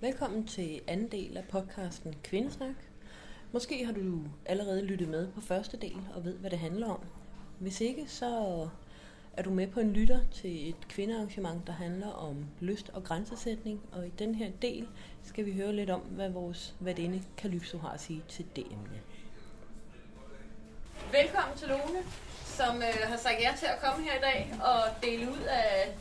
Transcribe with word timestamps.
Velkommen 0.00 0.46
til 0.46 0.80
anden 0.86 1.08
del 1.08 1.36
af 1.36 1.44
podcasten 1.44 2.14
Kvindesnak. 2.24 2.74
Måske 3.52 3.86
har 3.86 3.92
du 3.92 4.20
allerede 4.46 4.84
lyttet 4.84 5.08
med 5.08 5.28
på 5.32 5.40
første 5.40 5.76
del 5.76 5.96
og 6.14 6.24
ved, 6.24 6.34
hvad 6.34 6.50
det 6.50 6.58
handler 6.58 6.88
om. 6.88 7.00
Hvis 7.58 7.80
ikke, 7.80 8.04
så 8.08 8.68
er 9.32 9.42
du 9.42 9.50
med 9.50 9.66
på 9.66 9.80
en 9.80 9.92
lytter 9.92 10.20
til 10.32 10.68
et 10.68 10.88
kvindearrangement, 10.88 11.66
der 11.66 11.72
handler 11.72 12.08
om 12.08 12.46
lyst 12.60 12.90
og 12.94 13.04
grænsesætning. 13.04 13.80
Og 13.92 14.06
i 14.06 14.12
den 14.18 14.34
her 14.34 14.50
del 14.62 14.88
skal 15.24 15.46
vi 15.46 15.52
høre 15.52 15.72
lidt 15.72 15.90
om, 15.90 16.00
hvad 16.00 16.30
vores 16.30 16.74
værtinde 16.80 17.22
Calypso 17.36 17.78
har 17.78 17.90
at 17.90 18.00
sige 18.00 18.24
til 18.28 18.46
det 18.56 18.66
emne. 18.66 19.00
Velkommen 21.12 21.58
til 21.58 21.68
Lone, 21.68 22.02
som 22.44 22.76
øh, 22.76 23.08
har 23.08 23.16
sagt 23.16 23.40
ja 23.40 23.52
til 23.58 23.66
at 23.66 23.80
komme 23.82 24.04
her 24.04 24.14
i 24.14 24.20
dag 24.20 24.54
og 24.60 25.02
dele 25.02 25.30
ud 25.30 25.42
af 25.48 25.94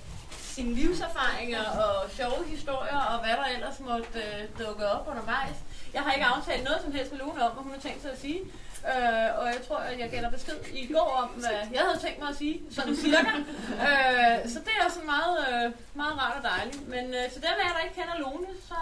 sine 0.57 0.73
livserfaringer 0.73 1.65
og 1.85 1.95
sjove 2.17 2.41
historier 2.47 2.99
og 3.11 3.17
hvad 3.23 3.35
der 3.39 3.47
ellers 3.55 3.79
måtte 3.79 4.19
øh, 4.25 4.41
dukke 4.65 4.83
op 4.95 5.07
undervejs. 5.11 5.57
Jeg 5.93 6.01
har 6.01 6.11
ikke 6.13 6.25
aftalt 6.25 6.63
noget 6.63 6.79
som 6.83 6.91
helst 6.91 7.11
med 7.11 7.19
Lone 7.19 7.43
om, 7.45 7.51
hvad 7.51 7.63
hun 7.63 7.71
har 7.71 7.79
tænkt 7.79 8.01
sig 8.01 8.11
at 8.11 8.21
sige. 8.25 8.39
Øh, 8.93 9.29
og 9.39 9.45
jeg 9.53 9.61
tror, 9.67 9.77
at 9.77 9.99
jeg 9.99 10.09
gælder 10.09 10.29
besked 10.29 10.57
i 10.73 10.93
går 10.93 11.09
om, 11.23 11.29
hvad 11.29 11.57
jeg 11.73 11.81
havde 11.87 11.99
tænkt 12.05 12.19
mig 12.19 12.29
at 12.29 12.35
sige, 12.35 12.55
sådan 12.71 12.95
cirka. 12.95 13.33
øh, 13.87 14.49
så 14.53 14.57
det 14.65 14.71
er 14.79 14.85
også 14.87 14.99
meget, 15.15 15.37
øh, 15.49 15.65
meget 16.01 16.15
rart 16.21 16.35
og 16.39 16.43
dejligt. 16.51 16.87
Men 16.95 17.05
øh, 17.17 17.25
til 17.33 17.41
dem 17.45 17.55
af 17.61 17.65
jer, 17.65 17.73
der 17.75 17.81
ikke 17.85 17.97
kender 18.01 18.15
Lone, 18.23 18.47
så 18.69 18.77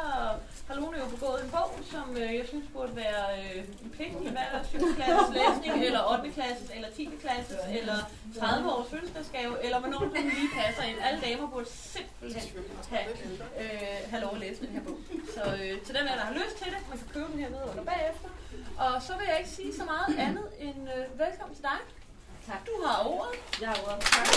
har 0.67 0.75
Lone 0.79 0.97
jo 1.03 1.05
begået 1.15 1.37
en 1.43 1.49
bog, 1.57 1.69
som 1.91 2.05
øh, 2.21 2.29
jeg 2.39 2.45
synes 2.51 2.65
burde 2.73 2.95
være 3.03 3.23
øh, 3.39 3.63
en 3.83 3.89
pligt 3.95 4.15
i 4.27 4.29
hver 4.35 4.51
7. 4.71 4.95
klasses 4.97 5.29
læsning, 5.39 5.73
eller 5.87 6.01
8. 6.11 6.31
klasses, 6.37 6.69
eller 6.75 6.89
10. 6.95 7.09
klasses, 7.23 7.61
eller 7.79 7.97
30 8.39 8.71
års 8.73 8.87
fødselsdagsgave, 8.91 9.53
eller 9.65 9.79
hvornår 9.79 9.99
den 10.15 10.25
lige 10.37 10.49
passer 10.59 10.83
ind. 10.89 10.97
Alle 11.07 11.19
damer 11.27 11.47
burde 11.53 11.69
simpelthen 11.93 12.41
have, 12.93 13.09
øh, 13.61 13.97
have 14.11 14.21
lov 14.25 14.31
at 14.37 14.39
læse 14.45 14.59
den 14.63 14.71
her 14.75 14.81
bog. 14.87 14.97
Så 15.35 15.41
øh, 15.61 15.73
til 15.85 15.93
dem 15.97 16.03
af 16.07 16.11
jer, 16.11 16.17
der 16.21 16.25
har 16.31 16.35
lyst 16.41 16.55
til 16.61 16.67
det, 16.73 16.79
man 16.89 16.97
kan 17.01 17.07
købe 17.13 17.27
den 17.31 17.39
her 17.43 17.49
ved 17.55 17.61
under 17.71 17.83
bagefter. 17.93 18.29
Og 18.77 19.01
så 19.07 19.13
vil 19.17 19.25
jeg 19.31 19.37
ikke 19.41 19.49
sige 19.59 19.71
så 19.79 19.83
meget 19.91 19.94
andet 20.03 20.47
end 20.59 20.89
øh, 20.97 21.19
velkommen 21.19 21.55
til 21.55 21.63
dig. 21.63 21.79
Tak. 22.47 22.65
Du 22.65 22.71
har 22.85 23.07
ordet. 23.07 23.39
Jeg 23.61 23.69
har 23.69 23.79
ordet. 23.83 24.01
Tak. 24.01 24.27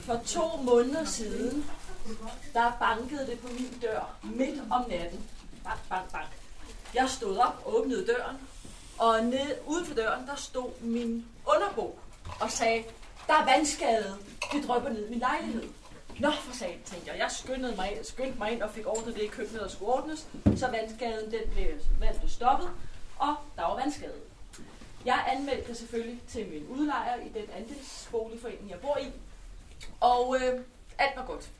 For 0.00 0.20
to 0.26 0.56
måneder 0.62 1.04
siden, 1.04 1.70
der 2.54 2.72
bankede 2.80 3.26
det 3.26 3.38
på 3.38 3.48
min 3.48 3.78
dør 3.82 4.16
midt 4.22 4.62
om 4.70 4.84
natten. 4.88 5.30
Bang, 5.64 5.78
bang, 5.88 6.12
bang. 6.12 6.26
Jeg 6.94 7.10
stod 7.10 7.36
op, 7.36 7.62
åbnede 7.66 8.06
døren, 8.06 8.36
og 8.98 9.24
ned, 9.24 9.56
uden 9.66 9.86
for 9.86 9.94
døren, 9.94 10.26
der 10.26 10.36
stod 10.36 10.80
min 10.80 11.26
underbo 11.46 11.98
og 12.40 12.50
sagde, 12.50 12.84
der 13.26 13.34
er 13.34 13.44
vandskade, 13.44 14.16
det 14.52 14.68
drøber 14.68 14.88
ned 14.88 15.06
i 15.06 15.10
min 15.10 15.18
lejlighed. 15.18 15.64
Nå, 16.20 16.30
for 16.30 16.52
satan, 16.56 16.82
tænkte 16.84 17.10
jeg. 17.10 17.18
Jeg 17.18 17.30
skyndede 17.30 17.76
mig, 17.76 17.98
skyndte 18.02 18.38
mig 18.38 18.52
ind 18.52 18.62
og 18.62 18.70
fik 18.70 18.86
ordnet 18.86 19.14
det 19.14 19.22
i 19.22 19.26
køkkenet, 19.26 19.62
og 19.62 19.70
skulle 19.70 19.92
ordnes, 19.92 20.28
så 20.56 20.70
vandskaden 20.70 21.30
den 21.30 21.40
blev, 21.52 21.66
vand 22.00 22.18
blev 22.18 22.30
stoppet, 22.30 22.70
og 23.18 23.34
der 23.56 23.62
var 23.62 23.76
vandskade. 23.76 24.14
Jeg 25.04 25.24
anmeldte 25.28 25.74
selvfølgelig 25.74 26.20
til 26.28 26.48
min 26.48 26.66
udlejer 26.66 27.20
i 27.20 27.28
den 27.28 27.50
andelsboligforening, 27.56 28.70
jeg 28.70 28.80
bor 28.80 28.98
i, 28.98 29.06
og 30.00 30.36
øh, 30.36 30.60
alt 30.98 31.16
var 31.16 31.26
godt. 31.26 31.50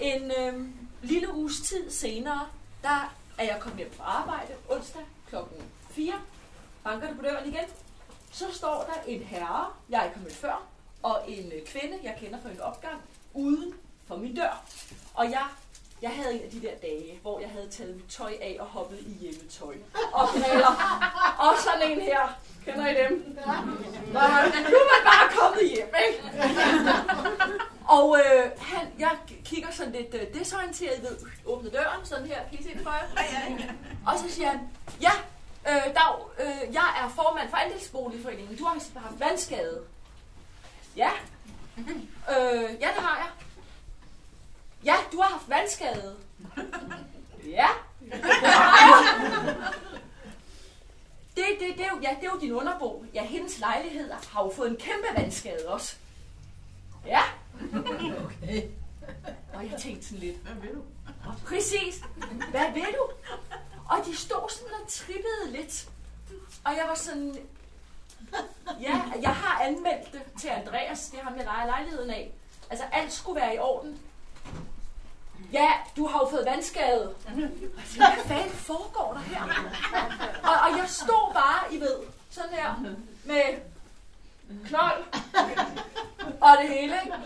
En 0.00 0.32
øh, 0.38 0.68
lille 1.02 1.34
uges 1.34 1.60
tid 1.60 1.90
senere, 1.90 2.46
der 2.82 3.14
er 3.38 3.44
jeg 3.44 3.56
kommet 3.60 3.78
hjem 3.78 3.92
fra 3.92 4.04
arbejde 4.04 4.54
onsdag 4.68 5.02
klokken 5.28 5.56
4. 5.90 6.14
Banker 6.84 7.08
det 7.08 7.16
på 7.16 7.22
døren 7.22 7.48
igen. 7.48 7.64
Så 8.32 8.44
står 8.52 8.90
der 8.94 9.10
en 9.10 9.22
herre, 9.22 9.66
jeg 9.90 10.04
ikke 10.04 10.16
har 10.16 10.24
mødt 10.24 10.36
før, 10.36 10.66
og 11.02 11.24
en 11.28 11.52
øh, 11.52 11.66
kvinde, 11.66 11.98
jeg 12.02 12.16
kender 12.20 12.40
fra 12.42 12.50
en 12.50 12.60
opgang, 12.60 13.00
uden 13.34 13.74
for 14.08 14.16
min 14.16 14.34
dør. 14.36 14.62
Og 15.14 15.30
jeg, 15.30 15.44
jeg 16.02 16.10
havde 16.10 16.34
en 16.34 16.42
af 16.42 16.50
de 16.50 16.62
der 16.62 16.74
dage, 16.82 17.18
hvor 17.22 17.40
jeg 17.40 17.50
havde 17.50 17.68
taget 17.70 17.96
mit 17.96 18.04
tøj 18.08 18.32
af 18.40 18.56
og 18.60 18.66
hoppet 18.66 18.98
i 19.00 19.12
hjemmetøj. 19.20 19.74
Og 20.12 20.28
briller. 20.28 20.74
og 21.38 21.54
sådan 21.64 21.90
en 21.90 22.00
her. 22.00 22.38
Kender 22.64 22.88
I 22.88 22.94
dem? 22.94 23.36
Nå, 24.06 24.20
nu 24.70 24.76
er 24.82 24.88
man 24.94 25.02
bare 25.04 25.28
kommet 25.38 25.70
hjem, 25.70 25.94
ikke? 26.08 26.22
og 27.98 28.18
øh, 28.18 28.50
han, 28.58 28.86
jeg 28.98 29.10
kigger 29.44 29.70
sådan 29.70 29.92
lidt 29.92 30.14
øh, 30.14 30.34
desorienteret 30.40 31.02
ved, 31.02 31.16
åbne 31.46 31.70
døren, 31.70 32.04
sådan 32.06 32.26
her, 32.26 32.40
kan 32.50 32.58
I 32.60 32.62
se 32.62 32.68
det 32.74 32.82
for 32.82 32.90
jer? 32.90 33.24
Og 34.06 34.18
så 34.18 34.34
siger 34.34 34.48
han, 34.48 34.60
ja, 35.00 35.12
øh, 35.68 35.94
Dag, 35.94 36.14
øh, 36.40 36.74
jeg 36.74 36.88
er 37.04 37.08
formand 37.08 37.50
for 37.50 37.56
andelsboligforeningen. 37.56 38.56
Du 38.56 38.64
har 38.64 38.72
haft 39.00 39.20
vandskade. 39.20 39.80
Ja, 40.96 41.10
Øh, 41.78 42.70
ja, 42.80 42.88
det 42.88 43.02
har 43.02 43.16
jeg. 43.16 43.28
Ja, 44.84 44.94
du 45.12 45.20
har 45.20 45.28
haft 45.28 45.48
vandskade. 45.48 46.16
Ja. 47.46 47.68
Det, 51.36 51.44
det, 51.60 51.68
det, 51.76 51.84
er 51.86 51.90
jo, 51.90 52.00
ja, 52.02 52.16
det 52.20 52.26
er 52.26 52.30
jo 52.34 52.40
din 52.40 52.52
underbo. 52.52 53.04
Ja, 53.14 53.24
hendes 53.24 53.58
lejlighed 53.58 54.12
har 54.12 54.42
jo 54.44 54.52
fået 54.56 54.70
en 54.70 54.76
kæmpe 54.76 55.06
vandskade 55.16 55.68
også. 55.68 55.96
Ja. 57.06 57.22
Okay. 58.24 58.62
Og 59.54 59.70
jeg 59.70 59.80
tænkte 59.80 60.06
sådan 60.06 60.18
lidt. 60.18 60.36
Hvad 60.36 60.54
vil 60.54 60.70
du? 60.70 60.82
Præcis. 61.46 62.02
Hvad 62.50 62.72
vil 62.74 62.86
du? 62.98 63.10
Og 63.88 64.06
de 64.06 64.16
stod 64.16 64.50
sådan 64.50 64.74
og 64.82 64.88
trippede 64.88 65.50
lidt. 65.50 65.88
Og 66.64 66.72
jeg 66.72 66.84
var 66.88 66.94
sådan, 66.94 67.36
Ja, 68.80 69.02
jeg 69.22 69.30
har 69.30 69.62
anmeldt 69.64 70.12
det 70.12 70.22
til 70.40 70.48
Andreas, 70.48 71.08
det 71.08 71.18
har 71.18 71.30
ham, 71.30 71.38
jeg 71.38 71.44
leger 71.44 71.66
lejligheden 71.66 72.10
af. 72.10 72.32
Altså, 72.70 72.84
alt 72.92 73.12
skulle 73.12 73.40
være 73.40 73.54
i 73.54 73.58
orden. 73.58 73.98
Ja, 75.52 75.70
du 75.96 76.06
har 76.06 76.18
jo 76.18 76.28
fået 76.30 76.46
vandskade. 76.46 77.14
Hvad 77.96 78.24
fanden 78.26 78.50
foregår 78.50 79.12
der 79.12 79.20
her? 79.20 79.42
Og, 80.42 80.70
og 80.70 80.78
jeg 80.78 80.88
stod 80.88 81.32
bare, 81.34 81.74
I 81.74 81.80
ved, 81.80 81.96
sådan 82.30 82.50
her, 82.50 82.74
med 83.24 83.42
knold 84.64 85.04
og 86.40 86.56
det 86.60 86.68
hele, 86.68 86.94
ikke? 87.04 87.16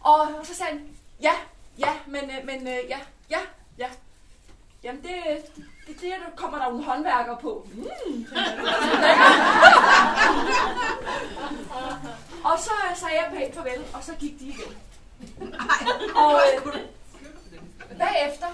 Og 0.00 0.28
så 0.42 0.54
sagde 0.54 0.72
han, 0.72 0.96
ja, 1.20 1.32
ja, 1.78 1.92
men, 2.06 2.30
øh, 2.30 2.46
men 2.46 2.68
øh, 2.68 2.78
ja, 2.88 2.98
ja, 3.30 3.40
ja. 3.78 3.88
Jamen, 4.82 5.02
det, 5.02 5.12
det, 5.88 6.00
det 6.00 6.10
der 6.10 6.36
kommer 6.36 6.58
der 6.58 6.64
nogle 6.64 6.78
en 6.78 6.84
håndværker 6.84 7.36
på. 7.36 7.68
Mm. 7.74 8.26
og 12.44 12.58
så 12.58 12.70
sagde 12.94 13.14
jeg 13.14 13.32
pænt 13.32 13.54
farvel, 13.54 13.84
og 13.94 14.04
så 14.04 14.12
gik 14.14 14.40
de 14.40 14.44
igen. 14.44 14.74
og 16.16 16.40
øh, 16.54 16.78
bagefter, 17.98 18.46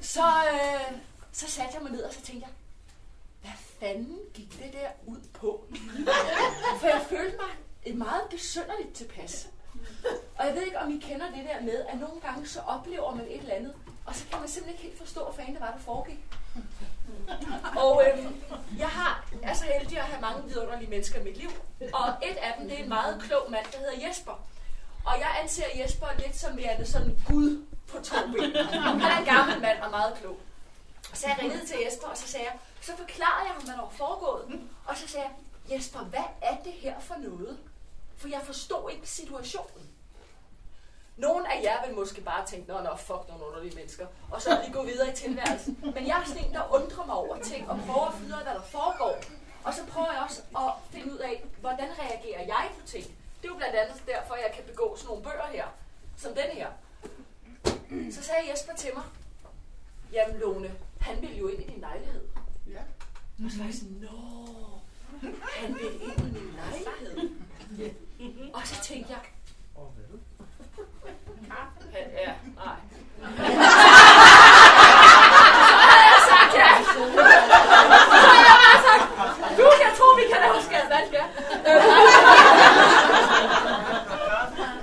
så, 0.00 0.26
øh, 0.52 0.98
så 1.32 1.50
satte 1.50 1.74
jeg 1.74 1.82
mig 1.82 1.92
ned, 1.92 2.02
og 2.02 2.14
så 2.14 2.20
tænkte 2.20 2.46
jeg, 2.46 2.54
hvad 3.40 3.52
fanden 3.80 4.18
gik 4.34 4.62
det 4.62 4.72
der 4.72 4.88
ud 5.06 5.20
på? 5.32 5.64
For 6.80 6.86
jeg 6.86 7.06
følte 7.08 7.36
mig 7.36 7.50
et 7.84 7.94
meget 7.94 8.22
besynderligt 8.30 8.94
tilpas. 8.94 9.48
Og 10.38 10.46
jeg 10.46 10.54
ved 10.54 10.62
ikke, 10.62 10.78
om 10.78 10.90
I 10.90 10.98
kender 10.98 11.26
det 11.26 11.44
der 11.44 11.60
med, 11.60 11.84
at 11.88 12.00
nogle 12.00 12.20
gange 12.20 12.46
så 12.46 12.60
oplever 12.60 13.14
man 13.14 13.26
et 13.28 13.40
eller 13.40 13.54
andet, 13.54 13.74
og 14.04 14.14
så 14.14 14.24
kan 14.30 14.40
man 14.40 14.48
simpelthen 14.48 14.72
ikke 14.72 14.82
helt 14.82 14.98
forstå, 14.98 15.24
hvad 15.24 15.34
fanden 15.34 15.54
det 15.54 15.62
var, 15.62 15.70
der 15.70 15.78
foregik. 15.78 16.18
Og 17.76 18.02
øhm, 18.06 18.42
jeg 18.78 18.88
har 18.88 19.24
er 19.42 19.54
så 19.54 19.64
heldig 19.64 19.98
at 19.98 20.04
have 20.04 20.20
mange 20.20 20.48
vidunderlige 20.48 20.90
mennesker 20.90 21.20
i 21.20 21.24
mit 21.24 21.36
liv. 21.36 21.50
Og 21.92 22.08
et 22.22 22.36
af 22.36 22.54
dem, 22.58 22.68
det 22.68 22.78
er 22.78 22.82
en 22.82 22.88
meget 22.88 23.22
klog 23.22 23.50
mand, 23.50 23.66
der 23.72 23.78
hedder 23.78 24.08
Jesper. 24.08 24.46
Og 25.04 25.14
jeg 25.18 25.36
anser 25.42 25.64
Jesper 25.82 26.06
lidt 26.18 26.36
som 26.36 26.56
værende 26.56 26.86
sådan 26.86 27.18
Gud 27.26 27.66
på 27.88 28.00
to 28.02 28.16
ben. 28.32 28.56
Han 28.56 29.00
er 29.00 29.18
en 29.18 29.24
gammel 29.24 29.60
mand 29.60 29.78
og 29.78 29.90
meget 29.90 30.14
klog. 30.20 30.36
Så 31.14 31.26
jeg 31.26 31.38
ringede 31.42 31.66
til 31.66 31.76
Jesper, 31.86 32.06
og 32.06 32.16
så 32.16 32.28
sagde 32.28 32.46
jeg, 32.46 32.58
så 32.80 32.96
forklarede 32.96 33.44
jeg 33.46 33.52
ham, 33.52 33.62
hvad 33.62 33.74
der 33.74 33.80
var 33.80 33.90
foregået. 33.90 34.60
Og 34.86 34.96
så 34.96 35.08
sagde 35.08 35.26
jeg, 35.26 35.76
Jesper, 35.76 36.00
hvad 36.00 36.24
er 36.42 36.56
det 36.64 36.72
her 36.72 37.00
for 37.00 37.14
noget? 37.18 37.58
For 38.16 38.28
jeg 38.28 38.40
forstod 38.44 38.90
ikke 38.90 39.08
situationen. 39.08 39.89
Nogle 41.26 41.52
af 41.52 41.62
jer 41.62 41.86
vil 41.86 41.94
måske 41.96 42.20
bare 42.20 42.46
tænke, 42.46 42.68
nå, 42.68 42.80
nå, 42.80 42.96
fuck 42.96 43.22
nogle 43.28 43.46
underlige 43.46 43.76
mennesker, 43.76 44.06
og 44.30 44.42
så 44.42 44.50
vi 44.66 44.72
gå 44.72 44.82
videre 44.84 45.12
i 45.12 45.16
tilværelsen. 45.16 45.78
Men 45.94 46.06
jeg 46.06 46.20
er 46.20 46.24
sådan 46.24 46.44
en, 46.44 46.54
der 46.54 46.74
undrer 46.74 47.04
mig 47.06 47.14
over 47.14 47.36
ting, 47.42 47.70
og 47.70 47.78
prøver 47.86 48.06
at 48.06 48.14
finde 48.14 48.28
ud 48.28 48.38
af, 48.38 48.42
hvad 48.42 48.54
der 48.54 48.62
foregår. 48.62 49.14
Og 49.64 49.74
så 49.74 49.80
prøver 49.86 50.12
jeg 50.12 50.22
også 50.22 50.42
at 50.56 50.72
finde 50.90 51.12
ud 51.12 51.18
af, 51.18 51.44
hvordan 51.60 51.88
reagerer 51.98 52.44
jeg 52.46 52.70
på 52.80 52.86
ting. 52.86 53.04
Det 53.38 53.44
er 53.44 53.52
jo 53.52 53.56
blandt 53.56 53.76
andet 53.76 54.02
derfor, 54.06 54.34
jeg 54.34 54.50
kan 54.54 54.64
begå 54.64 54.96
sådan 54.96 55.08
nogle 55.08 55.22
bøger 55.22 55.46
her, 55.52 55.66
som 56.16 56.32
den 56.34 56.50
her. 56.58 56.68
Så 58.12 58.22
sagde 58.22 58.50
Jesper 58.50 58.74
til 58.74 58.90
mig, 58.94 59.04
jamen 60.12 60.40
Lone, 60.40 60.70
han 61.00 61.22
vil 61.22 61.38
jo 61.38 61.48
ind 61.48 61.62
i 61.62 61.66
din 61.72 61.80
lejlighed. 61.80 62.28
Ja. 62.66 62.82
Og 63.44 63.50
så 63.50 63.58
var 63.58 63.64
jeg 63.64 63.74
sådan, 63.74 64.08
nå, 64.10 64.18
han 65.56 65.74
vil 65.74 66.02
ind 66.02 66.18
i 66.18 66.40
min 66.40 66.54
lejlighed. 66.84 67.30
Og 68.54 68.66
så 68.66 68.82
tænkte 68.82 69.12
jeg? 69.12 69.20
Ja, 72.12 72.32
nej. 72.56 72.76
Så 76.26 76.34
havde 76.34 76.80
du, 79.58 79.66
jeg 79.84 79.92
tror, 79.98 80.16
vi 80.16 80.22
kan 80.32 80.40
lave 80.40 80.62
skadvalg, 80.62 81.12
ja. 81.12 81.24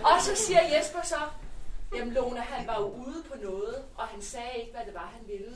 Og 0.03 0.21
så 0.21 0.35
siger 0.35 0.61
Jesper 0.77 0.99
så, 1.03 1.19
jamen 1.95 2.13
Lone, 2.13 2.39
han 2.39 2.67
var 2.67 2.79
jo 2.79 2.87
ude 2.87 3.23
på 3.31 3.35
noget, 3.43 3.83
og 3.97 4.07
han 4.07 4.21
sagde 4.21 4.51
ikke, 4.59 4.71
hvad 4.71 4.85
det 4.85 4.93
var, 4.93 5.09
han 5.13 5.27
ville. 5.27 5.51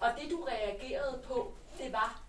Og 0.00 0.10
det, 0.20 0.30
du 0.30 0.44
reagerede 0.44 1.22
på, 1.28 1.52
det 1.78 1.92
var, 1.92 2.20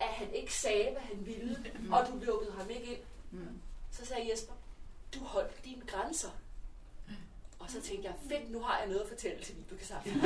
at 0.00 0.08
han 0.08 0.32
ikke 0.34 0.54
sagde, 0.54 0.88
hvad 0.92 1.02
han 1.02 1.26
ville, 1.26 1.58
og 1.92 2.06
du 2.08 2.12
lukkede 2.24 2.52
ham 2.58 2.70
ind. 2.70 2.98
Så 3.92 4.06
sagde 4.06 4.30
Jesper, 4.32 4.52
du 5.14 5.24
holdt 5.24 5.64
dine 5.64 5.82
grænser. 5.86 6.28
Og 7.62 7.70
så 7.70 7.80
tænkte 7.80 8.08
jeg, 8.08 8.14
fedt, 8.28 8.50
nu 8.50 8.62
har 8.62 8.78
jeg 8.78 8.86
noget 8.88 9.00
at 9.00 9.08
fortælle 9.08 9.44
til 9.44 9.56
Vibeke 9.56 9.86
sammen. 9.86 10.14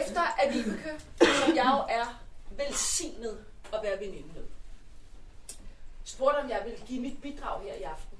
Efter 0.00 0.20
at 0.20 0.54
Vibeke, 0.54 1.00
som 1.18 1.56
jeg 1.56 1.64
jo 1.64 1.84
er 1.88 2.20
velsignet 2.50 3.44
at 3.72 3.80
være 3.82 4.00
veninde 4.00 4.28
med, 4.34 4.44
spurgte 6.04 6.36
om 6.36 6.50
jeg 6.50 6.62
ville 6.64 6.80
give 6.86 7.00
mit 7.00 7.22
bidrag 7.22 7.62
her 7.62 7.74
i 7.74 7.82
aften, 7.82 8.18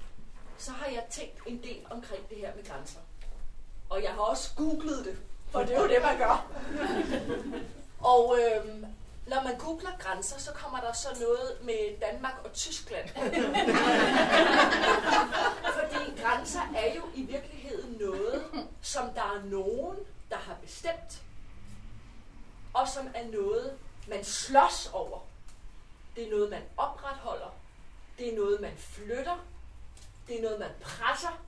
så 0.57 0.71
har 0.71 0.85
jeg 0.85 1.03
tænkt 1.11 1.39
en 1.45 1.63
del 1.63 1.85
omkring 1.89 2.29
det 2.29 2.37
her 2.37 2.55
med 2.55 2.65
grænser. 2.65 2.99
Og 3.89 4.03
jeg 4.03 4.11
har 4.11 4.21
også 4.21 4.49
googlet 4.55 5.05
det, 5.05 5.17
for 5.51 5.59
det 5.59 5.75
er 5.75 5.81
jo 5.81 5.87
det, 5.87 6.01
man 6.01 6.17
gør. 6.17 6.47
Og 7.99 8.37
øhm, 8.39 8.85
når 9.27 9.43
man 9.43 9.57
googler 9.57 9.97
grænser, 9.99 10.39
så 10.39 10.51
kommer 10.51 10.79
der 10.79 10.93
så 10.93 11.07
noget 11.19 11.57
med 11.61 11.99
Danmark 11.99 12.33
og 12.43 12.53
Tyskland. 12.53 13.09
Fordi 15.79 16.21
grænser 16.21 16.61
er 16.75 16.95
jo 16.95 17.01
i 17.15 17.21
virkeligheden 17.21 17.97
noget, 17.99 18.43
som 18.81 19.13
der 19.13 19.21
er 19.21 19.43
nogen, 19.45 19.97
der 20.29 20.37
har 20.37 20.55
bestemt, 20.61 21.21
og 22.73 22.87
som 22.87 23.07
er 23.15 23.25
noget, 23.31 23.77
man 24.07 24.23
slås 24.23 24.89
over. 24.93 25.19
Det 26.15 26.27
er 26.27 26.31
noget, 26.31 26.49
man 26.49 26.61
opretholder. 26.77 27.55
Det 28.17 28.33
er 28.33 28.35
noget, 28.35 28.61
man 28.61 28.77
flytter. 28.77 29.45
Det 30.27 30.37
er 30.37 30.41
noget, 30.41 30.59
man 30.59 30.71
presser. 30.81 31.41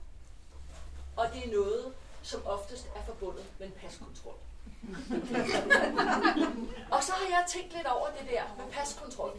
Og 1.16 1.26
det 1.34 1.46
er 1.46 1.52
noget, 1.52 1.94
som 2.22 2.46
oftest 2.46 2.86
er 2.96 3.04
forbundet 3.06 3.44
med 3.58 3.66
en 3.66 3.72
paskontrol. 3.72 4.34
og 6.94 7.02
så 7.02 7.12
har 7.12 7.28
jeg 7.36 7.44
tænkt 7.48 7.72
lidt 7.76 7.86
over 7.86 8.08
det 8.18 8.30
der 8.30 8.42
med 8.58 8.72
paskontrol. 8.72 9.38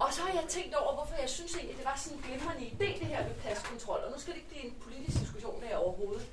Og 0.00 0.12
så 0.12 0.22
har 0.22 0.40
jeg 0.40 0.48
tænkt 0.48 0.74
over, 0.74 0.94
hvorfor 0.94 1.14
jeg 1.20 1.30
synes 1.30 1.54
egentlig, 1.54 1.76
det 1.76 1.84
var 1.84 1.96
sådan 1.96 2.18
en 2.18 2.24
glimrende 2.24 2.66
idé, 2.66 2.98
det 3.00 3.06
her 3.06 3.28
med 3.28 3.34
paskontrol. 3.34 4.00
Og 4.04 4.12
nu 4.12 4.20
skal 4.20 4.32
det 4.32 4.40
ikke 4.40 4.50
blive 4.50 4.64
en 4.64 4.74
politisk 4.82 5.20
diskussion 5.20 5.62
her 5.62 5.76
overhovedet. 5.76 6.26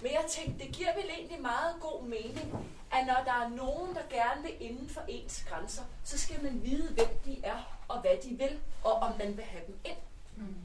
Men 0.00 0.12
jeg 0.12 0.24
tænkte, 0.28 0.64
det 0.64 0.74
giver 0.74 0.94
vel 0.94 1.10
egentlig 1.18 1.40
meget 1.40 1.74
god 1.80 2.02
mening, 2.02 2.68
at 2.92 3.06
når 3.06 3.22
der 3.24 3.44
er 3.44 3.48
nogen, 3.48 3.94
der 3.94 4.02
gerne 4.10 4.42
vil 4.42 4.54
inden 4.60 4.88
for 4.88 5.00
ens 5.08 5.44
grænser, 5.48 5.82
så 6.04 6.18
skal 6.18 6.42
man 6.42 6.62
vide, 6.64 6.92
hvem 6.92 7.18
de 7.24 7.40
er, 7.44 7.78
og 7.88 8.00
hvad 8.00 8.16
de 8.22 8.28
vil, 8.28 8.60
og 8.84 8.92
om 8.92 9.12
man 9.18 9.36
vil 9.36 9.44
have 9.44 9.66
dem 9.66 9.78
ind. 9.84 9.96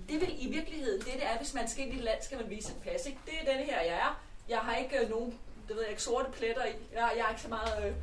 Det 0.09 0.21
vil 0.21 0.45
i 0.45 0.49
virkeligheden, 0.49 0.99
det 0.99 1.13
det 1.13 1.25
er, 1.25 1.37
hvis 1.37 1.53
man 1.53 1.67
skal 1.67 1.85
ind 1.85 1.93
i 1.93 1.97
et 1.97 2.03
land, 2.03 2.21
skal 2.21 2.37
man 2.37 2.49
vise 2.49 2.71
et 2.71 2.81
pas. 2.83 3.05
Ikke? 3.05 3.19
Det 3.25 3.33
er 3.41 3.53
den 3.53 3.65
her, 3.65 3.81
jeg 3.81 3.95
er. 3.95 4.21
Jeg 4.49 4.59
har 4.59 4.75
ikke 4.75 4.99
øh, 4.99 5.09
nogen, 5.09 5.39
det 5.71 5.77
ved 5.77 5.83
jeg 5.83 5.91
ikke, 5.91 6.03
sorte 6.03 6.31
pletter 6.31 6.65
i. 6.65 6.73
Jeg, 6.93 7.11
jeg 7.15 7.23
har 7.23 7.29
ikke 7.29 7.41
så 7.41 7.49
meget 7.49 7.85
øh, 7.85 7.93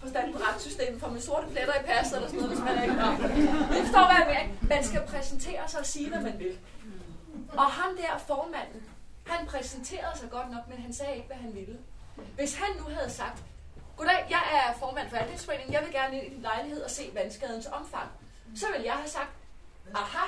forstand 0.00 0.32
på 0.32 0.38
retssystemet, 0.38 1.00
for 1.00 1.08
med 1.08 1.20
sorte 1.20 1.46
pletter 1.46 1.74
i 1.74 1.84
passet 1.84 2.16
eller 2.16 2.28
sådan 2.28 2.40
noget, 2.40 2.56
hvis 2.56 2.64
man 2.68 2.78
er 2.78 2.82
ikke 2.82 2.96
Det 3.74 3.82
forstår, 3.84 4.04
hvad 4.10 4.18
jeg 4.22 4.28
mener. 4.34 4.68
Man 4.74 4.84
skal 4.84 5.02
præsentere 5.06 5.68
sig 5.68 5.80
og 5.80 5.86
sige, 5.86 6.08
hvad 6.08 6.20
man 6.20 6.38
vil. 6.38 6.58
Og 7.52 7.66
ham 7.78 7.96
der 7.96 8.18
formanden, 8.18 8.82
han 9.26 9.46
præsenterede 9.46 10.18
sig 10.18 10.30
godt 10.30 10.50
nok, 10.50 10.68
men 10.68 10.78
han 10.78 10.92
sagde 10.94 11.14
ikke, 11.16 11.26
hvad 11.26 11.36
han 11.36 11.54
ville. 11.54 11.78
Hvis 12.34 12.54
han 12.54 12.68
nu 12.78 12.84
havde 12.94 13.10
sagt, 13.10 13.38
Goddag, 13.96 14.26
jeg 14.30 14.42
er 14.52 14.78
formand 14.78 15.10
for 15.10 15.16
andelsforeningen, 15.16 15.72
jeg 15.72 15.82
vil 15.84 15.92
gerne 15.92 16.16
ind 16.16 16.26
i 16.26 16.34
din 16.34 16.42
lejlighed 16.42 16.82
og 16.82 16.90
se 16.90 17.10
vandskadens 17.14 17.66
omfang. 17.66 18.08
Så 18.56 18.66
vil 18.76 18.82
jeg 18.84 18.94
have 18.94 19.08
sagt, 19.08 19.30
aha, 19.94 20.26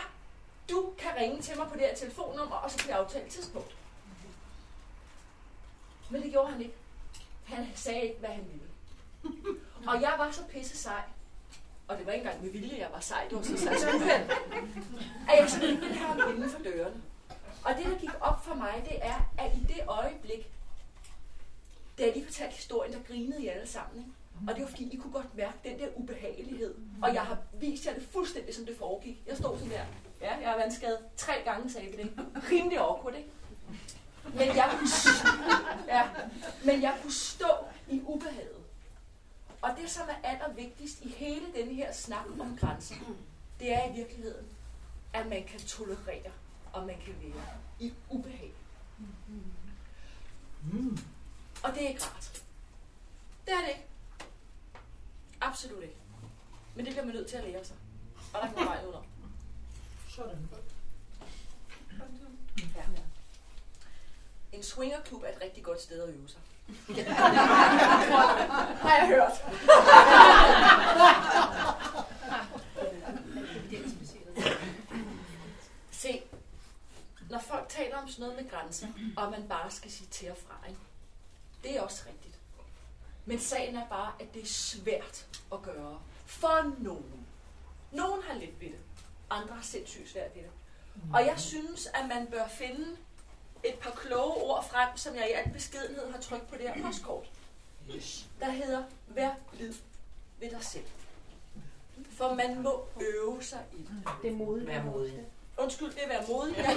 du 0.71 0.93
kan 0.99 1.11
ringe 1.21 1.43
til 1.43 1.59
mig 1.59 1.69
på 1.69 1.75
det 1.75 1.83
her 1.83 1.95
telefonnummer, 1.95 2.57
og 2.57 2.71
så 2.71 2.79
kan 2.79 2.89
vi 2.89 2.93
aftale 2.93 3.25
et 3.25 3.33
tidspunkt. 3.33 3.77
Men 6.11 6.23
det 6.23 6.31
gjorde 6.31 6.51
han 6.51 6.61
ikke. 6.61 6.75
Han 7.49 7.67
sagde 7.75 8.03
ikke, 8.03 8.19
hvad 8.19 8.29
han 8.29 8.45
ville. 8.53 8.69
Og 9.87 10.03
jeg 10.03 10.15
var 10.19 10.31
så 10.31 10.41
pisse 10.45 10.77
sej, 10.77 11.03
og 11.89 11.99
det 11.99 12.07
var 12.07 12.13
ikke 12.13 12.25
engang 12.25 12.45
med 12.45 12.51
vilje, 12.53 12.79
jeg 12.79 12.89
var 12.93 13.01
sej, 13.01 13.27
det 13.31 13.37
var 13.37 13.43
så 13.43 13.57
sej, 13.57 13.73
at 15.29 15.41
jeg 15.41 15.51
sådan 15.51 15.69
ikke 15.69 15.87
have 15.87 16.23
ham 16.23 16.35
inden 16.35 16.51
for 16.51 16.63
dørene. 16.63 17.03
Og 17.65 17.75
det, 17.77 17.85
der 17.87 17.99
gik 17.99 18.11
op 18.21 18.45
for 18.45 18.55
mig, 18.55 18.83
det 18.89 18.97
er, 19.07 19.31
at 19.39 19.57
i 19.57 19.61
det 19.61 19.81
øjeblik, 19.87 20.51
da 21.99 22.05
jeg 22.05 22.13
lige 22.15 22.25
fortalte 22.25 22.55
historien, 22.57 22.93
der 22.93 22.99
grinede 23.09 23.43
I 23.43 23.49
alle 23.49 23.67
sammen. 23.67 23.99
Ikke? 23.99 24.11
Og 24.49 24.55
det 24.55 24.63
var 24.63 24.69
fordi, 24.69 24.95
I 24.95 24.97
kunne 24.97 25.13
godt 25.13 25.35
mærke 25.37 25.59
den 25.65 25.79
der 25.79 25.89
ubehagelighed. 25.97 26.75
Og 27.03 27.15
jeg 27.15 27.23
har 27.23 27.39
vist 27.53 27.87
jer 27.87 27.95
det 27.95 28.09
fuldstændig, 28.13 28.55
som 28.55 28.67
det 28.67 28.77
foregik. 28.79 29.23
Jeg 29.27 29.37
stod 29.37 29.59
sådan 29.59 29.73
der. 29.73 29.85
Ja, 30.21 30.37
jeg 30.37 30.49
har 30.49 30.57
vandskadet 30.57 30.99
tre 31.17 31.33
gange, 31.45 31.71
sagde 31.73 31.97
det. 31.97 32.13
Rimelig 32.51 32.79
awkward, 32.79 33.15
ikke? 33.15 33.29
Men 34.35 34.57
jeg, 34.57 34.77
kunne, 34.79 34.89
ja, 35.95 36.09
men 36.65 36.83
jeg 36.83 36.99
kunne 37.03 37.13
stå 37.13 37.51
i 37.89 38.03
ubehaget. 38.05 38.59
Og 39.63 39.71
det, 39.77 39.91
som 39.91 40.09
er 40.09 40.29
allervigtigst 40.29 41.01
i 41.03 41.09
hele 41.09 41.47
denne 41.57 41.75
her 41.75 41.93
snak 41.93 42.27
om 42.41 42.57
grænser, 42.61 42.95
det 43.61 43.73
er 43.75 43.93
i 43.93 43.97
virkeligheden, 43.97 44.47
at 45.13 45.27
man 45.27 45.45
kan 45.45 45.61
tolerere, 45.61 46.33
og 46.73 46.87
man 46.87 46.97
kan 47.05 47.15
være 47.23 47.45
i 47.79 47.93
ubehag. 48.09 48.53
Mm. 50.73 50.99
Og 51.65 51.75
det 51.75 51.85
er 51.85 51.89
ikke 51.89 52.05
rart. 52.05 52.43
Det 53.47 53.55
er 53.55 53.61
det 53.61 53.69
ikke. 53.69 53.87
Absolut 55.41 55.83
ikke. 55.83 55.97
Men 56.75 56.85
det 56.87 56.93
bliver 56.93 57.05
man 57.05 57.15
nødt 57.15 57.29
til 57.29 57.37
at 57.37 57.45
lære 57.45 57.65
sig. 57.65 57.77
Og 58.35 58.41
der 58.43 58.47
kan 58.47 58.57
man 58.57 58.67
vej 58.67 58.85
ud 58.89 58.95
Sådan. 60.09 60.49
Ja. 62.77 62.83
En 64.59 64.65
swingerklub 64.65 65.23
er 65.23 65.29
et 65.29 65.43
rigtig 65.43 65.65
godt 65.65 65.83
sted 65.83 66.03
at 66.03 66.09
øve 66.09 66.29
sig. 66.29 66.41
Har 68.83 68.97
jeg 68.97 69.07
hørt. 69.07 69.33
Se, 75.91 76.23
når 77.31 77.39
folk 77.39 77.69
taler 77.69 77.97
om 77.97 78.09
sådan 78.09 78.23
noget 78.23 78.43
med 78.43 78.51
grænser, 78.51 78.89
og 79.17 79.31
man 79.31 79.49
bare 79.49 79.71
skal 79.71 79.91
sige 79.91 80.09
til 80.11 80.31
og 80.31 80.37
fra, 80.37 80.69
ikke? 80.69 80.81
det 81.63 81.77
er 81.77 81.81
også 81.81 82.03
rigtigt. 82.09 82.39
Men 83.27 83.41
sagen 83.41 83.77
er 83.77 83.87
bare, 83.87 84.13
at 84.21 84.35
det 84.35 84.43
er 84.43 84.47
svært 84.47 85.27
at 85.53 85.63
gøre 85.63 86.01
for 86.27 86.75
nogen. 86.79 87.27
Nogen 87.93 88.23
har 88.23 88.35
lidt 88.35 88.61
ved 88.61 88.69
det, 88.69 88.81
andre 89.31 89.55
har 89.55 89.63
sindssygt 89.63 90.11
svært 90.11 90.35
ved 90.35 90.43
det. 90.43 90.51
Og 91.15 91.27
jeg 91.27 91.41
synes, 91.41 91.87
at 91.87 92.09
man 92.09 92.27
bør 92.27 92.49
finde 92.49 92.97
et 93.65 93.75
par 93.75 93.91
kloge 93.91 94.35
ord 94.43 94.65
frem, 94.71 94.89
som 94.97 95.15
jeg 95.17 95.29
i 95.31 95.33
al 95.33 95.49
beskedenhed 95.53 96.13
har 96.13 96.21
trykt 96.21 96.49
på 96.51 96.57
det 96.59 96.69
her 96.69 96.83
postkort. 96.83 97.25
Der 98.41 98.51
hedder, 98.51 98.83
vær 99.09 99.31
blid 99.53 99.73
ved 100.41 100.51
dig 100.51 100.65
selv. 100.65 100.85
For 102.19 102.35
man 102.35 102.63
må 102.63 102.85
øve 103.01 103.43
sig 103.43 103.59
i 103.73 103.77
det. 103.83 104.09
Det 104.23 104.31
er 104.31 104.35
modigt. 104.35 104.69
Vær 104.69 104.83
modig. 104.83 105.21
Undskyld, 105.59 105.91
det 105.95 106.05
er 106.05 106.09
være 106.09 106.25
modig. 106.29 106.57
Jeg 106.57 106.67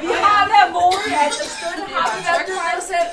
vi 0.00 0.06
har 0.06 0.42
været 0.54 0.70
modige, 0.72 1.16
altså 1.24 1.44
støtte 1.56 1.82
har 1.94 2.06
vi 2.16 2.20
været 2.28 2.44
ved 2.48 2.58
os 2.78 2.84
selv. 2.94 3.10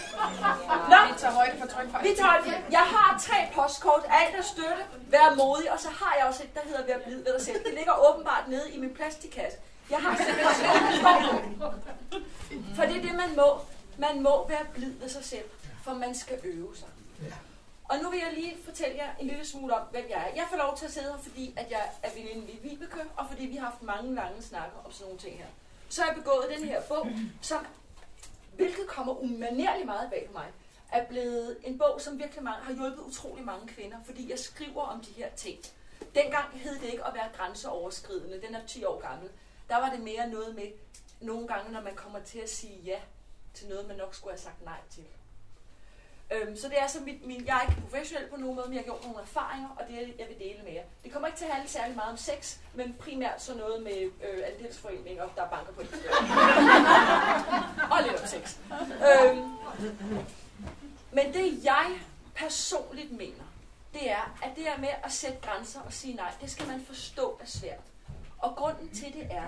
Nå, 0.91 0.99
Vi 1.11 1.13
tager 1.21 1.33
højde 1.39 1.55
for 1.61 1.67
trykfejl. 1.73 2.03
vi 2.07 2.13
tager 2.21 2.39
det. 2.45 2.53
Jeg 2.77 2.85
har 2.93 3.09
tre 3.27 3.39
postkort. 3.55 4.03
Alt 4.19 4.35
er 4.35 4.41
støtte, 4.53 4.83
vær 5.15 5.35
modig, 5.35 5.71
og 5.71 5.79
så 5.79 5.89
har 5.89 6.15
jeg 6.17 6.25
også 6.29 6.43
et, 6.43 6.55
der 6.55 6.61
hedder 6.69 6.83
vær 6.89 6.99
blid 7.05 7.19
ved 7.23 7.33
dig 7.37 7.41
selv. 7.41 7.63
Det 7.65 7.73
ligger 7.73 7.93
åbenbart 8.09 8.43
nede 8.47 8.71
i 8.71 8.77
min 8.79 8.93
plastikkasse. 8.93 9.57
Jeg 9.89 10.01
har 10.01 10.17
For 12.75 12.83
det 12.83 12.97
er 12.97 13.01
det, 13.01 13.15
man 13.15 13.35
må. 13.35 13.59
Man 13.97 14.23
må 14.23 14.47
være 14.47 14.65
blid 14.73 14.91
ved 14.91 15.09
sig 15.09 15.23
selv, 15.23 15.45
for 15.83 15.93
man 15.93 16.15
skal 16.15 16.39
øve 16.43 16.75
sig. 16.75 16.87
Og 17.89 17.97
nu 18.03 18.09
vil 18.09 18.19
jeg 18.19 18.33
lige 18.33 18.57
fortælle 18.65 18.97
jer 18.97 19.09
en 19.19 19.27
lille 19.27 19.45
smule 19.45 19.75
om, 19.75 19.87
hvem 19.91 20.05
jeg 20.09 20.17
er. 20.17 20.35
Jeg 20.35 20.45
får 20.49 20.57
lov 20.57 20.77
til 20.77 20.85
at 20.85 20.91
sidde 20.91 21.11
her, 21.11 21.17
fordi 21.17 21.53
at 21.57 21.71
jeg 21.71 21.89
er 22.03 22.09
veninde 22.15 22.41
med 22.41 22.69
Vibeke, 22.69 23.01
og 23.15 23.25
fordi 23.29 23.45
vi 23.45 23.55
har 23.55 23.65
haft 23.69 23.83
mange 23.83 24.15
lange 24.15 24.41
snakker 24.41 24.77
om 24.85 24.91
sådan 24.91 25.05
nogle 25.05 25.19
ting 25.19 25.37
her. 25.37 25.45
Så 25.89 26.01
har 26.01 26.09
jeg 26.09 26.15
begået 26.23 26.45
den 26.57 26.67
her 26.67 26.81
bog, 26.81 27.07
som, 27.41 27.65
hvilket 28.55 28.87
kommer 28.87 29.13
umanerligt 29.13 29.85
meget 29.85 30.09
bag 30.09 30.29
mig, 30.33 30.45
er 30.91 31.05
blevet 31.05 31.57
en 31.63 31.77
bog, 31.77 32.01
som 32.01 32.19
virkelig 32.19 32.43
mange, 32.43 32.63
har 32.63 32.73
hjulpet 32.73 33.01
utrolig 33.01 33.45
mange 33.45 33.67
kvinder, 33.67 33.97
fordi 34.05 34.31
jeg 34.31 34.39
skriver 34.39 34.81
om 34.81 35.01
de 35.01 35.11
her 35.11 35.29
ting. 35.29 35.57
Dengang 36.15 36.45
hed 36.53 36.75
det 36.75 36.83
ikke 36.91 37.05
at 37.05 37.13
være 37.13 37.29
grænseoverskridende, 37.37 38.41
den 38.47 38.55
er 38.55 38.65
10 38.67 38.85
år 38.85 39.01
gammel. 39.01 39.29
Der 39.69 39.75
var 39.75 39.89
det 39.89 39.99
mere 39.99 40.29
noget 40.29 40.55
med, 40.55 40.71
nogle 41.21 41.47
gange, 41.47 41.71
når 41.71 41.81
man 41.81 41.95
kommer 41.95 42.19
til 42.19 42.39
at 42.39 42.49
sige 42.49 42.81
ja 42.85 42.99
til 43.53 43.67
noget, 43.67 43.87
man 43.87 43.97
nok 43.97 44.15
skulle 44.15 44.33
have 44.33 44.41
sagt 44.41 44.65
nej 44.65 44.79
til. 44.89 45.03
Øhm, 46.31 46.57
så 46.57 46.67
det 46.67 46.79
er 46.79 46.87
så 46.87 46.99
mit, 46.99 47.25
min, 47.25 47.45
jeg 47.45 47.57
er 47.57 47.61
ikke 47.61 47.81
professionel 47.81 48.27
på 48.29 48.37
nogen 48.37 48.55
måde, 48.55 48.67
men 48.67 48.73
jeg 48.73 48.81
har 48.81 48.85
gjort 48.85 49.03
nogle 49.03 49.19
erfaringer, 49.19 49.69
og 49.69 49.87
det 49.87 49.95
er, 49.95 50.07
jeg 50.19 50.27
vil 50.29 50.39
dele 50.39 50.63
med 50.63 50.73
jer. 50.73 50.83
Det 51.03 51.11
kommer 51.11 51.27
ikke 51.27 51.39
til 51.39 51.45
at 51.45 51.51
handle 51.51 51.69
særlig 51.69 51.95
meget 51.95 52.11
om 52.11 52.17
sex, 52.17 52.57
men 52.73 52.95
primært 52.99 53.41
så 53.41 53.53
noget 53.55 53.83
med 53.83 54.11
øh, 54.23 54.43
andelsforeninger, 54.45 55.27
der 55.35 55.49
banker 55.49 55.73
på 55.73 55.81
det. 55.81 55.89
og 57.91 58.03
lidt 58.03 58.21
om 58.21 58.27
sex. 58.27 58.57
Øhm, 59.09 59.51
men 61.11 61.33
det 61.33 61.65
jeg 61.65 61.99
personligt 62.35 63.11
mener, 63.11 63.43
det 63.93 64.11
er, 64.11 64.37
at 64.43 64.55
det 64.55 64.67
er 64.67 64.77
med 64.77 64.89
at 65.03 65.11
sætte 65.11 65.37
grænser 65.41 65.81
og 65.81 65.93
sige 65.93 66.13
nej, 66.15 66.31
det 66.41 66.51
skal 66.51 66.67
man 66.67 66.85
forstå 66.85 67.37
er 67.41 67.45
svært. 67.45 67.79
Og 68.39 68.55
grunden 68.55 68.89
til 68.89 69.13
det 69.13 69.27
er, 69.31 69.47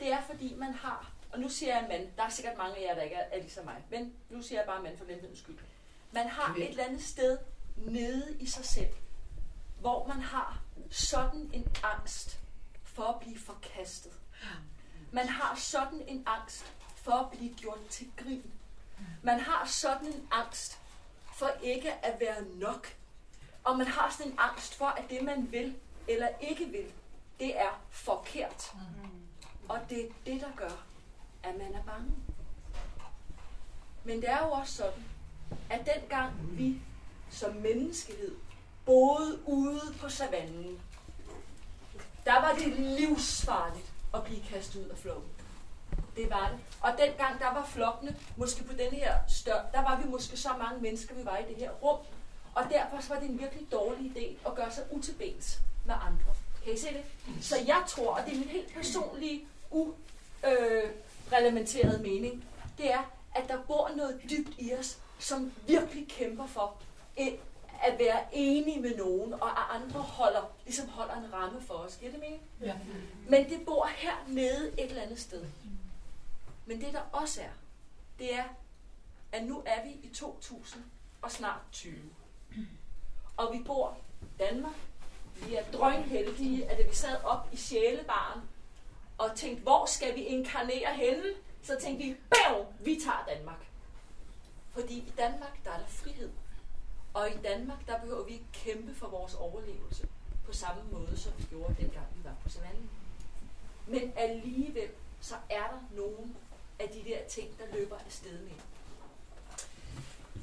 det 0.00 0.12
er 0.12 0.20
fordi 0.20 0.54
man 0.54 0.74
har, 0.74 1.12
og 1.32 1.40
nu 1.40 1.48
siger 1.48 1.76
jeg 1.76 1.86
mand, 1.88 2.08
der 2.16 2.22
er 2.22 2.28
sikkert 2.28 2.56
mange 2.58 2.76
af 2.76 2.82
jer, 2.82 2.94
der 2.94 3.02
ikke 3.02 3.16
er, 3.16 3.36
er 3.36 3.40
ligesom 3.40 3.64
mig, 3.64 3.84
men 3.90 4.12
nu 4.30 4.42
siger 4.42 4.58
jeg 4.58 4.66
bare 4.66 4.82
mand 4.82 4.98
for 4.98 5.04
nemhedens 5.04 5.38
skyld. 5.38 5.58
Man 6.12 6.28
har 6.28 6.54
et 6.54 6.70
eller 6.70 6.84
andet 6.84 7.02
sted 7.02 7.38
nede 7.76 8.36
i 8.40 8.46
sig 8.46 8.64
selv, 8.64 8.92
hvor 9.80 10.06
man 10.06 10.20
har 10.20 10.62
sådan 10.90 11.50
en 11.52 11.68
angst 11.82 12.40
for 12.84 13.02
at 13.02 13.20
blive 13.20 13.38
forkastet. 13.38 14.12
Man 15.12 15.28
har 15.28 15.54
sådan 15.56 16.02
en 16.08 16.22
angst 16.26 16.74
for 16.96 17.12
at 17.12 17.30
blive 17.30 17.54
gjort 17.54 17.86
til 17.90 18.12
grin. 18.16 18.52
Man 19.22 19.40
har 19.40 19.66
sådan 19.66 20.06
en 20.06 20.28
angst 20.30 20.80
for 21.34 21.50
ikke 21.62 21.92
at 21.92 22.20
være 22.20 22.44
nok. 22.44 22.96
Og 23.64 23.78
man 23.78 23.86
har 23.86 24.14
sådan 24.18 24.32
en 24.32 24.38
angst 24.38 24.74
for, 24.74 24.86
at 24.86 25.04
det 25.10 25.22
man 25.22 25.52
vil 25.52 25.76
eller 26.08 26.28
ikke 26.40 26.66
vil, 26.66 26.92
det 27.38 27.60
er 27.60 27.80
forkert. 27.90 28.72
Og 29.68 29.78
det 29.90 30.04
er 30.04 30.08
det, 30.26 30.40
der 30.40 30.50
gør, 30.56 30.84
at 31.42 31.58
man 31.58 31.74
er 31.74 31.82
bange. 31.82 32.12
Men 34.04 34.20
det 34.20 34.30
er 34.30 34.46
jo 34.46 34.50
også 34.50 34.74
sådan, 34.74 35.04
at 35.70 35.90
dengang 35.94 36.32
vi 36.58 36.80
som 37.30 37.54
menneskehed 37.54 38.36
boede 38.86 39.38
ude 39.46 39.94
på 40.00 40.08
savannen, 40.08 40.80
der 42.24 42.40
var 42.40 42.54
det 42.54 42.68
livsfarligt 42.78 43.92
at 44.14 44.24
blive 44.24 44.42
kastet 44.42 44.84
ud 44.84 44.88
af 44.88 44.98
flokken. 44.98 45.30
Det 46.16 46.30
var 46.30 46.48
det. 46.48 46.58
Og 46.80 46.90
dengang 46.98 47.38
der 47.38 47.52
var 47.52 47.64
flokkene, 47.64 48.16
måske 48.36 48.64
på 48.64 48.72
den 48.72 48.90
her 48.90 49.18
stør, 49.28 49.62
der 49.72 49.82
var 49.82 50.00
vi 50.00 50.08
måske 50.08 50.36
så 50.36 50.48
mange 50.58 50.80
mennesker, 50.80 51.14
vi 51.14 51.24
var 51.24 51.36
i 51.36 51.48
det 51.48 51.56
her 51.56 51.70
rum. 51.70 51.98
Og 52.54 52.64
derfor 52.70 53.14
var 53.14 53.20
det 53.20 53.30
en 53.30 53.38
virkelig 53.38 53.72
dårlig 53.72 54.16
idé 54.16 54.48
at 54.48 54.54
gøre 54.54 54.72
sig 54.72 54.84
utilbens 54.90 55.60
med 55.84 55.94
andre. 55.94 56.34
Kan 56.64 56.74
I 56.74 56.78
se 56.78 56.88
det? 56.88 57.04
Så 57.40 57.56
jeg 57.66 57.84
tror, 57.88 58.14
og 58.14 58.26
det 58.26 58.34
er 58.34 58.38
min 58.38 58.48
helt 58.48 58.74
personlige, 58.74 59.46
urelementerede 59.70 61.96
øh, 61.96 62.02
mening, 62.02 62.44
det 62.78 62.92
er, 62.92 63.10
at 63.34 63.48
der 63.48 63.62
bor 63.62 63.90
noget 63.96 64.20
dybt 64.30 64.50
i 64.58 64.74
os, 64.74 64.98
som 65.18 65.52
virkelig 65.66 66.08
kæmper 66.08 66.46
for 66.46 66.76
at 67.82 67.98
være 67.98 68.20
enige 68.32 68.80
med 68.80 68.96
nogen, 68.96 69.32
og 69.32 69.50
at 69.50 69.82
andre 69.82 70.00
holder, 70.00 70.52
ligesom 70.64 70.88
holder 70.88 71.16
en 71.16 71.32
ramme 71.32 71.60
for 71.60 71.74
os. 71.74 71.96
Giver 71.96 72.12
det 72.12 72.20
mening? 72.20 72.42
Ja. 72.60 72.74
Men 73.28 73.50
det 73.50 73.64
bor 73.64 73.88
hernede 73.96 74.80
et 74.80 74.88
eller 74.88 75.02
andet 75.02 75.20
sted. 75.20 75.44
Men 76.66 76.80
det 76.80 76.92
der 76.92 77.00
også 77.12 77.40
er, 77.40 77.50
det 78.18 78.34
er, 78.34 78.44
at 79.32 79.44
nu 79.44 79.62
er 79.66 79.84
vi 79.84 79.90
i 79.90 80.10
2000 80.14 80.84
og 81.22 81.30
snart 81.30 81.60
20. 81.72 81.94
Og 83.36 83.52
vi 83.52 83.62
bor 83.66 83.98
Danmark. 84.38 84.74
Vi 85.34 85.54
er 85.54 85.64
drønheldige, 85.72 86.70
at 86.70 86.90
vi 86.90 86.94
sad 86.94 87.24
op 87.24 87.48
i 87.52 87.56
sjælebaren 87.56 88.40
og 89.18 89.36
tænkte, 89.36 89.62
hvor 89.62 89.86
skal 89.86 90.14
vi 90.14 90.20
inkarnere 90.20 90.94
henne? 90.94 91.24
Så 91.62 91.76
tænkte 91.80 92.04
vi, 92.04 92.14
bæv, 92.14 92.66
vi 92.80 93.00
tager 93.04 93.24
Danmark. 93.28 93.66
Fordi 94.70 94.94
i 94.94 95.12
Danmark, 95.18 95.64
der 95.64 95.70
er 95.70 95.78
der 95.78 95.86
frihed. 95.86 96.30
Og 97.14 97.30
i 97.30 97.36
Danmark, 97.44 97.86
der 97.86 98.00
behøver 98.00 98.24
vi 98.24 98.32
ikke 98.32 98.52
kæmpe 98.52 98.94
for 98.94 99.08
vores 99.08 99.34
overlevelse 99.34 100.08
på 100.46 100.52
samme 100.52 100.82
måde, 100.92 101.16
som 101.16 101.32
vi 101.38 101.44
gjorde 101.50 101.74
dengang 101.80 102.06
vi 102.16 102.24
var 102.24 102.34
på 102.42 102.48
savannen. 102.48 102.90
Men 103.86 104.12
alligevel, 104.16 104.88
så 105.20 105.34
er 105.50 105.62
der 105.62 105.96
nogen 105.96 106.36
af 106.78 106.88
de 106.88 107.10
der 107.10 107.18
ting, 107.28 107.58
der 107.58 107.76
løber 107.78 107.96
afsted 108.06 108.38
med. 108.38 108.52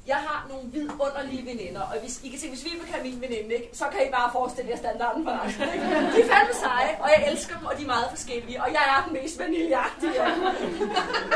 Jeg 0.06 0.16
har 0.16 0.46
nogle 0.50 0.66
vidunderlige 0.76 1.46
veninder, 1.46 1.80
og 1.80 2.00
hvis 2.00 2.20
I 2.24 2.28
kan 2.28 2.38
se, 2.38 2.48
hvis 2.48 2.64
Vibeke 2.64 2.92
er 2.98 3.02
min 3.02 3.20
veninde, 3.20 3.54
ikke, 3.54 3.68
så 3.72 3.84
kan 3.92 4.00
I 4.08 4.10
bare 4.10 4.32
forestille 4.32 4.70
jer 4.70 4.76
standarden 4.76 5.24
for 5.24 5.32
resten. 5.44 5.62
Ikke? 5.74 5.86
De 6.12 6.18
er 6.24 6.28
fandme 6.32 6.54
seje, 6.64 6.92
og 7.02 7.08
jeg 7.14 7.20
elsker 7.30 7.54
dem, 7.58 7.66
og 7.66 7.74
de 7.78 7.82
er 7.82 7.86
meget 7.86 8.08
forskellige, 8.10 8.62
og 8.62 8.68
jeg 8.76 8.84
er 8.92 9.04
den 9.04 9.12
mest 9.12 9.38
vaniljeagtige. 9.38 10.18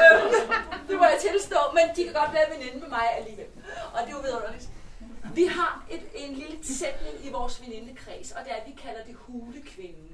Øhm, 0.03 0.29
det 0.89 0.97
må 1.01 1.05
jeg 1.13 1.19
tilstå, 1.29 1.61
men 1.79 1.85
de 1.97 2.01
kan 2.05 2.15
godt 2.23 2.33
være 2.39 2.49
veninde 2.55 2.79
med 2.85 2.89
mig 2.89 3.07
alligevel. 3.19 3.51
Og 3.95 3.99
det 4.03 4.09
er 4.13 4.17
jo 4.19 4.23
vidunderligt. 4.27 4.69
Vi 5.35 5.45
har 5.47 5.85
et, 5.91 6.05
en 6.15 6.35
lille 6.35 6.57
sætning 6.63 7.15
i 7.27 7.29
vores 7.31 7.63
venindekreds, 7.63 8.33
og 8.33 8.41
det 8.45 8.51
er, 8.53 8.57
at 8.57 8.67
vi 8.67 8.75
kalder 8.85 9.03
det 9.07 9.17
hulekvinden. 9.25 10.11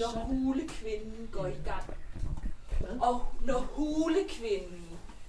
Når 0.00 0.08
hulekvinden 0.08 1.28
går 1.32 1.46
i 1.46 1.60
gang. 1.64 1.86
Og 3.00 3.26
når 3.40 3.58
hulekvinden, 3.58 4.83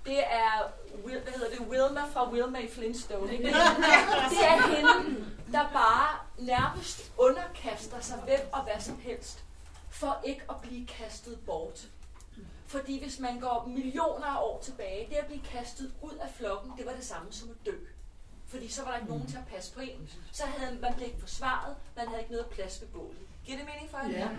det 0.05 0.19
er, 0.19 0.71
hvad 1.03 1.33
hedder 1.33 1.50
det, 1.50 1.59
Wilma 1.59 2.01
fra 2.13 2.31
Wilma 2.31 2.59
i 2.59 2.67
Flintstone, 2.67 3.33
ikke? 3.33 3.43
Det 4.33 4.45
er 4.45 4.75
hende, 4.75 5.25
der 5.51 5.69
bare 5.74 6.17
nærmest 6.38 7.12
underkaster 7.17 8.00
sig 8.00 8.17
hvem 8.17 8.39
og 8.51 8.63
hvad 8.63 8.79
som 8.79 9.00
helst, 9.00 9.43
for 9.89 10.21
ikke 10.24 10.41
at 10.50 10.55
blive 10.62 10.88
kastet 10.88 11.39
bort. 11.45 11.88
Fordi 12.67 13.03
hvis 13.03 13.19
man 13.19 13.39
går 13.39 13.65
millioner 13.67 14.25
af 14.25 14.41
år 14.41 14.62
tilbage, 14.63 15.07
det 15.09 15.15
at 15.15 15.25
blive 15.25 15.41
kastet 15.51 15.93
ud 16.01 16.13
af 16.21 16.29
flokken, 16.38 16.71
det 16.77 16.85
var 16.85 16.91
det 16.91 17.05
samme 17.05 17.27
som 17.31 17.50
at 17.50 17.65
dø 17.65 17.75
fordi 18.47 18.67
så 18.67 18.83
var 18.83 18.91
der 18.91 18.97
ikke 18.97 19.09
nogen 19.09 19.27
til 19.27 19.38
at 19.38 19.47
passe 19.55 19.74
på 19.74 19.79
en. 19.79 20.09
Så 20.31 20.43
havde 20.45 20.77
man 20.79 20.93
ikke 21.01 21.19
forsvaret, 21.19 21.75
man 21.95 22.07
havde 22.07 22.19
ikke 22.19 22.31
noget 22.31 22.47
plads 22.47 22.81
ved 22.81 22.88
bålet. 22.88 23.17
Giver 23.45 23.57
det 23.57 23.67
mening 23.74 23.89
for 23.91 23.97
jer? 23.97 24.19
Ja. 24.19 24.29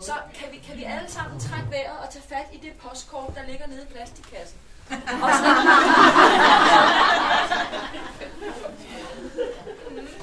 Så 0.00 0.14
kan 0.34 0.52
vi, 0.52 0.58
kan 0.58 0.76
vi 0.76 0.84
alle 0.84 1.10
sammen 1.10 1.40
trække 1.40 1.70
vejret 1.70 1.98
og 1.98 2.10
tage 2.10 2.22
fat 2.22 2.46
i 2.52 2.56
det 2.56 2.72
postkort, 2.78 3.34
der 3.34 3.46
ligger 3.46 3.66
nede 3.66 3.82
i 3.82 3.92
plastikkassen? 3.92 4.58
Og 4.90 5.30
så, 5.38 5.46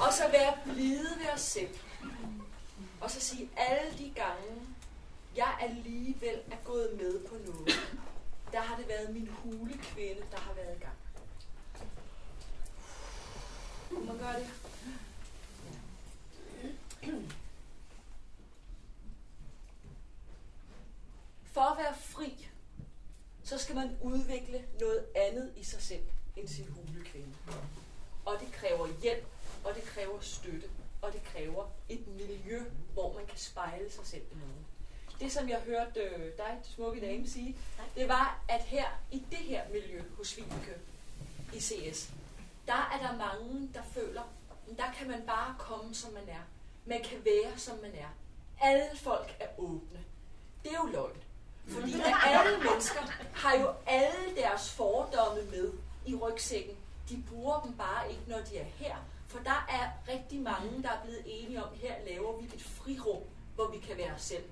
og 0.06 0.12
så 0.12 0.28
være 0.32 0.54
blide 0.64 1.18
ved 1.18 1.32
os 1.34 1.40
selv. 1.40 1.74
Og 3.00 3.10
så 3.10 3.20
sige, 3.20 3.50
alle 3.56 3.98
de 3.98 4.12
gange, 4.14 4.60
jeg 5.36 5.56
alligevel 5.60 6.38
er 6.50 6.56
gået 6.64 6.90
med 6.96 7.28
på 7.28 7.34
noget, 7.46 7.80
der 8.52 8.60
har 8.60 8.76
det 8.76 8.88
været 8.88 9.14
min 9.14 9.28
hulekvinde, 9.42 10.22
der 10.30 10.40
har 10.40 10.52
været 10.52 10.76
i 10.76 10.80
gang. 10.80 10.96
Kunne 13.90 14.06
man 14.06 14.18
gøre 14.18 14.38
det? 14.40 14.50
For 21.52 21.60
at 21.60 21.78
være 21.78 21.94
så 23.50 23.58
skal 23.58 23.74
man 23.74 23.96
udvikle 24.02 24.64
noget 24.80 25.06
andet 25.14 25.52
i 25.56 25.64
sig 25.64 25.82
selv 25.82 26.04
end 26.36 26.48
sin 26.48 26.66
hulekvinde. 26.68 27.34
Og 28.24 28.36
det 28.40 28.52
kræver 28.52 28.88
hjælp, 29.02 29.26
og 29.64 29.74
det 29.74 29.82
kræver 29.82 30.20
støtte, 30.20 30.68
og 31.02 31.12
det 31.12 31.24
kræver 31.24 31.64
et 31.88 32.06
miljø, 32.08 32.64
hvor 32.92 33.14
man 33.14 33.26
kan 33.26 33.38
spejle 33.38 33.90
sig 33.90 34.06
selv 34.06 34.22
i 34.32 34.34
noget. 34.34 34.64
Det, 35.20 35.32
som 35.32 35.48
jeg 35.48 35.60
hørte 35.60 36.00
øh, 36.00 36.36
dig, 36.36 36.60
smukke 36.62 37.00
dame, 37.00 37.28
sige, 37.28 37.56
det 37.96 38.08
var, 38.08 38.44
at 38.48 38.60
her 38.60 38.86
i 39.10 39.22
det 39.30 39.38
her 39.38 39.68
miljø 39.68 40.02
hos 40.16 40.36
Vibeke 40.36 40.74
i 41.54 41.60
CS, 41.60 42.10
der 42.66 42.90
er 42.92 42.98
der 43.08 43.16
mange, 43.16 43.70
der 43.74 43.82
føler, 43.82 44.22
at 44.70 44.78
der 44.78 44.92
kan 44.98 45.08
man 45.08 45.22
bare 45.26 45.54
komme, 45.58 45.94
som 45.94 46.12
man 46.12 46.28
er. 46.28 46.42
Man 46.86 47.02
kan 47.02 47.24
være, 47.24 47.58
som 47.58 47.78
man 47.78 47.94
er. 47.94 48.08
Alle 48.60 48.96
folk 48.96 49.36
er 49.40 49.48
åbne. 49.58 50.04
Det 50.62 50.72
er 50.72 50.76
jo 50.76 50.86
løgn. 50.86 51.22
Fordi 51.70 51.94
alle 52.26 52.58
mennesker 52.58 53.00
har 53.34 53.56
jo 53.56 53.68
alle 53.86 54.36
deres 54.36 54.70
fordomme 54.70 55.42
med 55.42 55.72
i 56.06 56.14
rygsækken. 56.14 56.76
De 57.08 57.22
bruger 57.30 57.60
dem 57.60 57.72
bare 57.72 58.10
ikke, 58.10 58.22
når 58.26 58.38
de 58.50 58.58
er 58.58 58.64
her. 58.76 58.96
For 59.28 59.38
der 59.38 59.66
er 59.68 60.12
rigtig 60.12 60.40
mange, 60.40 60.82
der 60.82 60.88
er 60.88 61.02
blevet 61.04 61.22
enige 61.26 61.64
om, 61.64 61.68
her 61.74 61.94
laver 62.06 62.40
vi 62.40 62.46
et 62.54 62.62
frirum, 62.62 63.22
hvor 63.54 63.68
vi 63.68 63.78
kan 63.78 63.96
være 63.96 64.14
os 64.14 64.22
selv. 64.22 64.44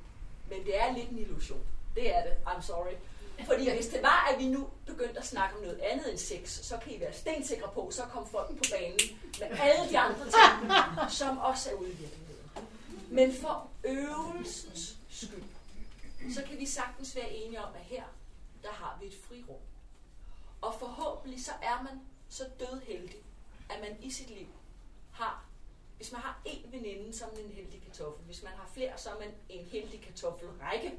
Men 0.51 0.65
det 0.65 0.81
er 0.81 0.93
lidt 0.93 1.11
en 1.11 1.19
illusion. 1.19 1.63
Det 1.95 2.17
er 2.17 2.23
det. 2.23 2.33
I'm 2.47 2.63
sorry. 2.63 2.95
Fordi 3.47 3.71
hvis 3.71 3.87
det 3.87 4.03
var, 4.03 4.29
at 4.33 4.39
vi 4.39 4.49
nu 4.49 4.69
begyndte 4.87 5.19
at 5.19 5.27
snakke 5.27 5.57
om 5.57 5.63
noget 5.63 5.81
andet 5.81 6.11
end 6.11 6.19
sex, 6.19 6.51
så 6.51 6.77
kan 6.85 6.93
I 6.93 7.01
være 7.01 7.13
stensikre 7.13 7.69
på, 7.75 7.91
så 7.91 8.03
kom 8.03 8.29
folk 8.31 8.49
på 8.49 8.65
banen 8.71 8.99
med 9.41 9.59
alle 9.61 9.91
de 9.91 9.99
andre 9.99 10.25
ting, 10.25 10.73
som 11.11 11.39
også 11.39 11.71
er 11.71 11.75
ude 11.75 11.91
i 11.91 11.95
virkeligheden. 11.95 12.51
Men 13.11 13.35
for 13.41 13.69
øvelsens 13.85 14.97
skyld, 15.11 15.43
så 16.35 16.45
kan 16.49 16.59
vi 16.59 16.67
sagtens 16.67 17.17
være 17.17 17.31
enige 17.31 17.63
om, 17.65 17.75
at 17.75 17.81
her, 17.81 18.05
der 18.63 18.73
har 18.73 18.99
vi 19.01 19.07
et 19.07 19.15
frirum. 19.29 19.61
Og 20.61 20.75
forhåbentlig 20.79 21.45
så 21.45 21.53
er 21.63 21.83
man 21.83 22.01
så 22.29 22.45
dødheldig, 22.61 23.23
at 23.71 23.81
man 23.81 24.03
i 24.03 24.11
sit 24.11 24.31
liv 24.31 24.49
har 25.13 25.49
hvis 25.99 26.13
man 26.13 26.21
har 26.21 26.41
en 26.45 26.73
veninde, 26.73 27.19
man 27.21 27.45
en 27.45 27.53
heldig 27.53 27.83
kartoffel. 27.83 28.25
Hvis 28.25 28.43
man 28.43 28.53
har 28.53 28.71
flere, 28.75 28.99
så 28.99 29.11
er 29.11 29.19
man 29.19 29.29
en 29.49 29.65
heldig 29.65 30.01
kartoffelrække. 30.01 30.89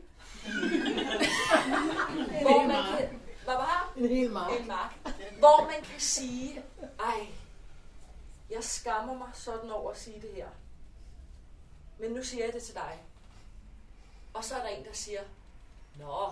hvor 2.45 2.67
man 2.67 2.97
kan, 2.97 3.21
hvad 3.43 3.53
var 3.53 3.93
En 3.97 4.09
hel 4.09 4.31
mark. 4.31 4.59
En 4.59 4.67
mark. 4.67 4.95
Hvor 5.39 5.63
man 5.63 5.83
kan 5.83 5.99
sige, 5.99 6.63
ej, 6.99 7.27
jeg 8.49 8.63
skammer 8.63 9.17
mig 9.17 9.29
sådan 9.33 9.71
over 9.71 9.91
at 9.91 9.99
sige 9.99 10.21
det 10.21 10.29
her. 10.35 10.47
Men 11.99 12.11
nu 12.11 12.23
siger 12.23 12.45
jeg 12.45 12.53
det 12.53 12.63
til 12.63 12.75
dig. 12.75 13.03
Og 14.33 14.43
så 14.43 14.55
er 14.55 14.61
der 14.61 14.67
en, 14.67 14.85
der 14.85 14.93
siger, 14.93 15.21
Nå, 15.95 16.29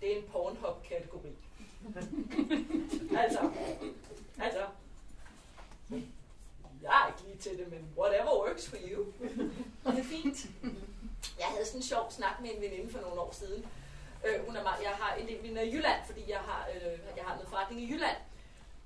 det 0.00 0.12
er 0.12 0.16
en 0.16 0.28
Pornhub-kategori. 0.28 1.32
altså, 3.22 3.52
altså, 4.38 4.66
jeg 6.82 7.02
er 7.02 7.08
ikke 7.08 7.22
lige 7.28 7.38
til 7.38 7.58
det, 7.58 7.70
men 7.70 7.94
whatever 7.98 8.48
works 8.48 8.68
for 8.68 8.76
you. 8.90 9.06
det 9.84 9.98
er 9.98 10.04
fint. 10.04 10.36
Jeg 11.38 11.46
havde 11.46 11.66
sådan 11.66 11.78
en 11.78 11.82
sjov 11.82 12.10
snak 12.10 12.40
med 12.40 12.50
en 12.54 12.60
veninde 12.60 12.92
for 12.92 13.00
nogle 13.00 13.20
år 13.20 13.32
siden, 13.32 13.66
Øh, 14.24 14.46
hun 14.46 14.56
er 14.56 14.62
meget, 14.62 14.82
jeg 14.82 14.90
har 14.90 15.14
en 15.14 15.28
del 15.28 15.42
venner 15.42 15.62
i 15.62 15.74
Jylland, 15.74 16.00
fordi 16.06 16.30
jeg 16.30 16.38
har, 16.38 16.68
øh, 16.74 16.98
jeg 17.16 17.24
har 17.24 17.34
noget 17.34 17.48
forretning 17.48 17.80
i 17.80 17.92
Jylland. 17.92 18.16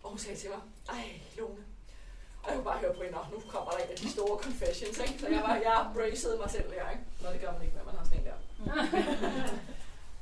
Og 0.03 0.11
hun 0.11 0.19
sagde 0.19 0.39
til 0.39 0.51
mig, 0.51 0.61
ej 0.89 1.21
Lone, 1.37 1.65
og 2.45 2.49
jeg 2.49 2.55
kunne 2.57 2.65
bare 2.65 2.79
høre 2.79 2.95
på 2.95 3.03
hende, 3.03 3.19
og 3.19 3.27
nu 3.33 3.39
kommer 3.49 3.71
der 3.71 3.79
en 3.79 3.91
af 3.91 3.97
de 3.97 4.11
store 4.11 4.39
confessions, 4.43 4.99
ikke? 4.99 5.17
Så 5.21 5.29
jeg 5.29 5.43
var, 5.43 5.55
jeg 5.55 5.87
bracede 5.95 6.37
mig 6.43 6.51
selv 6.51 6.69
der, 6.71 6.91
ikke? 6.91 7.03
Nå, 7.23 7.29
det 7.33 7.41
gør 7.41 7.53
man 7.53 7.63
ikke, 7.63 7.77
når 7.77 7.85
man 7.85 7.95
har 7.99 8.05
sådan 8.05 8.19
en 8.19 8.27
der. 8.29 8.39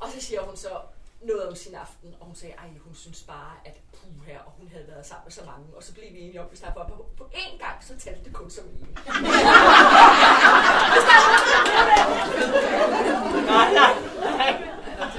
og 0.03 0.09
så 0.13 0.21
siger 0.21 0.43
hun 0.43 0.57
så 0.57 0.73
noget 1.23 1.49
om 1.49 1.55
sin 1.55 1.75
aften, 1.75 2.15
og 2.21 2.27
hun 2.27 2.35
sagde, 2.35 2.55
ej, 2.55 2.69
hun 2.85 2.95
synes 2.95 3.23
bare, 3.23 3.53
at 3.65 3.77
puh 3.93 4.27
her, 4.27 4.39
og 4.39 4.53
hun 4.59 4.69
havde 4.73 4.87
været 4.89 5.07
sammen 5.07 5.25
med 5.25 5.33
så 5.33 5.45
mange, 5.47 5.67
og 5.77 5.83
så 5.83 5.95
blev 5.95 6.05
vi 6.13 6.19
enige 6.19 6.41
om, 6.41 6.47
hvis 6.47 6.61
der 6.61 6.75
var 6.75 6.87
på, 6.89 7.07
på 7.17 7.25
én 7.35 7.59
gang, 7.59 7.85
så 7.85 7.99
talte 7.99 8.25
det 8.25 8.33
kun 8.33 8.51
som 8.51 8.65
en. 8.65 8.89
nej, 13.47 13.73
nej, 13.73 13.73
nej. 13.75 13.93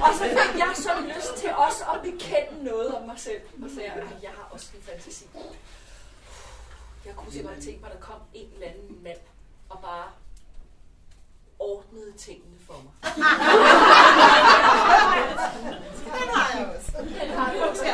Og 0.02 0.14
så 0.14 0.24
fik 0.24 0.58
jeg 0.58 0.72
så 0.74 0.90
lyst 1.16 1.34
til 1.36 1.50
også 1.54 1.84
at 1.94 2.00
bekende 2.02 2.64
noget 2.64 2.94
om 2.94 3.02
mig 3.06 3.18
selv. 3.18 3.40
Og 3.62 3.70
så 3.74 3.80
jeg, 3.80 3.92
jeg 4.22 4.30
har 4.30 4.48
også 4.50 4.66
en 4.76 4.82
fantasi. 4.82 5.26
Jeg 7.06 7.14
kunne 7.16 7.32
simpelthen 7.32 7.64
tænke 7.64 7.80
mig, 7.80 7.90
at 7.90 7.96
der 7.96 8.02
kom 8.02 8.20
en 8.34 8.48
eller 8.54 8.66
anden 8.66 9.02
mand 9.02 9.18
og 9.68 9.78
bare 9.82 10.08
ordnede 11.58 12.12
tingene 12.18 12.58
for 12.66 12.74
mig. 12.84 12.92
Den 16.18 16.28
har 16.34 16.58
jeg 16.58 16.66
også. 16.76 16.92
Den 17.20 17.30
har 17.38 17.52
jeg 17.52 17.62
også. 17.70 17.84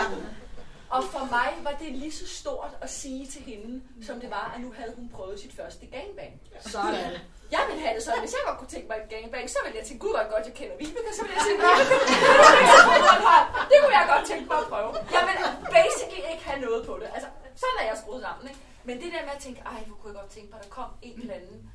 Og 0.90 1.04
for 1.04 1.24
mig 1.36 1.48
var 1.66 1.74
det 1.82 1.92
lige 1.92 2.12
så 2.12 2.26
stort 2.40 2.72
at 2.80 2.90
sige 2.90 3.26
til 3.26 3.42
hende, 3.42 3.82
som 4.06 4.20
det 4.20 4.30
var, 4.30 4.52
at 4.54 4.60
nu 4.60 4.72
havde 4.78 4.92
hun 4.96 5.08
prøvet 5.16 5.40
sit 5.40 5.52
første 5.60 5.86
gangbang. 5.86 6.32
Sådan. 6.60 7.12
Jeg 7.50 7.62
ville 7.68 7.82
have 7.84 7.94
det 7.96 8.02
sådan, 8.02 8.20
hvis 8.24 8.32
jeg 8.32 8.40
godt 8.46 8.58
kunne 8.58 8.72
tænke 8.74 8.88
mig 8.88 8.96
et 9.04 9.08
gangbang, 9.14 9.50
så 9.50 9.58
ville 9.64 9.78
jeg 9.78 9.86
tænke, 9.86 10.00
gud 10.04 10.12
hvor 10.16 10.26
godt, 10.34 10.44
jeg 10.48 10.54
kender 10.60 10.76
Vibeke, 10.80 11.12
så 11.18 11.22
ville 11.22 11.36
jeg 11.38 11.44
tænke, 11.48 11.62
det 13.70 13.76
kunne 13.82 13.96
jeg 14.00 14.06
godt 14.14 14.24
tænke 14.30 14.46
mig 14.50 14.58
at 14.64 14.68
prøve. 14.72 14.90
Jeg 15.16 15.22
vil 15.28 15.36
basically 15.78 16.22
ikke 16.32 16.44
have 16.50 16.60
noget 16.66 16.80
på 16.88 16.94
det. 17.00 17.08
Altså, 17.16 17.28
sådan 17.62 17.76
er 17.80 17.86
jeg 17.90 17.96
skruet 18.02 18.22
sammen, 18.26 18.44
ikke? 18.50 18.60
Men 18.90 19.00
det 19.00 19.12
der 19.12 19.24
med 19.24 19.32
at 19.32 19.42
tænke, 19.42 19.60
ej, 19.60 19.84
hvor 19.84 19.96
kunne 19.96 20.12
jeg 20.12 20.20
godt 20.20 20.32
tænke 20.32 20.50
på, 20.50 20.56
at 20.56 20.64
der 20.64 20.70
kom 20.70 20.90
en 21.02 21.20
eller 21.20 21.34
anden 21.34 21.70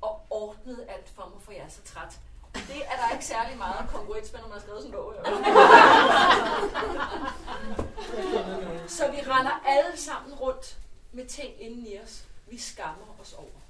og 0.00 0.26
ordnede 0.30 0.90
alt 0.90 1.08
for 1.08 1.30
mig, 1.34 1.42
for 1.42 1.52
jeg 1.52 1.60
er 1.60 1.68
så 1.68 1.82
træt. 1.82 2.18
Det 2.54 2.84
er 2.86 2.96
der 2.96 3.12
ikke 3.12 3.24
særlig 3.24 3.58
meget 3.58 3.88
kongruens 3.90 4.32
med, 4.32 4.40
når 4.40 4.48
man 4.48 4.58
har 4.58 4.60
skrevet 4.60 4.82
sådan 4.82 4.94
en 4.94 5.00
bog. 5.00 5.14
Så 8.88 9.10
vi 9.10 9.16
render 9.16 9.62
alle 9.66 9.96
sammen 9.96 10.34
rundt 10.34 10.78
med 11.12 11.26
ting 11.26 11.62
inden 11.62 11.86
i 11.86 11.98
os, 11.98 12.24
vi 12.46 12.58
skammer 12.58 13.16
os 13.20 13.32
over. 13.32 13.60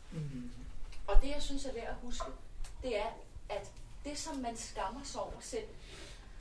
Og 1.08 1.22
det, 1.22 1.28
jeg 1.30 1.42
synes 1.42 1.64
er 1.64 1.72
værd 1.72 1.88
at 1.88 1.96
huske, 2.02 2.26
det 2.82 2.98
er, 2.98 3.10
at 3.48 3.70
det, 4.04 4.18
som 4.18 4.36
man 4.36 4.56
skammer 4.56 5.00
sig 5.04 5.20
over 5.20 5.40
selv, 5.40 5.68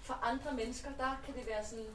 for 0.02 0.14
andre 0.24 0.54
mennesker, 0.54 0.90
der 0.98 1.18
kan 1.26 1.36
det 1.36 1.48
være 1.48 1.66
sådan, 1.66 1.94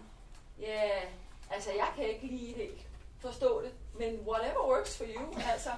ja, 0.59 0.89
yeah, 0.89 1.03
altså 1.51 1.71
jeg 1.71 1.89
kan 1.97 2.09
ikke 2.09 2.27
lige 2.27 2.55
det 2.55 2.87
forstå 3.23 3.63
det, 3.63 3.73
men 3.99 4.21
whatever 4.21 4.69
works 4.69 4.97
for 4.97 5.05
you, 5.05 5.35
altså. 5.53 5.71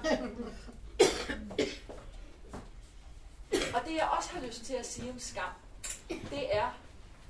Og 3.75 3.81
det, 3.85 3.95
jeg 3.95 4.09
også 4.17 4.29
har 4.29 4.41
lyst 4.47 4.65
til 4.65 4.73
at 4.73 4.85
sige 4.85 5.11
om 5.11 5.19
skam, 5.19 5.51
det 6.09 6.55
er, 6.55 6.79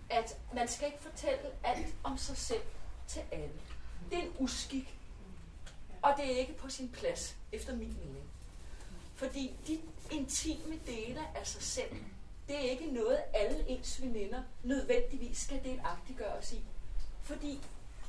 at 0.10 0.38
man 0.54 0.68
skal 0.68 0.88
ikke 0.88 1.02
fortælle 1.02 1.52
alt 1.64 1.88
om 2.04 2.18
sig 2.18 2.38
selv 2.38 2.62
til 3.08 3.22
alle. 3.32 3.54
Det 4.10 4.18
er 4.18 4.22
en 4.22 4.36
uskik, 4.40 4.98
og 6.02 6.14
det 6.18 6.26
er 6.26 6.38
ikke 6.38 6.54
på 6.54 6.70
sin 6.70 6.90
plads, 6.90 7.36
efter 7.51 7.75
min 7.75 7.98
mening. 8.06 8.30
Fordi 9.16 9.56
de 9.68 9.82
intime 10.12 10.80
dele 10.88 11.22
af 11.36 11.48
sig 11.48 11.62
selv, 11.62 11.96
det 12.48 12.56
er 12.56 12.72
ikke 12.72 12.92
noget, 12.92 13.20
alle 13.34 13.70
ens 13.70 14.01
veninder 14.01 14.44
nødvendigvis 14.64 15.38
skal 15.38 15.64
delagtiggøres 15.64 16.54
i. 16.54 16.64
Fordi 17.24 17.62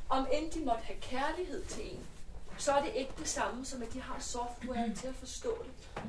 om 0.08 0.26
end 0.32 0.52
de 0.52 0.64
måtte 0.64 0.82
have 0.84 1.00
kærlighed 1.00 1.64
til 1.64 1.94
en, 1.94 2.06
så 2.58 2.72
er 2.72 2.82
det 2.82 2.94
ikke 2.94 3.12
det 3.18 3.28
samme, 3.28 3.64
som 3.64 3.82
at 3.82 3.92
de 3.92 4.00
har 4.00 4.20
software 4.20 4.94
til 4.94 5.06
at 5.06 5.14
forstå 5.14 5.64
det. 5.64 6.02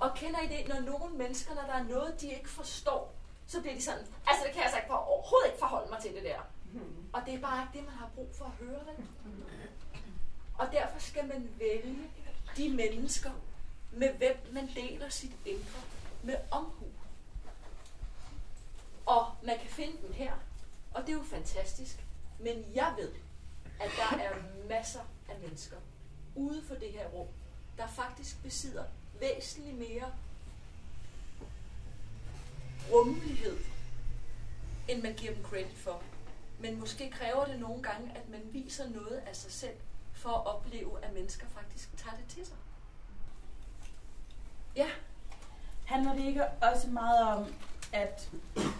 Og 0.00 0.14
kender 0.14 0.40
I 0.40 0.46
det, 0.46 0.68
når 0.68 0.80
nogle 0.80 1.14
mennesker, 1.14 1.54
når 1.54 1.62
der 1.62 1.72
er 1.72 1.82
noget, 1.82 2.20
de 2.20 2.28
ikke 2.32 2.48
forstår, 2.48 3.14
så 3.46 3.60
bliver 3.60 3.74
de 3.74 3.82
sådan, 3.82 4.06
altså 4.26 4.44
det 4.44 4.52
kan 4.52 4.56
jeg 4.56 4.64
altså 4.64 4.76
ikke 4.76 4.88
for, 4.88 4.94
overhovedet 4.94 5.46
ikke 5.46 5.58
forholde 5.58 5.90
mig 5.90 6.02
til 6.02 6.14
det 6.14 6.22
der. 6.22 6.40
Og 7.12 7.22
det 7.26 7.34
er 7.34 7.40
bare 7.40 7.62
ikke 7.62 7.78
det, 7.78 7.84
man 7.84 7.94
har 7.94 8.10
brug 8.14 8.28
for 8.34 8.44
at 8.44 8.50
høre 8.50 8.80
det. 8.80 9.04
Og 10.58 10.66
derfor 10.72 10.98
skal 10.98 11.26
man 11.26 11.50
vælge 11.58 12.10
de 12.56 12.68
mennesker, 12.68 13.30
med 13.92 14.12
hvem 14.12 14.36
man 14.52 14.68
deler 14.74 15.08
sit 15.08 15.32
indre 15.46 15.80
med 16.22 16.36
omhu. 16.50 16.86
Og 19.06 19.26
man 19.42 19.58
kan 19.58 19.70
finde 19.70 19.96
dem 20.02 20.12
her, 20.12 20.32
og 20.94 21.02
det 21.02 21.08
er 21.08 21.16
jo 21.16 21.24
fantastisk. 21.24 22.04
Men 22.38 22.64
jeg 22.74 22.94
ved, 22.98 23.12
at 23.80 23.90
der 23.96 24.18
er 24.18 24.30
masser 24.68 25.00
af 25.28 25.38
mennesker 25.40 25.76
ude 26.34 26.62
for 26.62 26.74
det 26.74 26.92
her 26.92 27.08
rum, 27.08 27.26
der 27.78 27.86
faktisk 27.86 28.42
besidder 28.42 28.84
væsentligt 29.20 29.78
mere 29.78 30.12
rummelighed, 32.92 33.58
end 34.88 35.02
man 35.02 35.14
giver 35.14 35.34
dem 35.34 35.44
credit 35.44 35.76
for. 35.76 36.02
Men 36.60 36.80
måske 36.80 37.10
kræver 37.10 37.44
det 37.44 37.60
nogle 37.60 37.82
gange, 37.82 38.12
at 38.16 38.28
man 38.28 38.40
viser 38.52 38.88
noget 38.88 39.22
af 39.26 39.36
sig 39.36 39.52
selv, 39.52 39.76
for 40.12 40.30
at 40.30 40.46
opleve, 40.46 41.04
at 41.04 41.12
mennesker 41.12 41.46
faktisk 41.46 41.96
tager 41.96 42.16
det 42.16 42.24
til 42.28 42.46
sig. 42.46 42.56
Ja, 44.76 44.88
Handler 45.88 46.14
det 46.14 46.24
ikke 46.24 46.46
også 46.46 46.88
meget 46.88 47.22
om, 47.22 47.54
at 47.92 48.30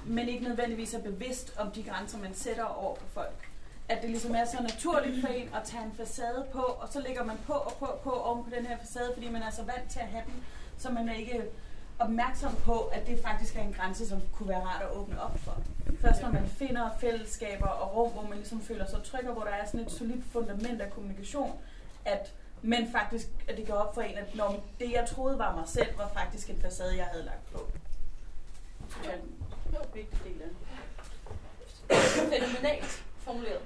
man 0.07 0.29
ikke 0.29 0.45
nødvendigvis 0.45 0.95
er 0.95 1.03
bevidst 1.03 1.55
om 1.59 1.71
de 1.71 1.83
grænser, 1.83 2.19
man 2.19 2.35
sætter 2.35 2.65
over 2.65 2.97
for 2.97 3.07
folk? 3.07 3.48
At 3.89 4.03
det 4.03 4.11
ligesom 4.11 4.35
er 4.35 4.45
så 4.45 4.63
naturligt 4.63 5.21
for 5.21 5.29
en 5.29 5.49
at 5.55 5.63
tage 5.65 5.85
en 5.85 5.93
facade 5.97 6.47
på, 6.53 6.59
og 6.59 6.89
så 6.91 7.01
lægger 7.01 7.25
man 7.25 7.37
på 7.47 7.53
og 7.53 7.73
på 7.79 7.85
og 7.85 8.01
på 8.01 8.11
oven 8.11 8.45
på 8.45 8.51
den 8.51 8.67
her 8.67 8.79
facade, 8.79 9.11
fordi 9.15 9.29
man 9.29 9.43
er 9.43 9.51
så 9.51 9.63
vant 9.63 9.91
til 9.91 10.01
at 10.01 10.07
have 10.07 10.25
den, 10.27 10.45
så 10.79 10.91
man 10.91 11.09
er 11.09 11.15
ikke 11.15 11.43
opmærksom 11.99 12.55
på, 12.57 12.79
at 12.81 13.07
det 13.07 13.23
faktisk 13.23 13.57
er 13.57 13.61
en 13.61 13.73
grænse, 13.73 14.09
som 14.09 14.21
kunne 14.33 14.49
være 14.49 14.65
rart 14.65 14.83
at 14.83 14.97
åbne 14.97 15.23
op 15.23 15.39
for. 15.39 15.63
Først 16.01 16.23
når 16.23 16.31
man 16.31 16.49
finder 16.49 16.91
fællesskaber 17.01 17.67
og 17.67 17.97
rum, 17.97 18.13
hvor 18.13 18.23
man 18.23 18.39
ligesom 18.39 18.61
føler 18.61 18.87
sig 18.87 19.03
tryg, 19.05 19.29
og 19.29 19.33
hvor 19.33 19.43
der 19.45 19.51
er 19.51 19.67
sådan 19.67 19.81
et 19.81 19.93
solidt 19.93 20.25
fundament 20.33 20.81
af 20.81 20.91
kommunikation, 20.91 21.59
at 22.05 22.33
men 22.63 22.93
faktisk, 22.93 23.29
at 23.49 23.57
det 23.57 23.67
går 23.67 23.75
op 23.75 23.95
for 23.95 24.03
en, 24.03 24.19
at 24.19 24.35
når 24.35 24.65
det, 24.81 24.93
jeg 24.93 25.09
troede 25.09 25.39
var 25.39 25.57
mig 25.57 25.69
selv, 25.69 25.99
var 25.99 26.11
faktisk 26.15 26.51
en 26.51 26.61
facade, 26.61 26.97
jeg 26.97 27.05
havde 27.05 27.25
lagt 27.25 27.53
på. 27.53 27.69
Det 29.03 29.11
er 29.11 29.15
en 29.15 29.95
vigtig 29.95 30.19
del 30.25 30.43
af 30.43 30.49
det. 30.49 31.97
fænomenalt 32.39 33.05
formuleret. 33.19 33.61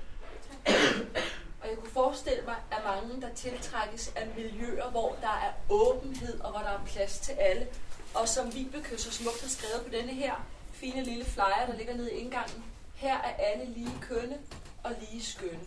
Og 1.60 1.68
jeg 1.68 1.76
kunne 1.78 1.90
forestille 1.90 2.44
mig, 2.44 2.56
at 2.70 2.78
mange, 2.84 3.20
der 3.22 3.34
tiltrækkes 3.34 4.12
af 4.16 4.26
miljøer, 4.36 4.90
hvor 4.90 5.16
der 5.20 5.28
er 5.28 5.52
åbenhed 5.68 6.40
og 6.40 6.50
hvor 6.50 6.60
der 6.60 6.68
er 6.70 6.84
plads 6.86 7.18
til 7.18 7.32
alle, 7.32 7.66
og 8.14 8.28
som 8.28 8.54
Vibeke 8.54 8.98
så 8.98 9.12
smukt 9.12 9.40
har 9.40 9.48
skrevet 9.48 9.82
på 9.84 9.88
denne 9.92 10.12
her 10.12 10.46
fine 10.72 11.04
lille 11.04 11.24
flyer, 11.24 11.66
der 11.66 11.76
ligger 11.76 11.96
nede 11.96 12.12
i 12.12 12.16
indgangen. 12.16 12.64
Her 12.94 13.14
er 13.18 13.34
alle 13.34 13.64
lige 13.64 13.98
kønne 14.00 14.38
og 14.82 14.92
lige 15.00 15.22
skønne. 15.22 15.60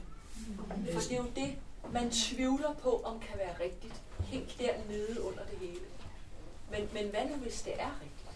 For 0.93 0.99
det 0.99 1.12
er 1.12 1.17
jo 1.17 1.31
det, 1.36 1.55
man 1.91 2.12
tvivler 2.12 2.73
på, 2.73 3.01
om 3.05 3.19
kan 3.19 3.38
være 3.38 3.65
rigtigt. 3.65 3.93
Helt 4.19 4.60
dernede 4.60 5.23
under 5.23 5.43
det 5.51 5.58
hele. 5.60 5.86
Men, 6.71 6.89
men 6.93 7.10
hvad 7.10 7.25
nu, 7.25 7.36
hvis 7.36 7.62
det 7.62 7.73
er 7.79 7.91
rigtigt? 8.01 8.29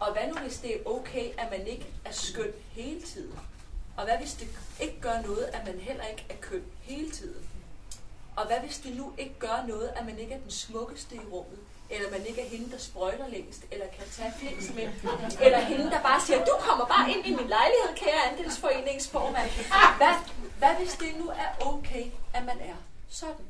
Og 0.00 0.12
hvad 0.12 0.28
nu, 0.28 0.34
hvis 0.34 0.58
det 0.58 0.76
er 0.76 0.80
okay, 0.86 1.30
at 1.38 1.50
man 1.50 1.66
ikke 1.66 1.86
er 2.04 2.12
skøn 2.12 2.52
hele 2.70 3.02
tiden? 3.02 3.38
Og 3.96 4.04
hvad 4.04 4.16
hvis 4.18 4.34
det 4.34 4.48
ikke 4.80 5.00
gør 5.00 5.20
noget, 5.20 5.44
at 5.44 5.66
man 5.66 5.80
heller 5.80 6.04
ikke 6.04 6.26
er 6.28 6.34
køn 6.40 6.64
hele 6.82 7.10
tiden? 7.10 7.48
Og 8.36 8.46
hvad 8.46 8.58
hvis 8.58 8.78
det 8.78 8.96
nu 8.96 9.12
ikke 9.18 9.34
gør 9.38 9.64
noget, 9.68 9.92
at 9.96 10.06
man 10.06 10.18
ikke 10.18 10.34
er 10.34 10.38
den 10.38 10.50
smukkeste 10.50 11.14
i 11.14 11.20
rummet? 11.32 11.58
Eller 11.90 12.10
man 12.10 12.26
ikke 12.26 12.40
er 12.40 12.48
hende, 12.48 12.70
der 12.70 12.78
sprøjter 12.78 13.28
længst, 13.28 13.62
eller 13.70 13.86
kan 13.86 14.04
tage 14.12 14.32
flest 14.38 14.74
med. 14.74 14.88
Eller 15.40 15.58
hende, 15.58 15.90
der 15.90 16.02
bare 16.02 16.20
siger, 16.20 16.44
du 16.44 16.52
kommer 16.60 16.86
bare 16.86 17.10
ind 17.10 17.26
i 17.26 17.30
min 17.30 17.48
lejlighed, 17.48 17.94
kære 17.96 18.30
andelsforeningsformand. 18.30 19.50
Hvad, 19.96 20.14
hvad 20.58 20.74
hvis 20.74 20.92
det 20.92 21.08
nu 21.18 21.28
er 21.28 21.66
okay, 21.66 22.04
at 22.34 22.44
man 22.44 22.58
er 22.60 22.74
sådan? 23.08 23.46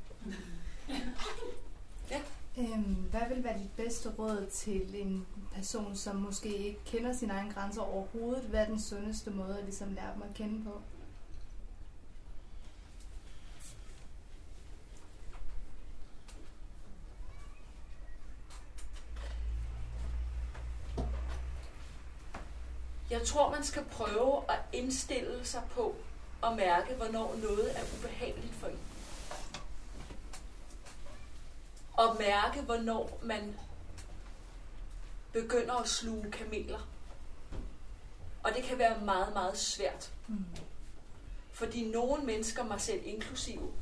Ja. 2.11 2.21
Øhm, 2.59 2.95
hvad 3.11 3.21
vil 3.29 3.45
være 3.45 3.59
dit 3.59 3.71
bedste 3.77 4.09
råd 4.19 4.47
til 4.53 5.01
en 5.03 5.27
person, 5.55 5.97
som 5.97 6.17
måske 6.17 6.57
ikke 6.57 6.81
kender 6.85 7.13
sine 7.13 7.33
egne 7.33 7.53
grænser 7.53 7.83
overhovedet? 7.83 8.45
Hvad 8.45 8.61
er 8.61 8.67
den 8.67 8.81
sundeste 8.81 9.31
måde 9.31 9.59
at 9.59 9.65
ligesom 9.65 9.93
lære 9.93 10.15
dem 10.15 10.23
at 10.23 10.35
kende 10.35 10.65
på? 10.65 10.81
Jeg 23.11 23.23
tror, 23.27 23.51
man 23.51 23.65
skal 23.65 23.85
prøve 23.85 24.43
at 24.49 24.59
indstille 24.73 25.45
sig 25.45 25.63
på 25.71 25.95
at 26.45 26.57
mærke, 26.57 26.95
hvornår 26.95 27.37
noget 27.43 27.79
er 27.79 27.83
ubehageligt 27.99 28.55
for 28.55 28.67
en. 28.67 28.96
Og 31.97 32.17
mærke, 32.19 32.61
hvornår 32.61 33.21
man 33.23 33.57
begynder 35.33 35.75
at 35.75 35.89
sluge 35.89 36.31
kameler. 36.31 36.89
Og 38.43 38.51
det 38.57 38.65
kan 38.65 38.79
være 38.79 39.01
meget, 39.01 39.33
meget 39.33 39.59
svært. 39.59 40.13
Fordi 41.53 41.91
nogle 41.91 42.23
mennesker, 42.23 42.65
mig 42.65 42.81
selv 42.81 43.01
inklusive, 43.05 43.73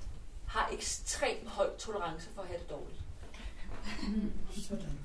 har 0.47 0.69
ekstremt 0.73 1.49
høj 1.49 1.77
tolerance 1.79 2.29
for 2.35 2.43
at 2.43 2.49
have 2.49 2.61
det 2.61 2.71
dårligt. 2.71 3.01
Sådan. 4.69 4.99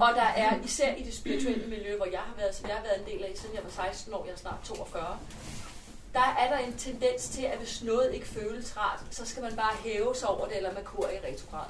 Og 0.00 0.14
der 0.14 0.22
er 0.22 0.60
især 0.64 0.94
i 0.94 1.02
det 1.02 1.14
spirituelle 1.14 1.66
miljø, 1.66 1.96
hvor 1.96 2.06
jeg 2.06 2.20
har 2.20 2.34
været, 2.36 2.54
som 2.54 2.68
jeg 2.68 2.76
har 2.76 2.82
været 2.82 3.00
en 3.00 3.06
del 3.06 3.24
af, 3.24 3.32
siden 3.36 3.54
jeg 3.54 3.64
var 3.64 3.70
16 3.70 4.14
år, 4.14 4.24
jeg 4.24 4.32
er 4.32 4.36
snart 4.36 4.60
42, 4.64 5.18
der 6.12 6.20
er 6.20 6.50
der 6.50 6.58
en 6.58 6.78
tendens 6.78 7.28
til, 7.28 7.42
at 7.42 7.58
hvis 7.58 7.82
noget 7.82 8.14
ikke 8.14 8.26
føles 8.26 8.76
rart, 8.76 9.04
så 9.10 9.26
skal 9.26 9.42
man 9.42 9.56
bare 9.56 9.76
hæve 9.76 10.14
sig 10.14 10.28
over 10.28 10.46
det, 10.48 10.56
eller 10.56 10.74
man 10.74 10.84
kur 10.84 11.08
i 11.08 11.18
retrograd 11.18 11.66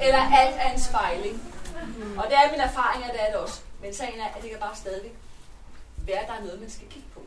eller 0.00 0.18
alt 0.18 0.56
er 0.58 0.72
en 0.72 0.80
spejling. 0.80 1.54
Og 2.16 2.24
det 2.28 2.36
er 2.36 2.50
min 2.50 2.60
erfaring, 2.60 3.04
at 3.04 3.12
det 3.12 3.22
er 3.22 3.26
det 3.26 3.36
også. 3.36 3.60
Men 3.82 3.94
sagen 3.94 4.20
er, 4.20 4.26
at 4.26 4.42
det 4.42 4.50
kan 4.50 4.58
bare 4.60 4.76
stadigvæk 4.76 5.14
være, 5.96 6.18
at 6.18 6.28
der 6.28 6.34
er 6.34 6.40
noget, 6.40 6.60
man 6.60 6.70
skal 6.70 6.88
kigge 6.88 7.08
på. 7.14 7.22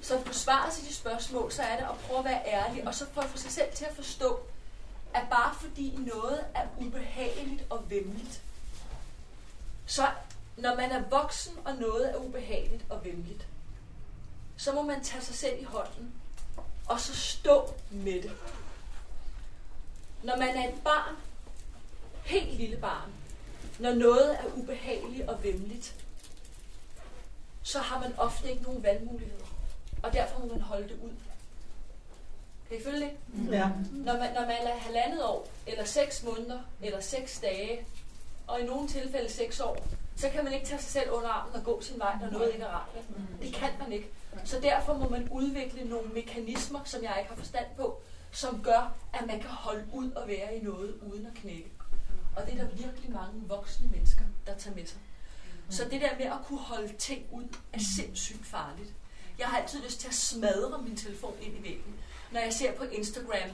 Så 0.00 0.20
på 0.20 0.32
svaret 0.32 0.72
til 0.72 0.88
de 0.88 0.94
spørgsmål, 0.94 1.52
så 1.52 1.62
er 1.62 1.76
det 1.76 1.84
at 1.84 1.98
prøve 2.06 2.18
at 2.18 2.24
være 2.24 2.46
ærlig, 2.46 2.86
og 2.86 2.94
så 2.94 3.06
prøve 3.06 3.24
at 3.24 3.30
få 3.30 3.38
sig 3.38 3.50
selv 3.50 3.72
til 3.74 3.84
at 3.84 3.96
forstå, 3.96 4.40
at 5.14 5.22
bare 5.30 5.54
fordi 5.60 5.98
noget 5.98 6.44
er 6.54 6.62
ubehageligt 6.78 7.64
og 7.70 7.90
vemmeligt, 7.90 8.42
så 9.86 10.06
når 10.56 10.76
man 10.76 10.90
er 10.90 11.02
voksen, 11.10 11.52
og 11.64 11.74
noget 11.74 12.10
er 12.10 12.16
ubehageligt 12.16 12.84
og 12.90 13.04
vemmeligt, 13.04 13.46
så 14.56 14.72
må 14.72 14.82
man 14.82 15.04
tage 15.04 15.24
sig 15.24 15.34
selv 15.34 15.60
i 15.60 15.64
hånden, 15.64 16.12
og 16.86 17.00
så 17.00 17.16
stå 17.16 17.74
med 17.90 18.22
det. 18.22 18.32
Når 20.22 20.36
man 20.36 20.48
er 20.48 20.68
et 20.68 20.74
barn, 20.84 21.14
helt 22.24 22.54
lille 22.54 22.76
barn, 22.76 23.10
når 23.78 23.94
noget 23.94 24.38
er 24.38 24.44
ubehageligt 24.56 25.28
og 25.28 25.44
vemmeligt, 25.44 25.94
så 27.62 27.78
har 27.78 28.00
man 28.00 28.18
ofte 28.18 28.50
ikke 28.50 28.62
nogen 28.62 28.82
valgmuligheder. 28.82 29.44
Og 30.02 30.12
derfor 30.12 30.40
må 30.40 30.46
man 30.46 30.60
holde 30.60 30.88
det 30.88 30.98
ud. 31.04 31.10
Kan 32.68 32.78
I 32.78 32.82
følge 32.82 33.00
det? 33.00 33.10
Ja. 33.52 33.70
Når 33.92 34.12
man, 34.12 34.34
når 34.34 34.40
man 34.40 34.66
er 34.66 34.78
halvandet 34.78 35.24
år, 35.24 35.48
eller 35.66 35.84
seks 35.84 36.22
måneder, 36.22 36.60
eller 36.82 37.00
seks 37.00 37.40
dage, 37.40 37.86
og 38.46 38.60
i 38.60 38.64
nogle 38.64 38.88
tilfælde 38.88 39.30
seks 39.30 39.60
år, 39.60 39.86
så 40.16 40.28
kan 40.30 40.44
man 40.44 40.52
ikke 40.52 40.66
tage 40.66 40.80
sig 40.80 40.90
selv 40.90 41.10
under 41.10 41.28
armen 41.28 41.54
og 41.54 41.64
gå 41.64 41.80
sin 41.80 41.98
vej, 41.98 42.16
når 42.20 42.30
noget 42.30 42.52
ikke 42.52 42.64
er 42.64 42.68
rart. 42.68 42.88
vel? 42.94 43.26
Det 43.46 43.54
kan 43.54 43.70
man 43.78 43.92
ikke. 43.92 44.08
Så 44.44 44.60
derfor 44.60 44.94
må 44.94 45.08
man 45.08 45.28
udvikle 45.30 45.88
nogle 45.88 46.08
mekanismer, 46.08 46.80
som 46.84 47.02
jeg 47.02 47.14
ikke 47.18 47.28
har 47.28 47.36
forstand 47.36 47.66
på, 47.76 48.00
som 48.32 48.62
gør, 48.62 48.94
at 49.12 49.26
man 49.26 49.40
kan 49.40 49.50
holde 49.50 49.84
ud 49.92 50.10
og 50.10 50.28
være 50.28 50.56
i 50.56 50.60
noget 50.60 50.94
uden 51.12 51.26
at 51.26 51.34
knække. 51.34 51.70
Og 52.36 52.46
det 52.46 52.54
er 52.54 52.64
der 52.64 52.74
virkelig 52.74 53.10
mange 53.10 53.42
voksne 53.46 53.88
mennesker, 53.90 54.24
der 54.46 54.54
tager 54.54 54.76
med 54.76 54.86
sig. 54.86 54.98
Så 55.70 55.84
det 55.84 56.00
der 56.00 56.16
med 56.18 56.26
at 56.26 56.38
kunne 56.46 56.58
holde 56.58 56.92
ting 56.96 57.26
ud, 57.32 57.44
er 57.72 57.78
sindssygt 57.96 58.46
farligt. 58.46 58.92
Jeg 59.38 59.46
har 59.46 59.58
altid 59.58 59.82
lyst 59.82 60.00
til 60.00 60.08
at 60.08 60.14
smadre 60.14 60.82
min 60.82 60.96
telefon 60.96 61.34
ind 61.40 61.58
i 61.58 61.62
væggen, 61.62 61.94
når 62.32 62.40
jeg 62.40 62.52
ser 62.52 62.72
på 62.72 62.84
Instagram. 62.84 63.50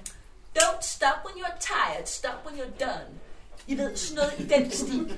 Don't 0.59 0.83
stop 0.83 1.19
when 1.25 1.45
you're 1.45 1.59
tired, 1.59 2.07
stop 2.07 2.47
when 2.47 2.61
you're 2.61 2.85
done. 2.85 3.21
I 3.67 3.79
ved, 3.79 3.97
sådan 3.97 4.17
noget 4.17 4.41
i 4.41 4.49
den 4.49 4.71
stil, 4.71 5.17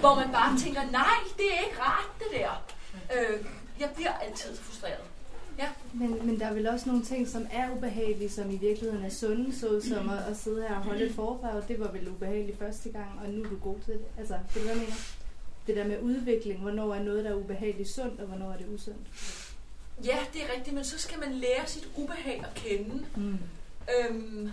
hvor 0.00 0.14
man 0.14 0.32
bare 0.32 0.58
tænker, 0.58 0.90
nej, 0.90 1.18
det 1.36 1.54
er 1.54 1.60
ikke 1.64 1.80
rart, 1.80 2.10
det 2.18 2.26
der. 2.32 2.64
Øh, 3.14 3.46
jeg 3.80 3.90
bliver 3.94 4.12
altid 4.12 4.56
frustreret. 4.56 5.09
Ja. 5.60 5.68
Men, 5.92 6.26
men 6.26 6.40
der 6.40 6.46
er 6.46 6.52
vel 6.54 6.68
også 6.68 6.88
nogle 6.88 7.04
ting, 7.04 7.28
som 7.28 7.46
er 7.52 7.70
ubehagelige, 7.76 8.30
som 8.30 8.50
i 8.50 8.56
virkeligheden 8.56 9.04
er 9.04 9.10
sunde, 9.10 9.58
såsom 9.58 10.10
at, 10.10 10.18
at 10.30 10.36
sidde 10.36 10.62
her 10.68 10.76
og 10.76 10.82
holde 10.84 11.06
et 11.06 11.14
foredrag. 11.14 11.62
Det 11.68 11.80
var 11.80 11.90
vel 11.92 12.08
ubehageligt 12.08 12.58
første 12.58 12.88
gang, 12.88 13.20
og 13.24 13.30
nu 13.30 13.42
er 13.44 13.48
du 13.48 13.56
god 13.56 13.76
til 13.84 13.92
det. 13.94 14.04
Altså, 14.18 14.34
det 14.54 14.60
er 14.60 14.64
hvad 14.64 14.74
jeg 14.74 14.82
mener. 14.82 14.96
Det 15.66 15.76
der 15.76 15.84
med 15.86 16.00
udvikling, 16.02 16.60
hvornår 16.60 16.94
er 16.94 17.02
noget, 17.02 17.24
der 17.24 17.30
er 17.30 17.34
ubehageligt 17.34 17.88
sundt, 17.88 18.20
og 18.20 18.26
hvornår 18.26 18.52
er 18.52 18.56
det 18.56 18.66
usundt. 18.74 19.08
ja, 20.04 20.18
det 20.32 20.42
er 20.42 20.46
rigtigt, 20.56 20.74
men 20.74 20.84
så 20.84 20.98
skal 20.98 21.18
man 21.18 21.32
lære 21.32 21.66
sit 21.66 21.88
ubehag 21.96 22.44
at 22.48 22.54
kende. 22.54 23.04
Mm. 23.16 23.38
Øhm, 23.98 24.50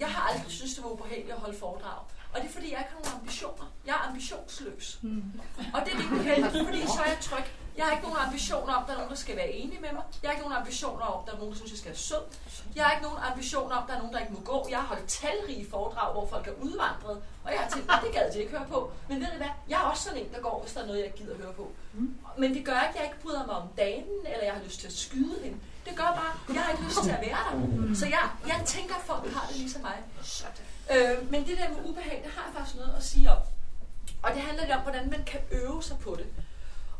jeg 0.00 0.08
har 0.08 0.32
aldrig 0.32 0.52
syntes, 0.52 0.74
det 0.74 0.84
var 0.84 0.90
ubehageligt 0.90 1.32
at 1.32 1.38
holde 1.38 1.58
foredrag. 1.58 1.98
Og 2.32 2.40
det 2.40 2.48
er 2.48 2.52
fordi, 2.52 2.70
jeg 2.72 2.78
ikke 2.78 2.92
har 2.92 3.00
nogen 3.04 3.20
ambitioner. 3.20 3.72
Jeg 3.86 3.92
er 3.92 4.08
ambitionsløs. 4.08 4.98
Mm. 5.02 5.22
Og 5.74 5.80
det 5.84 5.92
er 5.92 5.98
rigtig 5.98 6.32
heldigt, 6.34 6.64
fordi 6.66 6.80
så 6.80 7.00
er 7.06 7.10
jeg 7.10 7.18
tryg. 7.20 7.44
Jeg 7.76 7.84
har 7.84 7.92
ikke 7.92 8.04
nogen 8.08 8.18
ambitioner 8.26 8.72
om, 8.74 8.82
at 8.82 8.86
der 8.88 8.92
er 8.94 8.98
nogen, 8.98 9.10
der 9.10 9.16
skal 9.26 9.36
være 9.36 9.50
enige 9.50 9.80
med 9.80 9.92
mig. 9.92 10.02
Jeg 10.22 10.28
har 10.28 10.32
ikke 10.36 10.44
nogen 10.46 10.58
ambitioner 10.62 11.04
om, 11.12 11.20
at 11.20 11.26
der 11.26 11.32
er 11.34 11.38
nogen, 11.38 11.52
der 11.52 11.58
synes, 11.58 11.70
jeg 11.74 11.78
skal 11.78 11.90
være 11.94 11.98
sød. 12.10 12.24
Jeg 12.76 12.84
har 12.84 12.92
ikke 12.92 13.04
nogen 13.08 13.18
ambitioner 13.30 13.74
om, 13.76 13.82
at 13.82 13.88
der 13.88 13.94
er 13.94 13.98
nogen, 14.02 14.14
der 14.14 14.20
ikke 14.20 14.32
må 14.32 14.40
gå. 14.52 14.58
Jeg 14.70 14.78
har 14.78 14.86
holdt 14.86 15.06
talrige 15.08 15.64
foredrag, 15.70 16.12
hvor 16.12 16.26
folk 16.34 16.46
er 16.48 16.56
udvandret. 16.66 17.16
Og 17.44 17.48
jeg 17.54 17.60
har 17.62 17.68
tænkt, 17.70 17.86
"Nå, 17.88 17.94
det 18.04 18.12
gad 18.16 18.32
de 18.32 18.38
ikke 18.42 18.52
høre 18.56 18.66
på. 18.74 18.78
Men 19.08 19.20
ved 19.20 19.28
I 19.34 19.36
hvad? 19.36 19.52
Jeg 19.68 19.76
er 19.82 19.86
også 19.92 20.02
sådan 20.06 20.18
en, 20.22 20.32
der 20.34 20.40
går, 20.40 20.56
hvis 20.62 20.72
der 20.74 20.80
er 20.82 20.86
noget, 20.86 21.00
jeg 21.06 21.12
gider 21.18 21.36
høre 21.42 21.52
på. 21.60 21.66
Men 22.38 22.54
det 22.56 22.62
gør 22.68 22.78
ikke, 22.86 22.94
at 22.94 23.00
jeg 23.00 23.04
ikke 23.10 23.20
bryder 23.24 23.46
mig 23.46 23.56
om 23.62 23.68
damen, 23.76 24.18
eller 24.32 24.44
jeg 24.44 24.54
har 24.58 24.62
lyst 24.68 24.80
til 24.80 24.86
at 24.86 24.92
skyde 25.06 25.34
hende. 25.44 25.58
Det 25.86 25.96
gør 25.96 26.10
bare, 26.20 26.32
at 26.48 26.54
jeg 26.54 26.62
har 26.62 26.72
ikke 26.72 26.84
lyst 26.84 27.02
til 27.02 27.10
at 27.10 27.20
være 27.28 27.40
der. 27.48 27.94
Så 28.00 28.06
jeg, 28.06 28.24
jeg 28.46 28.58
tænker, 28.66 28.94
at 28.94 29.04
folk 29.10 29.32
har 29.36 29.46
det 29.48 29.56
ligesom 29.56 29.82
mig. 29.82 29.98
Øh, 30.94 31.30
men 31.32 31.46
det 31.48 31.58
der 31.58 31.68
med 31.68 31.78
ubehag, 31.90 32.20
det 32.24 32.32
har 32.36 32.42
jeg 32.46 32.52
faktisk 32.56 32.76
noget 32.76 32.94
at 32.96 33.04
sige 33.04 33.30
om. 33.30 33.38
Og 34.22 34.30
det 34.34 34.40
handler 34.40 34.62
lidt 34.64 34.76
om, 34.76 34.82
hvordan 34.82 35.10
man 35.10 35.24
kan 35.24 35.40
øve 35.50 35.82
sig 35.82 35.98
på 35.98 36.14
det. 36.18 36.26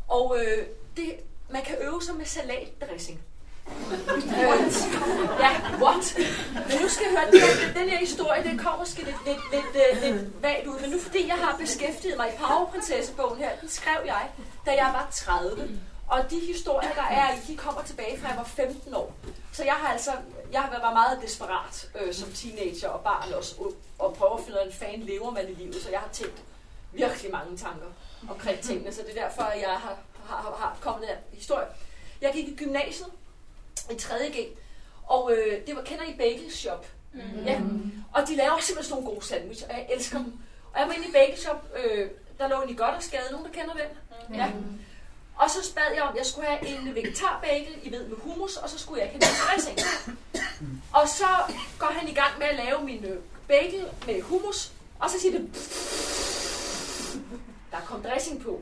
Og 0.07 0.37
øh, 0.39 0.65
det, 0.97 1.15
man 1.49 1.63
kan 1.63 1.75
øve 1.81 2.01
sig 2.03 2.15
med 2.15 2.25
salatdressing. 2.25 3.21
øh, 3.67 4.73
ja, 5.43 5.51
what? 5.83 6.17
Men 6.69 6.81
nu 6.81 6.87
skal 6.89 7.05
jeg 7.05 7.13
høre, 7.17 7.31
den 7.31 7.39
her, 7.39 7.73
den 7.79 7.89
her 7.89 7.97
historie, 7.97 8.43
det 8.43 8.59
kommer 8.59 8.79
måske 8.79 9.03
lidt, 9.03 9.25
lidt, 9.25 9.39
lidt, 9.51 9.65
lidt, 9.73 10.13
lidt 10.13 10.43
vagt 10.43 10.67
ud. 10.67 10.79
Men 10.79 10.89
nu 10.89 10.99
fordi 10.99 11.27
jeg 11.27 11.35
har 11.35 11.57
beskæftiget 11.57 12.17
mig 12.17 12.27
i 12.33 12.37
Powerprinsessebogen 12.37 13.37
her, 13.37 13.49
den 13.61 13.69
skrev 13.69 13.97
jeg, 14.05 14.29
da 14.65 14.71
jeg 14.71 14.89
var 14.93 15.07
30. 15.11 15.79
Og 16.07 16.19
de 16.29 16.39
historier, 16.39 16.93
der 16.93 17.03
er 17.03 17.35
i, 17.35 17.37
de 17.47 17.57
kommer 17.57 17.81
tilbage 17.81 18.19
fra 18.19 18.27
jeg 18.27 18.37
var 18.37 18.43
15 18.43 18.93
år. 18.93 19.13
Så 19.51 19.63
jeg 19.63 19.73
har 19.73 19.93
altså, 19.93 20.11
jeg 20.51 20.61
har 20.61 20.69
været 20.69 20.93
meget 20.93 21.21
desperat 21.21 21.89
øh, 22.01 22.13
som 22.13 22.31
teenager 22.31 22.89
og 22.89 23.03
barn 23.03 23.33
også, 23.33 23.55
og, 23.59 23.73
og 23.99 24.13
prøve 24.13 24.33
at 24.33 24.39
finde 24.39 24.53
ud 24.53 24.61
af, 24.61 24.65
en 24.65 24.73
fan 24.73 24.99
lever 24.99 25.31
man 25.31 25.49
i 25.49 25.53
livet. 25.53 25.75
Så 25.75 25.89
jeg 25.91 25.99
har 25.99 26.09
tænkt 26.13 26.43
virkelig 26.95 27.31
mange 27.31 27.57
tanker 27.57 27.87
omkring 28.29 28.59
tingene, 28.59 28.93
så 28.93 29.01
det 29.01 29.17
er 29.17 29.27
derfor, 29.27 29.41
at 29.41 29.61
jeg 29.61 29.69
har, 29.69 29.97
har, 30.25 30.55
har, 30.59 30.77
kommet 30.81 31.07
her 31.07 31.15
historie. 31.33 31.67
Jeg 32.21 32.31
gik 32.33 32.47
i 32.47 32.55
gymnasiet 32.55 33.07
i 33.91 33.93
3.G, 33.93 34.57
og 35.03 35.31
øh, 35.33 35.67
det 35.67 35.75
var, 35.75 35.81
kender 35.81 36.03
I 36.03 36.13
Bagel 36.17 36.51
Shop? 36.51 36.87
Mm. 37.13 37.45
Ja, 37.45 37.61
og 38.13 38.27
de 38.27 38.35
laver 38.35 38.59
simpelthen 38.61 38.83
sådan 38.83 39.03
nogle 39.03 39.15
gode 39.15 39.25
sandwich, 39.25 39.63
og 39.69 39.75
jeg 39.75 39.87
elsker 39.89 40.17
dem. 40.17 40.33
Og 40.73 40.79
jeg 40.79 40.87
var 40.87 40.93
inde 40.93 41.07
i 41.07 41.11
Bagel 41.11 41.37
Shop, 41.37 41.65
øh, 41.83 42.09
der 42.37 42.47
lå 42.47 42.61
en 42.61 42.69
i 42.69 42.75
godt 42.75 42.95
og 42.95 43.03
skade, 43.03 43.31
nogen 43.31 43.45
der 43.45 43.51
kender 43.51 43.73
den? 43.73 44.35
Ja. 44.35 44.51
Og 45.35 45.49
så 45.49 45.73
bad 45.75 45.93
jeg 45.95 46.03
om, 46.03 46.09
at 46.09 46.15
jeg 46.17 46.25
skulle 46.25 46.47
have 46.47 46.67
en 46.67 46.95
vegetarbagel, 46.95 47.75
I 47.83 47.91
ved, 47.91 48.07
med 48.07 48.17
hummus, 48.17 48.57
og 48.57 48.69
så 48.69 48.79
skulle 48.79 49.01
jeg 49.01 49.13
ikke 49.13 49.25
have 49.25 49.35
dressing. 49.45 49.79
Og 50.93 51.09
så 51.09 51.27
går 51.79 51.87
han 51.87 52.07
i 52.07 52.13
gang 52.13 52.39
med 52.39 52.47
at 52.47 52.55
lave 52.55 52.83
min 52.83 53.05
øh, 53.05 53.19
bagel 53.47 53.85
med 54.07 54.21
hummus, 54.21 54.71
og 54.99 55.09
så 55.09 55.19
siger 55.19 55.39
det, 55.39 55.49
der 57.75 57.81
kom 57.85 58.03
dressing 58.03 58.41
på. 58.41 58.61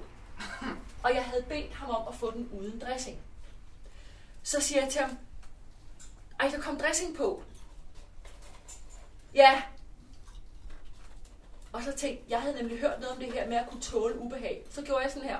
Og 1.03 1.15
jeg 1.15 1.25
havde 1.25 1.45
bedt 1.49 1.73
ham 1.73 1.89
om 1.89 2.07
at 2.07 2.15
få 2.15 2.31
den 2.31 2.49
uden 2.53 2.79
dressing. 2.79 3.19
Så 4.43 4.61
siger 4.61 4.81
jeg 4.81 4.91
til 4.91 5.01
ham, 5.01 5.17
ej, 6.39 6.47
der 6.47 6.61
kom 6.61 6.77
dressing 6.77 7.15
på. 7.15 7.43
Ja. 9.33 9.61
Og 11.71 11.83
så 11.83 11.91
tænkte 11.91 12.23
jeg, 12.29 12.41
havde 12.41 12.55
nemlig 12.55 12.79
hørt 12.79 12.99
noget 12.99 13.15
om 13.15 13.19
det 13.19 13.33
her 13.33 13.47
med 13.47 13.57
at 13.57 13.69
kunne 13.69 13.81
tåle 13.81 14.19
ubehag. 14.19 14.65
Så 14.69 14.81
gjorde 14.81 15.03
jeg 15.03 15.11
sådan 15.11 15.29
her. 15.29 15.39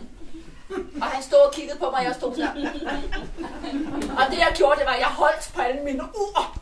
Og 1.00 1.06
han 1.06 1.22
stod 1.22 1.38
og 1.38 1.52
kiggede 1.52 1.78
på 1.78 1.90
mig, 1.90 1.98
og 1.98 2.04
jeg 2.04 2.14
stod 2.14 2.36
der. 2.36 2.50
Og 4.18 4.30
det 4.30 4.38
jeg 4.38 4.52
gjorde, 4.56 4.78
det 4.78 4.86
var, 4.86 4.92
at 4.92 5.00
jeg 5.00 5.08
holdt 5.08 5.50
på 5.54 5.60
alle 5.60 5.82
mine 5.82 6.02
ord. 6.02 6.56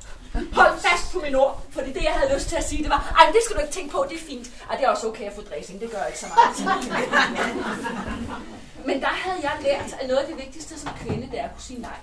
Hold 0.53 0.79
fast 0.79 1.13
på 1.13 1.19
mine 1.19 1.39
ord. 1.39 1.63
Fordi 1.71 1.93
det, 1.93 2.03
jeg 2.03 2.13
havde 2.13 2.35
lyst 2.35 2.49
til 2.49 2.57
at 2.57 2.65
sige, 2.65 2.83
det 2.83 2.91
var, 2.91 3.15
ej, 3.19 3.27
det 3.33 3.41
skal 3.45 3.57
du 3.57 3.61
ikke 3.61 3.75
tænke 3.75 3.91
på, 3.93 4.07
det 4.09 4.17
er 4.17 4.25
fint. 4.27 4.51
Og 4.69 4.77
det 4.77 4.85
er 4.85 4.89
også 4.89 5.09
okay 5.09 5.25
at 5.25 5.35
få 5.35 5.43
dressing, 5.43 5.81
det 5.81 5.91
gør 5.91 6.05
ikke 6.05 6.19
så 6.19 6.27
meget. 6.35 6.81
Men 8.87 9.01
der 9.01 9.07
havde 9.07 9.39
jeg 9.43 9.53
lært, 9.63 9.97
at 10.01 10.09
noget 10.09 10.21
af 10.21 10.27
det 10.27 10.37
vigtigste 10.39 10.81
som 10.81 10.91
kvinde, 11.01 11.31
det 11.31 11.39
er 11.41 11.45
at 11.45 11.53
kunne 11.53 11.63
sige 11.63 11.81
nej. 11.81 11.97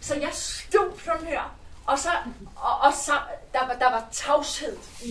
Så 0.00 0.14
jeg 0.14 0.30
stod 0.32 0.98
sådan 1.04 1.26
her, 1.26 1.54
og 1.86 1.98
så, 1.98 2.08
og, 2.56 2.78
og 2.80 2.92
så 2.92 3.12
der, 3.52 3.66
var, 3.66 3.74
der 3.74 3.90
var 3.90 4.04
tavshed 4.12 4.76
i 5.02 5.10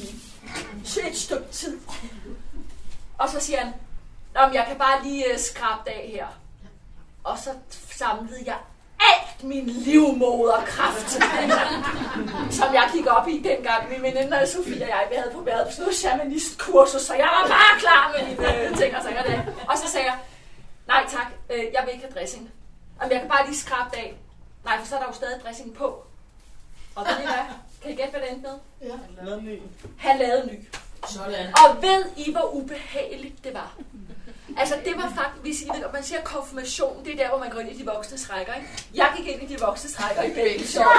et 1.08 1.18
stykke 1.18 1.48
tid. 1.52 1.80
Og 3.18 3.30
så 3.30 3.40
siger 3.40 3.60
han, 3.60 3.74
Nå, 4.36 4.46
men 4.46 4.54
jeg 4.54 4.66
kan 4.68 4.78
bare 4.78 5.04
lige 5.04 5.26
uh, 5.34 5.40
skrabe 5.40 5.82
det 5.86 5.92
af 5.92 6.10
her. 6.14 6.28
Og 7.24 7.38
så 7.40 7.50
samlede 7.92 8.44
jeg 8.46 8.58
alt 9.00 9.44
min 9.44 9.66
livmoderkraft, 9.66 11.12
som 12.58 12.74
jeg 12.74 12.90
gik 12.94 13.08
op 13.08 13.28
i 13.28 13.40
dengang. 13.40 13.90
Min 13.90 14.02
veninde 14.02 14.48
Sofie 14.48 14.84
og 14.84 14.90
jeg, 14.90 15.08
vi 15.10 15.16
havde 15.16 15.32
på 15.34 15.42
været 15.42 15.68
på 15.68 15.72
sådan 15.72 15.84
noget 15.84 15.96
shamanistkursus, 15.96 17.02
så 17.02 17.14
jeg 17.14 17.30
var 17.36 17.48
bare 17.48 17.80
klar 17.80 18.14
med 18.14 18.28
mine 18.28 18.72
uh, 18.72 18.78
ting 18.78 18.96
og 18.96 19.04
sager 19.04 19.24
der. 19.24 19.42
Og 19.70 19.78
så 19.78 19.88
sagde 19.88 20.06
jeg, 20.06 20.18
nej 20.88 21.06
tak, 21.10 21.28
øh, 21.50 21.64
jeg 21.74 21.82
vil 21.86 21.94
ikke 21.94 22.06
have 22.06 22.20
dressing. 22.20 22.52
Jamen, 23.02 23.12
jeg 23.12 23.20
kan 23.20 23.30
bare 23.30 23.46
lige 23.48 23.58
skrabe 23.58 23.90
det 23.92 23.98
af. 23.98 24.16
Nej, 24.66 24.80
for 24.80 24.86
så 24.88 24.96
er 24.96 25.00
der 25.00 25.08
jo 25.08 25.14
stadig 25.14 25.42
dressing 25.44 25.74
på. 25.76 26.04
Og 26.96 27.06
ved 27.08 27.24
I 27.24 27.26
hvad? 27.26 27.46
Kan 27.82 27.92
I 27.92 27.96
gætte, 27.96 28.12
hvad 28.12 28.22
det 28.22 28.32
endte 28.32 28.48
med? 28.48 28.90
Ja. 28.90 29.26
Lad 29.26 29.42
ny. 29.42 29.62
Han 29.98 30.18
lavede 30.20 30.48
ny. 30.48 30.68
Sådan. 31.08 31.48
Og 31.48 31.82
ved 31.82 32.06
I, 32.18 32.32
hvor 32.32 32.56
ubehageligt 32.56 33.44
det 33.44 33.54
var? 33.54 33.76
Altså, 34.58 34.76
det 34.86 34.94
var 34.98 35.14
faktisk, 35.16 35.42
hvis 35.42 35.62
I 35.62 35.68
ved, 35.68 35.84
man 35.94 36.04
siger 36.04 36.22
konfirmation, 36.22 37.06
det 37.06 37.14
er 37.14 37.18
der, 37.18 37.30
hvor 37.30 37.38
man 37.38 37.50
går 37.50 37.60
ind 37.60 37.70
i 37.72 37.78
de 37.78 37.86
voksne 37.86 38.18
rækker, 38.30 38.54
ikke? 38.54 38.68
Jeg 38.94 39.14
gik 39.18 39.28
ind 39.28 39.52
i 39.52 39.54
de 39.54 39.60
voksne 39.60 39.90
rækker 39.94 40.24
i 40.24 40.64
sjov. 40.66 40.86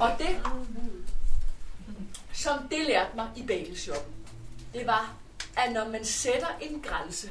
Og 0.00 0.10
det, 0.18 0.40
som 2.32 2.68
det 2.70 2.78
lærte 2.86 3.10
mig 3.16 3.28
i 3.36 3.42
bagelshoppen, 3.42 4.14
det 4.74 4.86
var, 4.86 5.12
at 5.56 5.72
når 5.72 5.88
man 5.88 6.04
sætter 6.04 6.48
en 6.60 6.80
grænse, 6.80 7.30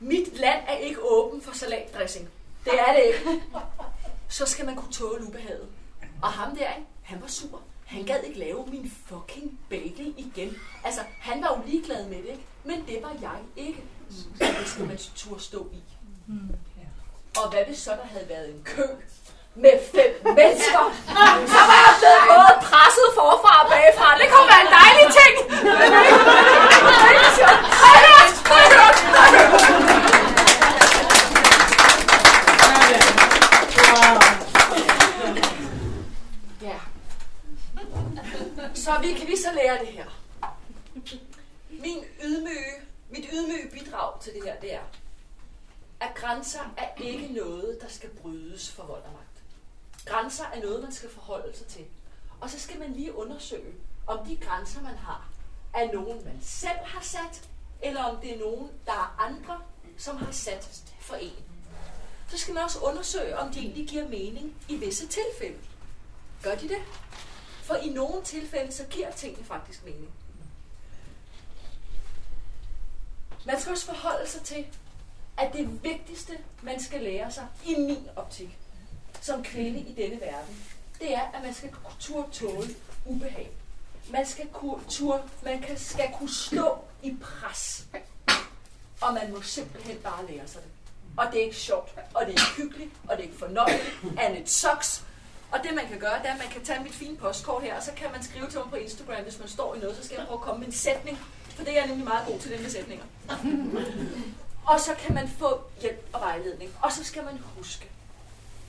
mit 0.00 0.38
land 0.38 0.62
er 0.68 0.76
ikke 0.76 1.02
åben 1.02 1.42
for 1.42 1.54
salatdressing. 1.54 2.28
Det 2.64 2.72
er 2.80 2.92
det 2.92 3.02
ikke. 3.04 3.42
Så 4.28 4.46
skal 4.46 4.66
man 4.66 4.76
kunne 4.76 4.92
tåle 4.92 5.26
ubehaget. 5.26 5.68
Og 6.22 6.28
ham 6.32 6.56
der, 6.56 6.68
ikke? 6.76 6.88
han 7.02 7.18
var 7.22 7.28
sur. 7.28 7.60
Han 7.86 8.04
gad 8.04 8.22
ikke 8.22 8.38
lave 8.38 8.66
min 8.66 8.92
fucking 9.06 9.58
bagel 9.70 10.14
igen. 10.16 10.56
Altså, 10.84 11.00
han 11.20 11.42
var 11.42 11.48
jo 11.56 11.62
ligeglad 11.70 12.04
med 12.06 12.16
det, 12.16 12.28
ikke? 12.28 12.44
Men 12.64 12.84
det 12.88 12.98
var 13.02 13.12
jeg 13.20 13.38
ikke. 13.56 13.82
Så 14.38 14.44
det 14.58 14.66
skal 14.68 14.84
man 14.86 14.98
turde 15.16 15.42
stå 15.42 15.68
i. 15.72 15.82
Og 17.36 17.50
hvad 17.50 17.64
hvis 17.66 17.78
så 17.78 17.90
der 17.90 18.06
havde 18.12 18.28
været 18.28 18.48
en 18.54 18.62
kø 18.64 18.82
med 19.54 19.72
fem 19.94 20.12
mennesker, 20.38 20.82
så 21.54 21.60
var 21.70 21.78
jeg 21.86 21.94
blevet 22.00 22.22
både 22.32 22.52
presset 22.68 23.08
forfra 23.18 23.52
og 23.62 23.66
bagfra. 23.70 24.08
Det 24.20 24.26
kunne 24.32 24.48
være 24.52 24.62
en 24.66 24.72
dejlig 24.80 25.06
ting. 25.20 25.34
Har 25.80 27.10
I 27.16 27.20
hørt? 27.38 27.60
Har 27.82 27.94
I 27.98 28.04
hørt? 28.10 28.32
Har 28.50 28.64
I 28.66 28.70
hørt? 28.76 29.60
Ja. 36.62 36.76
Så 38.84 38.98
vi 39.00 39.12
kan 39.12 39.26
vi 39.26 39.36
så 39.36 39.52
lære 39.52 39.78
det 39.78 39.88
her. 39.88 40.06
Min 41.70 42.04
ydmyge, 42.24 42.74
mit 43.10 43.24
ydmyge 43.32 43.70
bidrag 43.70 44.20
til 44.20 44.34
det 44.34 44.44
her, 44.44 44.60
det 44.60 44.74
er, 44.74 44.82
at 46.00 46.14
grænser 46.14 46.74
er 46.76 47.02
ikke 47.02 47.28
noget, 47.32 47.78
der 47.80 47.88
skal 47.88 48.08
brydes 48.08 48.70
for 48.70 48.82
vold 48.82 49.02
og 49.02 49.12
magt. 49.12 49.42
Grænser 50.06 50.44
er 50.44 50.60
noget, 50.60 50.82
man 50.82 50.92
skal 50.92 51.10
forholde 51.10 51.56
sig 51.56 51.66
til. 51.66 51.84
Og 52.40 52.50
så 52.50 52.60
skal 52.60 52.78
man 52.78 52.92
lige 52.92 53.14
undersøge, 53.14 53.74
om 54.06 54.26
de 54.26 54.36
grænser, 54.36 54.82
man 54.82 54.96
har, 54.96 55.28
er 55.74 55.92
nogen, 55.92 56.24
man 56.24 56.38
selv 56.42 56.84
har 56.84 57.02
sat, 57.02 57.48
eller 57.82 58.02
om 58.02 58.20
det 58.20 58.34
er 58.34 58.38
nogen, 58.38 58.70
der 58.86 58.92
er 58.92 59.16
andre, 59.20 59.60
som 59.98 60.16
har 60.16 60.32
sat 60.32 60.82
for 61.00 61.14
en. 61.14 61.44
Så 62.28 62.38
skal 62.38 62.54
man 62.54 62.64
også 62.64 62.78
undersøge, 62.78 63.38
om 63.38 63.52
de 63.52 63.58
egentlig 63.58 63.88
giver 63.88 64.08
mening 64.08 64.56
i 64.68 64.76
visse 64.76 65.06
tilfælde. 65.06 65.58
Gør 66.42 66.54
de 66.54 66.68
det? 66.68 66.82
For 67.62 67.74
i 67.74 67.88
nogle 67.88 68.24
tilfælde, 68.24 68.72
så 68.72 68.84
giver 68.84 69.10
tingene 69.10 69.44
faktisk 69.44 69.84
mening. 69.84 70.10
Man 73.46 73.60
skal 73.60 73.72
også 73.72 73.86
forholde 73.86 74.30
sig 74.30 74.42
til, 74.42 74.66
at 75.38 75.52
det 75.52 75.84
vigtigste, 75.84 76.38
man 76.62 76.82
skal 76.82 77.00
lære 77.00 77.30
sig, 77.30 77.46
i 77.66 77.74
min 77.74 78.08
optik, 78.16 78.58
som 79.20 79.42
kvinde 79.42 79.80
i 79.80 79.94
denne 79.94 80.20
verden, 80.20 80.64
det 81.00 81.14
er, 81.14 81.20
at 81.34 81.42
man 81.42 81.54
skal 81.54 81.70
turde 82.00 82.30
tåle 82.32 82.74
ubehag. 83.06 83.50
Man 84.10 84.26
skal 84.26 84.48
kunne, 84.48 84.80
turde, 84.88 85.22
man 85.42 85.60
kan, 85.60 85.78
skal 85.78 86.10
kunne 86.18 86.34
stå 86.34 86.78
i 87.02 87.16
pres. 87.20 87.86
Og 89.00 89.14
man 89.14 89.32
må 89.32 89.42
simpelthen 89.42 89.96
bare 89.96 90.26
lære 90.26 90.48
sig 90.48 90.62
det. 90.62 90.70
Og 91.16 91.26
det 91.32 91.40
er 91.40 91.44
ikke 91.44 91.56
sjovt, 91.56 91.94
og 92.14 92.26
det 92.26 92.34
er 92.34 92.40
ikke 92.40 92.62
hyggeligt, 92.62 92.90
og 93.08 93.16
det 93.16 93.18
er 93.18 93.22
ikke 93.22 93.38
fornøjeligt, 93.38 94.04
and 94.18 94.38
it 94.38 94.50
sucks. 94.50 95.04
Og 95.52 95.58
det 95.62 95.74
man 95.74 95.86
kan 95.88 95.98
gøre, 95.98 96.18
det 96.18 96.26
er, 96.28 96.32
at 96.32 96.38
man 96.38 96.48
kan 96.48 96.64
tage 96.64 96.82
mit 96.82 96.92
fine 96.94 97.16
postkort 97.16 97.62
her, 97.62 97.76
og 97.76 97.82
så 97.82 97.92
kan 97.96 98.12
man 98.12 98.22
skrive 98.22 98.46
til 98.50 98.58
mig 98.58 98.70
på 98.70 98.76
Instagram, 98.76 99.22
hvis 99.22 99.38
man 99.38 99.48
står 99.48 99.74
i 99.74 99.78
noget, 99.78 99.96
så 99.96 100.04
skal 100.04 100.16
jeg 100.18 100.26
prøve 100.26 100.38
at 100.38 100.44
komme 100.44 100.58
med 100.58 100.66
en 100.66 100.72
sætning. 100.72 101.18
For 101.56 101.64
det 101.64 101.72
er 101.72 101.78
jeg 101.80 101.86
nemlig 101.88 102.04
meget 102.06 102.26
god 102.26 102.38
til, 102.38 102.50
det 102.50 102.60
med 102.62 102.70
sætninger. 102.70 103.04
Og 104.66 104.80
så 104.80 104.94
kan 104.98 105.14
man 105.14 105.28
få 105.28 105.60
hjælp 105.80 106.08
og 106.12 106.20
vejledning. 106.20 106.70
Og 106.82 106.92
så 106.92 107.04
skal 107.04 107.24
man 107.24 107.38
huske, 107.56 107.90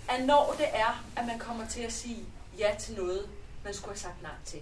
at 0.10 0.26
når 0.26 0.56
det 0.58 0.68
er, 0.74 1.04
at 1.16 1.26
man 1.26 1.40
kommer 1.40 1.68
til 1.68 1.82
at 1.82 1.94
sige 1.94 2.26
ja 2.58 2.76
til 2.80 2.96
noget, 2.96 3.30
man 3.64 3.74
skulle 3.74 3.92
have 3.92 4.00
sagt 4.00 4.22
nej 4.22 4.32
til. 4.46 4.60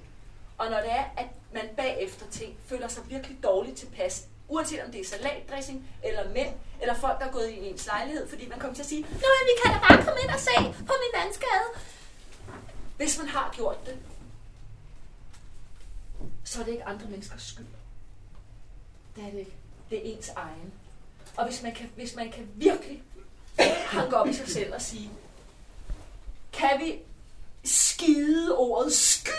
Og 0.57 0.69
når 0.69 0.77
det 0.77 0.91
er, 0.91 1.03
at 1.17 1.27
man 1.53 1.63
bagefter 1.77 2.25
ting 2.31 2.57
føler 2.67 2.87
sig 2.87 3.03
virkelig 3.09 3.43
dårligt 3.43 3.77
tilpas, 3.77 4.25
uanset 4.47 4.83
om 4.85 4.91
det 4.91 5.01
er 5.01 5.05
salatdressing, 5.05 5.89
eller 6.03 6.29
mænd, 6.33 6.53
eller 6.81 6.95
folk, 6.95 7.19
der 7.19 7.25
er 7.25 7.31
gået 7.31 7.49
i 7.49 7.69
ens 7.69 7.85
lejlighed, 7.85 8.29
fordi 8.29 8.49
man 8.49 8.59
kommer 8.59 8.75
til 8.75 8.81
at 8.81 8.89
sige, 8.89 9.01
Nå, 9.01 9.27
men 9.37 9.45
vi 9.51 9.55
kan 9.63 9.73
da 9.73 9.79
bare 9.87 10.03
komme 10.05 10.19
ind 10.23 10.31
og 10.37 10.39
se 10.39 10.55
på 10.87 10.93
min 11.03 11.21
vandskade. 11.21 11.67
Hvis 12.99 13.17
man 13.17 13.27
har 13.27 13.53
gjort 13.55 13.85
det, 13.85 13.97
så 16.43 16.59
er 16.59 16.65
det 16.65 16.71
ikke 16.71 16.85
andre 16.85 17.07
menneskers 17.07 17.43
skyld. 17.43 17.65
Det 19.15 19.23
er 19.23 19.31
det 19.31 19.39
ikke. 19.39 19.55
Det 19.89 19.97
er 19.97 20.15
ens 20.15 20.29
egen. 20.29 20.73
Og 21.37 21.45
hvis 21.45 21.61
man 21.61 21.75
kan, 21.75 21.89
hvis 21.95 22.15
man 22.15 22.31
kan 22.31 22.49
virkelig 22.55 23.03
hanke 23.85 24.17
op 24.17 24.27
i 24.27 24.33
sig 24.33 24.47
selv 24.47 24.73
og 24.73 24.81
sige, 24.81 25.11
kan 26.53 26.79
vi 26.79 26.99
skide 27.63 28.57
ordet 28.57 28.93
skyld 28.93 29.33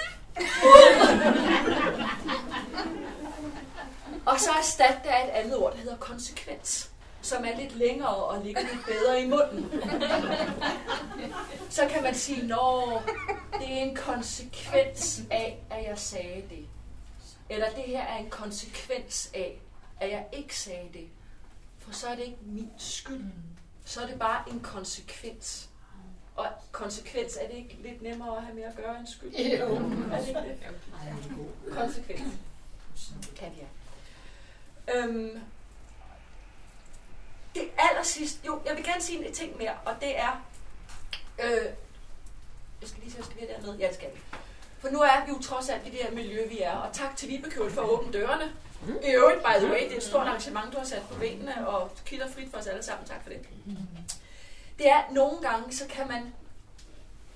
og 4.26 4.40
så 4.40 4.50
erstatte 4.58 5.00
det 5.02 5.08
af 5.08 5.24
et 5.24 5.30
andet 5.30 5.56
ord, 5.56 5.72
der 5.72 5.78
hedder 5.78 5.96
konsekvens, 5.96 6.89
som 7.22 7.44
er 7.44 7.56
lidt 7.56 7.76
længere 7.76 8.14
og 8.14 8.44
ligger 8.44 8.60
lidt 8.60 8.86
bedre 8.86 9.22
i 9.22 9.26
munden. 9.26 9.70
Så 11.70 11.88
kan 11.90 12.02
man 12.02 12.14
sige, 12.14 12.46
nå, 12.46 13.00
det 13.52 13.72
er 13.72 13.82
en 13.82 13.96
konsekvens 13.96 15.22
af, 15.30 15.58
at 15.70 15.84
jeg 15.88 15.98
sagde 15.98 16.42
det. 16.50 16.66
Eller 17.48 17.66
det 17.70 17.84
her 17.84 18.02
er 18.02 18.18
en 18.18 18.30
konsekvens 18.30 19.30
af, 19.34 19.60
at 20.00 20.10
jeg 20.10 20.26
ikke 20.32 20.58
sagde 20.58 20.88
det. 20.92 21.08
For 21.78 21.92
så 21.92 22.08
er 22.08 22.14
det 22.14 22.22
ikke 22.22 22.38
min 22.42 22.70
skyld. 22.78 23.24
Så 23.84 24.00
er 24.02 24.06
det 24.06 24.18
bare 24.18 24.44
en 24.50 24.60
konsekvens. 24.60 25.68
Og 26.36 26.46
konsekvens, 26.72 27.36
er 27.40 27.48
det 27.48 27.56
ikke 27.56 27.78
lidt 27.82 28.02
nemmere 28.02 28.36
at 28.36 28.42
have 28.42 28.54
med 28.54 28.62
at 28.62 28.76
gøre 28.76 28.98
end 28.98 29.06
skyld? 29.06 29.30
Jo. 29.30 29.76
Er 30.12 30.18
det 30.18 30.28
ikke 30.28 30.40
det? 30.40 30.58
Konsekvens. 31.72 32.22
Kaviar. 33.36 33.66
Øhm, 34.94 35.40
det 37.54 37.62
aller 37.78 38.02
sidste, 38.02 38.46
jo, 38.46 38.60
jeg 38.66 38.76
vil 38.76 38.84
gerne 38.84 39.02
sige 39.02 39.26
en 39.26 39.34
ting 39.34 39.56
mere, 39.56 39.72
og 39.84 39.94
det 40.00 40.18
er, 40.18 40.44
øh, 41.44 41.66
jeg 42.80 42.88
skal 42.88 43.02
lige 43.02 43.12
se, 43.12 43.22
skal 43.22 43.36
vi 43.36 43.46
have 43.46 43.52
dernede? 43.52 43.76
Ja, 43.78 43.86
det 43.86 43.94
skal 43.94 44.08
vi. 44.14 44.20
For 44.78 44.88
nu 44.88 45.00
er 45.00 45.24
vi 45.26 45.32
jo 45.32 45.38
trods 45.42 45.68
alt 45.68 45.86
i 45.86 45.90
det 45.90 45.98
her 45.98 46.10
miljø, 46.10 46.48
vi 46.48 46.60
er, 46.60 46.72
og 46.72 46.92
tak 46.92 47.16
til 47.16 47.28
Vibekøl 47.28 47.70
for 47.70 47.82
at 47.82 47.88
åbne 47.88 48.12
dørene. 48.12 48.52
I 49.02 49.10
øvrigt, 49.10 49.40
by 49.40 49.58
the 49.58 49.70
way, 49.72 49.80
det 49.80 49.92
er 49.92 49.96
et 49.96 50.02
stort 50.02 50.26
arrangement, 50.26 50.72
du 50.72 50.78
har 50.78 50.84
sat 50.84 51.02
på 51.10 51.18
benene, 51.18 51.68
og 51.68 51.90
kilder 52.04 52.28
frit 52.30 52.50
for 52.50 52.58
os 52.58 52.66
alle 52.66 52.82
sammen. 52.82 53.06
Tak 53.06 53.22
for 53.22 53.30
det. 53.30 53.38
Det 54.78 54.88
er, 54.88 55.12
nogle 55.12 55.40
gange, 55.40 55.76
så 55.76 55.86
kan 55.86 56.08
man... 56.08 56.34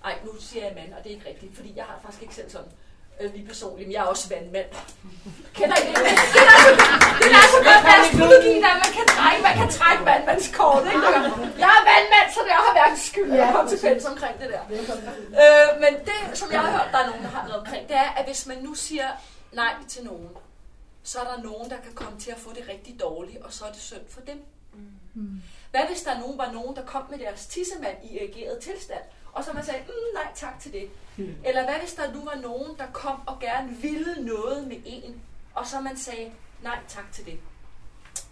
Ej, 0.05 0.19
nu 0.25 0.31
siger 0.41 0.67
jeg 0.67 0.75
mand, 0.75 0.95
og 0.95 1.05
det 1.05 1.13
er 1.13 1.17
ikke 1.17 1.29
rigtigt, 1.29 1.57
fordi 1.57 1.73
jeg 1.77 1.85
har 1.85 1.99
faktisk 2.03 2.23
ikke 2.23 2.35
selv 2.35 2.51
sådan 2.51 2.69
øh, 3.21 3.35
lige 3.35 3.47
personligt, 3.47 3.87
men 3.89 3.93
jeg 3.95 4.03
er 4.05 4.09
også 4.15 4.29
vandmand. 4.29 4.71
Kender 5.59 5.77
I 5.77 5.89
det? 5.89 5.97
Det 5.97 6.43
er 6.47 6.55
altså, 6.57 6.71
det 7.21 7.31
er 7.37 7.41
altså 7.45 7.61
godt 7.71 7.85
astrologi, 7.95 8.55
der 8.65 8.73
man 8.85 8.93
kan 8.99 9.07
trække, 9.17 9.41
man 9.49 9.55
kan 9.61 9.69
trække 9.79 10.03
vandmandskort, 10.11 10.83
ikke? 10.93 11.07
Jeg 11.65 11.71
er 11.79 11.83
vandmand, 11.93 12.27
så 12.35 12.41
det 12.47 12.53
har 12.59 12.73
hverken 12.79 12.99
skyld 13.11 13.31
eller 13.33 13.53
konsekvens 13.61 14.05
omkring 14.13 14.35
det 14.41 14.49
der. 14.55 14.63
Øh, 15.43 15.69
men 15.85 15.93
det, 16.09 16.39
som 16.41 16.49
jeg 16.53 16.61
har 16.61 16.71
hørt, 16.77 16.89
der 16.93 16.99
er 16.99 17.07
nogen, 17.11 17.23
der 17.27 17.33
har 17.37 17.43
noget 17.49 17.61
omkring, 17.63 17.89
det 17.89 17.97
er, 17.97 18.11
at 18.19 18.25
hvis 18.27 18.47
man 18.47 18.59
nu 18.67 18.75
siger 18.75 19.09
nej 19.53 19.75
til 19.89 20.05
nogen, 20.05 20.29
så 21.03 21.19
er 21.21 21.25
der 21.25 21.43
nogen, 21.43 21.71
der 21.71 21.77
kan 21.85 21.93
komme 21.95 22.21
til 22.21 22.31
at 22.31 22.39
få 22.39 22.51
det 22.59 22.65
rigtig 22.69 23.01
dårligt, 23.01 23.39
og 23.45 23.53
så 23.53 23.65
er 23.65 23.73
det 23.73 23.81
synd 23.81 24.07
for 24.15 24.21
dem. 24.21 24.39
Hvad 25.71 25.81
hvis 25.89 26.03
der 26.03 26.19
nogen 26.19 26.39
var 26.39 26.53
nogen, 26.53 26.77
der 26.77 26.85
kom 26.85 27.03
med 27.11 27.19
deres 27.19 27.47
tissemand 27.47 27.97
i 28.05 28.19
erigeret 28.19 28.59
tilstand, 28.59 29.01
og 29.35 29.45
så 29.45 29.53
man 29.53 29.65
sagde, 29.65 29.81
mm, 29.87 30.15
nej 30.15 30.33
tak 30.35 30.61
til 30.61 30.73
det. 30.73 30.91
Eller 31.45 31.65
hvad 31.65 31.75
hvis 31.75 31.93
der 31.93 32.13
nu 32.13 32.25
var 32.25 32.35
nogen, 32.35 32.77
der 32.79 32.87
kom 32.93 33.21
og 33.27 33.41
gerne 33.41 33.69
ville 33.69 34.15
noget 34.19 34.67
med 34.69 34.77
en, 34.85 35.23
og 35.55 35.67
så 35.67 35.81
man 35.81 35.97
sagde, 35.97 36.33
nej 36.63 36.79
tak 36.89 37.13
til 37.13 37.27
det. 37.27 37.39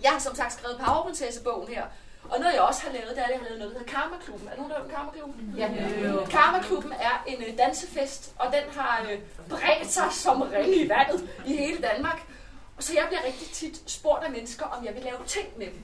Jeg 0.03 0.11
har 0.11 0.19
som 0.19 0.35
sagt 0.35 0.53
skrevet 0.53 0.79
Powerprinsesse-bogen 0.79 1.69
her, 1.69 1.85
og 2.31 2.41
noget 2.41 2.53
jeg 2.53 2.63
også 2.63 2.83
har 2.83 2.93
lavet, 2.93 3.09
det 3.09 3.19
er, 3.19 3.25
at 3.25 3.31
jeg 3.31 3.39
har 3.39 3.45
lavet 3.45 3.59
noget, 3.59 3.75
der 3.75 3.79
hedder 3.79 3.93
Karma-klubben. 3.93 4.49
Er 4.49 4.57
nogen, 4.57 4.71
der 4.71 4.77
har 4.77 4.85
hørt 4.85 4.93
om 4.93 4.97
Karma-klubben? 4.97 5.55
Ja. 5.57 5.69
Karma-klubben 6.31 6.93
er 6.93 7.25
en 7.27 7.43
øh, 7.43 7.59
dansefest, 7.59 8.33
og 8.39 8.47
den 8.53 8.63
har 8.79 9.07
øh, 9.11 9.19
bredt 9.49 9.91
sig 9.91 10.09
som 10.13 10.43
ringe 10.43 10.77
i 10.77 10.89
vandet 10.89 11.31
i 11.47 11.57
hele 11.57 11.83
Danmark. 11.83 12.23
Og 12.77 12.83
så 12.83 12.93
jeg 12.95 13.05
bliver 13.09 13.25
rigtig 13.27 13.49
tit 13.49 13.91
spurgt 13.91 14.25
af 14.25 14.31
mennesker, 14.31 14.67
om 14.67 14.85
jeg 14.85 14.95
vil 14.95 15.03
lave 15.03 15.19
ting 15.27 15.49
med 15.59 15.67
dem. 15.67 15.83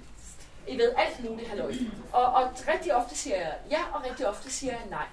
I 0.69 0.79
ved 0.79 0.93
alt 0.97 1.25
muligt, 1.25 1.49
halløj. 1.49 1.73
Og, 2.13 2.25
og 2.25 2.51
rigtig 2.69 2.95
ofte 2.95 3.17
siger 3.17 3.37
jeg 3.37 3.55
ja, 3.71 3.81
og 3.93 4.05
rigtig 4.05 4.29
ofte 4.29 4.51
siger 4.51 4.73
jeg 4.73 4.83
nej. 4.91 5.07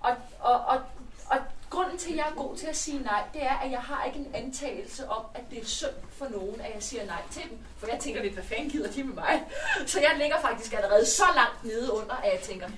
Og, 0.00 0.16
og, 0.40 0.60
og, 0.60 0.80
og 1.26 1.38
grunden 1.70 1.98
til, 1.98 2.10
at 2.10 2.16
jeg 2.16 2.26
er 2.30 2.34
god 2.34 2.56
til 2.56 2.66
at 2.66 2.76
sige 2.76 3.02
nej, 3.02 3.22
det 3.34 3.42
er, 3.42 3.56
at 3.56 3.70
jeg 3.70 3.80
har 3.80 4.04
ikke 4.04 4.18
en 4.18 4.34
antagelse 4.34 5.08
om, 5.08 5.24
at 5.34 5.42
det 5.50 5.60
er 5.60 5.64
synd 5.64 5.96
for 6.18 6.28
nogen, 6.28 6.60
at 6.60 6.74
jeg 6.74 6.82
siger 6.82 7.06
nej 7.06 7.22
til 7.30 7.42
dem. 7.50 7.58
For 7.78 7.86
jeg 7.86 7.98
tænker 8.00 8.22
lidt, 8.22 8.34
hvad 8.34 8.44
fanden 8.44 8.70
gider 8.70 8.92
de 8.92 9.04
med 9.04 9.14
mig? 9.14 9.42
Så 9.86 10.00
jeg 10.00 10.14
ligger 10.18 10.40
faktisk 10.40 10.72
allerede 10.72 11.06
så 11.06 11.24
langt 11.34 11.64
nede 11.64 11.92
under, 11.92 12.14
at 12.14 12.32
jeg 12.32 12.40
tænker, 12.40 12.68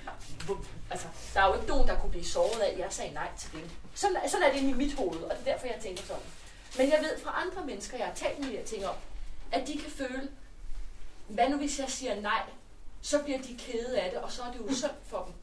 altså, 0.91 1.07
der 1.33 1.41
er 1.41 1.47
jo 1.47 1.53
ikke 1.53 1.67
nogen, 1.67 1.87
der 1.87 1.99
kunne 1.99 2.11
blive 2.11 2.25
såret 2.25 2.61
af, 2.61 2.71
at 2.71 2.79
jeg 2.79 2.87
sagde 2.89 3.13
nej 3.13 3.27
til 3.37 3.51
dem. 3.51 3.69
Sådan, 3.95 4.17
sådan 4.27 4.47
er 4.47 4.51
det 4.51 4.59
inde 4.59 4.69
i 4.69 4.73
mit 4.73 4.93
hoved, 4.93 5.21
og 5.21 5.37
det 5.37 5.47
er 5.47 5.51
derfor, 5.51 5.67
jeg 5.67 5.79
tænker 5.81 6.03
sådan. 6.03 6.23
Men 6.77 6.89
jeg 6.89 6.99
ved 7.01 7.19
fra 7.23 7.43
andre 7.45 7.65
mennesker, 7.65 7.97
jeg 7.97 8.07
har 8.07 8.13
talt 8.13 8.39
med 8.39 8.47
de 8.47 8.57
her 8.57 8.65
ting 8.65 8.87
om, 8.87 8.95
at 9.51 9.67
de 9.67 9.77
kan 9.77 9.91
føle, 9.91 10.29
hvad 11.27 11.49
nu 11.49 11.57
hvis 11.57 11.79
jeg 11.79 11.89
siger 11.89 12.21
nej, 12.21 12.41
så 13.01 13.23
bliver 13.23 13.41
de 13.41 13.57
kede 13.57 13.99
af 13.99 14.11
det, 14.11 14.19
og 14.19 14.31
så 14.31 14.41
er 14.41 14.51
det 14.51 14.59
jo 14.59 14.75
synd 14.75 14.91
for 15.05 15.23
dem. 15.25 15.33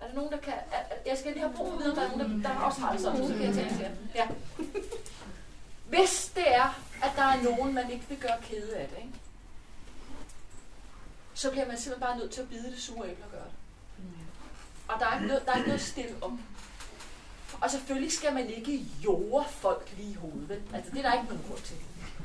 Er 0.00 0.06
der 0.06 0.14
nogen, 0.14 0.32
der 0.32 0.38
kan... 0.38 0.52
Er, 0.52 0.82
jeg 1.06 1.18
skal 1.18 1.32
lige 1.32 1.42
have 1.42 1.54
brug 1.56 1.68
for 1.68 1.78
at 1.78 1.84
vide, 1.84 1.96
der 1.96 2.02
er 2.02 2.16
nogen, 2.16 2.44
der, 2.44 2.52
der 2.52 2.60
også 2.60 2.80
har 2.80 2.92
det 2.92 3.00
sådan, 3.00 3.26
så 3.28 3.32
kan 3.32 3.42
jeg 3.42 3.54
tale 3.54 3.68
til 3.68 3.80
jer. 3.80 3.90
Ja. 4.14 4.26
Hvis 5.88 6.32
det 6.34 6.54
er, 6.54 6.80
at 7.02 7.10
der 7.16 7.22
er 7.22 7.42
nogen, 7.42 7.74
man 7.74 7.90
ikke 7.90 8.04
vil 8.08 8.18
gøre 8.18 8.42
kede 8.42 8.76
af 8.76 8.88
det, 8.88 8.96
ikke? 8.98 9.12
så 11.34 11.50
bliver 11.50 11.66
man 11.66 11.78
simpelthen 11.78 12.08
bare 12.08 12.18
nødt 12.18 12.30
til 12.30 12.40
at 12.40 12.48
bide 12.48 12.70
det 12.70 12.82
sure 12.82 13.10
æble 13.10 13.24
og 13.24 13.30
gøre 13.30 13.44
det. 13.44 13.54
Og 14.88 15.00
der 15.00 15.06
er 15.06 15.14
ikke 15.14 15.26
noget, 15.26 15.46
der 15.46 15.52
er 15.52 15.56
ikke 15.56 15.68
noget 15.68 15.82
stille 15.82 16.16
om. 16.22 16.40
Og 17.60 17.70
selvfølgelig 17.70 18.12
skal 18.12 18.34
man 18.34 18.50
ikke 18.50 18.86
jorde 19.04 19.48
folk 19.48 19.92
lige 19.96 20.10
i 20.10 20.14
hovedet. 20.14 20.48
vel? 20.48 20.62
Altså, 20.74 20.90
det 20.90 20.98
er 20.98 21.02
der 21.02 21.12
ikke 21.12 21.26
nogen 21.26 21.44
grund 21.48 21.60
til. 21.60 21.76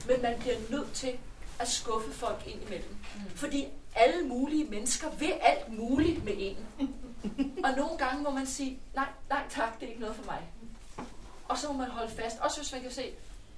Men 0.08 0.21
man 0.21 0.39
bliver 0.39 0.56
nødt 0.69 0.93
til 0.93 1.19
at 1.62 1.67
skuffe 1.67 2.12
folk 2.12 2.43
ind 2.47 2.62
imellem. 2.62 2.95
Fordi 3.36 3.67
alle 3.95 4.28
mulige 4.28 4.65
mennesker 4.65 5.10
vil 5.10 5.34
alt 5.41 5.74
muligt 5.78 6.26
med 6.26 6.34
en. 6.38 6.58
Og 7.65 7.71
nogle 7.78 7.97
gange 7.97 8.24
må 8.24 8.30
man 8.30 8.47
sige, 8.47 8.80
nej, 8.95 9.08
nej 9.30 9.43
tak, 9.50 9.80
det 9.80 9.86
er 9.86 9.89
ikke 9.89 10.02
noget 10.02 10.15
for 10.15 10.26
mig. 10.26 10.41
Og 11.47 11.58
så 11.58 11.67
må 11.67 11.78
man 11.78 11.89
holde 11.89 12.12
fast. 12.12 12.39
Også 12.39 12.62
hvis 12.62 12.71
man 12.71 12.82
kan 12.82 12.91
se, 12.91 13.12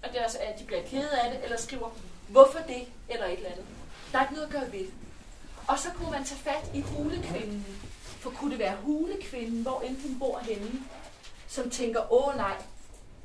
at, 0.03 0.11
det 0.11 0.19
er, 0.19 0.23
altså, 0.23 0.37
at 0.39 0.59
de 0.59 0.63
bliver 0.63 0.81
kede 0.81 1.21
af 1.21 1.31
det, 1.31 1.43
eller 1.43 1.57
skriver, 1.57 1.89
hvorfor 2.27 2.59
det, 2.67 2.87
eller 3.09 3.25
et 3.25 3.33
eller 3.33 3.49
andet. 3.49 3.65
Der 4.11 4.17
er 4.19 4.23
ikke 4.23 4.33
noget 4.33 4.47
at 4.47 4.53
gøre 4.53 4.71
ved 4.71 4.79
det. 4.79 4.93
Og 5.67 5.79
så 5.79 5.89
kunne 5.91 6.11
man 6.11 6.23
tage 6.23 6.39
fat 6.39 6.71
i 6.73 6.81
hulekvinden. 6.81 7.65
For 8.01 8.29
kunne 8.29 8.51
det 8.51 8.59
være 8.59 8.75
hulekvinden, 8.75 9.61
hvor 9.61 9.81
end 9.81 10.01
hun 10.01 10.19
bor 10.19 10.39
henne, 10.39 10.71
som 11.47 11.69
tænker, 11.69 12.13
åh 12.13 12.35
nej, 12.37 12.55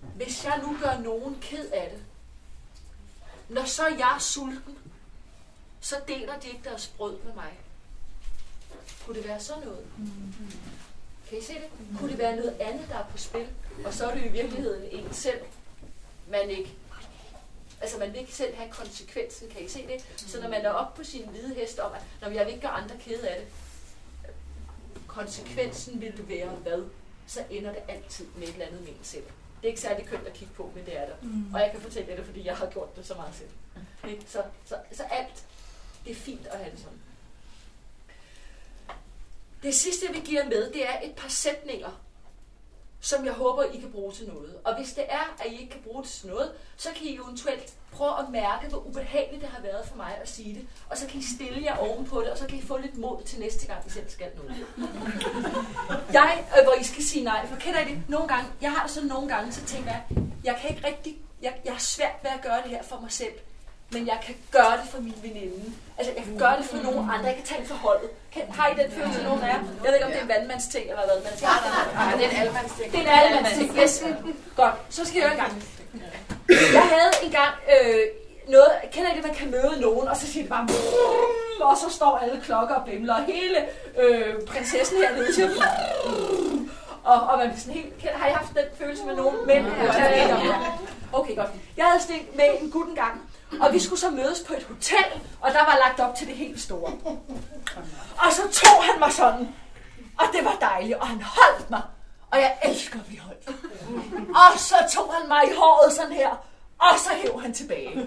hvis 0.00 0.44
jeg 0.44 0.60
nu 0.62 0.76
gør 0.82 0.98
nogen 0.98 1.38
ked 1.40 1.68
af 1.70 1.90
det, 1.90 2.02
når 3.48 3.64
så 3.64 3.87
jeg 3.87 4.14
er 4.14 4.18
sulten, 4.18 4.78
så 5.80 5.96
deler 6.08 6.38
de 6.40 6.48
ikke 6.48 6.64
deres 6.64 6.87
brød 6.87 7.18
med 7.24 7.34
mig. 7.34 7.58
Kunne 9.06 9.16
det 9.16 9.28
være 9.28 9.40
sådan 9.40 9.64
noget? 9.64 9.87
Kan 11.28 11.38
I 11.38 11.42
se 11.42 11.54
det? 11.54 11.98
Kunne 11.98 12.11
det 12.11 12.18
være 12.18 12.37
noget 12.37 12.56
andet, 12.61 12.88
der 12.88 12.94
er 12.94 13.06
på 13.06 13.18
spil? 13.18 13.48
Og 13.84 13.94
så 13.94 14.06
er 14.06 14.14
det 14.14 14.24
i 14.24 14.28
virkeligheden 14.28 14.84
en 14.92 15.12
selv, 15.12 15.40
man 16.30 16.50
ikke 16.50 16.76
Altså 17.80 17.98
man 17.98 18.12
vil 18.12 18.20
ikke 18.20 18.34
selv 18.34 18.54
have 18.54 18.70
konsekvensen, 18.70 19.48
kan 19.48 19.64
I 19.64 19.68
se 19.68 19.87
det? 19.87 20.04
Så 20.16 20.40
når 20.40 20.48
man 20.48 20.64
er 20.64 20.70
oppe 20.70 20.96
på 20.96 21.04
sin 21.04 21.28
hvide 21.28 21.54
hest 21.54 21.78
om, 21.78 21.92
at 21.92 22.02
når 22.20 22.28
jeg 22.28 22.46
vil 22.46 22.54
ikke 22.54 22.66
gøre 22.66 22.76
andre 22.76 22.96
kede 23.00 23.28
af 23.28 23.40
det, 23.40 23.48
konsekvensen 25.06 26.00
vil 26.00 26.28
være 26.28 26.48
hvad? 26.48 26.84
Så 27.26 27.44
ender 27.50 27.72
det 27.72 27.82
altid 27.88 28.26
med 28.37 28.42
et 28.42 28.52
eller 28.52 28.66
andet 28.66 28.80
med 28.80 28.88
en 28.88 28.98
selv. 29.02 29.24
Det 29.60 29.64
er 29.64 29.68
ikke 29.68 29.80
særlig 29.80 30.06
kønt 30.06 30.26
at 30.26 30.32
kigge 30.32 30.54
på, 30.54 30.72
men 30.74 30.84
det 30.84 30.98
er 30.98 31.06
der. 31.06 31.14
Mm. 31.22 31.54
Og 31.54 31.60
jeg 31.60 31.70
kan 31.70 31.80
fortælle 31.80 32.16
det, 32.16 32.26
fordi 32.26 32.46
jeg 32.46 32.56
har 32.56 32.66
gjort 32.66 32.96
det 32.96 33.06
så 33.06 33.14
meget 33.14 33.34
selv. 33.34 33.48
Ikke? 34.10 34.24
Så, 34.26 34.42
så, 34.64 34.76
så 34.92 35.02
alt, 35.02 35.44
det 36.04 36.10
er 36.10 36.14
fint 36.14 36.46
at 36.46 36.58
have 36.58 36.70
det 36.70 36.78
sådan. 36.78 36.98
Det 39.62 39.74
sidste, 39.74 40.06
jeg 40.06 40.14
vil 40.14 40.24
give 40.24 40.40
jer 40.40 40.48
med, 40.48 40.72
det 40.72 40.88
er 40.88 41.00
et 41.04 41.14
par 41.14 41.28
sætninger, 41.28 42.00
som 43.00 43.24
jeg 43.24 43.32
håber, 43.32 43.62
I 43.62 43.78
kan 43.80 43.90
bruge 43.92 44.12
til 44.12 44.28
noget. 44.28 44.54
Og 44.64 44.76
hvis 44.76 44.92
det 44.92 45.04
er, 45.08 45.37
at 45.40 45.52
I 45.52 45.61
ikke 45.61 45.72
kan 45.72 45.80
bruge 45.84 46.02
det 46.02 46.11
til 46.11 46.28
noget, 46.28 46.52
så 46.76 46.88
kan 46.96 47.06
I 47.06 47.14
eventuelt 47.14 47.74
prøve 47.92 48.18
at 48.18 48.30
mærke, 48.30 48.68
hvor 48.68 48.87
ubehageligt 48.87 49.42
det 49.42 49.50
har 49.50 49.62
været 49.62 49.88
for 49.88 49.96
mig 49.96 50.18
at 50.22 50.28
sige 50.28 50.54
det. 50.54 50.66
Og 50.90 50.98
så 50.98 51.06
kan 51.06 51.20
I 51.20 51.22
stille 51.37 51.64
jer 51.64 51.76
ovenpå 51.76 52.20
det, 52.20 52.30
og 52.30 52.38
så 52.38 52.46
kan 52.46 52.58
I 52.58 52.62
få 52.62 52.76
lidt 52.76 52.98
mod 52.98 53.22
til 53.22 53.40
næste 53.40 53.66
gang, 53.66 53.87
I 53.87 53.90
selv 53.90 54.11
skal 54.11 54.26
noget. 54.37 54.66
Jeg, 56.12 56.44
øh, 56.58 56.64
hvor 56.64 56.74
I 56.80 56.84
skal 56.84 57.02
sige 57.04 57.24
nej, 57.24 57.46
for 57.46 57.56
kender 57.56 57.80
I 57.80 57.84
det? 57.84 58.02
Nogle 58.08 58.28
gange, 58.28 58.50
jeg 58.61 58.72
har 58.72 58.88
sådan 58.88 59.08
nogle 59.08 59.28
gange, 59.28 59.52
så 59.52 59.64
tænker 59.64 59.90
jeg, 59.90 60.02
jeg 60.44 60.58
kan 60.61 60.70
ikke 60.70 60.87
rigtig, 60.87 61.18
jeg, 61.42 61.61
jeg 61.64 61.72
har 61.72 61.80
svært 61.80 62.16
ved 62.22 62.30
at 62.30 62.42
gøre 62.42 62.62
det 62.62 62.70
her 62.70 62.82
for 62.82 63.00
mig 63.00 63.12
selv 63.12 63.32
men 63.92 64.06
jeg 64.06 64.20
kan 64.26 64.34
gøre 64.50 64.76
det 64.82 64.88
for 64.90 65.00
min 65.00 65.14
veninde. 65.22 65.72
Altså, 65.98 66.12
jeg 66.16 66.24
kan 66.24 66.38
gøre 66.38 66.56
det 66.56 66.64
for 66.64 66.76
nogen 66.76 67.11
andre. 67.11 67.26
Jeg 67.26 67.34
kan 67.34 67.44
tage 67.44 67.61
det 67.61 67.68
for 67.68 67.74
holdet. 67.74 68.11
Har 68.59 68.68
I 68.68 68.83
den 68.83 68.90
følelse, 68.92 69.22
nogen 69.22 69.42
af 69.42 69.46
jer? 69.48 69.61
Jeg 69.85 69.88
ved 69.88 69.94
ikke, 69.94 70.07
om 70.07 70.12
det 70.12 70.18
er 70.18 70.22
en 70.22 70.29
vandmandsting 70.29 70.85
eller 70.90 71.03
hvad. 71.07 71.16
Men 71.24 71.33
Nej, 71.42 72.12
det 72.16 72.24
er 72.27 72.31
en 72.31 72.37
almandsting. 72.46 72.92
det 72.92 73.01
er 73.01 73.03
en 73.03 73.09
almandsting. 73.37 73.70
Yes. 73.83 74.05
Godt, 74.57 74.74
så 74.90 75.05
skal 75.07 75.18
jeg 75.20 75.31
en 75.31 75.37
gang. 75.37 75.53
Jeg 76.48 76.83
havde 76.94 77.12
engang 77.22 77.55
øh, 77.74 78.01
noget, 78.48 78.70
kender 78.92 79.12
I 79.12 79.16
det, 79.16 79.24
man 79.27 79.35
kan 79.35 79.51
møde 79.51 79.81
nogen, 79.81 80.09
og 80.09 80.16
så 80.16 80.27
siger 80.27 80.42
det 80.42 80.51
bare, 80.51 80.66
"Brrrr", 80.66 81.70
og 81.70 81.77
så 81.77 81.90
står 81.96 82.18
alle 82.18 82.40
klokker 82.44 82.74
og 82.74 82.85
bimler, 82.87 83.14
og 83.14 83.22
hele 83.24 83.59
øh, 83.98 84.35
prinsessen 84.46 84.98
hernede 84.98 85.35
siger, 85.35 85.48
"Brrrr", 85.48 86.59
og, 87.05 87.20
og 87.20 87.38
man 87.38 87.46
bliver 87.48 87.61
sådan 87.61 87.74
helt, 87.74 87.98
kender, 88.01 88.16
har 88.18 88.29
I 88.29 88.33
haft 88.33 88.48
den 88.55 88.64
følelse 88.79 89.05
med 89.05 89.16
nogen 89.16 89.37
mænd? 89.46 89.66
Ja. 89.66 90.55
Okay, 91.12 91.37
godt. 91.37 91.48
Jeg 91.77 91.85
havde 91.87 92.03
stillet 92.03 92.37
med 92.37 92.44
en 92.61 92.70
gut 92.70 92.88
en 92.88 92.94
gang, 92.94 93.27
og 93.61 93.72
vi 93.72 93.78
skulle 93.80 94.00
så 94.00 94.11
mødes 94.11 94.40
på 94.46 94.54
et 94.54 94.62
hotel, 94.62 95.20
og 95.40 95.52
der 95.52 95.61
var 95.61 95.78
lagt 95.87 96.00
op 96.00 96.14
til 96.14 96.26
det 96.26 96.37
helt 96.37 96.61
store. 96.61 96.92
Og 98.18 98.32
så 98.32 98.42
tog 98.52 98.84
han 98.84 98.98
mig 98.98 99.12
sådan, 99.12 99.54
og 100.18 100.24
det 100.32 100.44
var 100.44 100.56
dejligt, 100.61 100.98
og 100.98 101.08
han 101.08 101.22
holdt 101.22 101.70
mig, 101.70 101.82
og 102.30 102.38
jeg 102.38 102.58
elsker, 102.64 103.00
at 103.00 103.11
vi 103.11 103.16
holdt. 103.16 103.48
Og 104.28 104.58
så 104.58 104.74
tog 104.92 105.14
han 105.14 105.28
mig 105.28 105.42
i 105.50 105.54
håret 105.56 105.92
sådan 105.92 106.12
her, 106.12 106.30
og 106.78 106.98
så 106.98 107.11
hæv 107.22 107.40
han 107.40 107.54
tilbage. 107.54 108.06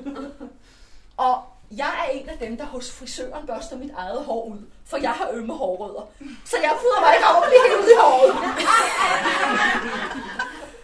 Og 1.18 1.44
jeg 1.72 1.94
er 2.08 2.12
en 2.12 2.30
af 2.30 2.38
dem, 2.38 2.58
der 2.58 2.66
hos 2.66 2.92
frisøren 2.92 3.48
børster 3.48 3.78
mit 3.78 3.92
eget 3.98 4.26
hår 4.26 4.46
ud, 4.46 4.58
for 4.86 4.98
jeg 4.98 5.12
har 5.12 5.30
ømme 5.32 5.54
hårrødder. 5.54 6.02
Så 6.46 6.58
jeg 6.58 6.72
bryder 6.82 7.02
mig 7.02 7.16
ikke 7.16 7.28
om 7.28 7.44
at 7.44 7.50
blive 7.50 7.62
hævet 7.70 7.90
i 7.90 7.98
håret. 8.00 8.36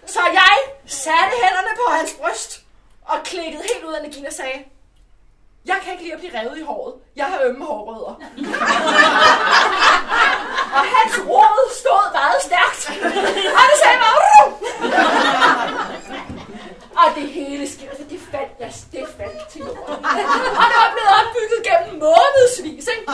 Så 0.05 0.19
jeg 0.33 0.57
satte 0.85 1.33
hænderne 1.43 1.73
på 1.75 1.91
hans 1.91 2.13
bryst, 2.21 2.66
og 3.07 3.17
klikkede 3.23 3.63
helt 3.73 3.85
ud 3.87 3.93
af 3.93 3.99
energien 3.99 4.25
og 4.27 4.33
sagde, 4.33 4.63
jeg 5.65 5.75
kan 5.83 5.91
ikke 5.91 6.03
lide 6.03 6.13
at 6.13 6.19
blive 6.19 6.39
revet 6.39 6.57
i 6.57 6.61
håret. 6.63 6.93
Jeg 7.15 7.25
har 7.25 7.39
ømme 7.43 7.65
hårrødder. 7.65 8.07
og 10.77 10.83
hans 10.95 11.15
råd 11.29 11.71
stod 11.81 12.05
meget 12.13 12.41
stærkt. 12.49 12.81
Og 13.59 13.63
det 13.69 13.77
sagde 13.83 13.97
"Ru!" 14.03 14.51
Og 17.01 17.07
det 17.15 17.27
hele 17.27 17.69
sker, 17.69 17.89
så 17.97 18.03
det 18.09 18.19
faldt, 18.31 18.51
jeg, 18.59 18.73
det 18.91 19.05
faldt 19.17 19.47
til 19.49 19.61
jorden. 19.61 20.05
og 20.59 20.63
det 20.69 20.77
var 20.83 20.89
blevet 20.95 21.11
opbygget 21.19 21.59
gennem 21.69 21.95
månedsvis, 22.05 22.87
ikke? 22.95 23.11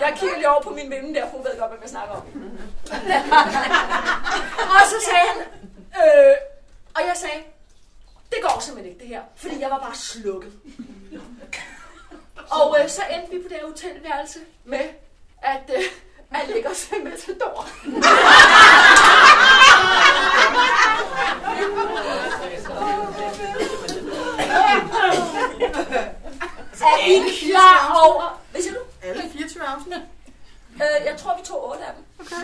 Jeg 0.00 0.12
kigger 0.18 0.36
lige 0.36 0.50
over 0.50 0.62
på 0.62 0.70
min 0.70 0.90
veninde 0.90 1.14
der, 1.20 1.26
for 1.30 1.36
hun 1.36 1.44
ved 1.46 1.58
godt, 1.60 1.70
hvad 1.70 1.78
jeg 1.82 1.90
snakker 1.90 2.14
om. 2.14 2.22
og 4.76 4.82
så 4.92 4.96
sagde 5.08 5.26
han, 5.32 5.38
øh, 6.02 6.34
og 6.96 7.00
jeg 7.08 7.16
sagde, 7.16 7.40
det 8.30 8.38
går 8.42 8.60
simpelthen 8.60 8.92
ikke 8.92 9.04
det 9.04 9.08
her, 9.08 9.22
fordi 9.36 9.60
jeg 9.60 9.70
var 9.70 9.78
bare 9.78 9.96
slukket. 9.96 10.52
Og 12.60 12.76
øh, 12.80 12.88
så 12.88 13.02
endte 13.10 13.36
vi 13.36 13.42
på 13.42 13.48
det 13.48 13.56
her 13.56 13.66
hotelværelse 13.66 14.38
med, 14.64 14.88
at 15.42 15.70
øh, 15.76 15.82
at 16.30 16.48
lægge 16.48 16.70
os 16.70 16.88
med 16.90 17.10
Matador. 17.10 17.68
er 26.82 27.06
I 27.06 27.30
klar 27.40 28.00
over... 28.04 28.40
Hvad 28.50 28.62
siger 28.62 28.74
du? 28.74 28.80
Alle 29.02 29.22
24 29.32 29.64
afsnit. 29.64 29.96
Øh, 30.74 31.06
jeg 31.06 31.16
tror, 31.18 31.36
vi 31.36 31.44
tog 31.44 31.68
otte 31.68 31.84
af 31.84 31.92
dem. 31.96 32.04
Okay. 32.20 32.36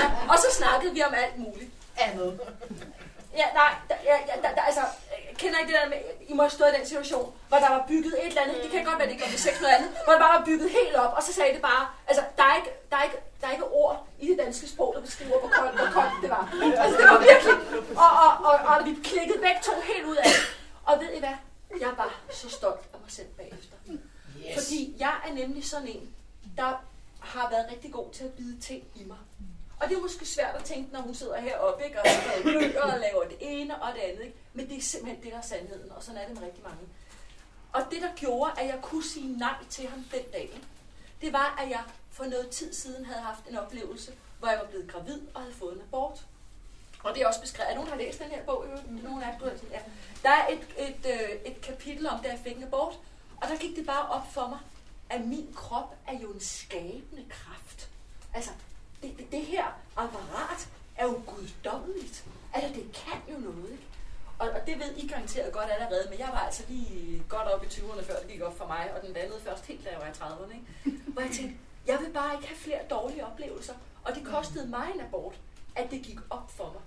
ja, 0.00 0.32
og 0.32 0.38
så 0.38 0.46
snakkede 0.58 0.94
vi 0.94 1.02
om 1.02 1.14
alt 1.14 1.38
muligt. 1.38 1.70
Andet. 1.98 2.40
Ja, 3.40 3.46
nej, 3.60 3.72
der, 3.88 3.96
ja, 4.10 4.16
ja, 4.28 4.34
der, 4.42 4.50
der, 4.56 4.62
altså, 4.70 4.84
kender 5.40 5.58
I 5.60 5.66
det 5.68 5.74
der 5.80 5.88
med, 5.88 6.00
I 6.30 6.32
må 6.34 6.42
have 6.42 6.50
stået 6.58 6.70
i 6.72 6.78
den 6.78 6.86
situation, 6.86 7.26
hvor 7.48 7.58
der 7.64 7.70
var 7.76 7.84
bygget 7.88 8.14
et 8.22 8.28
eller 8.28 8.42
andet, 8.42 8.62
det 8.62 8.70
kan 8.70 8.84
godt 8.84 8.98
være, 8.98 9.06
det 9.08 9.14
ikke 9.14 9.24
var 9.24 9.44
sex 9.48 9.54
noget 9.60 9.74
andet, 9.74 9.90
hvor 10.04 10.12
det 10.12 10.22
bare 10.24 10.38
var 10.38 10.44
bygget 10.44 10.70
helt 10.70 10.94
op, 11.04 11.12
og 11.18 11.22
så 11.22 11.32
sagde 11.32 11.52
det 11.56 11.62
bare, 11.70 11.82
altså, 12.08 12.22
der 12.38 12.44
er 12.50 12.54
ikke, 12.60 12.70
der 12.90 12.96
er 12.96 13.04
ikke, 13.08 13.18
der 13.40 13.46
er 13.48 13.52
ikke 13.52 13.68
ord 13.82 14.06
i 14.18 14.28
det 14.30 14.38
danske 14.38 14.68
sprog, 14.68 14.90
der 14.96 15.00
beskriver, 15.00 15.38
hvor 15.40 15.48
koldt, 15.58 15.74
hvor 15.80 15.90
koldt 15.96 16.14
det 16.22 16.30
var. 16.30 16.44
Altså, 16.84 16.96
det 17.00 17.06
var 17.12 17.20
virkelig, 17.30 17.54
og, 18.04 18.10
og, 18.24 18.32
og, 18.48 18.56
og 18.70 18.76
vi 18.86 18.92
klikkede 19.10 19.38
begge 19.46 19.60
to 19.68 19.72
helt 19.90 20.04
ud 20.06 20.16
af 20.16 20.24
det. 20.24 20.40
Og 20.84 21.00
ved 21.00 21.10
I 21.16 21.18
hvad? 21.18 21.36
Jeg 21.80 21.92
var 21.96 22.20
så 22.30 22.50
stolt 22.50 22.84
af 22.94 22.98
mig 23.00 23.10
selv 23.18 23.28
bagefter. 23.40 23.76
Yes. 23.88 24.54
Fordi 24.58 24.96
jeg 24.98 25.14
er 25.28 25.32
nemlig 25.34 25.68
sådan 25.68 25.88
en, 25.88 26.14
der 26.56 26.84
har 27.20 27.50
været 27.50 27.66
rigtig 27.72 27.92
god 27.92 28.10
til 28.12 28.24
at 28.24 28.32
bide 28.32 28.60
ting 28.60 28.82
i 28.94 29.04
mig. 29.04 29.16
Og 29.80 29.88
det 29.88 29.96
er 29.96 30.00
måske 30.00 30.26
svært 30.26 30.54
at 30.54 30.64
tænke, 30.64 30.92
når 30.92 31.00
hun 31.00 31.14
sidder 31.14 31.40
heroppe 31.40 31.84
ikke, 31.84 32.00
og 32.00 32.06
skriver 32.06 32.58
bøger 32.58 32.82
og 32.82 32.98
laver 33.00 33.24
det 33.24 33.36
ene 33.40 33.82
og 33.82 33.94
det 33.94 34.00
andet. 34.00 34.22
Ikke? 34.24 34.36
Men 34.52 34.68
det 34.68 34.76
er 34.76 34.82
simpelthen 34.82 35.24
det, 35.24 35.32
der 35.32 35.38
er 35.38 35.42
sandheden, 35.42 35.92
og 35.92 36.02
sådan 36.02 36.20
er 36.20 36.26
det 36.26 36.34
med 36.34 36.42
rigtig 36.42 36.62
mange. 36.62 36.88
Og 37.72 37.82
det, 37.90 38.02
der 38.02 38.08
gjorde, 38.16 38.52
at 38.60 38.66
jeg 38.66 38.78
kunne 38.82 39.04
sige 39.04 39.38
nej 39.38 39.54
til 39.70 39.88
ham 39.88 40.04
den 40.12 40.22
dag, 40.32 40.42
ikke? 40.42 40.66
det 41.20 41.32
var, 41.32 41.58
at 41.62 41.70
jeg 41.70 41.82
for 42.10 42.24
noget 42.24 42.48
tid 42.48 42.74
siden 42.74 43.04
havde 43.04 43.20
haft 43.20 43.46
en 43.50 43.56
oplevelse, 43.56 44.12
hvor 44.38 44.48
jeg 44.48 44.58
var 44.58 44.66
blevet 44.66 44.88
gravid 44.88 45.20
og 45.34 45.40
havde 45.40 45.54
fået 45.54 45.74
en 45.74 45.82
abort. 45.82 46.26
Og 47.02 47.14
det 47.14 47.22
er 47.22 47.26
også 47.26 47.40
beskrevet. 47.40 47.70
Er 47.70 47.74
nogen, 47.74 47.90
der 47.90 47.96
har 47.96 48.02
læst 48.02 48.18
den 48.18 48.30
her 48.30 48.44
bog? 48.44 48.66
Nogen 48.88 49.22
af 49.22 49.26
jer? 49.26 49.50
Ja. 49.70 49.80
Der 50.22 50.30
er 50.30 50.48
et, 50.48 50.88
et, 50.88 51.06
øh, 51.06 51.52
et 51.52 51.60
kapitel 51.60 52.06
om, 52.08 52.22
da 52.22 52.28
jeg 52.28 52.38
fik 52.44 52.56
en 52.56 52.62
abort. 52.62 52.98
Og 53.36 53.48
der 53.48 53.56
gik 53.56 53.76
det 53.76 53.86
bare 53.86 54.08
op 54.08 54.32
for 54.32 54.48
mig, 54.48 54.58
at 55.10 55.26
min 55.26 55.52
krop 55.54 55.96
er 56.06 56.18
jo 56.18 56.30
en 56.30 56.40
skabende 56.40 57.24
kraft. 57.28 57.88
Altså, 58.34 58.50
det, 59.02 59.18
det, 59.18 59.32
det 59.32 59.40
her 59.40 59.64
apparat 59.96 60.68
er 60.96 61.04
jo 61.04 61.22
guddommeligt. 61.26 62.24
Altså, 62.54 62.74
det 62.74 62.92
kan 62.92 63.34
jo 63.34 63.38
noget, 63.38 63.70
ikke? 63.70 63.84
Og, 64.38 64.50
og 64.50 64.66
det 64.66 64.78
ved 64.78 64.96
I 64.96 65.08
garanteret 65.08 65.52
godt 65.52 65.70
allerede, 65.70 66.06
men 66.10 66.18
jeg 66.18 66.28
var 66.32 66.38
altså 66.38 66.62
lige 66.68 67.22
godt 67.28 67.48
op 67.48 67.64
i 67.64 67.66
20'erne, 67.66 68.04
før 68.04 68.18
det 68.18 68.28
gik 68.28 68.42
op 68.42 68.58
for 68.58 68.66
mig, 68.66 68.90
og 68.96 69.02
den 69.06 69.12
landede 69.12 69.40
først 69.40 69.66
helt, 69.66 69.84
da 69.84 69.90
jeg 69.90 70.00
var 70.00 70.06
i 70.06 70.10
30'erne. 70.10 70.54
Ikke? 70.54 71.02
Hvor 71.12 71.22
jeg 71.22 71.30
tænkte, 71.30 71.56
jeg 71.86 71.98
vil 72.00 72.12
bare 72.12 72.34
ikke 72.34 72.46
have 72.48 72.58
flere 72.58 72.80
dårlige 72.90 73.26
oplevelser. 73.26 73.74
Og 74.04 74.14
det 74.14 74.26
kostede 74.26 74.68
mig 74.68 74.86
en 74.94 75.00
abort, 75.00 75.34
at 75.76 75.90
det 75.90 76.02
gik 76.02 76.18
op 76.30 76.50
for 76.50 76.64
mig. 76.64 76.82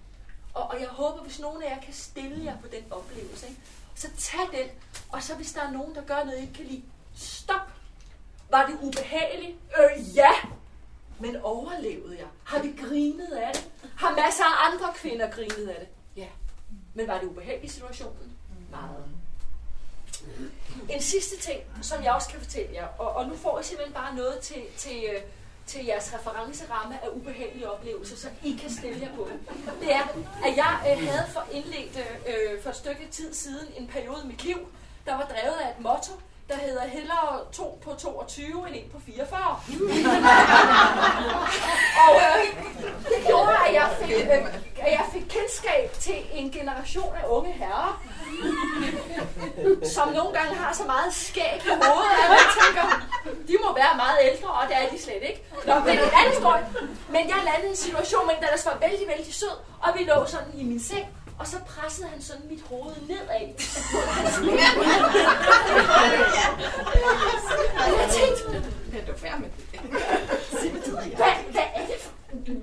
Og, 0.53 0.63
og 0.69 0.79
jeg 0.79 0.87
håber, 0.87 1.23
hvis 1.23 1.39
nogen 1.39 1.63
af 1.63 1.69
jer 1.69 1.81
kan 1.81 1.93
stille 1.93 2.45
jer 2.45 2.57
på 2.57 2.67
den 2.67 2.91
oplevelse, 2.91 3.47
ikke? 3.47 3.61
så 3.95 4.07
tag 4.17 4.39
den, 4.51 4.69
og 5.11 5.23
så 5.23 5.35
hvis 5.35 5.53
der 5.53 5.61
er 5.61 5.71
nogen, 5.71 5.95
der 5.95 6.01
gør 6.01 6.23
noget, 6.23 6.37
I 6.37 6.41
ikke 6.41 6.53
kan 6.53 6.65
lide, 6.65 6.83
stop. 7.15 7.71
Var 8.49 8.65
det 8.65 8.77
ubehageligt? 8.81 9.57
Øh, 9.79 10.15
ja. 10.15 10.31
Men 11.21 11.35
overlevede 11.43 12.17
jeg? 12.17 12.27
Har 12.43 12.61
vi 12.61 12.73
grinet 12.79 13.31
af 13.31 13.53
det? 13.53 13.69
Har 13.97 14.15
masser 14.15 14.43
af 14.43 14.71
andre 14.71 14.93
kvinder 14.95 15.31
grinet 15.31 15.67
af 15.67 15.79
det? 15.79 15.87
Ja. 16.15 16.27
Men 16.93 17.07
var 17.07 17.19
det 17.19 17.27
ubehageligt 17.27 17.71
i 17.71 17.75
situationen? 17.75 18.37
Meget. 18.71 19.05
En 20.89 21.01
sidste 21.01 21.37
ting, 21.37 21.59
som 21.81 22.03
jeg 22.03 22.13
også 22.13 22.29
kan 22.29 22.39
fortælle 22.39 22.73
jer, 22.73 22.87
og, 22.99 23.13
og 23.13 23.27
nu 23.27 23.35
får 23.35 23.57
jeg 23.57 23.65
simpelthen 23.65 23.93
bare 23.93 24.15
noget 24.15 24.39
til, 24.39 24.61
til, 24.77 25.05
øh, 25.15 25.21
til 25.65 25.85
jeres 25.85 26.13
referenceramme 26.13 27.03
af 27.03 27.07
ubehagelige 27.13 27.71
oplevelser, 27.71 28.15
så 28.15 28.27
I 28.43 28.59
kan 28.61 28.69
stille 28.69 29.01
jer 29.01 29.15
på. 29.15 29.29
Det 29.81 29.93
er, 29.93 30.07
at 30.45 30.57
jeg 30.57 30.97
øh, 31.01 31.07
havde 31.09 31.25
for 31.33 31.45
indledt 31.51 31.97
øh, 32.27 32.61
for 32.63 32.69
et 32.69 32.75
stykke 32.75 33.07
tid 33.11 33.33
siden 33.33 33.67
en 33.77 33.87
periode 33.87 34.21
i 34.23 34.27
mit 34.27 34.43
liv, 34.43 34.57
der 35.05 35.15
var 35.15 35.25
drevet 35.25 35.57
af 35.63 35.69
et 35.69 35.79
motto, 35.79 36.13
der 36.51 36.57
hedder 36.57 36.85
hellere 36.87 37.29
to 37.51 37.79
på 37.83 37.93
22 37.93 38.67
end 38.67 38.75
en 38.75 38.89
på 38.91 38.99
44. 39.05 39.41
og 42.05 42.15
øh, 42.25 42.43
det 43.11 43.19
gjorde, 43.27 43.55
at 43.67 43.73
jeg, 43.73 43.87
fik, 44.01 44.11
øh, 44.11 44.85
at 44.85 44.91
jeg 44.99 45.05
fik 45.13 45.25
kendskab 45.35 45.87
til 45.99 46.19
en 46.33 46.51
generation 46.51 47.13
af 47.21 47.25
unge 47.27 47.51
herrer, 47.51 47.91
som 49.95 50.07
nogle 50.07 50.31
gange 50.37 50.55
har 50.55 50.73
så 50.73 50.83
meget 50.83 51.13
skæg 51.13 51.61
i 51.65 51.69
hovedet, 51.69 52.11
at 52.23 52.29
jeg 52.29 52.47
tænker, 52.59 52.85
de 53.47 53.55
må 53.63 53.69
være 53.81 53.93
meget 53.95 54.17
ældre, 54.29 54.49
og 54.49 54.63
det 54.67 54.75
er 54.77 54.89
de 54.93 55.01
slet 55.01 55.23
ikke. 55.29 55.43
Nå, 55.67 55.73
det 55.85 55.89
er 55.89 56.03
en 56.09 56.15
anden 56.19 56.33
historie. 56.35 56.65
Men 57.09 57.23
jeg 57.33 57.39
landede 57.49 57.67
i 57.67 57.69
en 57.69 57.75
situation, 57.87 58.23
hvor 58.23 58.33
der 58.41 58.69
var 58.69 58.77
vældig, 58.87 59.07
vældig 59.07 59.33
sød, 59.33 59.55
og 59.81 59.89
vi 59.97 60.03
lå 60.03 60.25
sådan 60.25 60.51
i 60.53 60.63
min 60.63 60.83
seng, 60.83 61.07
og 61.41 61.47
så 61.47 61.59
pressede 61.67 62.07
han 62.07 62.21
sådan 62.21 62.47
mit 62.49 62.61
hoved 62.61 62.95
nedad. 63.07 63.47
og 67.81 67.89
jeg 67.99 68.09
tænkte, 68.17 68.43
Er 68.97 69.05
du 69.05 69.13
færdig 69.17 69.41
med 69.41 69.49
det? 69.49 69.61
hvad, 71.15 71.33
hvad 71.51 71.67
er 71.75 71.85
det 71.85 71.95
for... 71.99 72.11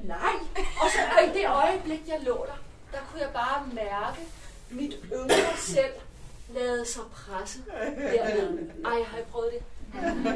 Nej. 0.04 0.36
Og 0.82 0.90
så 0.92 0.98
og 1.18 1.24
i 1.24 1.38
det 1.38 1.46
øjeblik, 1.48 2.00
jeg 2.08 2.18
lå 2.22 2.46
der, 2.46 2.58
der 2.92 2.98
kunne 3.10 3.20
jeg 3.20 3.30
bare 3.32 3.68
mærke 3.72 4.20
mit 4.70 4.96
yngre 5.12 5.56
selv 5.56 5.94
lade 6.48 6.86
sig 6.86 7.02
presse 7.12 7.58
dernede. 8.12 8.70
Ej, 8.84 9.02
har 9.02 9.16
jeg 9.16 9.26
prøvet 9.32 9.52
det? 9.52 9.62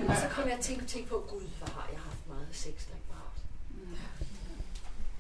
Og 0.09 0.17
så 0.17 0.29
kom 0.31 0.49
jeg 0.49 0.59
til 0.61 0.75
at 0.83 0.87
tænke 0.87 1.09
på, 1.09 1.25
gud, 1.31 1.43
hvor 1.59 1.69
har 1.75 1.89
jeg 1.93 2.01
haft 2.01 2.29
meget 2.29 2.49
sex, 2.53 2.73
der. 2.73 3.02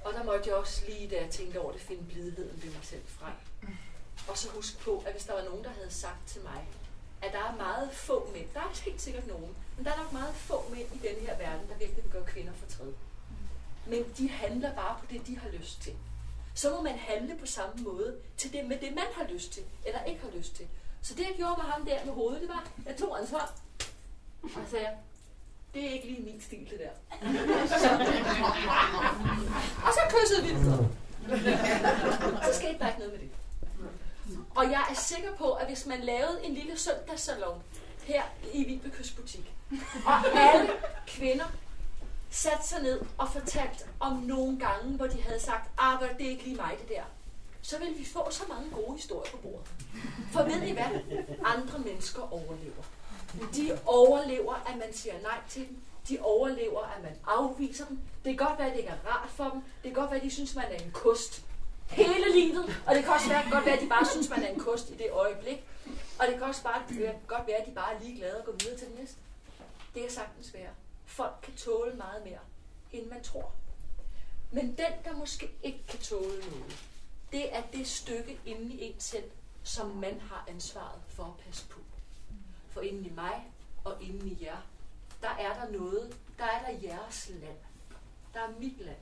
Og 0.04 0.12
der 0.12 0.22
måtte 0.24 0.48
jeg 0.48 0.56
også 0.56 0.82
lige, 0.88 1.08
da 1.08 1.20
jeg 1.20 1.30
tænkte 1.30 1.60
over 1.60 1.72
det, 1.72 1.80
finde 1.80 2.04
blidheden 2.04 2.62
ved 2.62 2.70
mig 2.70 2.84
selv 2.84 3.02
frem. 3.06 3.34
Og 4.28 4.38
så 4.38 4.50
huske 4.50 4.78
på, 4.78 5.02
at 5.06 5.12
hvis 5.12 5.24
der 5.24 5.34
var 5.34 5.44
nogen, 5.44 5.64
der 5.64 5.70
havde 5.70 5.90
sagt 5.90 6.26
til 6.26 6.42
mig, 6.42 6.66
at 7.22 7.32
der 7.32 7.38
er 7.38 7.56
meget 7.56 7.92
få 7.92 8.30
mænd, 8.32 8.46
der 8.54 8.60
er 8.60 8.82
helt 8.84 9.00
sikkert 9.00 9.26
nogen, 9.26 9.56
men 9.76 9.84
der 9.84 9.92
er 9.92 9.96
nok 9.96 10.12
meget 10.12 10.34
få 10.34 10.68
mænd 10.70 10.88
i 10.94 10.98
denne 10.98 11.20
her 11.20 11.38
verden, 11.38 11.68
der 11.68 11.74
virkelig 11.78 12.04
vil 12.04 12.12
gøre 12.12 12.24
kvinder 12.24 12.52
fortræd. 12.52 12.92
Men 13.86 14.04
de 14.18 14.28
handler 14.28 14.74
bare 14.74 14.98
på 15.00 15.06
det, 15.10 15.26
de 15.26 15.38
har 15.38 15.48
lyst 15.48 15.82
til. 15.82 15.96
Så 16.54 16.70
må 16.70 16.82
man 16.82 16.98
handle 16.98 17.36
på 17.38 17.46
samme 17.46 17.82
måde 17.82 18.16
til 18.36 18.52
det, 18.52 18.64
med 18.64 18.78
det, 18.80 18.94
man 18.94 19.06
har 19.12 19.26
lyst 19.28 19.52
til, 19.52 19.62
eller 19.86 20.04
ikke 20.04 20.20
har 20.20 20.30
lyst 20.38 20.54
til. 20.54 20.68
Så 21.02 21.14
det, 21.14 21.22
jeg 21.22 21.34
gjorde 21.36 21.54
med 21.56 21.70
ham 21.70 21.84
der 21.84 22.04
med 22.04 22.12
hovedet, 22.12 22.40
det 22.40 22.48
var, 22.48 22.70
jeg 22.86 22.96
tog 22.96 23.16
hans 23.16 23.30
hånd, 23.30 23.48
og 24.42 24.68
sagde, 24.70 24.88
det 25.74 25.84
er 25.84 25.90
ikke 25.90 26.06
lige 26.06 26.22
min 26.22 26.40
stil, 26.40 26.58
det 26.70 26.78
der. 26.80 26.90
og 29.86 29.92
så 29.92 30.00
kyssede 30.08 30.42
vi 30.46 30.54
videre. 30.54 30.88
Så 32.42 32.58
skete 32.58 32.78
der 32.78 32.86
ikke 32.88 32.98
noget 32.98 33.12
med 33.12 33.20
det. 33.20 33.30
Og 34.54 34.64
jeg 34.64 34.84
er 34.90 34.94
sikker 34.94 35.32
på, 35.38 35.52
at 35.52 35.66
hvis 35.66 35.86
man 35.86 36.00
lavede 36.00 36.44
en 36.44 36.54
lille 36.54 36.78
søndagssalon 36.78 37.62
her 38.04 38.22
i 38.52 38.64
Vibekøs 38.64 39.10
butik, 39.10 39.52
og 40.06 40.12
alle 40.36 40.70
kvinder 41.06 41.44
satte 42.30 42.68
sig 42.68 42.82
ned 42.82 43.00
og 43.18 43.28
fortalte 43.32 43.84
om 44.00 44.12
nogle 44.12 44.58
gange, 44.58 44.96
hvor 44.96 45.06
de 45.06 45.22
havde 45.22 45.40
sagt, 45.40 45.70
ah, 45.78 46.00
det 46.18 46.26
er 46.26 46.30
ikke 46.30 46.44
lige 46.44 46.56
mig 46.56 46.76
det 46.80 46.88
der, 46.88 47.02
så 47.62 47.78
vil 47.78 47.98
vi 47.98 48.04
få 48.04 48.30
så 48.30 48.42
mange 48.48 48.70
gode 48.70 48.96
historier 48.96 49.30
på 49.30 49.36
bordet. 49.36 49.68
For 50.32 50.42
ved 50.42 50.62
I 50.62 50.72
hvad? 50.72 51.00
Andre 51.44 51.78
mennesker 51.78 52.32
overlever. 52.32 52.82
De 53.54 53.78
overlever, 53.86 54.54
at 54.54 54.76
man 54.76 54.92
siger 54.92 55.22
nej 55.22 55.38
til 55.48 55.68
dem. 55.68 55.82
De 56.08 56.18
overlever, 56.20 56.80
at 56.96 57.02
man 57.02 57.16
afviser 57.26 57.86
dem. 57.86 57.98
Det 58.24 58.38
kan 58.38 58.46
godt 58.46 58.58
være, 58.58 58.68
at 58.68 58.72
det 58.72 58.78
ikke 58.78 58.90
er 58.90 59.06
rart 59.06 59.30
for 59.30 59.44
dem. 59.44 59.60
Det 59.62 59.82
kan 59.82 59.92
godt 59.92 60.10
være, 60.10 60.20
at 60.20 60.24
de 60.24 60.30
synes, 60.30 60.54
man 60.54 60.64
er 60.64 60.84
en 60.84 60.90
kost 60.90 61.42
hele 61.88 62.32
livet. 62.32 62.64
Og 62.86 62.94
det 62.94 63.04
kan 63.04 63.12
også 63.12 63.28
være, 63.28 63.50
godt 63.50 63.64
være, 63.64 63.74
at 63.76 63.82
de 63.82 63.88
bare 63.88 64.06
synes, 64.06 64.30
man 64.30 64.42
er 64.42 64.48
en 64.48 64.60
kost 64.60 64.90
i 64.90 64.94
det 64.94 65.10
øjeblik. 65.10 65.64
Og 66.18 66.26
det 66.26 66.34
kan 66.34 66.42
også 66.42 66.62
bare 66.62 66.82
være, 66.90 67.14
godt 67.26 67.46
være, 67.46 67.56
at 67.56 67.66
de 67.66 67.72
bare 67.74 67.94
er 67.94 68.00
ligeglade 68.00 68.38
og 68.38 68.44
går 68.44 68.52
videre 68.52 68.78
til 68.78 68.88
det 68.88 68.98
næste. 68.98 69.16
Det 69.94 70.06
er 70.06 70.10
sagtens 70.10 70.54
være. 70.54 70.70
Folk 71.06 71.34
kan 71.42 71.54
tåle 71.54 71.94
meget 71.94 72.24
mere, 72.24 72.38
end 72.92 73.06
man 73.06 73.22
tror. 73.22 73.52
Men 74.50 74.66
den, 74.66 74.92
der 75.04 75.16
måske 75.16 75.50
ikke 75.62 75.84
kan 75.88 75.98
tåle 75.98 76.38
noget, 76.50 76.86
det 77.32 77.56
er 77.56 77.62
det 77.72 77.86
stykke 77.86 78.40
inde 78.46 78.74
i 78.74 78.82
en 78.84 78.94
selv, 79.00 79.30
som 79.62 79.90
man 79.90 80.20
har 80.20 80.44
ansvaret 80.48 81.00
for 81.08 81.24
at 81.24 81.44
passe 81.46 81.66
på. 81.68 81.80
For 82.72 82.80
inden 82.80 83.06
i 83.06 83.10
mig 83.10 83.52
og 83.84 84.02
inden 84.02 84.28
i 84.28 84.44
jer, 84.44 84.56
der 85.22 85.28
er 85.28 85.54
der 85.54 85.70
noget, 85.70 86.16
der 86.38 86.44
er 86.44 86.66
der 86.66 86.78
jeres 86.82 87.30
land. 87.40 87.56
Der 88.34 88.40
er 88.40 88.50
mit 88.58 88.80
land. 88.80 88.96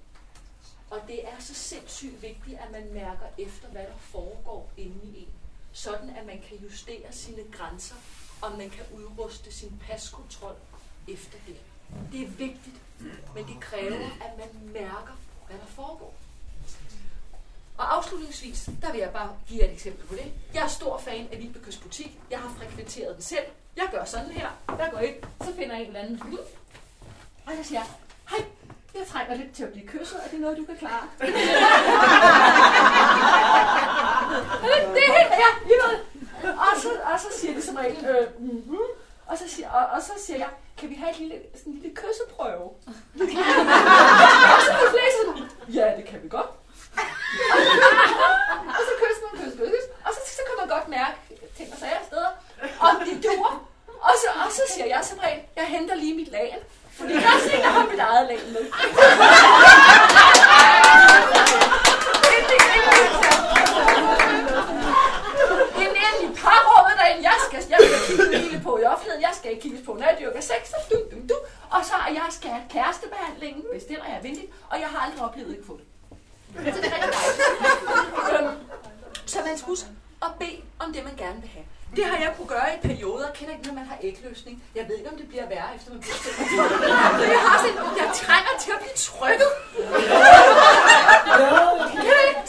Og 0.91 1.01
det 1.07 1.29
er 1.29 1.39
så 1.39 1.55
sindssygt 1.55 2.23
vigtigt, 2.23 2.59
at 2.59 2.71
man 2.71 2.93
mærker 2.93 3.27
efter, 3.39 3.68
hvad 3.68 3.83
der 3.83 3.97
foregår 3.97 4.73
inde 4.77 5.05
i 5.05 5.23
en. 5.23 5.29
Sådan, 5.73 6.11
at 6.11 6.27
man 6.27 6.41
kan 6.49 6.57
justere 6.57 7.12
sine 7.12 7.43
grænser, 7.53 7.95
og 8.43 8.59
man 8.59 8.71
kan 8.71 8.85
udruste 8.93 9.53
sin 9.53 9.83
paskontrol 9.87 10.57
efter 11.09 11.39
det. 11.47 11.57
Det 12.12 12.23
er 12.23 12.27
vigtigt, 12.27 12.77
men 13.35 13.47
det 13.47 13.61
kræver, 13.61 14.11
at 14.21 14.39
man 14.39 14.73
mærker, 14.73 15.18
hvad 15.47 15.59
der 15.59 15.66
foregår. 15.66 16.14
Og 17.79 17.97
afslutningsvis, 17.97 18.71
der 18.83 18.93
vil 18.93 19.01
jeg 19.01 19.12
bare 19.12 19.39
give 19.49 19.61
jer 19.61 19.66
et 19.66 19.73
eksempel 19.73 20.07
på 20.07 20.14
det. 20.14 20.33
Jeg 20.55 20.62
er 20.62 20.68
stor 20.68 20.99
fan 20.99 21.29
af 21.33 21.39
Vibekøs 21.39 21.77
butik. 21.77 22.21
Jeg 22.31 22.39
har 22.39 22.55
frekventeret 22.59 23.14
den 23.14 23.23
selv. 23.23 23.47
Jeg 23.81 23.89
gør 23.93 24.05
sådan 24.05 24.31
her. 24.31 24.49
Jeg 24.78 24.89
går 24.93 24.99
ind, 24.99 25.14
så 25.45 25.55
finder 25.57 25.74
jeg 25.74 25.81
en 25.81 25.87
eller 25.87 26.01
anden 26.01 26.22
ud. 26.33 26.39
Og 27.47 27.53
jeg 27.57 27.64
siger, 27.64 27.83
hej, 28.31 28.45
jeg 28.95 29.07
trænger 29.07 29.35
lidt 29.35 29.55
til 29.55 29.64
at 29.64 29.72
blive 29.72 29.87
kysset. 29.87 30.20
Er 30.24 30.28
det 30.28 30.41
noget, 30.41 30.57
du 30.59 30.64
kan 30.64 30.76
klare? 30.76 31.07
Øh, 34.31 34.95
det 34.95 35.03
er 35.09 35.12
helt, 35.18 35.33
ja, 35.45 35.51
lige 35.68 35.78
noget. 35.85 35.99
Og 36.59 36.72
så, 36.83 36.89
og 37.12 37.20
så 37.20 37.28
siger 37.39 37.55
de 37.55 37.62
som 37.62 37.76
regel, 37.76 38.05
øh, 38.07 38.41
mm-hmm. 38.41 38.87
og, 39.26 39.39
så 39.39 39.45
siger, 39.49 39.70
og, 39.70 39.87
og 39.87 40.03
så 40.03 40.12
siger 40.26 40.39
jeg, 40.39 40.49
kan 40.78 40.91
vi 40.91 40.95
have 40.95 41.11
et 41.11 41.18
lille, 41.18 41.35
sådan 41.59 41.72
en 41.72 41.78
lille 41.78 41.97
kysseprøve? 41.97 42.64
og 44.55 44.61
så 44.66 44.70
er 44.72 44.78
de 44.85 44.91
fleste 44.95 45.20
ja, 45.78 45.97
det 45.97 46.05
kan 46.05 46.22
vi 46.22 46.28
godt. 46.28 46.51
og 48.76 48.83
så 48.89 48.93
kysser 49.03 49.22
man, 49.26 49.33
kysser, 49.43 49.59
kysser, 49.59 49.93
og 50.07 50.11
så, 50.14 50.20
så 50.37 50.43
kan 50.49 50.55
man 50.61 50.68
godt 50.76 50.89
mærke 50.89 51.16
ting 51.57 51.72
og 51.72 51.78
sager 51.78 52.03
steder, 52.09 52.31
om 52.81 52.95
det 53.07 53.24
dur. 53.24 53.49
Og 54.09 54.10
så, 54.23 54.29
og 54.45 54.53
så 54.53 54.62
siger 54.75 54.87
jeg 54.87 55.01
som 55.05 55.18
regel, 55.18 55.41
jeg 55.57 55.64
henter 55.64 55.95
lige 55.95 56.14
mit 56.14 56.29
lagen, 56.29 56.59
fordi 56.99 57.12
der 57.12 57.21
er 57.21 57.39
sådan, 57.45 57.61
jeg 57.61 57.73
har 57.73 57.87
mit 57.91 57.99
eget 57.99 58.27
lag 58.29 58.39
med. 58.55 58.64
Ind 65.83 65.97
i 66.25 66.29
parrummet 66.43 66.95
derinde, 66.99 67.23
jeg 67.23 67.39
skal, 67.47 67.64
jeg 67.71 67.79
skal 67.81 68.16
kigge 68.16 68.39
hele 68.39 68.61
på 68.62 68.79
i 68.79 68.85
offentligheden, 68.85 69.23
jeg 69.23 69.35
skal 69.35 69.51
ikke 69.51 69.62
kigges 69.62 69.83
på, 69.87 69.93
når 69.95 70.07
jeg 70.07 70.16
dyrker 70.21 70.41
sex, 70.41 70.62
så 70.68 70.77
du, 70.91 70.97
du, 71.11 71.16
du. 71.29 71.37
Og 71.71 71.85
så 71.85 71.95
jeg 72.09 72.27
skal 72.31 72.51
have 72.51 72.62
kærestebehandlingen, 72.71 73.64
bestiller 73.73 74.05
jeg 74.05 74.18
venligt, 74.23 74.53
og 74.71 74.81
jeg 74.81 74.89
har 74.89 74.99
aldrig 75.07 75.23
oplevet 75.25 75.51
ikke 75.51 75.61
at 75.61 75.66
få 75.66 75.79
det. 75.81 75.87
Så 76.75 76.81
det 76.81 76.89
er 76.93 76.95
rigtig 76.95 77.12
dejligt. 77.18 78.59
Så 79.27 79.39
man 79.47 79.59
skal 79.59 79.68
huske 79.68 79.89
at 80.23 80.31
bede 80.39 80.61
om 80.79 80.93
det, 80.93 81.05
man 81.05 81.16
gerne 81.16 81.41
vil 81.41 81.51
have. 81.51 81.64
Det 81.97 82.05
har 82.05 82.18
jeg 82.24 82.30
kunne 82.36 82.51
gøre 82.57 82.68
i 82.76 82.78
perioder. 82.88 83.28
Kender 83.34 83.53
ikke, 83.55 83.66
når 83.66 83.74
man 83.74 83.86
har 83.86 83.99
ægløsning. 84.03 84.64
Jeg 84.74 84.84
ved 84.88 84.95
ikke, 84.99 85.11
om 85.11 85.16
det 85.16 85.28
bliver 85.28 85.47
værre, 85.49 85.68
efter 85.76 85.91
man 85.93 86.01
bliver 86.01 86.16
jeg 87.34 87.41
har 87.47 87.57
sådan, 87.64 87.76
jeg 88.03 88.09
trænger 88.22 88.53
til 88.62 88.70
at 88.76 88.80
blive 88.82 88.97
trykket. 89.09 89.51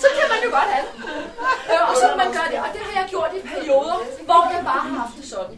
så 0.04 0.08
kan 0.18 0.26
man 0.34 0.40
jo 0.46 0.50
godt 0.58 0.70
have. 0.76 0.88
Og 1.90 1.96
så 2.02 2.08
man 2.22 2.30
gør 2.38 2.46
det. 2.52 2.60
Og 2.66 2.70
det 2.76 2.82
har 2.88 2.94
jeg 3.02 3.06
gjort 3.10 3.32
i 3.38 3.42
perioder, 3.54 3.98
hvor 4.28 4.42
jeg 4.56 4.62
bare 4.70 4.82
har 4.88 4.94
haft 5.02 5.16
det 5.18 5.26
sådan. 5.36 5.58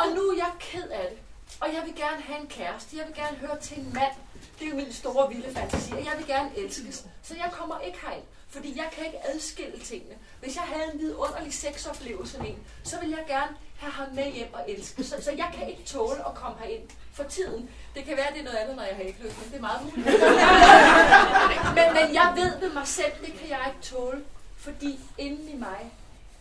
Og 0.00 0.04
nu 0.16 0.22
er 0.30 0.36
jeg 0.44 0.50
ked 0.60 0.88
af 1.00 1.06
det. 1.10 1.18
Og 1.60 1.68
jeg 1.74 1.82
vil 1.86 1.94
gerne 2.04 2.22
have 2.28 2.40
en 2.40 2.46
kæreste. 2.46 2.90
Jeg 2.98 3.04
vil 3.06 3.14
gerne 3.22 3.36
høre 3.44 3.56
til 3.66 3.76
en 3.78 3.90
mand, 3.94 4.14
det 4.62 4.70
er 4.70 4.74
min 4.74 4.92
store 4.92 5.28
vilde 5.28 5.54
fantasi, 5.54 5.92
og 5.92 6.04
jeg 6.04 6.12
vil 6.18 6.26
gerne 6.26 6.50
elskes. 6.56 7.06
Så 7.22 7.34
jeg 7.34 7.50
kommer 7.52 7.80
ikke 7.80 7.98
herind, 8.06 8.24
fordi 8.48 8.76
jeg 8.76 8.88
kan 8.92 9.06
ikke 9.06 9.18
adskille 9.28 9.78
tingene. 9.78 10.14
Hvis 10.40 10.56
jeg 10.56 10.64
havde 10.64 10.92
en 10.94 10.98
vidunderlig 10.98 11.54
sexoplevelse 11.54 12.38
med 12.38 12.48
en, 12.48 12.58
så 12.84 13.00
vil 13.00 13.10
jeg 13.10 13.24
gerne 13.26 13.56
have 13.78 13.92
ham 13.92 14.14
med 14.14 14.32
hjem 14.32 14.54
og 14.54 14.64
elske. 14.70 15.04
Så, 15.04 15.22
så 15.22 15.30
jeg 15.30 15.50
kan 15.54 15.70
ikke 15.70 15.82
tåle 15.82 16.28
at 16.28 16.34
komme 16.34 16.58
herind 16.60 16.88
for 17.12 17.24
tiden. 17.24 17.70
Det 17.94 18.04
kan 18.04 18.16
være, 18.16 18.32
det 18.32 18.40
er 18.40 18.44
noget 18.44 18.56
andet, 18.56 18.76
når 18.76 18.82
jeg 18.82 18.96
har 18.96 19.02
ikke 19.02 19.22
lyst, 19.22 19.38
men 19.38 19.48
det 19.50 19.56
er 19.56 19.60
meget 19.60 19.84
muligt. 19.84 20.06
men, 21.78 21.86
men 21.98 22.14
jeg 22.14 22.32
ved 22.36 22.60
ved 22.60 22.72
mig 22.72 22.86
selv, 22.86 23.12
det 23.20 23.32
kan 23.38 23.48
jeg 23.48 23.64
ikke 23.66 23.82
tåle, 23.82 24.24
fordi 24.56 25.00
inden 25.18 25.48
i 25.48 25.56
mig, 25.56 25.92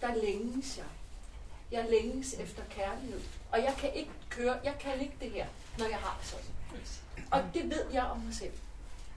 der 0.02 0.16
længes 0.16 0.78
jeg. 0.78 0.92
Jeg 1.72 1.86
længes 1.90 2.34
efter 2.34 2.64
kærlighed. 2.70 3.22
Og 3.52 3.60
jeg 3.60 3.76
kan 3.78 3.94
ikke 3.94 4.12
køre, 4.30 4.56
jeg 4.64 4.76
kan 4.80 5.02
ikke 5.02 5.16
det 5.22 5.32
her, 5.32 5.46
når 5.78 5.86
jeg 5.86 5.98
har 5.98 6.18
det 6.22 6.30
sådan. 6.30 6.46
Og 7.32 7.44
det 7.54 7.70
ved 7.70 7.86
jeg 7.94 8.04
om 8.04 8.20
mig 8.20 8.36
selv. 8.36 8.54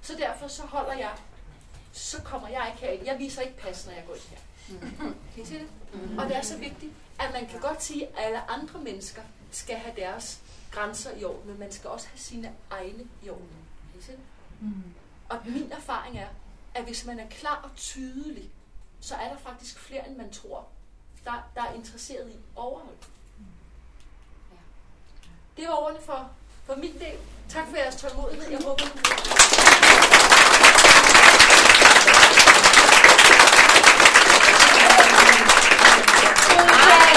Så 0.02 0.14
derfor 0.18 0.48
så 0.48 0.62
holder 0.62 0.92
jeg, 0.92 1.16
så 1.92 2.22
kommer 2.22 2.48
jeg 2.48 2.72
ikke 2.72 2.86
herind. 2.86 3.04
Jeg 3.04 3.18
viser 3.18 3.42
ikke 3.42 3.56
pas, 3.56 3.86
når 3.86 3.92
jeg 3.92 4.04
går 4.06 4.14
ind 4.14 4.22
her. 4.22 4.38
Kan 5.34 5.42
I 5.42 5.46
se 5.46 5.54
det? 5.54 5.68
Og 6.18 6.26
det 6.28 6.36
er 6.36 6.42
så 6.42 6.56
vigtigt, 6.56 6.92
at 7.20 7.32
man 7.32 7.46
kan 7.46 7.60
godt 7.60 7.82
sige, 7.82 8.06
at 8.06 8.14
alle 8.16 8.50
andre 8.50 8.80
mennesker 8.80 9.22
skal 9.50 9.76
have 9.76 9.96
deres 9.96 10.40
grænser 10.70 11.16
i 11.16 11.24
orden, 11.24 11.50
men 11.50 11.58
man 11.58 11.72
skal 11.72 11.90
også 11.90 12.08
have 12.08 12.18
sine 12.18 12.52
egne 12.70 13.04
i 13.22 13.28
orden. 13.28 13.48
Kan 13.92 14.00
I 14.00 14.02
se 14.02 14.12
det? 14.12 14.20
Og 15.28 15.38
min 15.44 15.72
erfaring 15.72 16.18
er, 16.18 16.28
at 16.74 16.84
hvis 16.84 17.06
man 17.06 17.18
er 17.18 17.28
klar 17.28 17.60
og 17.64 17.70
tydelig, 17.76 18.50
så 19.00 19.14
er 19.14 19.28
der 19.28 19.38
faktisk 19.38 19.78
flere, 19.78 20.08
end 20.08 20.16
man 20.16 20.32
tror, 20.32 20.66
der, 21.24 21.50
der 21.54 21.62
er 21.62 21.72
interesseret 21.72 22.30
i 22.30 22.36
overhold. 22.56 22.96
Ja. 24.50 24.56
Det 25.56 25.68
var 25.68 25.74
ordene 25.74 26.00
for, 26.00 26.30
for 26.66 26.76
min 26.76 26.92
del. 26.92 27.18
Tak 27.48 27.64
for 27.70 27.76
jeres 27.76 27.96
tålmodighed. 27.96 28.50
Jeg 28.50 28.60
håber, 28.64 28.84
du 28.84 28.88
Har? 36.74 37.14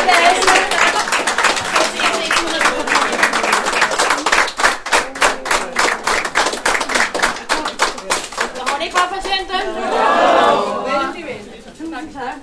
Tak. 12.14 12.36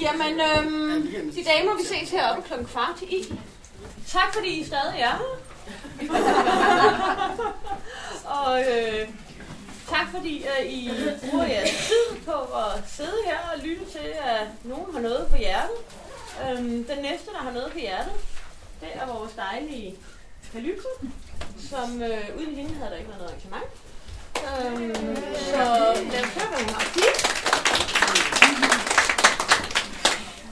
Jamen, 0.00 0.40
øhm, 0.40 1.32
de 1.32 1.44
damer, 1.44 1.76
vi 1.76 1.84
ses 1.84 2.10
heroppe 2.10 2.42
klokken 2.42 2.68
kvart 2.68 3.02
i. 3.02 3.38
Tak, 4.08 4.34
fordi 4.34 4.48
I 4.48 4.64
stadig 4.64 5.00
er 5.00 5.16
her. 5.16 5.49
Og 8.40 8.60
øh, 8.60 9.08
tak, 9.88 10.06
fordi 10.14 10.44
øh, 10.44 10.66
I 10.72 10.90
bruger 11.30 11.46
jeres 11.46 11.70
tid 11.70 12.16
på 12.24 12.32
at 12.32 12.82
sidde 12.86 13.16
her 13.26 13.38
og 13.54 13.58
lytte 13.64 13.84
til, 13.92 14.12
at 14.22 14.46
nogen 14.64 14.92
har 14.94 15.00
noget 15.00 15.26
på 15.30 15.36
hjertet. 15.36 15.76
Øhm, 16.44 16.84
den 16.84 16.98
næste, 17.02 17.26
der 17.32 17.38
har 17.38 17.50
noget 17.50 17.72
på 17.72 17.78
hjertet, 17.78 18.12
det 18.80 18.88
er 18.94 19.06
vores 19.06 19.32
dejlige 19.32 19.96
Kalypso, 20.52 20.88
som 21.70 22.02
øh, 22.02 22.24
uden 22.38 22.54
hende 22.54 22.74
havde 22.74 22.90
der 22.90 22.96
ikke 22.96 23.08
været 23.10 23.20
noget 23.20 23.32
arrangement. 23.32 23.64
Øhm, 24.40 25.16
så 25.36 25.56
lad 26.12 26.22
os 26.24 26.30
høre, 26.34 26.48
hvad 26.48 26.58
hun 26.58 26.68
har 26.74 26.80
at 26.80 26.86
sige. 26.94 27.12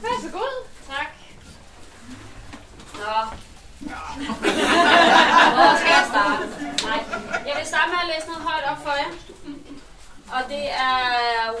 Vær 0.01 0.21
så 0.21 0.29
god. 0.31 0.65
Tak. 0.87 1.07
Nå. 2.93 3.15
Hvor 5.57 5.71
skal 5.79 5.91
jeg 5.97 6.05
starte? 6.13 6.43
Nej. 6.89 7.01
Jeg 7.47 7.55
vil 7.57 7.67
starte 7.73 7.89
med 7.93 7.99
at 8.03 8.09
læse 8.13 8.27
noget 8.27 8.43
højt 8.49 8.65
op 8.71 8.79
for 8.85 8.95
jer. 9.01 9.11
Og 10.35 10.41
det 10.49 10.65
er 10.71 10.99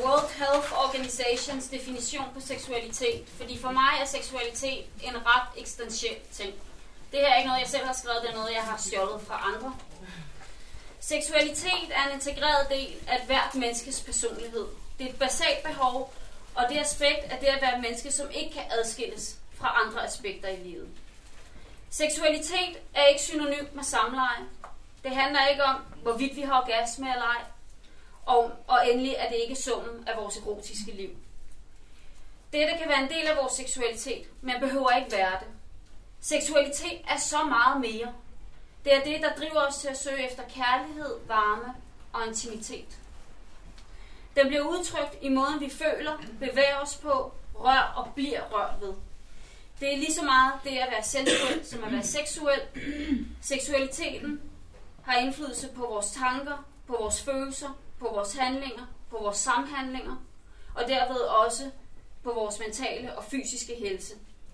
World 0.03 0.29
Health 0.39 0.69
Organizations 0.85 1.65
definition 1.67 2.25
på 2.33 2.39
seksualitet. 2.39 3.23
Fordi 3.37 3.61
for 3.61 3.71
mig 3.71 3.93
er 4.01 4.05
seksualitet 4.05 4.85
en 5.03 5.15
ret 5.15 5.47
eksistentiel 5.57 6.17
ting. 6.33 6.53
Det 7.11 7.19
her 7.19 7.27
er 7.27 7.37
ikke 7.37 7.47
noget, 7.47 7.61
jeg 7.61 7.69
selv 7.69 7.85
har 7.85 7.93
skrevet, 7.93 8.21
det 8.21 8.29
er 8.29 8.35
noget, 8.35 8.53
jeg 8.53 8.61
har 8.61 8.77
stjålet 8.77 9.21
fra 9.27 9.51
andre. 9.55 9.75
Seksualitet 10.99 11.89
er 11.91 12.07
en 12.07 12.13
integreret 12.13 12.69
del 12.69 12.93
af 13.07 13.15
et 13.15 13.25
hvert 13.25 13.55
menneskes 13.55 14.01
personlighed. 14.01 14.65
Det 14.97 15.05
er 15.05 15.09
et 15.09 15.19
basalt 15.19 15.63
behov, 15.63 16.13
og 16.55 16.63
det 16.69 16.77
aspekt 16.77 17.23
er 17.29 17.39
det 17.39 17.47
at 17.47 17.61
være 17.61 17.75
et 17.75 17.81
menneske, 17.81 18.11
som 18.11 18.27
ikke 18.31 18.53
kan 18.53 18.63
adskilles 18.71 19.35
fra 19.59 19.81
andre 19.85 20.05
aspekter 20.05 20.49
i 20.49 20.55
livet. 20.55 20.87
Seksualitet 21.89 22.77
er 22.93 23.05
ikke 23.05 23.21
synonymt 23.21 23.75
med 23.75 23.83
samleje. 23.83 24.45
Det 25.03 25.11
handler 25.11 25.47
ikke 25.47 25.63
om, 25.63 25.75
hvorvidt 26.01 26.35
vi 26.35 26.41
har 26.41 26.61
orgasme 26.61 27.11
eller 27.11 27.25
ej. 27.25 27.41
Og, 28.25 28.51
og 28.67 28.89
endelig 28.89 29.15
er 29.17 29.29
det 29.29 29.37
ikke 29.37 29.61
summen 29.61 30.07
af 30.07 30.17
vores 30.17 30.37
erotiske 30.37 30.91
liv. 30.91 31.09
Dette 32.53 32.77
kan 32.77 32.89
være 32.89 33.03
en 33.03 33.09
del 33.09 33.27
af 33.27 33.37
vores 33.37 33.53
seksualitet, 33.53 34.27
men 34.41 34.59
behøver 34.59 34.91
ikke 34.91 35.11
være 35.11 35.31
det. 35.39 35.47
Seksualitet 36.21 37.01
er 37.09 37.17
så 37.17 37.43
meget 37.43 37.81
mere. 37.81 38.13
Det 38.83 38.95
er 38.95 39.03
det, 39.03 39.21
der 39.21 39.35
driver 39.35 39.67
os 39.67 39.77
til 39.77 39.87
at 39.87 39.97
søge 39.97 40.25
efter 40.31 40.43
kærlighed, 40.43 41.19
varme 41.27 41.73
og 42.13 42.27
intimitet. 42.27 42.97
Den 44.35 44.47
bliver 44.47 44.63
udtrykt 44.63 45.17
i 45.21 45.29
måden, 45.29 45.59
vi 45.59 45.69
føler, 45.69 46.17
bevæger 46.39 46.79
os 46.81 46.95
på, 46.95 47.33
rør 47.55 47.93
og 47.95 48.13
bliver 48.15 48.41
rørt 48.41 48.81
ved. 48.81 48.93
Det 49.79 49.93
er 49.93 49.97
lige 49.97 50.13
så 50.13 50.23
meget 50.23 50.53
det 50.63 50.69
at 50.69 50.87
være 50.91 51.03
sensuel, 51.03 51.65
som 51.65 51.83
at 51.83 51.91
være 51.91 52.03
seksuel. 52.03 52.61
Seksualiteten 53.41 54.41
har 55.03 55.17
indflydelse 55.17 55.67
på 55.67 55.81
vores 55.81 56.11
tanker, 56.11 56.65
på 56.87 56.97
vores 56.99 57.21
følelser, 57.21 57.79
på 57.99 58.09
vores 58.13 58.35
handlinger, 58.35 58.85
på 59.09 59.17
vores 59.21 59.37
samhandlinger, 59.37 60.15
og 60.75 60.87
derved 60.87 61.17
også 61.19 61.63
på 62.23 62.33
vores 62.33 62.59
mentale 62.59 63.17
og 63.17 63.23
fysiske 63.23 63.75
helse. 63.75 64.13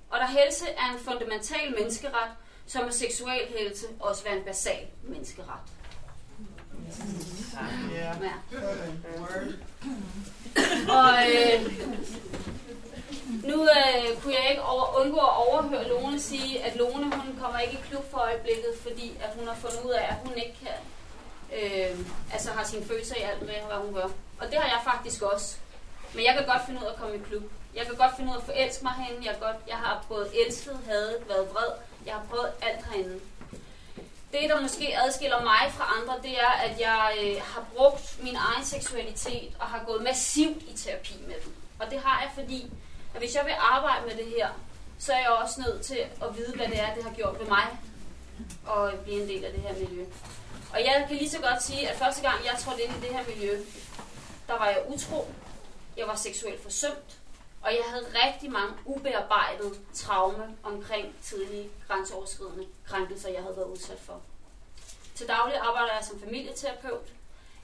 Og 0.10 0.20
da 0.20 0.26
helse 0.26 0.66
er 0.70 0.94
en 0.94 1.00
fundamental 1.00 1.76
menneskeret, 1.80 2.32
så 2.66 2.82
må 2.84 2.92
seksuel 2.92 3.48
helse 3.58 3.86
også 4.00 4.24
være 4.24 4.38
en 4.38 4.44
basal 4.44 4.88
menneskeret. 5.04 5.50
Ja. 7.94 8.14
Og 10.90 11.10
øh, 11.30 11.72
nu 13.44 13.64
øh, 13.64 14.22
kunne 14.22 14.34
jeg 14.34 14.50
ikke 14.50 14.62
over, 14.62 15.00
undgå 15.02 15.18
at 15.18 15.38
overhøre 15.48 15.88
Lone 15.88 16.20
sige, 16.20 16.64
at 16.64 16.76
Lone 16.76 17.16
hun 17.16 17.40
kommer 17.42 17.60
ikke 17.60 17.74
i 17.74 17.88
klub 17.90 18.12
for 18.12 18.18
øjeblikket, 18.18 18.74
fordi 18.82 19.18
at 19.22 19.30
hun 19.38 19.48
har 19.48 19.56
fundet 19.56 19.82
ud 19.86 19.92
af, 19.92 20.06
at 20.10 20.16
hun 20.26 20.34
ikke 20.38 20.56
kan, 20.64 20.78
øh, 21.60 22.00
altså 22.34 22.52
har 22.52 22.64
sine 22.64 22.86
følelser 22.86 23.16
i 23.16 23.22
alt 23.22 23.42
med, 23.42 23.54
hvad 23.68 23.78
hun 23.86 23.94
gør. 23.94 24.10
Og 24.40 24.46
det 24.52 24.56
har 24.56 24.68
jeg 24.68 24.82
faktisk 24.84 25.22
også. 25.22 25.58
Men 26.14 26.26
jeg 26.26 26.34
kan 26.38 26.46
godt 26.46 26.66
finde 26.66 26.80
ud 26.82 26.86
af 26.86 26.92
at 26.92 27.00
komme 27.00 27.16
i 27.16 27.20
klub. 27.30 27.44
Jeg 27.76 27.86
kan 27.86 27.96
godt 27.96 28.16
finde 28.16 28.30
ud 28.30 28.36
af 28.36 28.40
at 28.40 28.46
forelske 28.46 28.84
mig 28.84 28.94
herinde. 28.94 29.28
Jeg, 29.28 29.36
godt, 29.42 29.58
jeg 29.68 29.76
har 29.76 30.06
både 30.10 30.30
elsket, 30.46 30.80
hadet, 30.88 31.30
været 31.30 31.48
vred. 31.54 31.72
Jeg 32.06 32.14
har 32.14 32.24
prøvet 32.30 32.52
alt 32.62 32.86
herinde. 32.86 33.20
Det, 34.32 34.50
der 34.50 34.62
måske 34.62 34.98
adskiller 35.04 35.44
mig 35.44 35.72
fra 35.72 35.94
andre, 35.98 36.16
det 36.24 36.40
er, 36.40 36.54
at 36.66 36.80
jeg 36.80 37.16
øh, 37.24 37.42
har 37.44 37.66
brugt 37.76 38.24
min 38.24 38.36
egen 38.36 38.66
seksualitet 38.66 39.52
og 39.60 39.66
har 39.66 39.84
gået 39.86 40.04
massivt 40.04 40.64
i 40.64 40.78
terapi 40.78 41.14
med 41.28 41.36
den. 41.44 41.54
Og 41.80 41.92
det 41.92 42.00
har 42.00 42.22
jeg, 42.22 42.32
fordi 42.36 42.72
at 43.16 43.22
hvis 43.22 43.36
jeg 43.36 43.46
vil 43.46 43.54
arbejde 43.60 44.06
med 44.08 44.16
det 44.16 44.26
her, 44.26 44.50
så 45.00 45.14
er 45.14 45.20
jeg 45.20 45.30
også 45.30 45.62
nødt 45.62 45.82
til 45.82 46.00
at 46.22 46.38
vide, 46.38 46.56
hvad 46.56 46.68
det 46.68 46.80
er, 46.80 46.94
det 46.96 47.04
har 47.04 47.14
gjort 47.14 47.40
ved 47.40 47.48
mig 47.48 47.80
og 48.66 48.94
blive 49.04 49.22
en 49.22 49.30
del 49.30 49.46
af 49.46 49.54
det 49.54 49.62
her 49.62 49.74
miljø. 49.74 50.06
Og 50.74 50.80
jeg 50.80 51.06
kan 51.08 51.18
lige 51.18 51.30
så 51.30 51.42
godt 51.42 51.64
sige, 51.64 51.90
at 51.90 51.98
første 51.98 52.22
gang 52.22 52.46
jeg 52.46 52.56
trådte 52.60 52.84
ind 52.84 52.92
i 52.92 53.08
det 53.08 53.16
her 53.16 53.24
miljø, 53.28 53.60
der 54.48 54.54
var 54.54 54.68
jeg 54.68 54.84
utro, 54.88 55.28
jeg 55.98 56.08
var 56.08 56.16
seksuelt 56.16 56.64
forsømt, 56.64 57.20
og 57.62 57.72
jeg 57.72 57.84
havde 57.88 58.06
rigtig 58.26 58.52
mange 58.52 58.74
ubearbejdede 58.86 59.72
traume 59.94 60.58
omkring 60.64 61.16
tidlige 61.24 61.70
grænseoverskridende 61.88 62.66
krænkelser, 62.88 63.30
jeg 63.30 63.42
havde 63.42 63.56
været 63.56 63.68
udsat 63.68 64.00
for. 64.06 64.22
Til 65.16 65.28
daglig 65.28 65.58
arbejder 65.58 65.94
jeg 65.94 66.06
som 66.06 66.20
familieterapeut. 66.20 67.08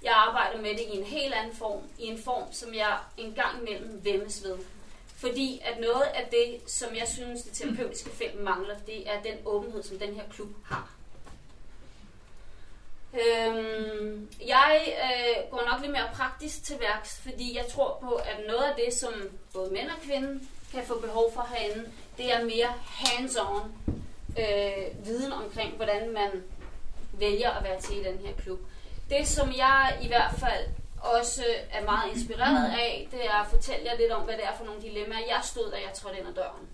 Jeg 0.04 0.14
arbejder 0.14 0.62
med 0.62 0.70
det 0.70 0.80
i 0.80 0.97
en 0.97 1.06
helt 1.06 1.34
anden 1.34 1.56
form, 1.56 1.82
i 1.99 2.06
en 2.06 2.24
form, 2.24 2.54
som 2.54 2.74
jeg 2.74 2.97
en 3.18 3.34
gang 3.34 3.60
imellem 3.60 4.06
vemmes 4.06 4.43
ved. 4.43 4.58
Fordi 5.22 5.61
at 5.63 5.80
noget 5.80 6.01
af 6.01 6.28
det, 6.32 6.72
som 6.72 6.95
jeg 6.95 7.07
synes, 7.07 7.41
det 7.41 7.53
terapeutiske 7.53 8.09
felt 8.09 8.43
mangler, 8.43 8.76
det 8.86 9.09
er 9.09 9.22
den 9.22 9.38
åbenhed, 9.45 9.84
som 9.84 9.99
den 9.99 10.15
her 10.15 10.24
klub 10.34 10.49
har. 10.65 10.91
Øhm, 13.13 14.30
jeg 14.47 14.82
øh, 14.88 15.51
går 15.51 15.72
nok 15.72 15.82
lidt 15.82 15.91
mere 15.91 16.09
praktisk 16.13 16.63
til 16.63 16.80
værks, 16.80 17.19
fordi 17.24 17.57
jeg 17.57 17.65
tror 17.67 17.97
på, 18.01 18.09
at 18.09 18.39
noget 18.47 18.63
af 18.63 18.76
det, 18.86 18.93
som 18.93 19.13
både 19.53 19.72
mænd 19.72 19.89
og 19.89 20.01
kvinder 20.03 20.39
kan 20.72 20.84
få 20.84 20.99
behov 20.99 21.34
for 21.34 21.47
herinde, 21.53 21.91
det 22.17 22.34
er 22.34 22.43
mere 22.43 22.74
hands-on 22.86 23.67
øh, 24.39 25.05
viden 25.05 25.34
omkring, 25.34 25.76
hvordan 25.76 26.13
man 26.13 26.43
vælger 27.13 27.51
at 27.51 27.63
være 27.63 27.82
til 27.82 27.97
i 27.97 28.03
den 28.03 28.17
her 28.26 28.34
klub. 28.43 28.59
Det, 29.09 29.28
som 29.28 29.53
jeg 29.57 29.99
i 30.01 30.07
hvert 30.07 30.34
fald 30.39 30.67
også 31.02 31.43
er 31.72 31.84
meget 31.86 32.12
inspireret 32.16 32.72
af, 32.72 33.08
det 33.12 33.26
er 33.26 33.34
at 33.34 33.47
fortælle 33.47 33.86
jer 33.86 33.97
lidt 33.97 34.12
om, 34.12 34.22
hvad 34.22 34.38
det 34.38 34.45
er 34.45 34.56
for 34.58 34.66
nogle 34.66 34.82
dilemmaer, 34.82 35.28
jeg 35.28 35.41
stod, 35.43 35.72
da 35.72 35.78
jeg 35.78 35.93
trådte 35.93 36.20
ind 36.20 36.28
ad 36.28 36.34
døren. 36.34 36.68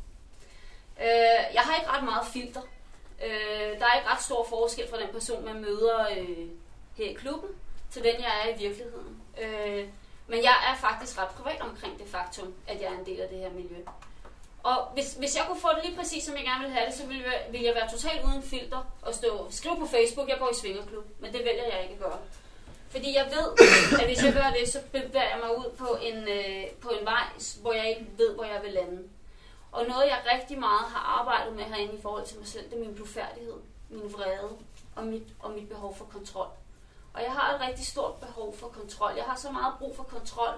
Øh, 1.02 1.54
jeg 1.54 1.62
har 1.62 1.76
ikke 1.76 1.92
ret 1.92 2.04
meget 2.04 2.28
filter. 2.28 2.62
Øh, 3.26 3.80
der 3.80 3.86
er 3.86 3.98
ikke 3.98 4.10
ret 4.10 4.24
stor 4.24 4.46
forskel 4.50 4.90
fra 4.90 5.00
den 5.00 5.10
person, 5.12 5.46
man 5.46 5.62
møder 5.62 6.08
øh, 6.18 6.48
her 6.98 7.10
i 7.10 7.14
klubben, 7.14 7.50
til 7.92 8.04
den, 8.04 8.16
jeg 8.20 8.32
er 8.44 8.56
i 8.56 8.58
virkeligheden. 8.58 9.22
Øh, 9.42 9.88
men 10.28 10.44
jeg 10.44 10.56
er 10.70 10.76
faktisk 10.76 11.18
ret 11.18 11.28
privat 11.28 11.62
omkring 11.62 12.00
det 12.00 12.08
faktum, 12.08 12.54
at 12.68 12.82
jeg 12.82 12.88
er 12.88 13.00
en 13.00 13.06
del 13.06 13.22
af 13.22 13.30
det 13.30 13.38
her 13.38 13.50
miljø. 13.50 13.78
Og 14.64 14.86
hvis, 14.94 15.14
hvis 15.14 15.36
jeg 15.36 15.46
kunne 15.48 15.60
få 15.60 15.68
det 15.76 15.86
lige 15.86 15.98
præcis, 15.98 16.24
som 16.24 16.36
jeg 16.36 16.44
gerne 16.44 16.60
ville 16.60 16.76
have 16.76 16.90
det, 16.90 16.96
så 16.96 17.06
ville 17.08 17.24
jeg, 17.24 17.42
ville 17.52 17.68
jeg 17.68 17.76
være 17.76 17.92
totalt 17.92 18.26
uden 18.26 18.44
filter 18.44 18.92
og 19.02 19.14
stå 19.14 19.48
skrive 19.52 19.78
på 19.80 19.86
Facebook, 19.86 20.30
jeg 20.30 20.38
går 20.40 20.50
i 20.50 20.60
svingerklub. 20.62 21.06
Men 21.20 21.34
det 21.34 21.46
vælger 21.46 21.64
jeg 21.64 21.84
ikke 21.84 21.94
at 21.94 22.00
gøre. 22.00 22.20
Fordi 22.98 23.16
jeg 23.16 23.32
ved, 23.38 23.68
at 24.00 24.06
hvis 24.06 24.24
jeg 24.24 24.34
gør 24.34 24.50
det, 24.60 24.70
så 24.70 24.80
bevæger 24.92 25.30
jeg 25.34 25.40
mig 25.44 25.58
ud 25.58 25.70
på 25.78 25.98
en, 26.02 26.18
øh, 26.38 26.72
på 26.82 26.90
en 26.90 27.06
vej, 27.06 27.28
hvor 27.62 27.74
jeg 27.74 27.90
ikke 27.90 28.08
ved, 28.18 28.36
hvor 28.36 28.44
jeg 28.44 28.62
vil 28.64 28.72
lande. 28.72 29.04
Og 29.72 29.86
noget, 29.88 30.06
jeg 30.06 30.22
rigtig 30.34 30.60
meget 30.60 30.86
har 30.94 31.20
arbejdet 31.20 31.56
med 31.56 31.64
herinde 31.64 31.94
i 31.94 32.02
forhold 32.02 32.26
til 32.26 32.38
mig 32.38 32.48
selv, 32.48 32.70
det 32.70 32.74
er 32.74 32.86
min 32.86 32.96
blufærdighed, 32.96 33.54
min 33.90 34.14
vrede 34.14 34.50
og 34.96 35.04
mit, 35.04 35.24
og 35.40 35.52
mit 35.52 35.70
behov 35.70 35.96
for 35.98 36.06
kontrol. 36.06 36.48
Og 37.14 37.24
jeg 37.24 37.32
har 37.32 37.56
et 37.56 37.62
rigtig 37.62 37.88
stort 37.88 38.16
behov 38.16 38.58
for 38.58 38.68
kontrol. 38.68 39.14
Jeg 39.16 39.26
har 39.26 39.36
så 39.36 39.52
meget 39.52 39.74
brug 39.80 39.96
for 39.96 40.04
kontrol, 40.04 40.56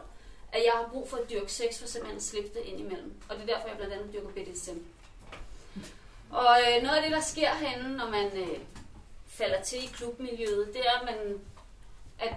at 0.52 0.62
jeg 0.66 0.74
har 0.76 0.90
brug 0.92 1.10
for 1.10 1.18
at 1.18 1.30
dyrke 1.30 1.52
sex, 1.52 1.80
for 1.80 1.88
simpelthen 1.88 2.18
at 2.18 2.24
slippe 2.24 2.50
det 2.60 2.66
ind 2.66 2.80
imellem. 2.80 3.14
Og 3.30 3.36
det 3.36 3.42
er 3.42 3.56
derfor, 3.56 3.68
jeg 3.68 3.78
blandt 3.78 3.94
andet 3.94 4.14
dyrker 4.14 4.30
BDSM. 4.30 4.80
Og 6.32 6.58
øh, 6.68 6.84
noget 6.84 6.98
af 6.98 7.04
det, 7.04 7.12
der 7.12 7.22
sker 7.22 7.56
herinde, 7.56 7.98
når 7.98 8.10
man 8.10 8.38
øh, 8.38 8.60
falder 9.28 9.62
til 9.62 9.84
i 9.84 9.88
klubmiljøet, 9.94 10.68
det 10.74 10.82
er, 10.88 11.00
at, 11.00 11.06
man, 11.06 11.42
at 12.20 12.36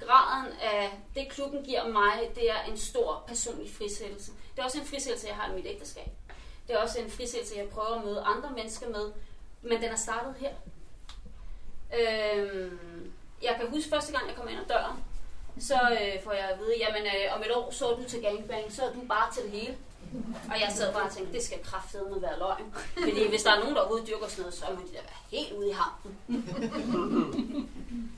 graden 0.00 0.52
af 0.62 1.00
det, 1.14 1.28
klubben 1.28 1.64
giver 1.64 1.88
mig, 1.88 2.30
det 2.34 2.50
er 2.50 2.62
en 2.68 2.78
stor 2.78 3.24
personlig 3.26 3.70
frisættelse. 3.74 4.32
Det 4.32 4.58
er 4.58 4.64
også 4.64 4.78
en 4.78 4.86
frisættelse, 4.86 5.28
jeg 5.28 5.36
har 5.36 5.52
i 5.52 5.54
mit 5.54 5.66
ægteskab. 5.66 6.10
Det 6.68 6.74
er 6.74 6.78
også 6.78 7.00
en 7.00 7.10
frisættelse, 7.10 7.54
jeg 7.56 7.68
prøver 7.68 7.98
at 7.98 8.04
møde 8.04 8.20
andre 8.20 8.50
mennesker 8.50 8.88
med, 8.88 9.12
men 9.62 9.82
den 9.82 9.90
er 9.90 9.96
startet 9.96 10.34
her. 10.40 10.52
Øhm, 12.00 13.12
jeg 13.42 13.56
kan 13.60 13.70
huske 13.70 13.90
første 13.90 14.12
gang, 14.12 14.28
jeg 14.28 14.36
kom 14.36 14.48
ind 14.48 14.60
ad 14.60 14.66
døren, 14.68 15.04
så 15.58 15.74
øh, 15.74 16.22
får 16.24 16.32
jeg 16.32 16.50
at 16.50 16.58
vide, 16.58 16.74
jamen 16.78 17.02
øh, 17.06 17.36
om 17.36 17.40
et 17.42 17.56
år 17.56 17.70
så 17.70 17.88
er 17.88 17.96
du 17.96 18.04
til 18.04 18.22
gangbang, 18.22 18.72
så 18.72 18.84
er 18.84 18.92
du 18.92 19.00
bare 19.08 19.32
til 19.32 19.42
det 19.42 19.50
hele. 19.50 19.76
Og 20.50 20.60
jeg 20.60 20.72
sad 20.74 20.92
bare 20.92 21.02
og 21.02 21.12
tænkte, 21.12 21.32
det 21.32 21.42
skal 21.42 21.58
kraftedeme 21.64 22.22
være 22.22 22.38
løgn. 22.38 22.74
Fordi 23.04 23.28
hvis 23.28 23.42
der 23.42 23.52
er 23.52 23.58
nogen, 23.58 23.74
der 23.74 23.80
overhovedet 23.80 24.08
dyrker 24.08 24.28
sådan 24.28 24.42
noget, 24.42 24.54
så 24.54 24.64
må 24.70 24.80
de 24.80 24.92
da 24.96 25.02
være 25.10 25.40
helt 25.40 25.52
ude 25.52 25.68
i 25.68 25.72
hampen. 25.72 26.12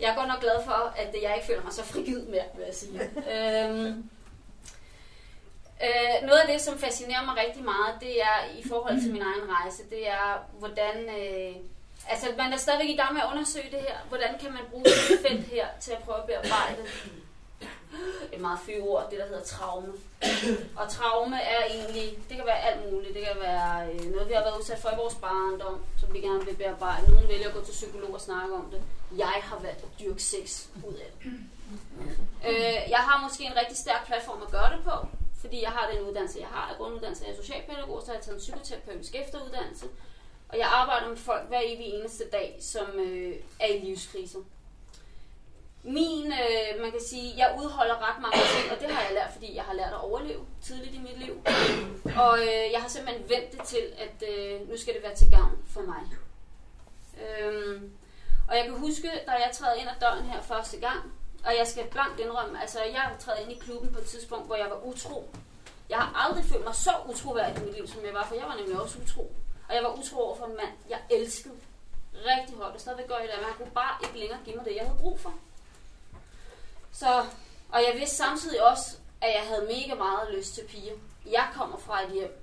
jeg 0.01 0.11
er 0.11 0.15
godt 0.15 0.29
nok 0.29 0.41
glad 0.41 0.65
for, 0.65 0.93
at 0.97 1.15
jeg 1.23 1.35
ikke 1.35 1.47
føler 1.47 1.63
mig 1.63 1.73
så 1.73 1.85
frigid 1.85 2.23
mere, 2.27 2.45
vil 2.57 2.65
jeg 2.67 2.75
sige. 2.75 3.01
Øhm, 3.33 4.11
øh, 5.87 6.27
noget 6.29 6.41
af 6.41 6.49
det, 6.53 6.61
som 6.61 6.79
fascinerer 6.79 7.25
mig 7.25 7.37
rigtig 7.47 7.65
meget, 7.65 8.01
det 8.01 8.23
er 8.23 8.37
i 8.59 8.69
forhold 8.69 9.03
til 9.03 9.13
min 9.13 9.23
egen 9.23 9.47
rejse, 9.57 9.83
det 9.91 10.09
er, 10.09 10.49
hvordan... 10.59 10.97
Øh, 11.19 11.57
altså, 12.09 12.27
man 12.39 12.53
er 12.53 12.57
stadigvæk 12.57 12.89
i 12.89 12.97
gang 12.97 13.13
med 13.15 13.23
at 13.23 13.29
undersøge 13.33 13.71
det 13.71 13.81
her. 13.81 13.97
Hvordan 14.09 14.39
kan 14.41 14.53
man 14.53 14.63
bruge 14.71 14.85
det 14.85 15.21
felt 15.27 15.47
her 15.47 15.67
til 15.81 15.93
at 15.93 15.99
prøve 15.99 16.19
at 16.19 16.27
bearbejde 16.27 16.83
et 18.33 18.41
meget 18.41 18.59
fyre 18.67 18.81
ord, 18.81 19.07
det 19.11 19.19
der 19.19 19.27
hedder 19.27 19.45
traume. 19.45 19.93
Og 20.81 20.89
traume 20.89 21.37
er 21.37 21.65
egentlig, 21.71 22.19
det 22.29 22.37
kan 22.37 22.47
være 22.47 22.61
alt 22.69 22.93
muligt. 22.93 23.15
Det 23.15 23.23
kan 23.27 23.37
være 23.41 23.93
øh, 23.93 24.05
noget, 24.13 24.29
vi 24.29 24.35
har 24.35 24.43
været 24.43 24.59
udsat 24.59 24.79
for 24.79 24.91
i 24.91 24.97
vores 24.97 25.15
barndom, 25.15 25.85
som 26.01 26.15
vi 26.15 26.21
gerne 26.21 26.45
vil 26.45 26.57
bearbejde. 26.57 27.13
Nogle 27.13 27.29
vælger 27.29 27.49
at 27.49 27.55
gå 27.55 27.65
til 27.65 27.73
psykolog 27.73 28.15
og 28.15 28.21
snakke 28.21 28.55
om 28.55 28.71
det. 28.71 28.83
Jeg 29.19 29.41
har 29.43 29.59
valgt 29.59 29.83
at 29.83 30.01
dyrke 30.01 30.23
sex 30.23 30.67
ud 30.89 30.95
af 30.95 31.11
det. 31.19 31.33
Øh, 32.49 32.91
jeg 32.95 32.99
har 32.99 33.23
måske 33.23 33.45
en 33.45 33.57
rigtig 33.57 33.77
stærk 33.77 34.07
platform 34.07 34.43
at 34.43 34.51
gøre 34.51 34.71
det 34.77 34.85
på, 34.85 34.97
fordi 35.41 35.63
jeg 35.63 35.71
har 35.71 35.91
den 35.93 36.09
uddannelse, 36.09 36.39
jeg 36.41 36.49
har. 36.49 36.69
Jeg 36.69 36.77
grunduddannelse 36.77 37.27
af 37.27 37.37
socialpædagog, 37.37 38.01
så 38.03 38.07
har 38.07 38.15
jeg 38.15 38.23
taget 38.23 38.37
en 38.37 38.41
psykoterapeutisk 38.41 39.15
efteruddannelse. 39.15 39.87
Og 40.49 40.59
jeg 40.59 40.69
arbejder 40.73 41.09
med 41.09 41.17
folk 41.17 41.49
hver 41.49 41.61
evig 41.65 41.87
eneste 41.87 42.25
dag, 42.33 42.59
som 42.61 42.87
øh, 42.99 43.35
er 43.61 43.67
i 43.67 43.81
livskriser 43.81 44.39
min, 45.83 46.27
øh, 46.27 46.83
man 46.83 46.91
kan 46.91 47.01
sige, 47.01 47.35
jeg 47.37 47.59
udholder 47.59 48.09
ret 48.09 48.23
mange 48.23 48.39
ting, 48.55 48.73
og 48.73 48.81
det 48.81 48.91
har 48.95 49.03
jeg 49.03 49.15
lært, 49.15 49.33
fordi 49.33 49.57
jeg 49.57 49.65
har 49.65 49.75
lært 49.75 49.93
at 49.93 50.01
overleve 50.01 50.47
tidligt 50.63 50.95
i 50.95 50.99
mit 50.99 51.19
liv. 51.19 51.35
Og 52.25 52.39
øh, 52.39 52.73
jeg 52.73 52.81
har 52.81 52.89
simpelthen 52.89 53.29
vendt 53.29 53.53
det 53.53 53.63
til, 53.63 53.85
at 53.99 54.29
øh, 54.31 54.69
nu 54.69 54.77
skal 54.77 54.95
det 54.95 55.03
være 55.03 55.15
til 55.15 55.31
gavn 55.31 55.59
for 55.67 55.81
mig. 55.81 56.03
Øhm, 57.23 57.93
og 58.49 58.57
jeg 58.57 58.65
kan 58.65 58.75
huske, 58.75 59.11
da 59.27 59.33
jeg 59.33 59.51
træder 59.53 59.75
ind 59.75 59.89
ad 59.89 60.01
døren 60.01 60.25
her 60.25 60.43
første 60.43 60.77
gang, 60.81 61.13
og 61.47 61.53
jeg 61.59 61.67
skal 61.67 61.85
blankt 61.87 62.21
indrømme, 62.21 62.61
altså 62.61 62.79
jeg 62.83 63.17
trædet 63.19 63.43
ind 63.43 63.53
i 63.53 63.59
klubben 63.65 63.93
på 63.93 63.99
et 63.99 64.07
tidspunkt, 64.07 64.47
hvor 64.47 64.57
jeg 64.57 64.71
var 64.71 64.81
utro. 64.85 65.31
Jeg 65.89 65.99
har 65.99 66.27
aldrig 66.27 66.45
følt 66.45 66.65
mig 66.65 66.75
så 66.75 66.91
utroværdig 67.11 67.63
i 67.63 67.67
mit 67.67 67.75
liv, 67.75 67.87
som 67.87 68.05
jeg 68.05 68.15
var, 68.15 68.27
for 68.27 68.35
jeg 68.35 68.45
var 68.45 68.57
nemlig 68.57 68.81
også 68.81 68.99
utro. 69.03 69.33
Og 69.69 69.75
jeg 69.75 69.83
var 69.83 69.93
utro 69.99 70.21
over 70.21 70.37
for 70.37 70.47
en 70.47 70.57
mand, 70.57 70.75
jeg 70.91 70.99
elskede 71.11 71.55
rigtig 72.15 72.57
højt, 72.57 72.75
og 72.75 72.81
stadigvæk 72.81 73.09
gør 73.09 73.17
jeg 73.17 73.29
det, 73.29 73.37
men 73.37 73.45
han 73.45 73.55
kunne 73.55 73.75
bare 73.75 73.95
ikke 74.03 74.19
længere 74.19 74.39
give 74.45 74.57
mig 74.57 74.65
det, 74.65 74.77
jeg 74.77 74.85
havde 74.85 74.99
brug 74.99 75.21
for. 75.21 75.35
Så, 76.93 77.25
og 77.69 77.81
jeg 77.89 77.95
vidste 77.99 78.17
samtidig 78.17 78.71
også, 78.71 78.97
at 79.21 79.31
jeg 79.35 79.43
havde 79.49 79.67
mega 79.67 79.95
meget 79.95 80.35
lyst 80.35 80.55
til 80.55 80.65
piger. 80.69 80.93
Jeg 81.31 81.47
kommer 81.55 81.79
fra 81.79 82.05
et 82.05 82.13
hjem, 82.13 82.39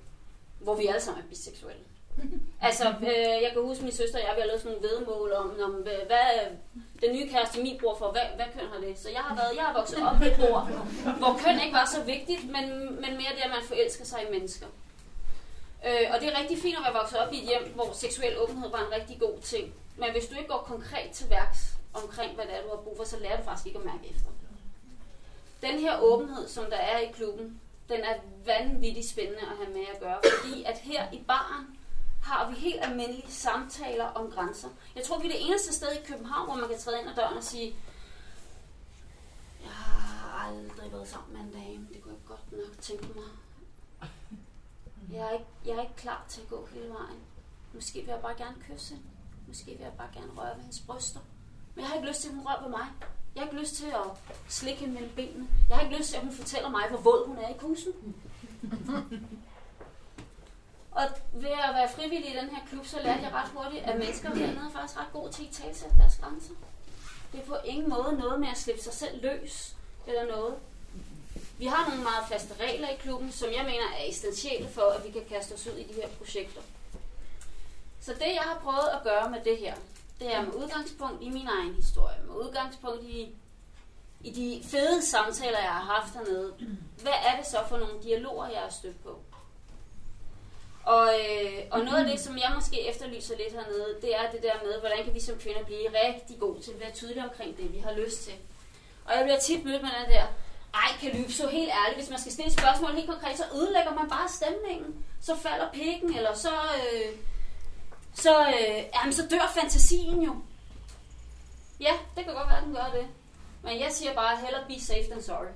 hvor 0.60 0.76
vi 0.76 0.88
alle 0.88 1.02
sammen 1.02 1.24
er 1.24 1.28
biseksuelle. 1.28 1.84
altså, 2.68 2.88
øh, 3.02 3.44
jeg 3.44 3.50
kan 3.54 3.62
huske 3.62 3.84
min 3.84 3.94
søster 3.94 4.18
og 4.20 4.26
jeg, 4.28 4.36
vi 4.36 4.42
har 4.42 4.48
lavet 4.48 4.62
sådan 4.62 4.78
nogle 4.78 4.90
vedmål 4.90 5.34
om, 5.34 5.48
om 5.64 5.72
hvad 6.10 6.30
den 7.02 7.16
nye 7.16 7.30
kæreste 7.30 7.62
min 7.62 7.78
bror 7.82 7.96
for, 7.98 8.12
hvad, 8.12 8.22
hvad 8.36 8.46
køn 8.54 8.68
har 8.74 8.80
det? 8.80 9.00
Så 9.00 9.10
jeg 9.10 9.22
har, 9.22 9.36
været, 9.36 9.56
jeg 9.56 9.64
har 9.64 9.74
vokset 9.80 10.08
op 10.08 10.20
med 10.20 10.28
et 10.32 10.50
ord, 10.52 10.64
hvor 11.18 11.40
køn 11.44 11.60
ikke 11.64 11.78
var 11.82 11.90
så 11.96 12.04
vigtigt, 12.04 12.44
men, 12.56 12.66
men 13.02 13.12
mere 13.20 13.34
det, 13.36 13.44
at 13.48 13.56
man 13.58 13.64
forelsker 13.68 14.06
sig 14.06 14.20
i 14.28 14.32
mennesker. 14.32 14.68
Øh, 15.88 16.06
og 16.14 16.20
det 16.20 16.28
er 16.30 16.40
rigtig 16.40 16.58
fint 16.58 16.78
at 16.78 16.84
være 16.84 17.00
vokset 17.02 17.20
op 17.20 17.34
i 17.34 17.38
et 17.42 17.48
hjem, 17.52 17.66
hvor 17.76 17.90
seksuel 17.94 18.40
åbenhed 18.44 18.70
var 18.70 18.82
en 18.88 18.94
rigtig 18.98 19.20
god 19.20 19.38
ting. 19.42 19.74
Men 19.98 20.12
hvis 20.12 20.28
du 20.28 20.36
ikke 20.38 20.50
går 20.50 20.64
konkret 20.74 21.12
til 21.12 21.30
værks 21.30 21.60
omkring, 21.94 22.36
hvad 22.36 22.46
det 22.46 22.54
er, 22.58 22.62
du 22.62 22.70
har 22.70 22.84
brug 22.86 22.98
for, 22.98 23.04
så 23.04 23.18
lærer 23.20 23.38
du 23.38 23.44
faktisk 23.44 23.68
ikke 23.68 23.80
at 23.80 23.86
mærke 23.86 24.06
efter. 24.10 24.30
Den 25.62 25.80
her 25.80 26.00
åbenhed, 26.00 26.48
som 26.48 26.66
der 26.66 26.78
er 26.78 27.00
i 27.00 27.12
klubben, 27.12 27.62
den 27.90 28.00
er 28.02 28.16
vanvittigt 28.46 29.10
spændende 29.10 29.42
at 29.42 29.58
have 29.58 29.70
med 29.70 29.86
at 29.94 30.00
gøre, 30.00 30.20
fordi 30.38 30.64
at 30.64 30.78
her 30.78 31.12
i 31.12 31.24
baren 31.28 31.80
har 32.24 32.50
vi 32.50 32.56
helt 32.56 32.86
almindelige 32.86 33.32
samtaler 33.32 34.06
om 34.06 34.32
grænser. 34.32 34.70
Jeg 34.96 35.04
tror, 35.04 35.20
vi 35.20 35.28
er 35.28 35.32
det 35.32 35.48
eneste 35.48 35.74
sted 35.74 35.88
i 35.92 36.06
København, 36.06 36.46
hvor 36.46 36.56
man 36.56 36.70
kan 36.70 36.80
træde 36.80 37.00
ind 37.00 37.10
ad 37.10 37.16
døren 37.16 37.38
og 37.38 37.44
sige, 37.44 37.76
jeg 39.64 39.72
har 39.72 40.48
aldrig 40.48 40.92
været 40.92 41.08
sammen 41.08 41.34
med 41.34 41.42
en 41.42 41.52
dame, 41.52 41.88
det 41.94 42.02
kunne 42.04 42.14
jeg 42.14 42.28
godt 42.28 42.52
nok 42.52 42.82
tænke 42.82 43.08
mig. 43.16 43.30
Jeg 45.12 45.20
er 45.20 45.32
ikke, 45.32 45.46
jeg 45.66 45.76
er 45.76 45.82
ikke 45.82 45.96
klar 45.96 46.26
til 46.30 46.42
at 46.42 46.48
gå 46.48 46.68
hele 46.74 46.90
vejen. 46.90 47.20
Måske 47.74 48.00
vil 48.00 48.08
jeg 48.08 48.22
bare 48.22 48.36
gerne 48.38 48.56
kysse 48.68 48.96
Måske 49.50 49.72
vil 49.72 49.80
jeg 49.80 49.94
bare 49.98 50.10
gerne 50.14 50.32
røre 50.38 50.56
ved 50.56 50.62
hendes 50.62 50.80
bryster. 50.80 51.20
Men 51.76 51.82
jeg 51.82 51.88
har 51.88 51.96
ikke 51.96 52.08
lyst 52.08 52.22
til, 52.22 52.30
at 52.30 52.36
hun 52.36 52.46
rører 52.46 52.62
ved 52.62 52.70
mig. 52.70 52.88
Jeg 53.40 53.46
har 53.48 53.52
ikke 53.52 53.62
lyst 53.64 53.76
til 53.76 53.86
at 53.86 54.34
slikke 54.50 54.80
hende 54.80 54.94
mellem 54.94 55.12
benene. 55.16 55.48
Jeg 55.70 55.78
har 55.78 55.84
ikke 55.84 55.98
lyst 55.98 56.10
til, 56.10 56.18
at 56.18 56.24
hun 56.24 56.34
fortæller 56.34 56.70
mig, 56.70 56.90
hvor 56.90 56.98
våd 56.98 57.28
hun 57.28 57.38
er 57.38 57.50
i 57.50 57.58
kusen. 57.58 57.92
Og 60.92 61.04
ved 61.34 61.50
at 61.50 61.76
være 61.76 61.90
frivillig 61.96 62.30
i 62.30 62.38
den 62.38 62.50
her 62.50 62.66
klub, 62.70 62.86
så 62.86 62.98
lærte 63.04 63.24
jeg 63.24 63.34
ret 63.34 63.50
hurtigt, 63.50 63.84
at 63.84 64.00
mennesker 64.00 64.36
hernede 64.36 64.66
er 64.68 64.72
faktisk 64.72 65.00
ret 65.00 65.14
gode 65.14 65.32
til 65.32 65.44
at 65.44 65.52
talsætte 65.52 65.98
deres 65.98 66.20
grænser. 66.22 66.54
Det 67.32 67.40
er 67.40 67.46
på 67.46 67.56
ingen 67.66 67.90
måde 67.90 68.18
noget 68.20 68.40
med 68.40 68.48
at 68.48 68.58
slippe 68.58 68.82
sig 68.82 68.94
selv 68.94 69.22
løs 69.22 69.76
eller 70.08 70.26
noget. 70.26 70.56
Vi 71.58 71.66
har 71.66 71.90
nogle 71.90 72.04
meget 72.04 72.26
faste 72.30 72.54
regler 72.64 72.90
i 72.90 72.96
klubben, 72.96 73.32
som 73.32 73.48
jeg 73.58 73.66
mener 73.66 73.88
er 74.00 74.10
essentielle 74.10 74.70
for, 74.70 74.82
at 74.82 75.06
vi 75.06 75.12
kan 75.12 75.26
kaste 75.30 75.54
os 75.54 75.68
ud 75.68 75.78
i 75.78 75.84
de 75.84 75.94
her 75.94 76.08
projekter. 76.08 76.62
Så 78.02 78.14
det, 78.14 78.34
jeg 78.34 78.44
har 78.44 78.60
prøvet 78.64 78.90
at 78.94 79.04
gøre 79.04 79.30
med 79.30 79.40
det 79.44 79.58
her, 79.58 79.76
det 80.20 80.36
er 80.36 80.42
med 80.42 80.54
udgangspunkt 80.54 81.24
i 81.24 81.30
min 81.30 81.48
egen 81.48 81.74
historie, 81.74 82.16
med 82.28 82.36
udgangspunkt 82.36 83.04
i, 83.04 83.36
i 84.22 84.32
de 84.32 84.70
fede 84.70 85.06
samtaler, 85.06 85.60
jeg 85.60 85.72
har 85.72 85.94
haft 85.96 86.14
hernede. 86.14 86.54
Hvad 87.02 87.14
er 87.28 87.38
det 87.38 87.48
så 87.48 87.58
for 87.70 87.78
nogle 87.78 88.04
dialoger, 88.04 88.48
jeg 88.48 88.60
har 88.60 88.70
stødt 88.70 89.04
på? 89.04 89.20
Og, 90.84 91.08
øh, 91.08 91.60
og 91.72 91.80
noget 91.80 91.98
af 91.98 92.12
det, 92.12 92.20
som 92.20 92.38
jeg 92.38 92.52
måske 92.56 92.90
efterlyser 92.90 93.38
lidt 93.38 93.54
hernede, 93.54 93.98
det 94.02 94.16
er 94.16 94.32
det 94.32 94.44
der 94.44 94.64
med, 94.64 94.80
hvordan 94.80 95.04
kan 95.04 95.14
vi 95.14 95.20
som 95.20 95.38
kvinder 95.40 95.64
blive 95.64 95.88
rigtig 96.06 96.40
gode 96.40 96.62
til 96.62 96.72
at 96.72 96.80
være 96.80 96.92
tydelige 96.92 97.24
omkring 97.24 97.58
det, 97.58 97.74
vi 97.74 97.78
har 97.78 97.94
lyst 97.94 98.24
til. 98.24 98.34
Og 99.06 99.12
jeg 99.16 99.24
bliver 99.24 99.40
tit 99.40 99.66
mødt 99.66 99.82
med 99.82 99.90
den 100.00 100.12
der, 100.14 100.26
ej, 100.74 100.92
kan 101.00 101.12
lyve 101.16 101.32
så 101.32 101.48
helt 101.48 101.72
ærligt, 101.82 102.00
hvis 102.00 102.10
man 102.10 102.20
skal 102.20 102.32
stille 102.32 102.52
spørgsmål 102.52 102.92
helt 102.92 103.10
konkret, 103.10 103.38
så 103.38 103.44
ødelægger 103.56 103.94
man 103.94 104.10
bare 104.10 104.30
stemningen. 104.30 105.06
Så 105.22 105.36
falder 105.36 105.72
pikken, 105.74 106.16
eller 106.18 106.34
så, 106.34 106.54
øh, 106.80 107.12
så, 108.14 108.48
øh, 108.48 108.84
jamen, 108.96 109.14
så 109.14 109.28
dør 109.32 109.52
fantasien 109.62 110.22
jo. 110.22 110.36
Ja, 111.80 111.94
det 112.16 112.26
kan 112.26 112.34
godt 112.34 112.50
være, 112.50 112.58
at 112.58 112.64
den 112.64 112.74
gør 112.74 112.92
det. 112.94 113.08
Men 113.64 113.80
jeg 113.80 113.92
siger 113.92 114.14
bare, 114.14 114.38
hellere 114.38 114.64
be 114.68 114.80
safe 114.80 115.04
than 115.10 115.24
sorry. 115.24 115.54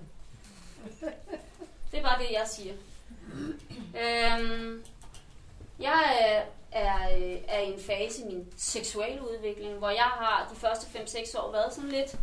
Det 1.92 2.00
er 2.00 2.04
bare 2.04 2.20
det, 2.20 2.32
jeg 2.32 2.48
siger. 2.48 2.74
Øhm, 4.02 4.84
jeg 5.80 6.18
øh, 6.22 6.54
er, 6.72 6.98
er, 6.98 7.38
er 7.48 7.60
i 7.60 7.74
en 7.74 7.80
fase 7.80 8.22
i 8.22 8.26
min 8.26 8.54
seksuelle 8.58 9.22
udvikling, 9.32 9.78
hvor 9.78 9.90
jeg 9.90 10.04
har 10.04 10.48
de 10.54 10.60
første 10.60 10.88
5-6 11.00 11.40
år 11.40 11.52
været 11.52 11.74
sådan 11.74 11.90
lidt... 11.90 12.16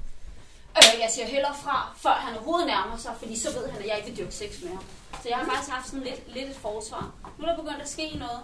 Øh, 0.77 1.01
jeg 1.01 1.11
siger 1.11 1.27
hellere 1.27 1.55
fra, 1.55 1.95
før 1.97 2.11
han 2.11 2.35
overhovedet 2.35 2.67
nærmer 2.67 2.97
sig, 2.97 3.15
fordi 3.19 3.37
så 3.37 3.53
ved 3.59 3.69
han, 3.69 3.83
at 3.83 3.89
jeg 3.89 3.97
ikke 3.97 4.09
vil 4.09 4.19
dyrke 4.19 4.35
sex 4.35 4.63
med 4.63 4.71
ham. 4.71 4.85
Så 5.23 5.29
jeg 5.29 5.39
har 5.39 5.45
faktisk 5.45 5.71
haft 5.71 5.87
sådan 5.87 6.05
lidt, 6.05 6.35
lidt 6.35 6.51
et 6.51 6.57
forsvar. 6.57 7.15
Nu 7.39 7.45
er 7.45 7.49
der 7.49 7.63
begyndt 7.63 7.81
at 7.81 7.89
ske 7.89 8.17
noget 8.19 8.41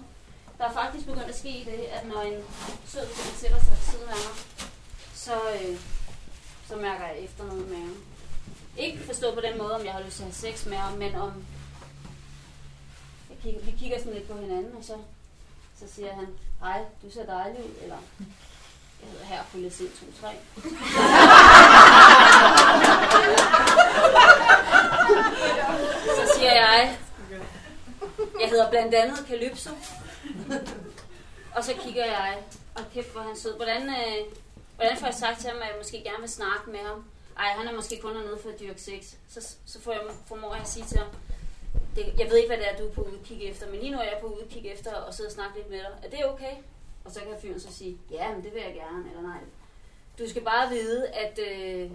der 0.59 0.64
er 0.64 0.72
faktisk 0.72 1.07
begyndt 1.07 1.28
at 1.28 1.38
ske 1.38 1.62
det, 1.66 1.84
at 1.92 2.09
når 2.09 2.22
en 2.22 2.42
sød 2.86 3.07
kvinde 3.14 3.38
sætter 3.38 3.59
sig 3.59 3.70
ved 3.70 3.78
siden 3.90 4.09
af 4.09 4.16
mig, 4.16 4.34
så, 5.14 5.32
øh, 5.54 5.80
så 6.68 6.76
mærker 6.76 7.07
jeg 7.07 7.18
efter 7.18 7.44
noget 7.44 7.66
i 7.66 7.70
maven. 7.70 7.96
Ikke 8.76 9.04
forstået 9.07 9.34
på 9.34 9.40
den 9.40 9.59
måde, 9.59 9.74
om 9.74 9.84
jeg 9.84 9.92
har 9.92 10.02
lyst 10.02 10.16
til 10.16 10.22
at 10.22 10.28
have 10.28 10.34
sex 10.34 10.66
med 10.66 10.76
ham, 10.76 10.92
men 10.98 11.14
om... 11.14 11.44
Jeg 13.30 13.38
kigger, 13.42 13.61
vi 13.61 13.70
kigger 13.78 13.98
sådan 13.98 14.14
lidt 14.14 14.28
på 14.28 14.38
hinanden, 14.38 14.76
og 14.76 14.84
så, 14.84 14.96
så 15.78 15.94
siger 15.94 16.14
han, 16.14 16.26
hej, 16.61 16.80
du 17.02 17.11
ser 17.11 17.26
dejlig 17.26 17.61
ud, 17.64 17.70
eller 17.82 17.96
jeg 19.00 19.09
hedder 19.11 19.24
her 19.24 19.42
på 19.52 19.59
Sind 19.70 19.90
2-3. 19.90 20.26
så 26.18 26.32
siger 26.36 26.52
jeg, 26.52 26.98
jeg 28.40 28.48
hedder 28.48 28.70
blandt 28.70 28.94
andet 28.94 29.24
Calypso 29.28 29.70
og 31.57 31.64
så 31.64 31.72
kigger 31.85 32.05
jeg, 32.05 32.43
og 32.74 32.83
kæft 32.95 33.12
hvor 33.12 33.20
han 33.20 33.37
sød. 33.37 33.57
Hvordan, 33.57 33.83
øh, 33.83 34.27
hvordan 34.77 34.97
får 34.97 35.07
jeg 35.07 35.14
sagt 35.14 35.41
til 35.41 35.51
ham, 35.51 35.62
at 35.62 35.68
jeg 35.68 35.77
måske 35.79 36.03
gerne 36.03 36.20
vil 36.20 36.29
snakke 36.29 36.70
med 36.70 36.79
ham? 36.79 37.05
Ej, 37.39 37.49
han 37.59 37.68
er 37.68 37.74
måske 37.74 38.01
kun 38.03 38.16
hernede 38.16 38.39
for 38.43 38.49
at 38.51 38.61
dyrke 38.61 38.81
sex. 38.81 39.14
Så, 39.29 39.57
så 39.66 39.81
får 39.81 39.93
jeg, 39.93 40.01
formår 40.27 40.53
jeg 40.53 40.62
at 40.62 40.68
sige 40.68 40.87
til 40.87 40.99
ham, 40.99 41.09
det, 41.97 42.14
jeg 42.18 42.31
ved 42.31 42.37
ikke, 42.37 42.49
hvad 42.49 42.59
det 42.59 42.72
er, 42.72 42.77
du 42.77 42.87
er 42.89 42.93
på 42.93 43.03
udkig 43.03 43.43
efter, 43.43 43.70
men 43.70 43.81
lige 43.81 43.93
nu 43.93 43.99
er 43.99 44.03
jeg 44.03 44.18
på 44.20 44.27
udkig 44.27 44.66
efter 44.66 44.95
og 44.95 45.14
sidde 45.14 45.29
og 45.29 45.33
snakke 45.33 45.57
lidt 45.57 45.70
med 45.70 45.79
dig. 45.79 45.93
Er 46.03 46.11
det 46.11 46.27
okay? 46.27 46.55
Og 47.05 47.11
så 47.11 47.20
kan 47.20 47.29
fyren 47.43 47.61
så 47.61 47.72
sige, 47.72 47.99
ja, 48.11 48.33
men 48.35 48.45
det 48.45 48.55
vil 48.55 48.62
jeg 48.62 48.74
gerne, 48.74 49.09
eller 49.09 49.22
nej. 49.22 49.41
Du 50.18 50.29
skal 50.29 50.43
bare 50.43 50.68
vide, 50.70 51.09
at, 51.09 51.39
øh, 51.39 51.91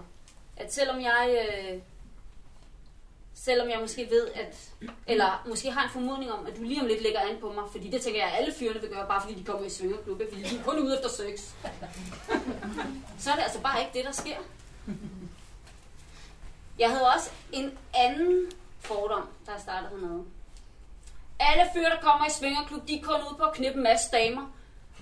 at 0.57 0.73
selvom 0.73 1.01
jeg... 1.01 1.47
Øh, 1.49 1.81
selvom 3.33 3.69
jeg 3.69 3.79
måske 3.79 4.07
ved, 4.09 4.27
at, 4.35 4.71
eller 5.07 5.43
måske 5.47 5.71
har 5.71 5.83
en 5.83 5.89
formodning 5.89 6.31
om, 6.31 6.45
at 6.45 6.57
du 6.57 6.63
lige 6.63 6.81
om 6.81 6.87
lidt 6.87 7.01
lægger 7.03 7.19
an 7.19 7.37
på 7.41 7.51
mig, 7.51 7.63
fordi 7.71 7.89
det 7.89 8.01
tænker 8.01 8.19
jeg, 8.19 8.29
at 8.31 8.39
alle 8.39 8.53
fyrene 8.59 8.81
vil 8.81 8.89
gøre, 8.89 9.07
bare 9.07 9.21
fordi 9.21 9.33
de 9.33 9.43
kommer 9.43 9.65
i 9.65 9.69
svingerklubbe, 9.69 10.27
fordi 10.29 10.43
de 10.43 10.57
er 10.57 10.63
kun 10.63 10.79
ude 10.79 10.95
efter 10.95 11.09
sex. 11.09 11.39
Så 13.19 13.31
er 13.31 13.35
det 13.35 13.43
altså 13.43 13.61
bare 13.61 13.79
ikke 13.79 13.91
det, 13.93 14.05
der 14.05 14.11
sker. 14.11 14.37
Jeg 16.79 16.89
havde 16.89 17.07
også 17.15 17.29
en 17.51 17.77
anden 17.93 18.51
fordom, 18.79 19.27
der 19.45 19.51
startede 19.59 19.89
hernede. 19.89 20.23
Alle 21.39 21.63
fyre, 21.73 21.89
der 21.89 22.01
kommer 22.01 22.27
i 22.27 22.31
svingerklub, 22.31 22.87
de 22.87 22.99
er 22.99 23.03
kun 23.03 23.15
ude 23.29 23.35
på 23.37 23.43
at 23.43 23.53
knippe 23.53 23.77
en 23.77 23.83
masse 23.83 24.11
damer. 24.11 24.51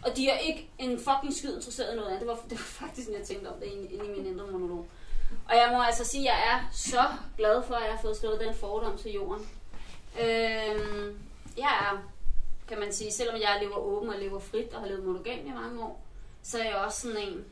Og 0.06 0.18
de 0.18 0.30
er 0.30 0.38
ikke 0.38 0.70
en 0.78 1.00
fucking 1.00 1.38
skid 1.38 1.56
interesseret 1.56 1.94
i 1.94 1.96
noget 1.96 2.10
af 2.10 2.20
det. 2.20 2.28
Var, 2.28 2.36
det 2.50 2.52
var 2.52 2.58
faktisk 2.58 3.06
sådan, 3.06 3.20
jeg 3.20 3.28
tænkte 3.28 3.48
om 3.48 3.60
det 3.60 3.68
inde 3.68 3.90
i 3.90 3.98
min 3.98 4.26
indre 4.26 4.48
monolog. 4.48 4.88
Og 5.50 5.56
jeg 5.56 5.70
må 5.72 5.82
altså 5.82 6.06
sige, 6.06 6.32
at 6.32 6.38
jeg 6.38 6.54
er 6.54 6.70
så 6.72 7.04
glad 7.38 7.64
for, 7.64 7.76
at 7.76 7.84
jeg 7.84 7.92
har 7.92 8.02
fået 8.02 8.18
slået 8.18 8.40
den 8.40 8.54
fordom 8.54 8.98
til 8.98 9.12
jorden. 9.12 9.50
Øh, 10.20 11.14
jeg 11.58 11.78
er, 11.82 12.04
kan 12.68 12.80
man 12.80 12.94
sige, 12.94 13.12
selvom 13.12 13.36
jeg 13.42 13.60
lever 13.62 13.78
åben 13.78 14.10
og 14.10 14.20
lever 14.20 14.40
frit 14.40 14.74
og 14.74 14.80
har 14.82 14.88
levet 14.88 15.04
monogam 15.04 15.46
i 15.46 15.52
mange 15.52 15.84
år, 15.84 16.06
så 16.44 16.60
er 16.60 16.64
jeg 16.64 16.76
også 16.76 17.02
sådan 17.02 17.18
en... 17.18 17.46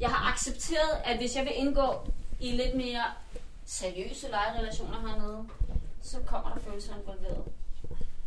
Jeg 0.00 0.10
har 0.10 0.32
accepteret, 0.32 1.00
at 1.04 1.16
hvis 1.16 1.36
jeg 1.36 1.44
vil 1.44 1.52
indgå 1.56 2.12
i 2.40 2.50
lidt 2.50 2.74
mere 2.74 3.04
seriøse 3.66 4.28
lejerelationer 4.28 5.00
hernede, 5.08 5.48
så 6.02 6.18
kommer 6.26 6.54
der 6.54 6.60
følelser 6.60 6.94
involveret. 6.96 7.44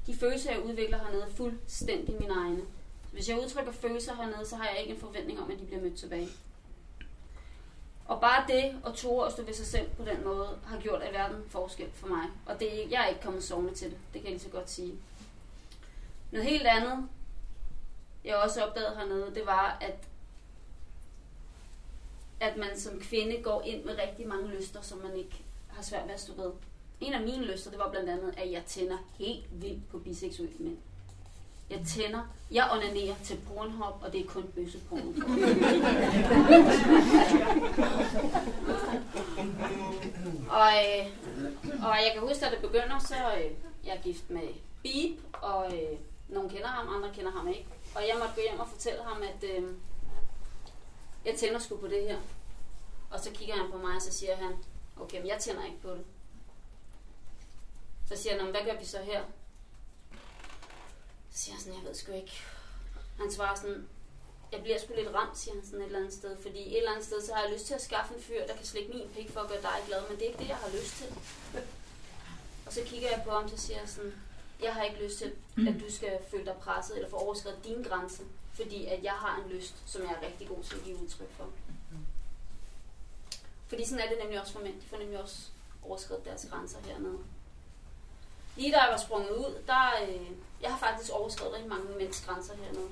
De 0.07 0.15
følelser, 0.15 0.51
jeg 0.51 0.63
udvikler 0.63 0.97
hernede, 0.97 1.23
er 1.23 1.35
fuldstændig 1.35 2.15
mine 2.19 2.33
egne. 2.33 2.61
Hvis 3.11 3.29
jeg 3.29 3.39
udtrykker 3.39 3.71
følelser 3.71 4.15
hernede, 4.15 4.45
så 4.45 4.55
har 4.55 4.67
jeg 4.69 4.79
ikke 4.81 4.93
en 4.93 4.99
forventning 4.99 5.39
om, 5.39 5.51
at 5.51 5.59
de 5.59 5.65
bliver 5.65 5.81
mødt 5.81 5.99
tilbage. 5.99 6.27
Og 8.07 8.21
bare 8.21 8.45
det 8.47 8.81
at 8.85 8.93
tro 8.93 9.21
at 9.21 9.31
stå 9.31 9.43
ved 9.43 9.53
sig 9.53 9.65
selv 9.65 9.89
på 9.89 10.05
den 10.05 10.23
måde, 10.23 10.59
har 10.65 10.79
gjort 10.79 11.01
verden 11.11 11.43
forskel 11.49 11.91
for 11.93 12.07
mig. 12.07 12.25
Og 12.45 12.59
det, 12.59 12.91
jeg 12.91 13.03
er 13.03 13.07
ikke 13.07 13.21
kommet 13.21 13.43
sovende 13.43 13.73
til 13.73 13.89
det. 13.89 13.97
Det 14.13 14.21
kan 14.21 14.23
jeg 14.23 14.31
lige 14.31 14.39
så 14.39 14.49
godt 14.49 14.69
sige. 14.69 14.93
Noget 16.31 16.47
helt 16.47 16.67
andet, 16.67 17.07
jeg 18.25 18.35
også 18.35 18.65
opdagede 18.65 18.95
hernede, 18.95 19.35
det 19.35 19.45
var, 19.45 19.77
at 19.81 20.07
at 22.39 22.57
man 22.57 22.79
som 22.79 22.99
kvinde 22.99 23.41
går 23.43 23.61
ind 23.61 23.83
med 23.83 23.97
rigtig 23.97 24.27
mange 24.27 24.47
lyster, 24.47 24.81
som 24.81 24.97
man 24.97 25.15
ikke 25.15 25.43
har 25.67 25.83
svært 25.83 26.07
ved 26.07 26.13
at 26.13 26.19
stå 26.19 26.33
ved. 26.33 26.51
En 26.99 27.13
af 27.13 27.21
mine 27.21 27.43
lyster, 27.45 27.69
det 27.69 27.79
var 27.79 27.91
blandt 27.91 28.09
andet, 28.09 28.33
at 28.37 28.51
jeg 28.51 28.63
tænder 28.65 28.97
helt 29.17 29.45
vildt 29.51 29.89
på 29.89 29.99
biseksuelle 29.99 30.55
mænd. 30.59 30.77
Jeg 31.69 31.81
tænder, 31.87 32.21
jeg 32.51 32.69
onanerer 32.71 33.15
til 33.23 33.37
Pornhub, 33.47 34.03
og 34.03 34.13
det 34.13 34.21
er 34.21 34.27
kun 34.27 34.43
bøsseporno. 34.55 35.11
og, 40.59 40.69
øh, 40.83 41.05
og 41.85 41.95
jeg 41.95 42.11
kan 42.13 42.21
huske, 42.27 42.45
at 42.45 42.51
det 42.51 42.61
begynder, 42.61 42.99
så 42.99 43.15
øh, 43.15 43.51
jeg 43.85 43.95
er 43.95 44.01
gift 44.01 44.29
med 44.29 44.47
Beep, 44.83 45.19
og 45.33 45.73
øh, 45.73 45.99
nogle 46.29 46.49
kender 46.49 46.67
ham, 46.67 46.95
andre 46.95 47.13
kender 47.13 47.31
ham 47.31 47.47
ikke. 47.47 47.65
Og 47.95 48.01
jeg 48.01 48.15
måtte 48.19 48.35
gå 48.35 48.41
hjem 48.49 48.59
og 48.59 48.67
fortælle 48.67 49.03
ham, 49.03 49.23
at 49.23 49.43
øh, 49.43 49.63
jeg 51.25 51.35
tænder 51.35 51.59
sgu 51.59 51.77
på 51.77 51.87
det 51.87 52.01
her. 52.07 52.17
Og 53.11 53.19
så 53.19 53.31
kigger 53.31 53.55
han 53.55 53.71
på 53.71 53.77
mig, 53.77 53.95
og 53.95 54.01
så 54.01 54.13
siger 54.13 54.35
han, 54.35 54.53
okay, 55.01 55.17
men 55.17 55.27
jeg 55.27 55.37
tænder 55.39 55.65
ikke 55.65 55.81
på 55.81 55.89
det. 55.89 56.05
Så 58.05 58.15
siger 58.15 58.39
han, 58.39 58.51
hvad 58.51 58.61
gør 58.65 58.79
vi 58.79 58.85
så 58.85 58.97
her? 59.03 59.21
Så 61.37 61.43
siger 61.43 61.55
jeg 61.55 61.61
sådan, 61.61 61.79
jeg 61.79 61.87
ved 61.87 61.95
sgu 61.95 62.11
ikke. 62.11 62.41
Han 63.19 63.31
svarer 63.31 63.55
sådan, 63.55 63.87
jeg 64.51 64.61
bliver 64.61 64.79
sgu 64.79 64.93
lidt 64.95 65.13
ramt, 65.13 65.37
siger 65.37 65.53
han 65.55 65.65
sådan 65.65 65.79
et 65.79 65.85
eller 65.85 65.99
andet 65.99 66.13
sted. 66.13 66.37
Fordi 66.41 66.59
et 66.59 66.77
eller 66.77 66.91
andet 66.91 67.05
sted, 67.05 67.21
så 67.21 67.33
har 67.33 67.41
jeg 67.43 67.53
lyst 67.53 67.65
til 67.65 67.73
at 67.73 67.81
skaffe 67.81 68.15
en 68.15 68.21
fyr, 68.21 68.47
der 68.47 68.55
kan 68.55 68.65
slikke 68.65 68.93
min 68.93 69.09
pik 69.15 69.29
for 69.31 69.39
at 69.39 69.49
gøre 69.49 69.61
dig 69.61 69.79
glad, 69.87 70.01
men 70.09 70.17
det 70.17 70.23
er 70.25 70.27
ikke 70.27 70.39
det, 70.39 70.49
jeg 70.49 70.55
har 70.55 70.69
lyst 70.69 70.95
til. 70.97 71.07
Og 72.65 72.73
så 72.73 72.81
kigger 72.85 73.09
jeg 73.09 73.21
på 73.25 73.31
ham, 73.31 73.49
så 73.49 73.57
siger 73.57 73.79
jeg 73.79 73.89
sådan, 73.89 74.13
jeg 74.61 74.73
har 74.73 74.83
ikke 74.83 75.03
lyst 75.03 75.17
til, 75.17 75.31
at 75.67 75.75
du 75.81 75.91
skal 75.91 76.19
føle 76.31 76.45
dig 76.45 76.55
presset 76.61 76.95
eller 76.95 77.09
få 77.09 77.15
overskrevet 77.15 77.63
dine 77.63 77.83
grænser, 77.83 78.23
fordi 78.53 78.85
at 78.85 79.03
jeg 79.03 79.13
har 79.13 79.41
en 79.41 79.49
lyst, 79.49 79.75
som 79.85 80.01
jeg 80.01 80.11
er 80.11 80.27
rigtig 80.27 80.47
god 80.47 80.63
til 80.63 80.75
at 80.75 80.83
give 80.83 80.97
udtryk 81.03 81.31
for. 81.37 81.49
Fordi 83.67 83.85
sådan 83.85 84.03
er 84.03 84.09
det 84.09 84.17
nemlig 84.21 84.41
også 84.41 84.53
for 84.53 84.59
mænd. 84.59 84.81
De 84.81 84.87
får 84.87 84.97
nemlig 84.97 85.19
også 85.19 85.37
overskrevet 85.83 86.25
deres 86.25 86.47
grænser 86.49 86.77
hernede. 86.85 87.19
Lige 88.55 88.71
da 88.71 88.77
jeg 88.77 88.91
var 88.91 88.97
sprunget 88.97 89.29
ud, 89.29 89.63
der, 89.67 89.91
øh, 90.09 90.31
jeg 90.61 90.71
har 90.71 90.77
faktisk 90.77 91.11
overskrevet 91.11 91.53
rigtig 91.53 91.69
mange 91.69 91.85
mænds 91.97 92.25
grænser 92.25 92.55
hernede. 92.55 92.87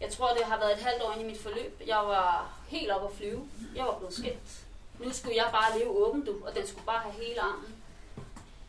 Jeg 0.00 0.12
tror, 0.12 0.34
det 0.34 0.44
har 0.44 0.58
været 0.58 0.72
et 0.72 0.84
halvt 0.84 1.02
år 1.02 1.12
inde 1.12 1.24
i 1.24 1.26
mit 1.26 1.40
forløb. 1.40 1.82
Jeg 1.86 1.96
var 1.96 2.58
helt 2.68 2.90
oppe 2.90 3.06
at 3.08 3.14
flyve. 3.14 3.48
Jeg 3.76 3.84
var 3.84 3.98
blevet 3.98 4.14
skilt. 4.14 4.64
Nu 4.98 5.12
skulle 5.12 5.36
jeg 5.36 5.48
bare 5.52 5.78
leve 5.78 5.90
åben, 5.90 6.24
du, 6.24 6.46
og 6.46 6.54
den 6.54 6.66
skulle 6.66 6.86
bare 6.86 7.00
have 7.00 7.14
hele 7.24 7.40
armen. 7.40 7.82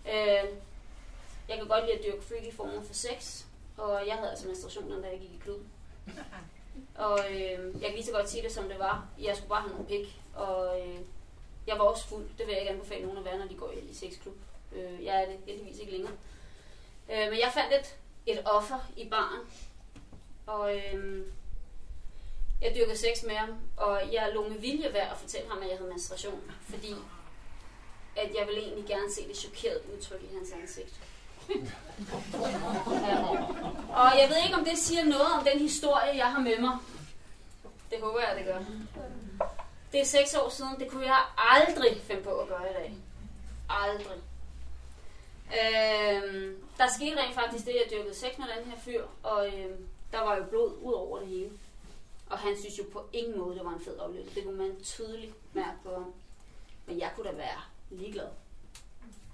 Øh, 0.08 0.50
jeg 1.50 1.58
kan 1.58 1.68
godt 1.68 1.86
lide 1.86 1.98
at 1.98 2.04
dyrke 2.04 2.24
freaky 2.28 2.56
former 2.56 2.84
for 2.84 2.94
sex, 2.94 3.44
og 3.78 4.08
jeg 4.08 4.16
havde 4.16 4.30
altså 4.30 4.48
menstruation, 4.48 5.02
da 5.02 5.10
jeg 5.10 5.20
gik 5.20 5.30
i 5.30 5.42
klub. 5.44 5.60
Og 6.96 7.20
øh, 7.32 7.82
jeg 7.82 7.82
kan 7.82 7.94
lige 7.94 8.06
så 8.06 8.12
godt 8.12 8.30
sige 8.30 8.44
det, 8.44 8.52
som 8.52 8.64
det 8.70 8.80
var. 8.80 9.06
Jeg 9.22 9.36
skulle 9.36 9.50
bare 9.50 9.62
have 9.62 9.72
noget 9.72 9.88
pik, 9.88 10.22
og 10.36 10.82
øh, 10.82 11.00
jeg 11.68 11.80
var 11.80 11.84
også 11.84 12.08
fuld. 12.08 12.26
Det 12.38 12.48
vil 12.48 12.54
jeg 12.54 12.62
ikke 12.62 12.74
anbefale 12.74 13.04
nogen 13.04 13.18
at 13.18 13.26
være, 13.26 13.38
når 13.38 13.48
de 13.48 13.56
går 13.56 13.72
i 13.72 13.94
sexklub. 13.94 14.36
Øh, 14.72 15.06
jeg 15.06 15.24
er 15.24 15.26
det 15.26 15.38
heldigvis 15.46 15.80
ikke 15.80 15.92
længere. 15.92 16.14
Øh, 17.12 17.30
men 17.32 17.40
jeg 17.40 17.52
fandt 17.54 17.74
et, 17.74 17.96
et 18.26 18.42
offer 18.46 18.80
i 18.98 19.10
baren, 19.10 19.42
og 20.48 20.76
øh, 20.76 21.26
jeg 22.62 22.76
dyrkede 22.76 22.98
sex 22.98 23.24
med 23.24 23.36
ham, 23.36 23.50
og 23.78 24.02
jeg 24.14 24.32
lå 24.34 24.50
med 24.50 24.58
vilje 24.58 24.94
værd 24.94 25.12
at 25.12 25.18
fortælle 25.18 25.50
ham, 25.50 25.62
at 25.62 25.70
jeg 25.70 25.78
havde 25.78 25.90
menstruation, 25.90 26.52
fordi 26.70 26.96
at 28.16 28.30
jeg 28.40 28.48
ville 28.48 28.62
egentlig 28.62 28.86
gerne 28.86 29.14
se 29.14 29.28
det 29.28 29.38
chokerede 29.38 29.82
udtryk 29.94 30.24
i 30.24 30.36
hans 30.36 30.52
ansigt. 30.62 30.94
Ja. 32.92 33.18
Og 33.90 34.20
jeg 34.20 34.30
ved 34.30 34.38
ikke, 34.46 34.56
om 34.56 34.66
det 34.66 34.78
siger 34.78 35.04
noget 35.04 35.32
om 35.40 35.44
den 35.44 35.60
historie, 35.60 36.16
jeg 36.16 36.32
har 36.32 36.40
med 36.40 36.60
mig. 36.60 36.78
Det 37.92 38.00
håber 38.02 38.20
jeg, 38.20 38.36
det 38.38 38.46
gør. 38.46 38.60
Det 39.92 40.02
er 40.02 40.06
seks 40.06 40.34
år 40.34 40.50
siden. 40.50 40.80
Det 40.80 40.92
kunne 40.92 41.06
jeg 41.06 41.22
aldrig 41.38 42.02
finde 42.02 42.24
på 42.24 42.30
at 42.30 42.48
gøre 42.48 42.72
i 42.72 42.74
dag. 42.74 42.94
Aldrig. 43.70 44.22
Øhm, 45.52 46.64
der 46.78 46.88
skete 46.96 47.22
rent 47.22 47.36
faktisk 47.36 47.66
det, 47.66 47.72
at 47.72 47.78
jeg 47.92 47.92
dyrkede 47.92 48.16
sex 48.16 48.38
med 48.38 48.46
den 48.58 48.72
her 48.72 48.80
fyr, 48.80 49.06
og 49.24 49.48
øhm, 49.48 49.88
der 50.12 50.20
var 50.20 50.36
jo 50.36 50.44
blod 50.44 50.78
ud 50.82 50.94
over 50.94 51.20
det 51.20 51.28
hele. 51.28 51.52
Og 52.30 52.38
han 52.38 52.58
synes 52.60 52.80
jo 52.80 52.84
på 52.94 53.10
ingen 53.14 53.38
måde, 53.40 53.56
det 53.56 53.66
var 53.66 53.74
en 53.74 53.84
fed 53.86 53.98
oplevelse. 54.00 54.36
Det 54.36 54.44
kunne 54.44 54.58
man 54.58 54.84
tydeligt 54.84 55.34
mærke 55.54 55.78
på 55.84 55.94
ham. 55.94 56.14
Men 56.86 57.00
jeg 57.00 57.12
kunne 57.16 57.30
da 57.30 57.36
være 57.36 57.62
ligeglad. 57.90 58.28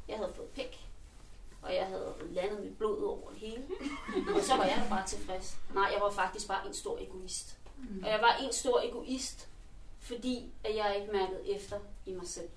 Jeg 0.07 0.17
havde 0.17 0.33
fået 0.35 0.47
pik, 0.49 0.87
og 1.61 1.75
jeg 1.75 1.85
havde 1.85 2.13
landet 2.29 2.63
mit 2.63 2.77
blod 2.77 2.97
ud 2.97 3.03
over 3.03 3.29
det 3.29 3.39
hele. 3.39 3.63
Og 4.35 4.41
så 4.41 4.55
var 4.55 4.63
jeg 4.63 4.81
da 4.83 4.89
bare 4.89 5.07
tilfreds. 5.07 5.57
Nej, 5.73 5.89
jeg 5.93 6.01
var 6.01 6.11
faktisk 6.11 6.47
bare 6.47 6.67
en 6.67 6.73
stor 6.73 6.97
egoist. 6.99 7.57
Og 8.03 8.09
jeg 8.09 8.19
var 8.21 8.35
en 8.35 8.53
stor 8.53 8.81
egoist, 8.81 9.47
fordi 9.99 10.51
at 10.63 10.75
jeg 10.75 10.97
ikke 10.99 11.11
mærkede 11.11 11.49
efter 11.55 11.79
i 12.05 12.13
mig 12.13 12.27
selv. 12.27 12.49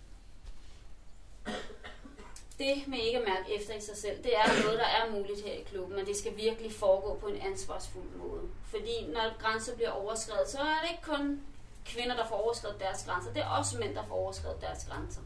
Det 2.59 2.89
med 2.89 2.99
ikke 2.99 3.19
at 3.19 3.25
mærke 3.25 3.55
efter 3.55 3.75
i 3.75 3.81
sig 3.81 3.97
selv, 3.97 4.23
det 4.25 4.37
er 4.37 4.63
noget, 4.63 4.79
der 4.79 4.85
er 4.87 5.11
muligt 5.11 5.45
her 5.45 5.53
i 5.53 5.63
klubben, 5.63 5.97
men 5.97 6.07
det 6.07 6.17
skal 6.17 6.37
virkelig 6.37 6.73
foregå 6.73 7.15
på 7.21 7.27
en 7.27 7.41
ansvarsfuld 7.41 8.05
måde. 8.05 8.43
Fordi 8.67 9.07
når 9.07 9.39
grænser 9.43 9.75
bliver 9.77 9.91
overskrevet, 9.91 10.49
så 10.49 10.59
er 10.59 10.79
det 10.83 10.91
ikke 10.91 11.03
kun 11.03 11.41
kvinder, 11.87 12.17
der 12.17 12.27
får 12.27 12.37
overskrevet 12.37 12.81
deres 12.81 13.05
grænser. 13.05 13.33
Det 13.33 13.43
er 13.43 13.49
også 13.49 13.79
mænd, 13.79 13.95
der 13.95 14.05
får 14.05 14.15
overskrevet 14.15 14.61
deres 14.61 14.87
grænser. 14.91 15.21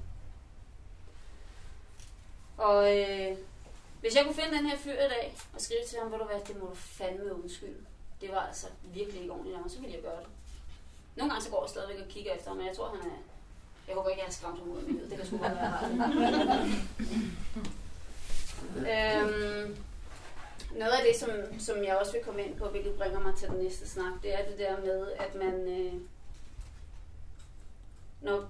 Og 2.58 2.98
øh, 2.98 3.36
Hvis 4.00 4.14
jeg 4.16 4.24
kunne 4.24 4.34
finde 4.34 4.56
den 4.56 4.66
her 4.66 4.78
fyr 4.78 4.92
i 4.92 5.08
dag, 5.08 5.36
og 5.54 5.60
skrive 5.60 5.80
til 5.88 5.98
ham, 5.98 6.08
hvor 6.08 6.18
du 6.18 6.24
hvad, 6.24 6.40
det 6.48 6.56
må 6.56 6.66
du 6.66 6.74
fandme 6.74 7.34
undskylde. 7.34 7.86
Det 8.20 8.30
var 8.32 8.46
altså 8.46 8.66
virkelig 8.84 9.20
ikke 9.20 9.32
ordentligt 9.32 9.56
af 9.56 9.62
mig, 9.62 9.70
så 9.70 9.80
ville 9.80 9.94
jeg 9.94 10.02
gøre 10.02 10.20
det. 10.20 10.28
Nogle 11.16 11.32
gange 11.32 11.44
så 11.44 11.50
går 11.50 11.62
jeg 11.62 11.70
stadigvæk 11.70 12.04
og 12.04 12.08
kigger 12.08 12.32
efter 12.34 12.48
ham, 12.48 12.56
men 12.56 12.66
jeg 12.66 12.76
tror, 12.76 12.88
han 12.88 13.10
er... 13.10 13.16
Jeg 13.88 13.96
håber 13.96 14.08
ikke, 14.08 14.20
jeg 14.20 14.26
har 14.26 14.32
skræmt 14.32 14.58
ham 14.58 14.68
ud 14.68 14.78
af. 14.78 14.84
Det 15.08 15.18
kan 15.18 15.26
sgu 15.26 15.38
godt 15.38 15.54
være, 15.54 15.78
jeg 18.86 19.22
øhm, 19.22 19.76
noget 20.70 20.92
af 20.92 21.04
det, 21.06 21.16
som, 21.20 21.30
som 21.58 21.84
jeg 21.84 21.96
også 21.96 22.12
vil 22.12 22.24
komme 22.24 22.44
ind 22.44 22.56
på, 22.56 22.68
hvilket 22.68 22.94
bringer 22.94 23.20
mig 23.20 23.34
til 23.36 23.48
den 23.48 23.58
næste 23.58 23.88
snak, 23.88 24.12
det 24.22 24.34
er 24.34 24.46
det 24.50 24.58
der 24.58 24.80
med, 24.80 25.12
at 25.12 25.34
man... 25.34 25.54
Øh, 25.68 25.92
når, 28.20 28.48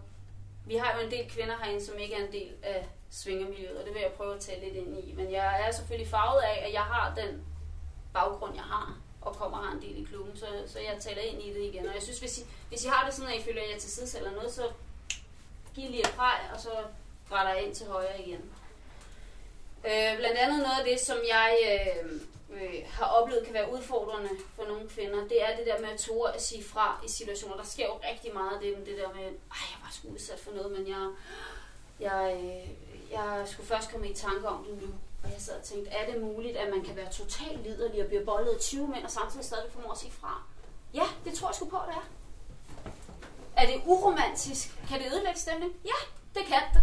vi 0.66 0.76
har 0.76 0.98
jo 0.98 1.06
en 1.06 1.10
del 1.10 1.30
kvinder 1.30 1.56
herinde, 1.62 1.84
som 1.84 1.98
ikke 1.98 2.14
er 2.14 2.26
en 2.26 2.32
del 2.32 2.52
af 2.62 2.88
svingermiljøet, 3.10 3.78
og 3.78 3.86
det 3.86 3.94
vil 3.94 4.02
jeg 4.02 4.12
prøve 4.16 4.34
at 4.34 4.40
tage 4.40 4.64
lidt 4.64 4.74
ind 4.74 4.98
i. 4.98 5.14
Men 5.16 5.32
jeg 5.32 5.66
er 5.66 5.72
selvfølgelig 5.72 6.10
farvet 6.10 6.40
af, 6.40 6.64
at 6.66 6.72
jeg 6.72 6.82
har 6.82 7.14
den 7.14 7.44
baggrund, 8.12 8.54
jeg 8.54 8.64
har, 8.64 8.98
og 9.20 9.34
kommer 9.34 9.62
her 9.62 9.72
en 9.72 9.82
del 9.82 10.02
i 10.02 10.04
klubben, 10.04 10.36
så, 10.36 10.46
så 10.66 10.78
jeg 10.78 10.96
taler 11.00 11.22
ind 11.22 11.42
i 11.42 11.54
det 11.54 11.60
igen. 11.60 11.86
Og 11.86 11.94
jeg 11.94 12.02
synes, 12.02 12.18
hvis 12.18 12.38
I, 12.38 12.42
hvis 12.68 12.84
I 12.84 12.88
har 12.88 13.06
det 13.06 13.14
sådan, 13.14 13.32
at 13.32 13.40
I 13.40 13.42
føler, 13.42 13.62
at 13.62 13.70
jeg 13.72 13.80
til 13.80 13.90
side 13.90 14.18
eller 14.18 14.32
noget, 14.32 14.52
så 14.52 14.62
giv 15.78 15.90
lige 15.90 16.00
et 16.00 16.14
præg, 16.16 16.40
og 16.54 16.60
så 16.60 16.70
retter 17.32 17.52
jeg 17.54 17.62
ind 17.64 17.74
til 17.74 17.86
højre 17.86 18.20
igen. 18.20 18.42
Øh, 19.84 20.16
blandt 20.18 20.38
andet 20.38 20.58
noget 20.58 20.78
af 20.78 20.84
det, 20.84 21.00
som 21.00 21.16
jeg 21.28 21.50
øh, 21.70 22.20
øh, 22.56 22.80
har 22.90 23.06
oplevet 23.06 23.44
kan 23.44 23.54
være 23.54 23.72
udfordrende 23.72 24.30
for 24.56 24.64
nogle 24.64 24.88
kvinder, 24.88 25.28
det 25.28 25.42
er 25.42 25.56
det 25.56 25.66
der 25.66 25.80
med 25.80 25.88
at 25.88 26.00
tåre 26.00 26.34
at 26.34 26.42
sige 26.42 26.64
fra 26.64 27.00
i 27.06 27.08
situationer. 27.08 27.56
Der 27.56 27.64
sker 27.64 27.86
jo 27.86 28.00
rigtig 28.10 28.34
meget 28.34 28.54
af 28.54 28.60
det, 28.60 28.86
det 28.86 28.98
der 28.98 29.08
med, 29.14 29.24
at 29.24 29.68
jeg 29.72 29.78
var 29.82 29.90
sgu 29.92 30.08
udsat 30.08 30.40
for 30.40 30.50
noget, 30.50 30.72
men 30.72 30.88
jeg, 30.88 31.10
jeg, 32.00 32.40
øh, 32.42 32.68
jeg 33.12 33.42
skulle 33.46 33.66
først 33.66 33.90
komme 33.90 34.08
i 34.08 34.14
tanke 34.14 34.48
om 34.48 34.64
det 34.64 34.82
nu. 34.82 34.88
Og 35.24 35.30
jeg 35.32 35.40
sad 35.40 35.56
og 35.58 35.62
tænkte, 35.64 35.90
er 35.90 36.12
det 36.12 36.22
muligt, 36.22 36.56
at 36.56 36.70
man 36.70 36.84
kan 36.84 36.96
være 36.96 37.12
totalt 37.12 37.62
liderlig 37.62 38.02
og 38.02 38.08
blive 38.08 38.24
boldet 38.24 38.52
af 38.52 38.60
20 38.60 38.88
mænd, 38.88 39.04
og 39.04 39.10
samtidig 39.10 39.44
stadig 39.44 39.72
formår 39.72 39.92
at 39.92 39.98
sige 39.98 40.12
fra? 40.12 40.42
Ja, 40.94 41.04
det 41.24 41.34
tror 41.34 41.48
jeg 41.48 41.54
sgu 41.54 41.64
på, 41.68 41.78
det 41.86 41.94
er. 41.94 42.17
Er 43.58 43.66
det 43.66 43.82
uromantisk? 43.86 44.88
Kan 44.88 44.98
det 45.00 45.06
ødelægge 45.12 45.40
stemning? 45.40 45.72
Ja, 45.84 45.98
det 46.34 46.46
kan 46.46 46.62
det. 46.74 46.82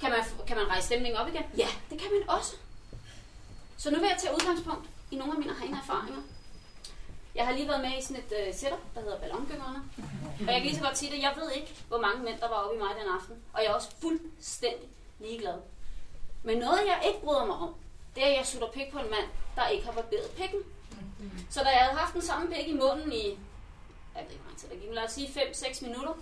Kan 0.00 0.10
man, 0.10 0.20
kan 0.46 0.56
man 0.56 0.68
rejse 0.68 0.86
stemningen 0.86 1.20
op 1.20 1.28
igen? 1.28 1.44
Ja, 1.56 1.68
det 1.90 1.98
kan 1.98 2.08
man 2.18 2.36
også. 2.36 2.56
Så 3.76 3.90
nu 3.90 3.98
vil 3.98 4.08
jeg 4.08 4.18
tage 4.18 4.34
udgangspunkt 4.34 4.90
i 5.10 5.16
nogle 5.16 5.32
af 5.32 5.38
mine 5.38 5.52
egne 5.62 5.76
erfaringer. 5.76 6.22
Jeg 7.34 7.46
har 7.46 7.52
lige 7.52 7.68
været 7.68 7.80
med 7.80 7.98
i 7.98 8.02
sådan 8.02 8.22
et 8.22 8.32
uh, 8.48 8.54
setup, 8.54 8.78
der 8.94 9.00
hedder 9.00 9.18
Ballongyngerne. 9.18 9.82
Og 10.40 10.52
jeg 10.52 10.54
kan 10.54 10.62
lige 10.62 10.76
så 10.76 10.82
godt 10.82 10.98
sige 10.98 11.12
det, 11.12 11.22
jeg 11.22 11.34
ved 11.36 11.50
ikke, 11.50 11.74
hvor 11.88 12.00
mange 12.00 12.24
mænd, 12.24 12.40
der 12.40 12.48
var 12.48 12.56
oppe 12.56 12.76
i 12.76 12.78
mig 12.78 12.90
den 13.00 13.12
aften. 13.18 13.36
Og 13.52 13.62
jeg 13.62 13.70
er 13.70 13.74
også 13.74 13.88
fuldstændig 14.00 14.88
ligeglad. 15.18 15.58
Men 16.42 16.58
noget, 16.58 16.80
jeg 16.86 17.02
ikke 17.06 17.20
bryder 17.24 17.46
mig 17.46 17.56
om, 17.56 17.74
det 18.14 18.22
er, 18.24 18.28
at 18.28 18.36
jeg 18.36 18.46
sutter 18.46 18.70
pik 18.70 18.92
på 18.92 18.98
en 18.98 19.10
mand, 19.10 19.28
der 19.56 19.68
ikke 19.68 19.84
har 19.84 19.92
barberet 19.92 20.30
pikken. 20.36 20.60
Så 21.50 21.60
da 21.60 21.68
jeg 21.68 21.80
havde 21.80 21.98
haft 21.98 22.14
den 22.14 22.22
samme 22.22 22.54
pik 22.54 22.68
i 22.68 22.72
munden 22.72 23.12
i, 23.12 23.38
jeg 24.14 24.24
ved 24.24 24.30
ikke, 24.30 24.42
hvor 24.42 24.50
lang 24.50 24.58
tid 24.58 24.68
der 24.68 24.76
gik, 24.76 24.90
lad 24.90 25.04
os 25.04 25.12
sige 25.12 25.28
5-6 25.28 25.86
minutter, 25.86 26.14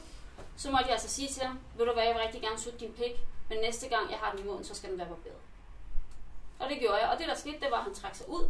så 0.57 0.71
måtte 0.71 0.85
jeg 0.85 0.93
altså 0.93 1.09
sige 1.09 1.29
til 1.29 1.43
ham, 1.43 1.59
ved 1.77 1.87
du 1.87 1.93
hvad, 1.93 2.05
jeg 2.05 2.15
vil 2.15 2.23
rigtig 2.23 2.43
gerne 2.43 2.59
sutte 2.59 2.79
din 2.79 2.93
pik, 2.93 3.15
men 3.49 3.59
næste 3.59 3.89
gang 3.89 4.11
jeg 4.11 4.19
har 4.19 4.31
den 4.31 4.41
i 4.41 4.47
munden, 4.49 4.65
så 4.65 4.75
skal 4.75 4.91
den 4.91 4.99
være 4.99 5.09
barberet. 5.09 5.43
Og 6.59 6.71
det 6.71 6.79
gjorde 6.79 6.97
jeg, 6.97 7.09
og 7.09 7.19
det 7.19 7.29
der 7.29 7.35
skete, 7.35 7.61
det 7.61 7.71
var, 7.71 7.77
at 7.77 7.85
han 7.85 7.95
trak 7.95 8.15
sig 8.15 8.29
ud. 8.29 8.45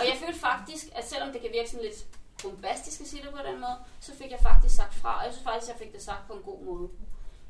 Og 0.00 0.06
jeg 0.08 0.16
følte 0.24 0.38
faktisk, 0.38 0.84
at 0.94 1.08
selvom 1.08 1.32
det 1.32 1.40
kan 1.40 1.50
virke 1.52 1.70
sådan 1.70 1.84
lidt 1.84 2.06
bombastisk 2.42 3.00
at 3.00 3.06
sige 3.06 3.22
det 3.22 3.30
på 3.30 3.42
den 3.46 3.60
måde, 3.60 3.76
så 4.00 4.14
fik 4.14 4.30
jeg 4.30 4.40
faktisk 4.40 4.76
sagt 4.76 4.94
fra, 4.94 5.18
og 5.18 5.24
jeg 5.24 5.32
synes 5.32 5.44
faktisk, 5.44 5.70
at 5.70 5.74
jeg 5.74 5.86
fik 5.86 5.94
det 5.94 6.02
sagt 6.02 6.26
på 6.26 6.32
en 6.32 6.42
god 6.42 6.60
måde. 6.62 6.88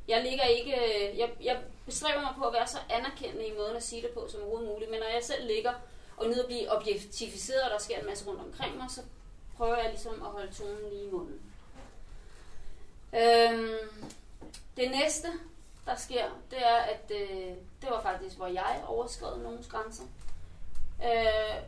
Jeg 0.07 0.23
ligger 0.23 0.43
ikke, 0.43 0.73
øh, 0.75 1.17
jeg, 1.17 1.29
jeg 1.43 1.57
bestræber 1.85 2.21
mig 2.21 2.33
på 2.37 2.43
at 2.43 2.53
være 2.53 2.67
så 2.67 2.77
anerkendende 2.89 3.47
i 3.47 3.57
måden 3.57 3.75
at 3.75 3.83
sige 3.83 4.01
det 4.01 4.09
på 4.09 4.27
som 4.29 4.41
overhovedet 4.41 4.69
muligt, 4.69 4.91
men 4.91 4.99
når 4.99 5.07
jeg 5.07 5.23
selv 5.23 5.47
ligger 5.47 5.73
og 6.17 6.27
nyder 6.27 6.41
at 6.41 6.47
blive 6.47 6.71
objektificeret, 6.77 7.61
og 7.61 7.69
der 7.71 7.77
sker 7.77 7.99
en 7.99 8.05
masse 8.05 8.27
rundt 8.27 8.41
omkring 8.41 8.77
mig, 8.77 8.91
så 8.91 9.01
prøver 9.57 9.77
jeg 9.77 9.89
ligesom 9.89 10.13
at 10.13 10.31
holde 10.31 10.53
tonen 10.53 10.89
lige 10.89 11.07
i 11.07 11.11
munden. 11.11 11.41
Øhm, 13.13 14.11
det 14.77 14.91
næste, 14.91 15.27
der 15.85 15.95
sker, 15.95 16.25
det 16.51 16.67
er, 16.67 16.75
at 16.75 17.11
øh, 17.15 17.55
det 17.81 17.89
var 17.89 18.01
faktisk, 18.01 18.37
hvor 18.37 18.47
jeg 18.47 18.83
overskred 18.87 19.37
nogens 19.37 19.67
grænser. 19.67 20.03
Øh, 21.03 21.63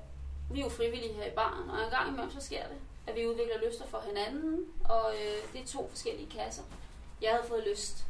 vi 0.52 0.60
er 0.60 0.64
jo 0.64 0.70
frivillige 0.70 1.14
her 1.14 1.26
i 1.26 1.36
baren, 1.36 1.70
og 1.70 1.84
en 1.84 1.90
gang 1.90 2.08
imellem 2.10 2.32
så 2.32 2.42
sker 2.42 2.68
det, 2.68 2.78
at 3.08 3.16
vi 3.16 3.28
udvikler 3.28 3.68
lyster 3.68 3.86
for 3.88 4.04
hinanden, 4.08 4.66
og 4.86 5.14
øh, 5.14 5.54
det 5.54 5.62
er 5.62 5.66
to 5.66 5.90
forskellige 5.90 6.30
kasser. 6.30 6.64
Jeg 7.22 7.32
havde 7.32 7.48
fået 7.48 7.68
lyst 7.68 8.06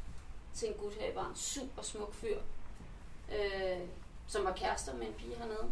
til 0.54 0.68
en 0.68 0.74
gut 0.74 0.94
her 0.94 1.08
i 1.08 1.14
baren, 1.14 1.36
super 1.36 1.82
smuk 1.82 2.14
fyr, 2.14 2.38
øh, 3.32 3.80
som 4.28 4.46
var 4.46 4.54
kærester 4.54 4.94
med 4.94 5.08
en 5.08 5.14
pige 5.14 5.36
hernede. 5.36 5.72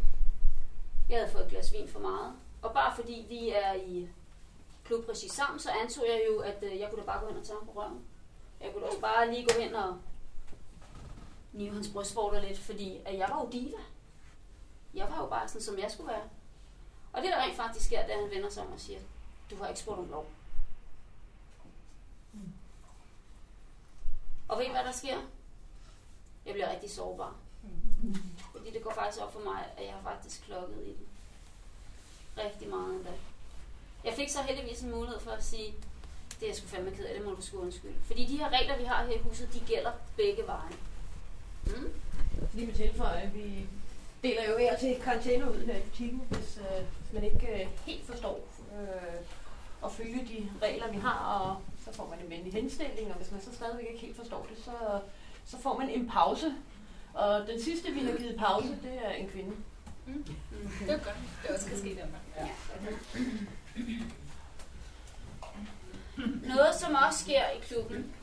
Jeg 1.10 1.18
havde 1.18 1.32
fået 1.32 1.43
et 1.43 1.49
glas 1.49 1.74
vin 1.74 1.88
for 1.88 1.99
meget, 1.99 2.34
og 2.68 2.74
bare 2.74 2.95
fordi 2.95 3.26
vi 3.30 3.49
er 3.49 3.74
i 3.74 4.09
klubregi 4.86 5.30
sammen, 5.30 5.59
så 5.59 5.70
antog 5.72 6.05
jeg 6.07 6.22
jo, 6.30 6.39
at 6.39 6.63
øh, 6.63 6.80
jeg 6.80 6.89
kunne 6.89 7.01
da 7.01 7.05
bare 7.05 7.20
gå 7.20 7.28
hen 7.28 7.38
og 7.38 7.45
tage 7.45 7.57
ham 7.59 7.68
på 7.68 7.80
røven. 7.82 8.05
Jeg 8.61 8.72
kunne 8.72 8.82
da 8.82 8.88
også 8.88 9.01
bare 9.01 9.32
lige 9.32 9.47
gå 9.47 9.61
hen 9.61 9.76
og 9.76 9.97
nive 11.53 11.74
hans 11.74 11.89
brystvorter 11.93 12.41
lidt, 12.41 12.59
fordi 12.59 12.97
at 13.05 13.18
jeg 13.18 13.30
var 13.30 13.41
jo 13.41 13.49
diva. 13.51 13.78
Jeg 14.93 15.09
var 15.09 15.18
jo 15.18 15.28
bare 15.28 15.47
sådan, 15.47 15.61
som 15.61 15.80
jeg 15.80 15.91
skulle 15.91 16.11
være. 16.11 16.24
Og 17.13 17.22
det 17.22 17.32
der 17.32 17.41
rent 17.43 17.55
faktisk 17.55 17.86
sker, 17.86 18.01
det 18.01 18.13
er, 18.13 18.18
at 18.18 18.24
han 18.24 18.32
vender 18.32 18.49
sig 18.49 18.63
om 18.63 18.72
og 18.72 18.80
siger, 18.80 18.99
du 19.49 19.55
har 19.55 19.68
ikke 19.68 19.80
spurgt 19.80 19.99
om 19.99 20.09
lov. 20.09 20.26
Og 24.47 24.57
ved 24.57 24.65
I, 24.65 24.70
hvad 24.70 24.84
der 24.84 24.91
sker? 24.91 25.18
Jeg 26.45 26.53
bliver 26.53 26.72
rigtig 26.72 26.91
sårbar. 26.91 27.36
Fordi 28.51 28.72
det 28.72 28.84
går 28.84 28.91
faktisk 28.91 29.24
op 29.24 29.34
for 29.34 29.39
mig, 29.39 29.74
at 29.78 29.86
jeg 29.86 29.93
har 29.93 30.01
faktisk 30.01 30.43
klokket 30.43 30.84
i 30.84 30.89
den. 30.89 31.07
Rigtig 32.38 32.70
meget 32.70 32.96
endda. 32.96 33.10
Jeg 34.04 34.14
fik 34.14 34.30
så 34.30 34.42
heldigvis 34.42 34.82
en 34.82 34.92
mulighed 34.92 35.20
for 35.20 35.32
at 35.32 35.44
sige, 35.44 35.74
det 36.40 36.44
er 36.44 36.48
jeg 36.48 36.56
sgu 36.56 36.68
fandme 36.68 36.92
ked 36.92 37.06
af, 37.06 37.16
det 37.16 37.26
må 37.26 37.32
du 37.32 37.42
sgu 37.42 37.58
undskylde. 37.58 37.96
Fordi 38.06 38.26
de 38.26 38.38
her 38.38 38.50
regler, 38.50 38.78
vi 38.78 38.84
har 38.84 39.06
her 39.06 39.14
i 39.14 39.18
huset, 39.18 39.54
de 39.54 39.60
gælder 39.60 39.92
begge 40.16 40.48
veje. 40.48 40.74
Mm? 41.66 41.94
Lige 42.54 42.68
med 42.68 42.76
tilføje, 42.76 43.32
vi 43.34 43.68
deler 44.24 44.52
jo 44.52 44.58
her 44.58 44.78
til 44.78 44.96
karantæne 45.04 45.52
ud 45.52 45.66
her 45.66 45.78
i 45.78 45.82
butikken, 45.82 46.22
hvis, 46.30 46.58
øh, 46.58 46.86
hvis 47.00 47.14
man 47.14 47.24
ikke 47.24 47.62
øh, 47.62 47.68
helt 47.86 48.06
forstår 48.06 48.48
øh, 48.74 49.20
at 49.86 49.92
følge 49.92 50.26
de 50.28 50.50
regler, 50.66 50.92
vi 50.92 50.98
har, 50.98 51.40
og 51.40 51.62
så 51.86 51.98
får 51.98 52.08
man 52.10 52.20
en 52.20 52.30
venlig 52.30 52.54
henstilling, 52.54 53.12
og 53.12 53.18
hvis 53.18 53.32
man 53.32 53.42
så 53.42 53.54
stadigvæk 53.54 53.86
ikke 53.88 54.00
helt 54.00 54.18
forstår 54.18 54.48
det, 54.50 54.64
så, 54.66 54.72
så 55.46 55.62
får 55.62 55.78
man 55.78 55.90
en 55.90 56.10
pause. 56.10 56.54
Og 57.14 57.48
den 57.48 57.62
sidste, 57.62 57.92
vi 57.92 58.00
har 58.00 58.18
givet 58.18 58.38
pause, 58.38 58.68
det 58.68 59.06
er 59.06 59.12
en 59.12 59.28
kvinde. 59.30 59.52
Mm. 60.06 60.14
Mm. 60.14 60.70
Det 60.80 60.90
er 60.90 60.98
godt. 60.98 61.18
Det 61.44 61.56
også 61.56 61.68
kan 61.68 61.78
ske 61.78 61.90
der. 61.96 61.96
Ja. 61.96 62.26
Noget, 66.56 66.76
som 66.76 66.96
også 67.08 67.20
sker 67.20 67.50
i 67.50 67.60
klubben, 67.62 68.14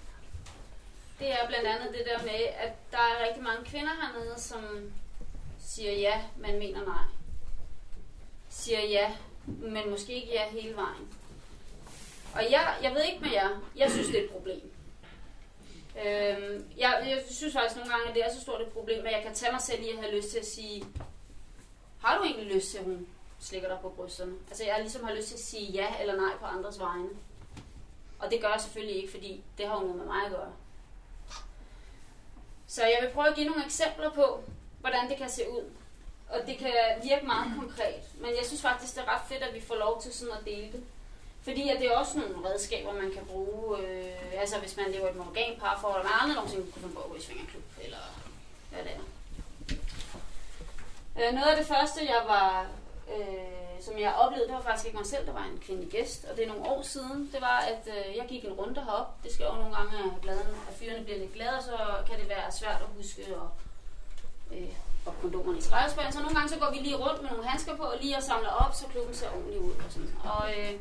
det 1.18 1.32
er 1.32 1.46
blandt 1.46 1.66
andet 1.66 1.94
det 1.94 2.06
der 2.06 2.22
med, 2.22 2.40
at 2.58 2.72
der 2.90 2.98
er 2.98 3.26
rigtig 3.26 3.42
mange 3.42 3.64
kvinder 3.64 3.92
hernede, 4.02 4.40
som 4.40 4.92
siger 5.58 5.92
ja, 5.92 6.22
men 6.36 6.58
mener 6.58 6.84
nej. 6.84 7.04
Siger 8.48 8.80
ja, 8.80 9.16
men 9.46 9.90
måske 9.90 10.14
ikke 10.14 10.32
ja 10.32 10.50
hele 10.50 10.76
vejen. 10.76 11.14
Og 12.34 12.50
jeg, 12.50 12.76
jeg 12.82 12.94
ved 12.94 13.02
ikke 13.02 13.20
med 13.20 13.30
jer, 13.30 13.48
jeg 13.76 13.90
synes, 13.90 14.06
det 14.06 14.18
er 14.18 14.24
et 14.24 14.30
problem. 14.30 14.70
Øhm, 16.06 16.68
jeg, 16.76 17.04
jeg 17.08 17.22
synes 17.30 17.52
faktisk 17.52 17.76
nogle 17.76 17.92
gange, 17.92 18.08
at 18.08 18.14
det 18.14 18.24
er 18.24 18.34
så 18.34 18.40
stort 18.40 18.60
et 18.60 18.68
problem, 18.68 19.06
at 19.06 19.12
jeg 19.12 19.22
kan 19.22 19.34
tage 19.34 19.52
mig 19.52 19.60
selv 19.60 19.82
i 19.82 19.88
at 19.88 19.98
have 19.98 20.16
lyst 20.16 20.30
til 20.30 20.38
at 20.38 20.46
sige, 20.46 20.84
har 22.02 22.18
du 22.18 22.24
egentlig 22.24 22.54
lyst 22.54 22.70
til, 22.70 22.84
hun 22.84 23.06
slikker 23.44 23.68
dig 23.68 23.78
på 23.82 23.88
brysterne? 23.88 24.34
Altså 24.48 24.64
jeg 24.64 24.80
ligesom 24.80 25.04
har 25.04 25.14
lyst 25.14 25.28
til 25.28 25.34
at 25.34 25.40
sige 25.40 25.72
ja 25.72 26.00
eller 26.00 26.16
nej 26.16 26.36
på 26.40 26.46
andres 26.46 26.80
vegne. 26.80 27.08
Og 28.18 28.30
det 28.30 28.40
gør 28.40 28.48
jeg 28.48 28.60
selvfølgelig 28.60 28.96
ikke, 28.96 29.10
fordi 29.10 29.44
det 29.58 29.66
har 29.66 29.74
jo 29.74 29.80
noget 29.80 29.96
med 29.96 30.06
mig 30.06 30.24
at 30.26 30.30
gøre. 30.30 30.52
Så 32.66 32.82
jeg 32.84 32.98
vil 33.02 33.10
prøve 33.14 33.28
at 33.28 33.34
give 33.34 33.48
nogle 33.48 33.64
eksempler 33.64 34.10
på, 34.10 34.44
hvordan 34.80 35.08
det 35.08 35.16
kan 35.16 35.30
se 35.30 35.50
ud. 35.50 35.70
Og 36.28 36.46
det 36.46 36.58
kan 36.58 36.72
virke 37.02 37.26
meget 37.26 37.52
konkret. 37.58 38.02
Men 38.20 38.30
jeg 38.30 38.46
synes 38.46 38.62
faktisk, 38.62 38.94
det 38.94 39.02
er 39.02 39.14
ret 39.14 39.28
fedt, 39.28 39.42
at 39.42 39.54
vi 39.54 39.60
får 39.60 39.74
lov 39.74 40.02
til 40.02 40.14
sådan 40.14 40.34
at 40.34 40.44
dele 40.44 40.72
det. 40.72 40.84
Fordi 41.42 41.68
at 41.68 41.80
det 41.80 41.86
er 41.86 41.96
også 41.96 42.18
nogle 42.18 42.48
redskaber, 42.48 42.92
man 42.92 43.10
kan 43.12 43.26
bruge. 43.26 43.78
Øh, 43.78 44.40
altså 44.40 44.58
hvis 44.58 44.76
man 44.76 44.90
lever 44.92 45.08
et 45.08 45.16
monogan 45.16 45.60
parforhold, 45.60 46.00
og 46.00 46.04
man 46.04 46.18
aldrig 46.20 46.34
nogensinde 46.34 46.72
kunne 46.72 46.82
finde 46.82 46.94
på 46.94 47.00
at 47.00 47.10
gå 47.10 47.16
i 47.16 47.20
svingerklub, 47.20 47.62
eller 47.82 47.98
hvad 48.70 48.84
det 48.84 48.92
er. 48.92 49.00
Øh, 51.18 51.34
noget 51.34 51.50
af 51.50 51.56
det 51.56 51.66
første, 51.66 52.00
jeg 52.06 52.22
var, 52.26 52.66
øh, 53.12 53.64
som 53.80 53.98
jeg 53.98 54.14
oplevede, 54.14 54.48
det 54.48 54.54
var 54.54 54.62
faktisk 54.62 54.86
ikke 54.86 54.98
mig 54.98 55.06
selv, 55.06 55.26
der 55.26 55.32
var 55.32 55.44
en 55.44 55.58
kvindelig 55.58 55.90
gæst. 55.90 56.24
Og 56.24 56.36
det 56.36 56.44
er 56.44 56.48
nogle 56.48 56.68
år 56.72 56.82
siden. 56.82 57.30
Det 57.32 57.40
var, 57.40 57.58
at 57.58 57.88
øh, 57.94 58.16
jeg 58.16 58.26
gik 58.28 58.44
en 58.44 58.52
runde 58.52 58.74
herop. 58.84 59.22
Det 59.24 59.32
skal 59.32 59.44
jo 59.46 59.54
nogle 59.54 59.74
gange, 59.76 59.92
at, 59.98 60.22
gladen, 60.22 60.54
at 60.68 60.74
fyrene 60.74 61.04
bliver 61.04 61.18
lidt 61.18 61.32
glade, 61.32 61.62
så 61.62 61.76
kan 62.08 62.20
det 62.20 62.28
være 62.28 62.52
svært 62.52 62.80
at 62.80 62.88
huske 62.96 63.36
og, 63.36 63.48
øh, 64.52 64.74
og 65.06 65.14
kondomerne 65.20 65.58
i 65.58 65.62
skraldespanden. 65.62 66.12
Så 66.12 66.20
nogle 66.20 66.34
gange 66.36 66.48
så 66.48 66.58
går 66.58 66.70
vi 66.70 66.78
lige 66.78 66.96
rundt 66.96 67.22
med 67.22 67.30
nogle 67.30 67.46
handsker 67.46 67.76
på, 67.76 67.82
og 67.82 67.98
lige 68.00 68.16
og 68.16 68.22
samler 68.22 68.50
op, 68.50 68.74
så 68.74 68.86
klubben 68.86 69.14
ser 69.14 69.30
ordentligt 69.30 69.60
ud. 69.60 69.72
Og, 69.72 69.90
sådan. 69.90 70.12
og 70.24 70.42
øh, 70.58 70.72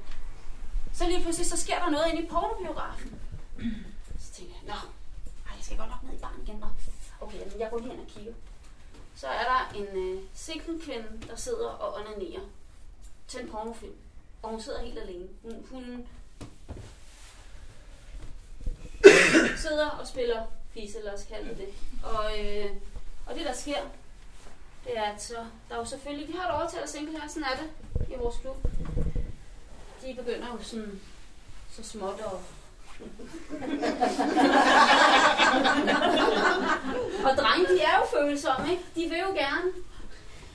så 0.94 1.06
lige 1.08 1.22
pludselig, 1.22 1.48
så 1.48 1.58
sker 1.58 1.80
der 1.80 1.90
noget 1.90 2.06
inde 2.12 2.24
i 2.24 2.28
pornobiografen. 2.28 3.22
Så 4.20 4.32
tænker 4.34 4.54
jeg, 4.54 4.74
nå, 4.74 4.80
ej, 5.48 5.54
jeg 5.58 5.66
skal 5.66 5.78
godt 5.78 5.90
nok 5.90 6.04
ned 6.04 6.14
i 6.14 6.22
barn 6.22 6.40
igen. 6.44 6.58
Nå. 6.60 6.68
Okay, 7.22 7.38
jeg 7.60 7.70
går 7.72 7.78
lige 7.80 7.94
ind 7.94 8.02
og 8.02 8.08
kigger 8.08 8.34
så 9.24 9.30
er 9.30 9.44
der 9.44 9.80
en 9.80 9.98
øh, 9.98 10.22
single 10.34 10.82
kvinde, 10.82 11.28
der 11.28 11.36
sidder 11.36 11.68
og 11.68 11.94
onanerer 11.94 12.42
til 13.28 13.42
en 13.42 13.50
pornofilm. 13.50 13.96
Og 14.42 14.50
hun 14.50 14.62
sidder 14.62 14.82
helt 14.82 15.00
alene. 15.00 15.28
Hun, 15.42 15.66
hun 15.72 16.08
sidder 19.58 19.90
og 19.90 20.08
spiller 20.08 20.46
fise, 20.74 20.98
lad 21.04 21.14
os 21.14 21.24
kalde 21.24 21.50
det 21.50 21.58
det. 21.58 21.68
Og, 22.04 22.40
øh, 22.40 22.70
og 23.26 23.36
det 23.36 23.46
der 23.46 23.54
sker, 23.54 23.82
det 24.86 24.98
er, 24.98 25.04
at 25.04 25.24
så, 25.24 25.46
der 25.70 25.76
er 25.76 25.80
jo 25.80 25.86
selvfølgelig, 25.86 26.28
vi 26.28 26.34
har 26.34 26.50
et 26.50 26.56
overtal 26.56 26.82
af 26.82 26.90
single 26.90 27.20
her, 27.20 27.28
sådan 27.28 27.44
er 27.44 27.58
det 27.58 27.70
i 28.10 28.18
vores 28.18 28.38
klub. 28.38 28.58
De 30.02 30.16
begynder 30.16 30.48
jo 30.48 30.64
sådan, 30.64 31.02
så 31.72 31.84
småt 31.84 32.20
at 32.20 32.40
og 37.28 37.34
drenge, 37.38 37.68
de 37.74 37.82
er 37.82 37.96
jo 38.00 38.06
følsomme, 38.18 38.72
ikke? 38.72 38.84
De 38.96 39.10
vil 39.10 39.20
jo 39.20 39.34
gerne. 39.34 39.72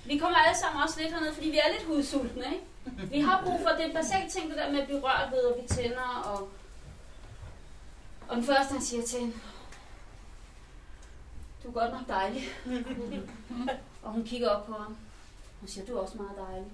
Vi 0.05 0.19
kommer 0.19 0.39
alle 0.39 0.59
sammen 0.59 0.83
også 0.83 1.01
lidt 1.01 1.13
herned, 1.13 1.35
fordi 1.35 1.49
vi 1.49 1.59
er 1.59 1.73
lidt 1.73 1.87
hudsultne, 1.87 2.45
ikke? 2.45 2.65
Vi 3.11 3.21
har 3.21 3.43
brug 3.45 3.61
for 3.61 3.69
det 3.69 3.93
basalt 3.95 4.33
ting, 4.33 4.49
det 4.49 4.57
der 4.59 4.71
med 4.71 4.81
at 4.81 4.87
blive 4.87 5.01
rørt 5.01 5.31
ved, 5.31 5.45
og 5.45 5.59
vi 5.63 5.69
tænder, 5.69 6.23
og... 6.25 6.49
Og 8.29 8.37
den 8.37 8.45
første, 8.45 8.73
han 8.73 8.83
siger 8.83 9.03
til 9.03 9.21
hende, 9.21 9.35
du 11.63 11.69
er 11.69 11.73
godt 11.73 11.93
nok 11.93 12.09
dejlig. 12.09 12.43
og 14.03 14.13
hun 14.13 14.25
kigger 14.25 14.49
op 14.49 14.67
på 14.67 14.73
ham. 14.73 14.97
Hun 15.61 15.69
siger, 15.69 15.87
du 15.87 15.97
er 15.97 16.01
også 16.01 16.17
meget 16.17 16.37
dejlig. 16.49 16.73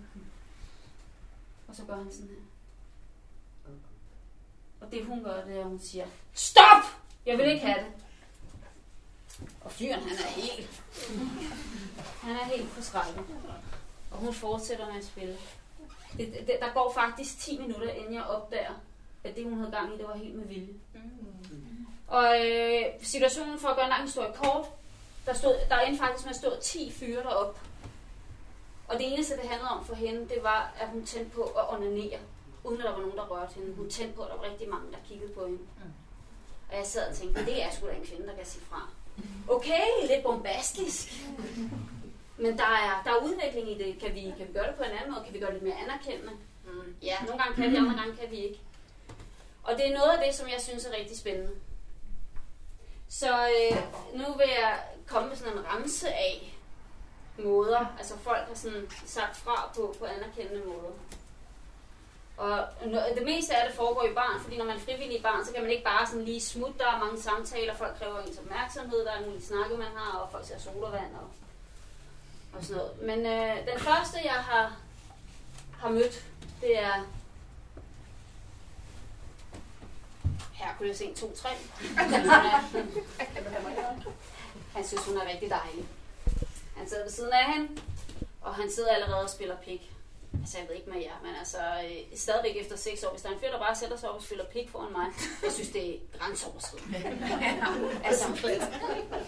Og 1.68 1.74
så 1.74 1.82
gør 1.84 1.96
han 1.96 2.12
sådan 2.12 2.28
her. 2.28 2.43
Og 4.84 4.92
det 4.92 5.04
hun 5.04 5.24
gør, 5.24 5.44
det 5.44 5.56
er, 5.56 5.60
at 5.60 5.66
hun 5.66 5.80
siger, 5.80 6.06
stop! 6.34 6.82
Jeg 7.26 7.38
vil 7.38 7.48
ikke 7.48 7.66
have 7.66 7.78
det. 7.78 7.92
Og 9.60 9.72
fyren, 9.72 10.00
han 10.00 10.12
er 10.12 10.30
helt... 10.40 10.82
Han 12.22 12.36
er 12.36 12.44
helt 12.44 12.68
forskrækket. 12.68 13.24
Og 14.10 14.18
hun 14.18 14.34
fortsætter 14.34 14.86
med 14.86 14.96
at 14.98 15.04
spille. 15.04 15.36
Det, 16.16 16.32
det, 16.46 16.56
der 16.60 16.72
går 16.74 16.92
faktisk 16.94 17.38
10 17.38 17.58
minutter, 17.58 17.90
inden 17.90 18.14
jeg 18.14 18.22
opdager, 18.22 18.72
at 19.24 19.36
det, 19.36 19.44
hun 19.44 19.58
havde 19.58 19.70
gang 19.70 19.94
i, 19.94 19.98
det 19.98 20.06
var 20.06 20.16
helt 20.16 20.34
med 20.34 20.44
vilje. 20.44 20.74
Og 22.06 22.46
øh, 22.46 22.84
situationen, 23.02 23.58
for 23.58 23.68
at 23.68 23.76
gøre 23.76 23.84
en 23.84 23.90
lang 23.90 24.02
historie 24.02 24.32
kort, 24.34 24.66
der, 25.26 25.34
stod, 25.34 25.54
der 25.68 25.80
endte 25.80 25.98
faktisk 25.98 26.24
med 26.24 26.30
at 26.30 26.36
stå 26.36 26.50
10 26.62 26.92
fyre 26.92 27.22
derop. 27.22 27.60
Og 28.88 28.98
det 28.98 29.12
eneste, 29.12 29.36
det 29.36 29.48
handlede 29.48 29.70
om 29.70 29.84
for 29.84 29.94
hende, 29.94 30.20
det 30.20 30.42
var, 30.42 30.74
at 30.80 30.88
hun 30.88 31.06
tændte 31.06 31.30
på 31.30 31.42
at 31.42 31.72
onanere, 31.74 32.18
uden 32.64 32.80
at 32.80 32.84
der 32.84 32.92
var 32.92 33.00
nogen, 33.00 33.16
der 33.16 33.26
rørte 33.30 33.54
hende. 33.54 33.74
Hun 33.74 33.90
tændte 33.90 34.16
på, 34.16 34.22
at 34.22 34.30
der 34.30 34.36
var 34.36 34.50
rigtig 34.50 34.68
mange, 34.68 34.92
der 34.92 34.98
kiggede 35.08 35.32
på 35.32 35.46
hende. 35.46 35.58
Og 36.70 36.76
jeg 36.76 36.86
sad 36.86 37.08
og 37.08 37.14
tænkte, 37.14 37.46
det 37.46 37.62
er 37.62 37.70
sgu 37.70 37.86
da 37.86 37.92
en 37.92 38.06
kvinde, 38.06 38.26
der 38.26 38.36
kan 38.36 38.46
sige 38.46 38.64
fra. 38.64 38.88
Okay, 39.48 39.86
lidt 40.10 40.22
bombastisk. 40.22 41.26
Men 42.36 42.58
der 42.58 42.64
er, 42.64 43.02
der 43.04 43.10
er 43.10 43.24
udvikling 43.24 43.70
i 43.70 43.78
det. 43.78 44.00
Kan 44.00 44.14
vi, 44.14 44.20
kan 44.38 44.48
vi 44.48 44.52
gøre 44.52 44.66
det 44.66 44.74
på 44.76 44.82
en 44.82 44.90
anden 44.90 45.12
måde? 45.12 45.24
Kan 45.24 45.34
vi 45.34 45.38
gøre 45.38 45.52
det 45.52 45.62
lidt 45.62 45.64
mere 45.64 45.82
anerkendende? 45.84 46.32
Mm. 46.64 46.94
Ja, 47.02 47.16
nogle 47.26 47.42
gange 47.42 47.54
kan 47.54 47.70
vi, 47.72 47.76
andre 47.76 47.96
gange 48.02 48.16
kan 48.16 48.30
vi 48.30 48.36
ikke. 48.36 48.60
Og 49.62 49.74
det 49.76 49.88
er 49.88 49.98
noget 49.98 50.10
af 50.10 50.24
det, 50.26 50.34
som 50.34 50.48
jeg 50.48 50.60
synes 50.60 50.86
er 50.86 50.96
rigtig 50.98 51.18
spændende. 51.18 51.52
Så 53.08 53.32
øh, 53.46 53.78
nu 54.12 54.24
vil 54.24 54.48
jeg 54.60 54.78
komme 55.06 55.28
med 55.28 55.36
sådan 55.36 55.58
en 55.58 55.66
ramse 55.66 56.08
af 56.08 56.54
måder. 57.38 57.94
Altså 57.98 58.18
folk 58.18 58.48
har 58.48 58.54
sådan 58.54 58.86
sagt 59.06 59.36
fra 59.36 59.70
på, 59.76 59.94
på 59.98 60.04
anerkendende 60.04 60.66
måder. 60.66 60.92
Og 62.36 62.66
det 63.14 63.24
meste 63.24 63.56
af 63.56 63.68
det 63.68 63.76
foregår 63.76 64.04
i 64.04 64.14
barn, 64.14 64.40
fordi 64.40 64.56
når 64.56 64.64
man 64.64 64.76
er 64.76 64.80
frivillig 64.80 65.18
i 65.18 65.22
barn, 65.22 65.44
så 65.44 65.52
kan 65.52 65.62
man 65.62 65.70
ikke 65.70 65.84
bare 65.84 66.06
sådan 66.06 66.24
lige 66.24 66.40
smutte. 66.40 66.78
Der 66.78 66.86
er 66.86 66.98
mange 66.98 67.22
samtaler, 67.22 67.74
folk 67.74 67.98
kræver 67.98 68.20
ens 68.20 68.38
opmærksomhed, 68.38 69.04
der 69.04 69.12
er 69.12 69.20
nogle 69.20 69.42
snakke, 69.42 69.76
man 69.76 69.92
har, 69.96 70.18
og 70.18 70.28
folk 70.32 70.46
ser 70.46 70.58
sodavand 70.58 71.14
og, 71.14 71.28
og 72.58 72.64
sådan 72.64 72.76
noget. 72.76 73.02
Men 73.02 73.26
øh, 73.26 73.56
den 73.72 73.80
første, 73.80 74.18
jeg 74.24 74.32
har, 74.32 74.76
har 75.78 75.88
mødt, 75.88 76.24
det 76.60 76.78
er 76.78 77.06
Hercules 80.52 81.00
1, 81.00 81.14
2, 81.16 81.36
3. 81.36 81.48
Han 84.74 84.86
synes, 84.86 85.06
hun 85.06 85.16
er 85.16 85.28
rigtig 85.28 85.50
dejlig. 85.50 85.84
Han 86.76 86.88
sidder 86.88 87.02
ved 87.02 87.10
siden 87.10 87.32
af 87.32 87.52
hende, 87.52 87.82
og 88.40 88.54
han 88.54 88.70
sidder 88.70 88.90
allerede 88.90 89.22
og 89.22 89.30
spiller 89.30 89.56
pik. 89.56 89.90
Altså, 90.44 90.58
jeg 90.58 90.68
ved 90.68 90.76
ikke 90.76 90.90
med 90.90 91.00
jer, 91.08 91.16
men 91.22 91.32
altså, 91.42 91.58
øh, 91.84 92.18
stadigvæk 92.18 92.56
efter 92.62 92.76
6 92.76 93.04
år, 93.04 93.10
hvis 93.10 93.22
der 93.22 93.28
er 93.28 93.32
en 93.32 93.40
fyr, 93.40 93.50
der 93.50 93.58
bare 93.58 93.76
sætter 93.76 93.96
sig 93.96 94.08
op 94.10 94.16
og 94.16 94.22
spiller 94.22 94.44
pik 94.44 94.70
foran 94.70 94.92
mig, 94.92 95.06
jeg 95.44 95.52
synes, 95.52 95.68
det 95.68 95.84
er 95.90 95.98
grænseoverskridende. 96.18 96.98
altså, 98.08 98.24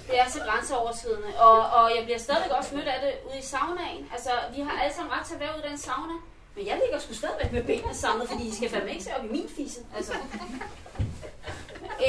det 0.08 0.18
er 0.20 0.28
så 0.28 0.40
grænseoverskridende. 0.48 1.30
Og, 1.38 1.58
og 1.78 1.84
jeg 1.96 2.04
bliver 2.04 2.18
stadigvæk 2.18 2.50
også 2.50 2.74
mødt 2.74 2.88
af 2.88 3.00
det 3.04 3.12
ude 3.28 3.38
i 3.38 3.42
saunaen. 3.42 4.08
Altså, 4.12 4.30
vi 4.54 4.60
har 4.60 4.80
alle 4.82 4.94
sammen 4.94 5.12
ret 5.12 5.26
til 5.26 5.34
at 5.34 5.40
være 5.40 5.52
ude 5.56 5.66
i 5.66 5.68
den 5.70 5.78
sauna. 5.78 6.16
Men 6.56 6.66
jeg 6.66 6.80
ligger 6.82 6.98
sgu 6.98 7.14
stadigvæk 7.14 7.52
med 7.52 7.64
benene 7.64 7.94
samlet, 7.94 8.28
fordi 8.28 8.48
I 8.48 8.54
skal 8.54 8.70
fandme 8.70 8.90
ikke 8.90 9.04
se 9.04 9.16
op 9.16 9.24
i 9.24 9.28
min 9.28 9.48
fisse. 9.48 9.80
Altså. 9.96 10.12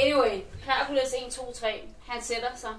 Anyway, 0.02 0.42
Hercules 0.62 1.14
1, 1.26 1.32
2, 1.32 1.52
3. 1.52 1.88
Han 2.08 2.22
sætter 2.22 2.56
sig, 2.56 2.74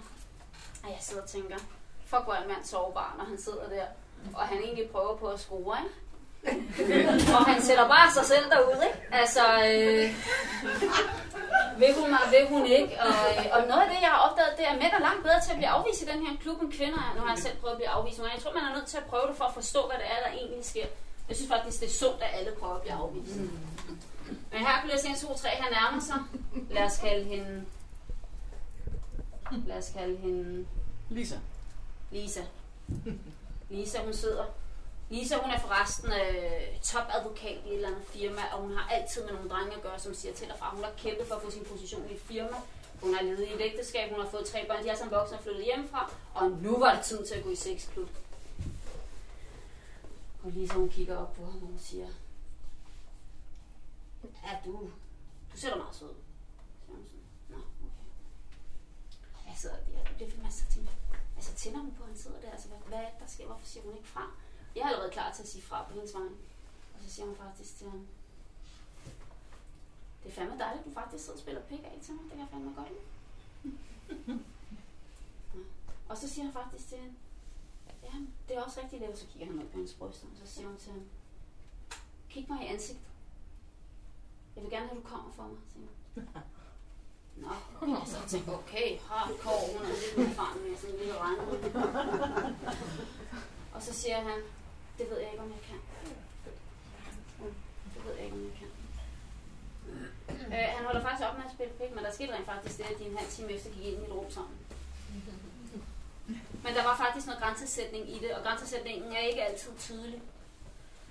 og 0.84 0.90
jeg 0.90 0.98
sidder 1.02 1.22
og 1.22 1.30
tænker, 1.30 1.58
fuck 2.06 2.24
hvor 2.24 2.34
er 2.34 2.42
en 2.42 2.48
mand 2.48 2.64
sårbar, 2.64 3.16
når 3.18 3.26
han 3.26 3.38
sidder 3.38 3.70
der. 3.70 3.86
Og 4.34 4.48
han 4.48 4.58
egentlig 4.58 4.90
prøver 4.90 5.16
på 5.16 5.28
at 5.28 5.40
score, 5.40 5.78
ikke? 5.84 5.96
Og 7.38 7.46
han 7.52 7.62
sætter 7.62 7.88
bare 7.88 8.14
sig 8.14 8.26
selv 8.26 8.46
derude, 8.54 8.82
ikke? 8.88 9.00
Altså, 9.22 9.44
øh, 9.70 10.06
vil 11.80 11.92
hun 12.00 12.10
mig, 12.10 12.24
vil 12.34 12.46
hun 12.54 12.66
ikke? 12.66 12.94
Og, 13.06 13.14
øh, 13.30 13.46
og 13.56 13.60
noget 13.70 13.82
af 13.86 13.90
det, 13.94 14.00
jeg 14.06 14.12
har 14.16 14.22
opdaget, 14.28 14.58
det 14.58 14.66
er, 14.68 14.72
at 14.76 14.82
mænd 14.84 14.94
er 15.00 15.06
langt 15.08 15.24
bedre 15.24 15.42
til 15.42 15.52
at 15.52 15.58
blive 15.58 15.74
afvist 15.78 16.02
i 16.02 16.06
den 16.12 16.20
her 16.26 16.34
klub 16.44 16.62
end 16.62 16.72
kvinder 16.78 17.02
er. 17.08 17.12
Nu 17.16 17.22
har 17.26 17.34
jeg 17.36 17.44
selv 17.46 17.58
prøvet 17.62 17.76
at 17.76 17.80
blive 17.82 17.94
afvist, 17.98 18.18
men 18.20 18.28
jeg 18.36 18.42
tror, 18.42 18.54
man 18.54 18.64
er 18.70 18.76
nødt 18.78 18.88
til 18.94 18.98
at 18.98 19.08
prøve 19.12 19.28
det 19.30 19.36
for 19.40 19.46
at 19.46 19.54
forstå, 19.60 19.82
hvad 19.88 19.98
det 20.02 20.08
er, 20.14 20.20
der 20.26 20.32
egentlig 20.40 20.66
sker. 20.66 20.88
Jeg 21.30 21.36
synes 21.36 21.52
faktisk, 21.56 21.80
det 21.82 21.88
er 21.92 21.98
sundt, 22.04 22.22
at 22.28 22.32
alle 22.38 22.52
prøver 22.60 22.76
at 22.76 22.82
blive 22.82 22.98
afvist. 23.04 23.36
Men 24.52 24.60
her 24.68 24.76
bliver 24.84 24.96
1, 24.96 25.18
2, 25.22 25.38
3, 25.38 25.50
han 25.50 25.72
nærmer 25.78 26.02
sig. 26.10 26.20
Lad 26.76 26.84
os 26.84 26.98
kalde 26.98 27.26
hende... 27.34 27.66
Lad 29.68 29.78
os 29.78 29.90
kalde 29.98 30.18
hende... 30.18 30.66
Lisa. 31.10 31.36
Lisa. 32.12 32.42
Lisa, 33.70 34.00
hun 34.04 34.14
sidder. 34.14 34.46
Lisa, 35.10 35.36
hun 35.38 35.52
er 35.52 35.60
forresten 35.60 36.12
øh, 36.12 36.80
topadvokat 36.82 37.58
i 37.66 37.70
et 37.70 37.76
eller 37.76 37.88
andet 37.88 38.04
firma, 38.08 38.42
og 38.54 38.62
hun 38.62 38.72
har 38.78 38.90
altid 38.90 39.26
med 39.26 39.34
nogle 39.34 39.50
drenge 39.50 39.76
at 39.76 39.82
gøre, 39.82 40.00
som 40.00 40.14
siger 40.14 40.34
til 40.34 40.52
og 40.52 40.60
fra. 40.60 40.76
Hun 40.76 40.84
har 40.84 40.92
kæmpet 40.98 41.28
for 41.28 41.36
at 41.36 41.42
få 41.42 41.52
sin 41.52 41.66
position 41.66 42.10
i 42.10 42.14
et 42.14 42.22
firma. 42.22 42.58
Hun 43.02 43.14
har 43.14 43.22
levet 43.24 43.40
i 43.48 43.54
et 43.54 43.62
ægteskab, 43.62 44.12
hun 44.12 44.20
har 44.20 44.30
fået 44.30 44.46
tre 44.46 44.68
børn, 44.68 44.84
de 44.84 44.90
er 44.90 44.96
som 44.96 45.12
voksne 45.12 45.38
og 45.38 45.44
flyttet 45.44 45.66
hjemmefra, 45.66 46.14
og 46.34 46.52
nu 46.52 46.78
var 46.80 46.96
det 46.96 47.04
tid 47.06 47.26
til 47.26 47.36
at 47.36 47.44
gå 47.44 47.50
i 47.50 47.56
sexklub. 47.56 48.10
Og 50.44 50.52
Lisa, 50.52 50.74
hun 50.74 50.90
kigger 50.90 51.18
op 51.18 51.34
på 51.34 51.46
ham, 51.46 51.54
og 51.62 51.68
hun 51.68 51.80
siger, 51.80 52.08
Ja, 54.24 54.58
du, 54.66 54.90
du 55.54 55.58
ser 55.58 55.70
da 55.70 55.76
meget 55.76 55.96
sød. 55.96 56.08
ud." 56.10 56.14
Så 56.86 56.92
hun 56.92 57.06
sådan, 57.06 57.24
Nå, 57.50 57.56
okay. 57.58 59.50
Jeg 59.50 59.56
sidder 59.58 59.76
der, 59.76 60.04
det 60.20 60.28
bliver 60.28 60.44
masser 60.44 60.66
af 60.66 60.74
tænker, 60.74 60.92
altså 61.36 61.54
tænder 61.56 61.80
hun 61.80 61.92
på, 61.98 62.04
at 62.04 62.10
han 62.10 62.18
sidder 62.18 62.40
der, 62.42 62.52
altså 62.52 62.68
hvad, 62.68 62.78
hvad 62.88 62.98
er 62.98 63.10
det, 63.10 63.20
der 63.20 63.28
sker, 63.28 63.46
hvorfor 63.46 63.66
siger 63.66 63.84
hun 63.84 63.98
ikke 63.98 64.08
fra? 64.08 64.32
Jeg 64.80 64.86
er 64.86 64.90
allerede 64.90 65.12
klar 65.12 65.34
til 65.34 65.44
at 65.44 65.50
sige 65.50 65.62
fra 65.62 65.84
på 65.88 65.94
hendes 65.94 66.14
vej. 66.14 66.24
Og 66.94 67.00
så 67.04 67.10
siger 67.10 67.26
hun 67.26 67.36
faktisk 67.36 67.78
til 67.78 67.90
ham, 67.90 68.08
det 70.24 70.30
er 70.30 70.34
fandme 70.34 70.58
dejligt, 70.60 70.80
at 70.80 70.86
du 70.86 70.94
faktisk 70.94 71.24
sidder 71.24 71.38
og 71.38 71.42
spiller 71.42 71.62
pik 71.62 71.80
af 71.84 72.00
til 72.04 72.14
mig. 72.14 72.24
Det 72.24 72.32
kan 72.32 72.40
jeg 72.40 72.48
fandme 72.52 72.74
godt 72.76 72.88
lide. 72.90 74.44
Og 76.10 76.18
så 76.18 76.30
siger 76.30 76.46
han 76.46 76.54
faktisk 76.54 76.88
til 76.90 76.98
hende, 76.98 77.14
ja, 78.04 78.14
det 78.48 78.58
er 78.58 78.62
også 78.62 78.82
rigtigt, 78.82 79.02
det. 79.08 79.20
Så 79.20 79.26
kigger 79.28 79.48
han 79.48 79.60
op 79.60 79.66
på 79.66 79.78
hendes 79.78 79.94
bryster, 79.94 80.28
og 80.28 80.48
så 80.48 80.54
siger 80.54 80.68
hun 80.68 80.78
til 80.78 80.92
ham, 80.92 81.02
kig 82.30 82.46
mig 82.50 82.64
i 82.64 82.68
ansigtet. 82.68 83.08
Jeg 84.56 84.64
vil 84.64 84.72
gerne 84.72 84.88
have, 84.88 84.98
at 84.98 85.04
du 85.04 85.10
kommer 85.10 85.32
for 85.32 85.44
mig, 85.44 85.58
siger 85.74 85.86
hun. 86.16 86.28
Nå, 87.90 88.06
så 88.06 88.18
tænkte 88.28 88.52
jeg, 88.52 88.60
okay, 88.60 89.00
hardcore, 89.00 89.78
hun 89.78 89.86
er 89.86 90.18
lidt 90.18 90.30
erfaren 90.30 90.62
med 90.62 90.78
sådan 90.78 90.96
en 90.96 91.02
lille 91.02 91.14
regn. 91.20 91.40
Og 93.74 93.82
så 93.82 93.94
siger 93.94 94.22
han, 94.22 94.42
det 95.00 95.10
ved 95.10 95.20
jeg 95.20 95.32
ikke, 95.32 95.44
om 95.44 95.52
jeg 95.58 95.64
kan. 95.70 95.80
Det 97.94 98.06
ved 98.06 98.14
jeg 98.16 98.26
ikke, 98.26 98.36
om 98.36 98.44
jeg 98.44 98.56
kan. 98.60 98.70
Øh, 100.54 100.68
han 100.76 100.86
holder 100.86 101.02
faktisk 101.02 101.30
op 101.30 101.38
med 101.38 101.46
at 101.46 101.52
spille 101.56 101.74
pik, 101.74 101.96
men 101.96 102.04
der 102.04 102.12
skete 102.12 102.34
rent 102.34 102.46
faktisk 102.46 102.78
det, 102.78 102.84
at 102.84 103.00
de 103.00 103.06
en 103.06 103.18
halv 103.18 103.30
time 103.30 103.52
efter 103.52 103.70
gik 103.70 103.86
ind 103.86 104.02
i 104.02 104.06
et 104.06 104.12
rum 104.12 104.32
sammen. 104.32 104.58
Men 106.64 106.74
der 106.78 106.84
var 106.84 106.98
faktisk 106.98 107.26
noget 107.26 107.42
grænsesætning 107.42 108.10
i 108.16 108.20
det, 108.20 108.32
og 108.36 108.44
grænsesætningen 108.44 109.12
er 109.12 109.20
ikke 109.20 109.44
altid 109.44 109.72
tydelig. 109.80 110.22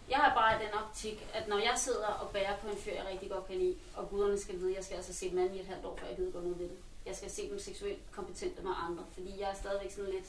Jeg 0.08 0.18
har 0.18 0.34
bare 0.34 0.64
den 0.64 0.74
optik, 0.74 1.28
at 1.34 1.48
når 1.48 1.58
jeg 1.58 1.74
sidder 1.76 2.06
og 2.06 2.30
bærer 2.30 2.56
på 2.56 2.68
en 2.68 2.76
fyr, 2.76 2.92
jeg 2.92 3.06
rigtig 3.10 3.30
godt 3.30 3.46
kan 3.46 3.56
lide, 3.56 3.76
og 3.94 4.08
guderne 4.10 4.40
skal 4.40 4.60
vide, 4.60 4.70
at 4.70 4.76
jeg 4.76 4.84
skal 4.84 4.96
altså 4.96 5.14
se 5.14 5.30
manden 5.30 5.54
i 5.54 5.60
et 5.60 5.66
halvt 5.66 5.84
år, 5.84 5.96
før 5.96 6.06
jeg 6.06 6.16
gider 6.16 6.32
gå 6.32 6.40
noget 6.40 6.58
ved 6.58 6.68
det. 6.68 6.78
Jeg 7.06 7.16
skal 7.16 7.30
se 7.30 7.50
dem 7.50 7.58
seksuelt 7.58 8.10
kompetente 8.12 8.62
med 8.62 8.72
andre, 8.88 9.04
fordi 9.12 9.40
jeg 9.40 9.50
er 9.50 9.54
stadigvæk 9.54 9.92
sådan 9.92 10.10
lidt 10.10 10.26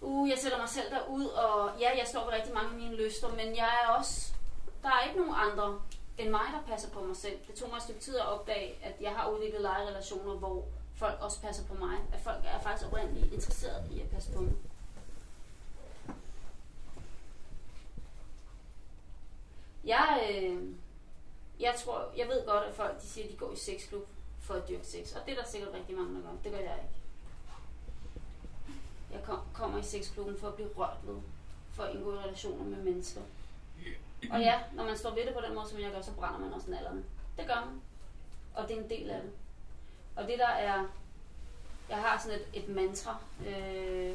uh, 0.00 0.30
jeg 0.30 0.38
sætter 0.38 0.58
mig 0.58 0.68
selv 0.68 0.90
derud, 0.90 1.24
og 1.24 1.70
ja, 1.80 1.98
jeg 1.98 2.06
står 2.06 2.24
ved 2.24 2.32
rigtig 2.32 2.54
mange 2.54 2.70
af 2.70 2.76
mine 2.76 2.96
lyster, 2.96 3.28
men 3.28 3.56
jeg 3.56 3.70
er 3.84 3.88
også, 3.88 4.32
der 4.82 4.88
er 4.88 5.04
ikke 5.08 5.20
nogen 5.20 5.34
andre 5.36 5.80
end 6.18 6.30
mig, 6.30 6.46
der 6.52 6.72
passer 6.72 6.90
på 6.90 7.00
mig 7.00 7.16
selv. 7.16 7.38
Det 7.46 7.54
tog 7.54 7.68
mig 7.68 7.76
et 7.76 7.82
stykke 7.82 8.00
tid 8.00 8.16
at 8.16 8.26
opdage, 8.26 8.74
at 8.82 8.94
jeg 9.00 9.10
har 9.10 9.30
udviklet 9.30 9.60
lejerelationer, 9.60 10.34
hvor 10.34 10.64
folk 10.94 11.20
også 11.20 11.40
passer 11.40 11.64
på 11.64 11.74
mig. 11.74 11.98
At 12.12 12.20
folk 12.20 12.44
er 12.44 12.60
faktisk 12.60 12.86
oprindeligt 12.86 13.32
interesseret 13.32 13.90
i 13.90 14.00
at 14.00 14.10
passe 14.10 14.32
på 14.32 14.40
mig. 14.40 14.52
Jeg, 19.84 20.30
øh, 20.30 20.74
jeg 21.60 21.74
tror, 21.76 22.12
jeg 22.16 22.28
ved 22.28 22.46
godt, 22.46 22.64
at 22.64 22.74
folk 22.74 23.00
de 23.00 23.06
siger, 23.06 23.24
at 23.24 23.32
de 23.32 23.36
går 23.36 23.52
i 23.52 23.56
sexklub 23.56 24.06
for 24.40 24.54
at 24.54 24.68
dyrke 24.68 24.86
sex. 24.86 25.12
Og 25.12 25.26
det 25.26 25.32
er 25.32 25.42
der 25.42 25.48
sikkert 25.48 25.74
rigtig 25.74 25.96
mange, 25.96 26.14
der 26.14 26.20
gør. 26.20 26.36
Det 26.44 26.52
gør 26.52 26.58
jeg 26.58 26.78
ikke. 26.82 26.94
Jeg 29.12 29.22
kom, 29.24 29.38
kommer 29.54 29.78
i 29.78 29.82
sexklubben 29.82 30.38
for 30.38 30.48
at 30.48 30.54
blive 30.54 30.68
rørt 30.76 30.96
ved. 31.02 31.16
For 31.72 31.82
at 31.82 31.94
indgå 31.94 32.14
i 32.14 32.18
relationer 32.18 32.64
med 32.64 32.82
mennesker. 32.82 33.20
Og 34.30 34.40
ja, 34.40 34.60
når 34.72 34.84
man 34.84 34.98
står 34.98 35.14
ved 35.14 35.26
det 35.26 35.34
på 35.34 35.40
den 35.46 35.54
måde, 35.54 35.68
som 35.68 35.80
jeg 35.80 35.90
gør, 35.92 36.00
så 36.00 36.12
brænder 36.12 36.38
man 36.38 36.52
også 36.52 36.70
nallerne. 36.70 37.04
Det 37.36 37.46
gør 37.46 37.64
man. 37.66 37.80
Og 38.54 38.68
det 38.68 38.78
er 38.78 38.82
en 38.82 38.90
del 38.90 39.10
af 39.10 39.22
det. 39.22 39.30
Og 40.16 40.26
det 40.26 40.38
der 40.38 40.48
er... 40.48 40.84
Jeg 41.88 41.98
har 41.98 42.18
sådan 42.18 42.38
et, 42.38 42.62
et 42.62 42.68
mantra, 42.68 43.18
øh, 43.46 44.14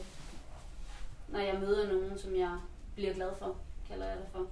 når 1.28 1.40
jeg 1.40 1.60
møder 1.60 1.94
nogen, 1.94 2.20
som 2.20 2.36
jeg 2.36 2.60
bliver 2.96 3.14
glad 3.14 3.32
for, 3.40 3.58
kalder 3.88 4.08
jeg 4.08 4.18
det 4.18 4.28
for. 4.32 4.48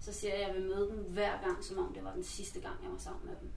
Så 0.00 0.12
siger 0.12 0.34
jeg, 0.34 0.42
at 0.42 0.48
jeg 0.48 0.56
vil 0.56 0.70
møde 0.70 0.88
dem 0.88 0.98
hver 0.98 1.40
gang, 1.44 1.64
som 1.64 1.78
om 1.78 1.94
det 1.94 2.04
var 2.04 2.12
den 2.12 2.24
sidste 2.24 2.60
gang, 2.60 2.74
jeg 2.82 2.92
var 2.92 2.98
sammen 2.98 3.26
med 3.26 3.34
dem. 3.40 3.50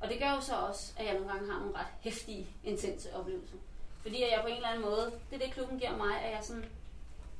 Og 0.00 0.08
det 0.08 0.18
gør 0.18 0.30
jo 0.30 0.40
så 0.40 0.56
også, 0.56 0.92
at 0.96 1.06
jeg 1.06 1.14
nogle 1.14 1.32
gange 1.32 1.52
har 1.52 1.58
nogle 1.58 1.78
ret 1.78 1.86
hæftige, 2.00 2.46
intense 2.64 3.14
oplevelser. 3.16 3.56
Fordi 4.08 4.22
at 4.22 4.30
jeg 4.32 4.40
på 4.42 4.46
en 4.46 4.56
eller 4.56 4.68
anden 4.68 4.84
måde, 4.84 5.12
det 5.30 5.42
er 5.42 5.46
det 5.46 5.54
klubben 5.54 5.78
giver 5.78 5.96
mig, 5.96 6.20
at 6.22 6.32
jeg 6.32 6.44
sådan 6.44 6.64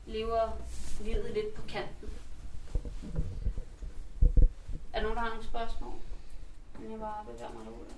lever 0.07 0.51
livet 1.01 1.31
lidt 1.35 1.55
på 1.55 1.63
kanten. 1.69 2.11
Er 4.93 5.01
der 5.01 5.03
nogen, 5.03 5.17
der 5.17 5.23
har 5.23 5.29
nogle 5.29 5.45
spørgsmål? 5.45 5.95
Men 6.79 6.91
jeg 6.91 7.01
bare 7.01 7.25
bevæger 7.25 7.53
mig 7.53 7.65
derude. 7.67 7.89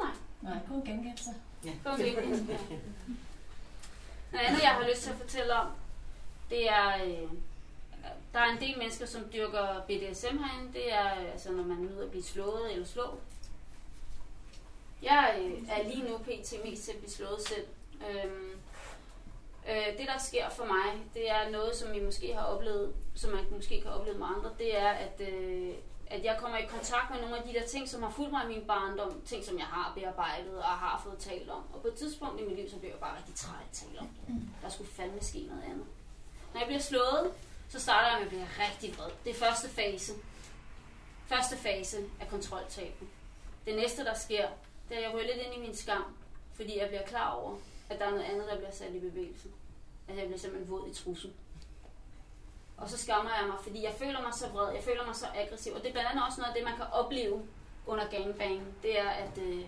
Nej. 0.00 0.12
Nej, 0.42 0.62
god 0.68 0.86
gengældelse. 0.86 1.30
Gå 1.84 1.96
væk. 1.96 2.16
Ja. 2.16 2.22
Noget 4.32 4.46
andet, 4.46 4.62
jeg 4.62 4.70
har 4.70 4.88
lyst 4.88 5.02
til 5.02 5.10
at 5.10 5.16
fortælle 5.16 5.54
om, 5.54 5.70
det 6.50 6.70
er, 6.70 7.04
øh, 7.04 7.30
der 8.32 8.40
er 8.40 8.52
en 8.52 8.60
del 8.60 8.78
mennesker, 8.78 9.06
som 9.06 9.22
dyrker 9.32 9.80
BDSM 9.86 10.38
herinde. 10.38 10.72
Det 10.72 10.92
er, 10.92 11.20
øh, 11.20 11.32
altså, 11.32 11.52
når 11.52 11.64
man 11.64 11.82
nyder 11.82 12.04
at 12.04 12.10
blive 12.10 12.24
slået 12.24 12.72
eller 12.72 12.86
slå. 12.86 13.18
Jeg 15.02 15.38
øh, 15.40 15.68
er 15.68 15.82
lige 15.88 16.08
nu 16.10 16.18
pt. 16.18 16.64
mest 16.64 16.84
til 16.84 16.92
at 16.92 16.98
blive 16.98 17.10
slået 17.10 17.40
selv. 17.40 17.66
Øhm, 18.10 18.50
øh, 19.68 19.98
det, 19.98 20.06
der 20.06 20.18
sker 20.18 20.48
for 20.50 20.64
mig, 20.64 21.02
det 21.14 21.30
er 21.30 21.50
noget, 21.50 21.76
som 21.76 21.94
I 21.94 22.00
måske 22.00 22.34
har 22.34 22.44
oplevet, 22.44 22.94
som 23.14 23.30
man 23.30 23.44
måske 23.50 23.80
kan 23.80 23.90
opleve 23.90 24.18
med 24.18 24.26
andre, 24.36 24.50
det 24.58 24.78
er, 24.78 24.88
at, 24.88 25.20
øh, 25.32 25.74
at 26.06 26.24
jeg 26.24 26.36
kommer 26.40 26.58
i 26.58 26.66
kontakt 26.66 27.10
med 27.10 27.20
nogle 27.20 27.36
af 27.36 27.42
de 27.42 27.52
der 27.52 27.66
ting, 27.66 27.88
som 27.88 28.02
har 28.02 28.10
fulgt 28.10 28.32
mig 28.32 28.44
i 28.44 28.48
min 28.48 28.66
barndom, 28.66 29.22
ting, 29.26 29.44
som 29.44 29.58
jeg 29.58 29.66
har 29.66 29.92
bearbejdet 29.94 30.58
og 30.58 30.64
har 30.64 31.00
fået 31.04 31.18
talt 31.18 31.50
om. 31.50 31.62
Og 31.74 31.80
på 31.82 31.88
et 31.88 31.94
tidspunkt 31.94 32.40
i 32.40 32.44
mit 32.44 32.56
liv, 32.56 32.70
så 32.70 32.76
blev 32.76 32.90
jeg 32.90 32.98
bare 32.98 33.16
rigtig 33.18 33.34
træt 33.34 33.54
af 33.54 33.64
at 33.70 33.76
tale 33.76 34.00
om 34.00 34.08
det. 34.08 34.34
Der 34.62 34.68
skulle 34.68 34.90
fandme 34.90 35.22
ske 35.22 35.38
noget 35.38 35.62
andet. 35.62 35.86
Når 36.52 36.60
jeg 36.60 36.66
bliver 36.66 36.82
slået, 36.82 37.32
så 37.68 37.80
starter 37.80 38.08
jeg 38.08 38.16
med 38.18 38.26
at 38.26 38.28
blive 38.28 38.46
rigtig 38.64 38.98
vred. 38.98 39.10
Det 39.24 39.30
er 39.30 39.34
første 39.34 39.68
fase. 39.68 40.12
Første 41.26 41.56
fase 41.56 41.96
af 42.20 42.28
kontroltaben. 42.28 43.08
Det 43.66 43.76
næste, 43.76 44.04
der 44.04 44.14
sker, 44.14 44.48
det 44.88 44.94
er, 44.94 44.98
at 44.98 45.04
jeg 45.04 45.14
ryger 45.14 45.26
lidt 45.26 45.46
ind 45.46 45.54
i 45.54 45.66
min 45.66 45.76
skam, 45.76 46.04
fordi 46.54 46.78
jeg 46.78 46.88
bliver 46.88 47.06
klar 47.06 47.30
over, 47.34 47.56
at 47.90 47.98
der 47.98 48.04
er 48.06 48.10
noget 48.10 48.24
andet, 48.24 48.46
der 48.48 48.56
bliver 48.56 48.72
sat 48.72 48.94
i 48.94 48.98
bevægelse. 48.98 49.48
At 50.08 50.16
jeg 50.16 50.24
bliver 50.24 50.38
simpelthen 50.38 50.70
våd 50.70 50.88
i 50.90 50.94
trussen. 50.94 51.32
Og 52.76 52.90
så 52.90 52.98
skammer 52.98 53.30
jeg 53.40 53.46
mig, 53.48 53.56
fordi 53.62 53.84
jeg 53.84 53.94
føler 53.98 54.22
mig 54.22 54.34
så 54.34 54.48
vred, 54.48 54.74
jeg 54.74 54.82
føler 54.82 55.06
mig 55.06 55.16
så 55.16 55.26
aggressiv. 55.34 55.72
Og 55.72 55.80
det 55.80 55.88
er 55.88 55.92
blandt 55.92 56.10
andet 56.10 56.24
også 56.26 56.40
noget 56.40 56.50
af 56.50 56.56
det, 56.56 56.64
man 56.64 56.76
kan 56.76 56.86
opleve 56.92 57.42
under 57.86 58.08
gangbang. 58.08 58.74
Det 58.82 59.00
er, 59.00 59.08
at, 59.08 59.38
øh, 59.38 59.64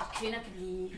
at 0.00 0.06
kvinder 0.14 0.42
kan 0.42 0.52
blive... 0.52 0.90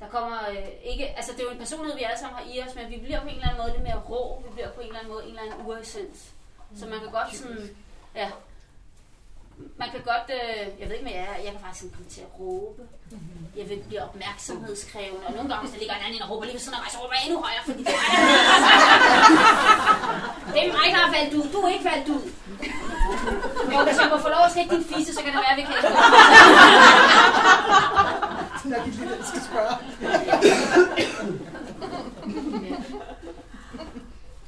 Der 0.00 0.08
kommer 0.08 0.48
øh, 0.48 0.68
ikke... 0.84 1.06
Altså, 1.16 1.32
det 1.32 1.40
er 1.40 1.44
jo 1.44 1.50
en 1.50 1.58
personlighed, 1.58 1.98
vi 1.98 2.02
alle 2.02 2.18
sammen 2.18 2.38
har 2.38 2.52
i 2.52 2.62
os, 2.62 2.74
men 2.74 2.90
vi 2.90 2.98
bliver 2.98 3.20
på 3.20 3.28
en 3.28 3.34
eller 3.34 3.48
anden 3.48 3.62
måde 3.62 3.72
lidt 3.72 3.82
mere 3.82 4.02
rå. 4.10 4.42
Vi 4.46 4.52
bliver 4.52 4.72
på 4.72 4.80
en 4.80 4.86
eller 4.86 4.98
anden 4.98 5.12
måde 5.12 5.24
en 5.24 5.30
eller 5.30 5.42
anden 5.42 5.66
uressens. 5.66 6.34
Så 6.76 6.86
man 6.86 7.00
kan 7.00 7.10
godt 7.10 7.36
sådan... 7.36 7.76
Ja, 8.14 8.30
man 9.80 9.88
kan 9.92 10.00
godt, 10.12 10.28
øh, 10.38 10.62
jeg 10.80 10.86
ved 10.88 10.94
ikke 10.96 11.08
med 11.10 11.16
jer, 11.20 11.34
jeg 11.44 11.52
kan 11.54 11.62
faktisk 11.66 11.84
komme 11.96 12.10
til 12.16 12.22
at 12.26 12.32
råbe. 12.40 12.82
Jeg 13.58 13.68
vil 13.70 13.78
blive 13.88 14.02
opmærksomhedskrævende, 14.08 15.26
og 15.28 15.32
nogle 15.36 15.48
gange, 15.50 15.62
hvis 15.62 15.72
der 15.74 15.80
ligger 15.82 15.94
en 15.94 16.02
anden 16.04 16.16
ind 16.16 16.24
og 16.26 16.30
råber 16.30 16.44
lige 16.44 16.56
ved 16.58 16.64
sådan, 16.66 16.80
og 16.86 16.90
så 16.92 16.98
råber 17.02 17.14
jeg 17.16 17.24
endnu 17.26 17.38
højere, 17.46 17.64
fordi 17.68 17.80
det 17.86 17.94
er 17.94 18.00
mig, 18.08 18.16
der 18.22 18.90
Det 20.54 20.60
er 20.66 20.70
mig, 20.78 20.86
der 20.94 21.00
har 21.04 21.10
faldet 21.14 21.34
ud. 21.38 21.46
Du 21.54 21.58
er 21.66 21.70
ikke 21.76 21.88
faldet 21.90 22.08
ud. 22.16 22.24
Jo, 23.72 23.78
hvis 23.86 23.98
jeg 24.02 24.08
må 24.12 24.16
få 24.26 24.30
lov 24.36 24.42
at 24.48 24.52
slikke 24.54 24.70
din 24.74 24.84
fisse, 24.90 25.10
så 25.14 25.20
kan 25.22 25.30
det 25.32 25.40
være, 25.44 25.52
at 25.54 25.60
vi 25.60 25.64
kan 25.68 25.74
Når 28.70 28.78
de 28.84 28.90
lille 28.90 29.16
skal 29.30 29.42
spørge. 29.48 29.74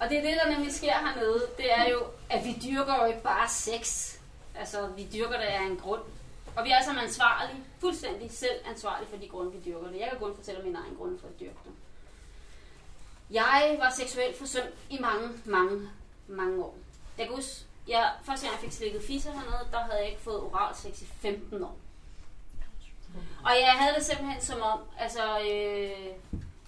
Og 0.00 0.08
det 0.08 0.18
er 0.18 0.22
det, 0.22 0.34
der 0.44 0.50
nemlig 0.50 0.74
sker 0.74 0.92
hernede. 0.92 1.46
Det 1.56 1.72
er 1.76 1.90
jo, 1.90 1.98
at 2.30 2.44
vi 2.44 2.56
dyrker 2.64 2.94
jo 3.00 3.04
ikke 3.04 3.22
bare 3.22 3.48
sex. 3.48 4.11
Altså, 4.54 4.86
vi 4.86 5.08
dyrker 5.12 5.36
det 5.36 5.44
af 5.44 5.62
en 5.62 5.76
grund. 5.76 6.02
Og 6.56 6.64
vi 6.64 6.70
er 6.70 6.76
alle 6.76 7.02
ansvarlige, 7.02 7.64
fuldstændig 7.78 8.30
selv 8.30 8.60
ansvarlige 8.70 9.08
for 9.08 9.16
de 9.16 9.28
grunde, 9.28 9.52
vi 9.52 9.58
dyrker 9.64 9.88
det. 9.88 10.00
Jeg 10.00 10.08
kan 10.10 10.18
kun 10.18 10.36
fortælle 10.36 10.60
om 10.60 10.66
min 10.66 10.76
egen 10.76 10.96
grund 10.96 11.18
for 11.18 11.28
at 11.28 11.40
dyrke 11.40 11.58
det. 11.64 11.72
Jeg 13.30 13.76
var 13.78 13.90
seksuelt 13.90 14.38
forsømt 14.38 14.74
i 14.90 14.98
mange, 14.98 15.28
mange, 15.44 15.88
mange 16.26 16.64
år. 16.64 16.76
Jeg 17.18 17.26
kan 17.26 17.34
huske, 17.34 17.64
jeg, 17.88 18.12
første 18.22 18.46
gang 18.46 18.56
jeg 18.56 18.64
fik 18.64 18.78
slikket 18.78 19.02
fisse 19.02 19.30
hernede, 19.30 19.68
der 19.72 19.78
havde 19.78 19.98
jeg 19.98 20.08
ikke 20.08 20.20
fået 20.20 20.40
oral 20.40 20.74
sex 20.74 21.02
i 21.02 21.06
15 21.06 21.62
år. 21.62 21.76
Og 23.44 23.50
jeg 23.60 23.72
havde 23.72 23.94
det 23.94 24.04
simpelthen 24.04 24.42
som 24.42 24.60
om, 24.62 24.80
altså, 24.98 25.40
øh, 25.40 26.06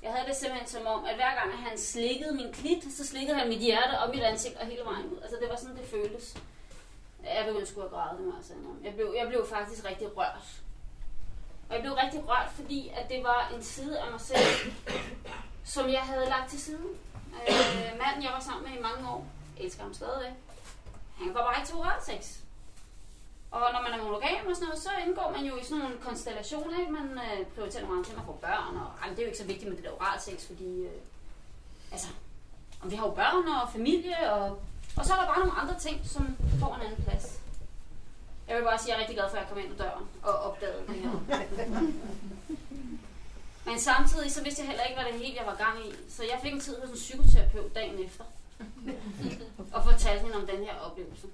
jeg 0.02 0.12
havde 0.12 0.28
det 0.28 0.36
simpelthen 0.36 0.68
som 0.68 0.86
om, 0.86 1.04
at 1.04 1.14
hver 1.14 1.34
gang 1.34 1.58
han 1.66 1.78
slikkede 1.78 2.34
min 2.34 2.52
klit, 2.52 2.94
så 2.96 3.06
slikkede 3.06 3.38
han 3.38 3.48
mit 3.48 3.58
hjerte 3.58 3.98
og 3.98 4.10
mit 4.14 4.22
ansigt 4.22 4.56
og 4.56 4.66
hele 4.66 4.84
vejen 4.84 5.06
ud. 5.06 5.18
Altså, 5.22 5.36
det 5.40 5.48
var 5.48 5.56
sådan, 5.56 5.76
det 5.76 5.86
føltes. 5.86 6.36
Jeg 7.24 7.44
begyndte 7.46 7.66
sgu 7.66 7.80
at 7.80 7.90
græde, 7.90 8.16
det 8.16 8.26
må 8.26 8.32
jeg 8.36 8.44
sige. 8.44 8.58
Jeg 8.84 8.94
blev, 8.94 9.14
jeg 9.18 9.28
blev 9.28 9.46
faktisk 9.46 9.84
rigtig 9.84 10.16
rørt. 10.16 10.62
Og 11.68 11.74
jeg 11.74 11.80
blev 11.82 11.92
rigtig 11.92 12.28
rørt, 12.28 12.50
fordi 12.54 12.88
at 12.88 13.08
det 13.08 13.24
var 13.24 13.52
en 13.56 13.62
side 13.62 14.00
af 14.00 14.10
mig 14.10 14.20
selv, 14.20 14.72
som 15.64 15.88
jeg 15.88 16.00
havde 16.00 16.26
lagt 16.26 16.50
til 16.50 16.60
side. 16.60 16.86
Øh, 17.48 17.98
manden, 17.98 18.22
jeg 18.22 18.32
var 18.32 18.40
sammen 18.40 18.70
med 18.70 18.78
i 18.78 18.82
mange 18.82 19.10
år, 19.10 19.26
elsker 19.60 19.82
ham 19.82 19.94
stadigvæk. 19.94 20.32
Han 21.18 21.32
går 21.32 21.40
bare 21.40 21.56
ikke 21.58 21.66
til 21.66 21.76
oralsex. 21.76 22.38
Og 23.50 23.60
når 23.72 23.82
man 23.82 23.92
er 23.92 24.04
monogam 24.04 24.46
og 24.46 24.56
sådan 24.56 24.68
noget, 24.68 24.82
så 24.82 24.90
indgår 25.06 25.30
man 25.36 25.44
jo 25.44 25.56
i 25.56 25.64
sådan 25.64 25.78
nogle 25.78 25.98
konstellationer, 25.98 26.80
ikke? 26.80 26.92
Man 26.92 27.18
øh, 27.18 27.46
prioriterer 27.46 27.82
nogle 27.82 27.96
andre 27.96 28.04
ting, 28.04 28.16
man 28.16 28.26
får 28.26 28.38
børn, 28.40 28.76
og 28.76 28.88
ej, 29.02 29.08
det 29.08 29.18
er 29.18 29.22
jo 29.22 29.26
ikke 29.26 29.38
så 29.38 29.44
vigtigt 29.44 29.68
med 29.68 29.76
det 29.76 29.84
der 29.84 29.92
oralsex, 30.00 30.46
fordi, 30.46 30.82
øh, 30.82 31.00
altså, 31.92 32.08
om 32.82 32.90
vi 32.90 32.96
har 32.96 33.06
jo 33.06 33.14
børn 33.14 33.48
og 33.48 33.72
familie, 33.72 34.32
og, 34.32 34.62
og 34.96 35.04
så 35.04 35.12
er 35.12 35.16
der 35.20 35.26
bare 35.26 35.38
nogle 35.38 35.60
andre 35.60 35.78
ting, 35.78 36.00
som 36.04 36.36
får 36.60 36.74
en 36.74 36.82
anden 36.82 37.04
plads. 37.04 37.40
Jeg 38.48 38.56
vil 38.56 38.62
bare 38.62 38.78
sige, 38.78 38.86
at 38.86 38.88
jeg 38.88 38.96
er 38.96 39.00
rigtig 39.00 39.16
glad 39.16 39.30
for, 39.30 39.36
at 39.36 39.42
jeg 39.42 39.48
kom 39.48 39.58
ind 39.58 39.72
ad 39.72 39.76
døren 39.78 40.04
og 40.22 40.32
opdagede 40.32 40.86
det 40.88 40.96
her. 40.96 41.10
Men 43.66 43.78
samtidig 43.78 44.32
så 44.32 44.42
vidste 44.42 44.62
jeg 44.62 44.68
heller 44.68 44.84
ikke, 44.84 45.02
hvad 45.02 45.12
det 45.12 45.20
helt 45.20 45.36
jeg 45.36 45.46
var 45.46 45.54
gang 45.54 45.86
i. 45.86 45.94
Så 46.08 46.22
jeg 46.22 46.38
fik 46.42 46.52
en 46.52 46.60
tid 46.60 46.80
hos 46.80 46.90
en 46.90 46.96
psykoterapeut 46.96 47.74
dagen 47.74 48.04
efter. 48.04 48.24
og 49.74 49.84
fortalte 49.84 50.22
hende 50.22 50.36
om 50.36 50.46
den 50.46 50.64
her 50.64 50.74
oplevelse. 50.74 51.26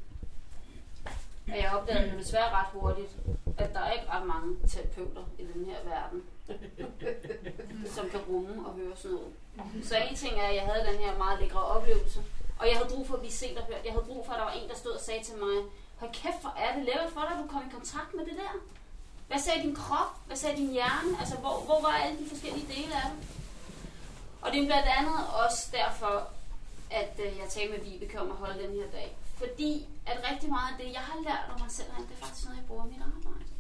Og 1.48 1.56
jeg 1.56 1.70
opdagede 1.72 2.18
desværre 2.18 2.50
ret 2.50 2.66
hurtigt, 2.72 3.16
at 3.58 3.74
der 3.74 3.80
er 3.80 3.92
ikke 3.92 4.10
ret 4.10 4.26
mange 4.26 4.56
terapeuter 4.68 5.22
i 5.38 5.42
den 5.54 5.64
her 5.64 5.76
verden, 5.84 6.22
som 7.94 8.10
kan 8.10 8.20
rumme 8.20 8.66
og 8.66 8.74
høre 8.74 8.96
sådan 8.96 9.16
noget. 9.16 9.32
Så 9.84 9.96
en 9.96 10.16
ting 10.16 10.40
er, 10.40 10.48
at 10.48 10.54
jeg 10.54 10.62
havde 10.62 10.86
den 10.92 10.98
her 10.98 11.18
meget 11.18 11.40
lækre 11.40 11.64
oplevelse, 11.64 12.20
og 12.60 12.64
jeg 12.68 12.76
havde 12.76 12.90
brug 12.94 13.06
for 13.06 13.14
at 13.14 13.20
blive 13.20 13.40
set 13.42 13.58
og 13.58 13.64
hørt. 13.64 13.84
Jeg 13.84 13.92
havde 13.92 14.08
brug 14.10 14.26
for, 14.26 14.32
at 14.32 14.38
der 14.38 14.44
var 14.44 14.56
en, 14.60 14.68
der 14.68 14.76
stod 14.82 14.92
og 14.92 15.04
sagde 15.08 15.24
til 15.24 15.36
mig, 15.44 15.56
hold 16.00 16.12
kæft, 16.20 16.40
hvor 16.40 16.54
er 16.64 16.70
det 16.76 16.84
lækkert 16.84 17.12
for 17.14 17.20
dig, 17.20 17.32
at 17.36 17.42
du 17.42 17.48
kom 17.52 17.62
i 17.68 17.74
kontakt 17.78 18.10
med 18.14 18.24
det 18.28 18.36
der. 18.42 18.52
Hvad 19.28 19.38
sagde 19.38 19.62
din 19.66 19.76
krop? 19.82 20.12
Hvad 20.26 20.36
sagde 20.36 20.56
din 20.56 20.72
hjerne? 20.76 21.10
Altså, 21.20 21.36
hvor, 21.42 21.56
hvor 21.66 21.80
var 21.86 21.92
alle 22.02 22.18
de 22.22 22.28
forskellige 22.32 22.68
dele 22.74 22.94
af 23.02 23.06
det? 23.10 23.20
Og 24.42 24.52
det 24.52 24.58
er 24.62 24.66
blandt 24.70 24.88
andet 24.98 25.18
også 25.44 25.60
derfor, 25.78 26.14
at 26.90 27.14
øh, 27.24 27.30
jeg 27.40 27.48
talte 27.48 27.72
med 27.74 27.82
Vibeke 27.86 28.20
om 28.20 28.30
at 28.30 28.36
holde 28.36 28.62
den 28.64 28.72
her 28.78 28.88
dag. 28.98 29.08
Fordi 29.40 29.72
at 30.06 30.16
rigtig 30.30 30.48
meget 30.56 30.68
af 30.72 30.76
det, 30.80 30.92
jeg 30.92 31.04
har 31.08 31.18
lært 31.28 31.44
om 31.52 31.60
mig 31.60 31.70
selv, 31.70 31.88
det 32.08 32.14
er 32.16 32.24
faktisk 32.24 32.44
noget, 32.46 32.58
jeg 32.60 32.66
bruger 32.68 32.84
i 32.86 32.88
mit 32.88 33.02
arbejde. 33.14 33.50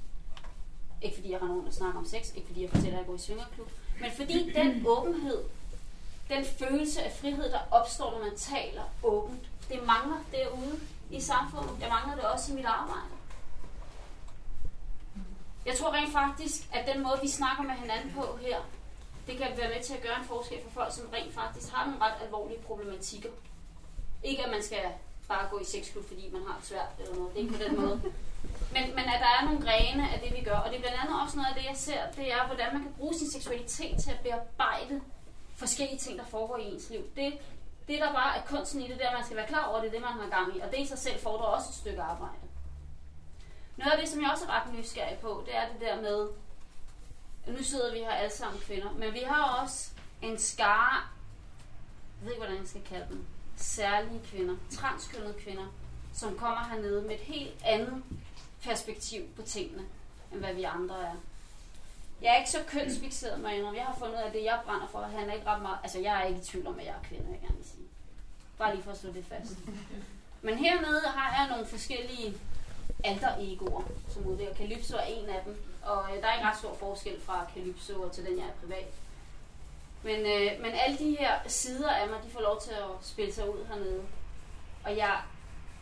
Ikke 1.02 1.16
fordi 1.16 1.30
jeg 1.32 1.40
har 1.40 1.46
nogen, 1.46 1.66
og 1.66 1.72
snakker 1.72 1.98
om 1.98 2.06
sex, 2.06 2.22
ikke 2.34 2.46
fordi 2.46 2.62
jeg 2.62 2.70
fortæller, 2.70 2.98
at 2.98 3.02
jeg 3.02 3.06
går 3.06 3.14
i 3.14 3.24
svingerklub, 3.26 3.70
men 4.00 4.10
fordi 4.16 4.52
den 4.52 4.86
åbenhed, 4.86 5.44
den 6.30 6.44
følelse 6.44 7.02
af 7.02 7.12
frihed, 7.12 7.52
der 7.52 7.60
opstår, 7.70 8.10
når 8.10 8.18
man 8.18 8.36
taler 8.36 8.82
åbent, 9.02 9.48
det 9.68 9.86
mangler 9.86 10.20
derude 10.32 10.80
i 11.10 11.20
samfundet. 11.20 11.76
Jeg 11.80 11.88
mangler 11.88 12.14
det 12.14 12.24
også 12.24 12.52
i 12.52 12.54
mit 12.54 12.64
arbejde. 12.64 13.14
Jeg 15.66 15.78
tror 15.78 15.92
rent 15.92 16.12
faktisk, 16.12 16.68
at 16.72 16.86
den 16.94 17.02
måde, 17.02 17.18
vi 17.22 17.28
snakker 17.28 17.62
med 17.62 17.74
hinanden 17.74 18.12
på 18.14 18.38
her, 18.40 18.58
det 19.26 19.38
kan 19.38 19.48
være 19.56 19.68
med 19.74 19.82
til 19.82 19.94
at 19.94 20.02
gøre 20.02 20.18
en 20.18 20.24
forskel 20.24 20.58
for 20.64 20.70
folk, 20.70 20.92
som 20.94 21.08
rent 21.12 21.34
faktisk 21.34 21.72
har 21.72 21.86
nogle 21.86 22.00
ret 22.04 22.14
alvorlige 22.24 22.60
problematikker. 22.60 23.30
Ikke 24.22 24.44
at 24.44 24.50
man 24.50 24.62
skal 24.62 24.84
bare 25.28 25.48
gå 25.50 25.58
i 25.58 25.64
sexklub, 25.64 26.08
fordi 26.08 26.30
man 26.32 26.42
har 26.46 26.56
det 26.58 26.66
svært 26.68 26.92
eller 26.98 27.14
noget. 27.14 27.34
Det 27.34 27.38
er 27.40 27.44
ikke 27.44 27.58
på 27.58 27.64
den 27.64 27.80
måde. 27.80 28.00
Men, 28.74 28.84
men 28.96 29.04
at 29.14 29.20
der 29.24 29.30
er 29.38 29.44
nogle 29.44 29.60
grene 29.66 30.12
af 30.12 30.20
det, 30.20 30.38
vi 30.38 30.44
gør. 30.44 30.56
Og 30.56 30.70
det 30.70 30.76
er 30.76 30.80
blandt 30.80 30.98
andet 31.02 31.22
også 31.22 31.36
noget 31.36 31.50
af 31.52 31.56
det, 31.58 31.64
jeg 31.68 31.76
ser, 31.76 32.00
det 32.16 32.32
er, 32.32 32.46
hvordan 32.46 32.68
man 32.72 32.82
kan 32.82 32.94
bruge 32.98 33.14
sin 33.14 33.30
seksualitet 33.30 33.94
til 34.02 34.10
at 34.10 34.20
bearbejde 34.20 35.00
forskellige 35.60 35.98
ting, 35.98 36.18
der 36.18 36.24
foregår 36.24 36.56
i 36.56 36.72
ens 36.72 36.90
liv. 36.90 37.02
Det, 37.16 37.38
det 37.88 38.00
der 38.00 38.12
bare 38.12 38.36
er 38.38 38.42
kunsten 38.46 38.80
i 38.80 38.88
det, 38.88 38.96
det 38.98 39.04
er, 39.04 39.08
at 39.08 39.14
man 39.14 39.24
skal 39.24 39.36
være 39.36 39.46
klar 39.46 39.64
over, 39.64 39.80
det 39.80 39.88
er 39.88 39.92
det, 39.92 40.00
man 40.00 40.12
har 40.12 40.28
gang 40.30 40.56
i. 40.56 40.60
Og 40.60 40.70
det 40.70 40.78
i 40.78 40.86
sig 40.86 40.98
selv 40.98 41.20
fordrer 41.20 41.46
også 41.46 41.68
et 41.68 41.74
stykke 41.74 42.02
arbejde. 42.02 42.46
Noget 43.76 43.92
af 43.92 43.98
det, 43.98 44.08
som 44.08 44.22
jeg 44.22 44.30
også 44.30 44.44
er 44.44 44.50
ret 44.50 44.74
nysgerrig 44.74 45.18
på, 45.18 45.42
det 45.46 45.56
er 45.56 45.68
det 45.72 45.80
der 45.80 46.00
med, 46.00 46.28
nu 47.46 47.62
sidder 47.62 47.92
vi 47.92 47.98
her 47.98 48.10
alle 48.10 48.32
sammen 48.32 48.60
kvinder, 48.60 48.92
men 48.92 49.14
vi 49.14 49.22
har 49.26 49.62
også 49.62 49.90
en 50.22 50.38
skare, 50.38 51.02
jeg 52.18 52.26
ved 52.26 52.30
ikke, 52.30 52.44
hvordan 52.44 52.60
jeg 52.60 52.68
skal 52.68 52.82
kalde 52.82 53.06
dem, 53.10 53.24
særlige 53.56 54.20
kvinder, 54.24 54.56
transkønnede 54.70 55.34
kvinder, 55.38 55.66
som 56.12 56.38
kommer 56.38 56.64
hernede 56.64 57.02
med 57.02 57.14
et 57.14 57.20
helt 57.20 57.62
andet 57.64 58.02
perspektiv 58.62 59.22
på 59.36 59.42
tingene, 59.42 59.82
end 60.32 60.40
hvad 60.40 60.54
vi 60.54 60.62
andre 60.62 61.02
er. 61.02 61.14
Jeg 62.22 62.32
er 62.32 62.36
ikke 62.38 62.50
så 62.50 62.58
kønsfixeret, 62.68 63.40
mig 63.40 63.62
Jeg 63.76 63.84
har 63.84 63.96
fundet 63.98 64.14
ud 64.14 64.20
af, 64.20 64.26
at 64.26 64.32
det, 64.32 64.44
jeg 64.44 64.60
brænder 64.64 64.86
for, 64.86 65.00
han 65.00 65.30
er 65.30 65.34
ikke 65.34 65.46
ret 65.46 65.62
meget... 65.62 65.78
Altså, 65.82 65.98
jeg 65.98 66.20
er 66.20 66.26
ikke 66.26 66.40
i 66.40 66.44
tvivl 66.44 66.66
om, 66.66 66.78
at 66.78 66.84
jeg 66.84 66.94
er 66.94 67.08
kvinde, 67.08 67.24
vil 67.24 67.32
jeg 67.32 67.48
gerne 67.48 67.64
sige. 67.64 67.88
Bare 68.58 68.74
lige 68.74 68.84
for 68.84 68.90
at 68.90 68.98
slå 68.98 69.12
det 69.12 69.24
fast. 69.24 69.52
Men 70.42 70.58
hernede 70.58 71.00
har 71.00 71.42
jeg 71.42 71.50
nogle 71.50 71.66
forskellige 71.66 72.34
alter-egoer, 73.04 73.82
som 74.08 74.26
udvikler. 74.26 74.54
Calypso 74.54 74.96
er 74.96 75.02
en 75.02 75.28
af 75.28 75.42
dem, 75.44 75.62
og 75.82 76.04
øh, 76.10 76.22
der 76.22 76.28
er 76.28 76.34
ikke 76.34 76.48
ret 76.48 76.58
stor 76.58 76.74
forskel 76.74 77.20
fra 77.20 77.46
Calypso 77.54 78.08
til 78.08 78.26
den, 78.26 78.38
jeg 78.38 78.46
er 78.46 78.60
privat. 78.60 78.94
Men, 80.02 80.20
øh, 80.20 80.62
men 80.62 80.72
alle 80.72 80.98
de 80.98 81.16
her 81.18 81.32
sider 81.46 81.90
af 81.90 82.08
mig, 82.08 82.18
de 82.24 82.30
får 82.30 82.40
lov 82.40 82.60
til 82.60 82.70
at 82.70 82.90
spille 83.02 83.32
sig 83.32 83.54
ud 83.54 83.66
hernede. 83.66 84.02
Og 84.84 84.96
jeg, 84.96 85.20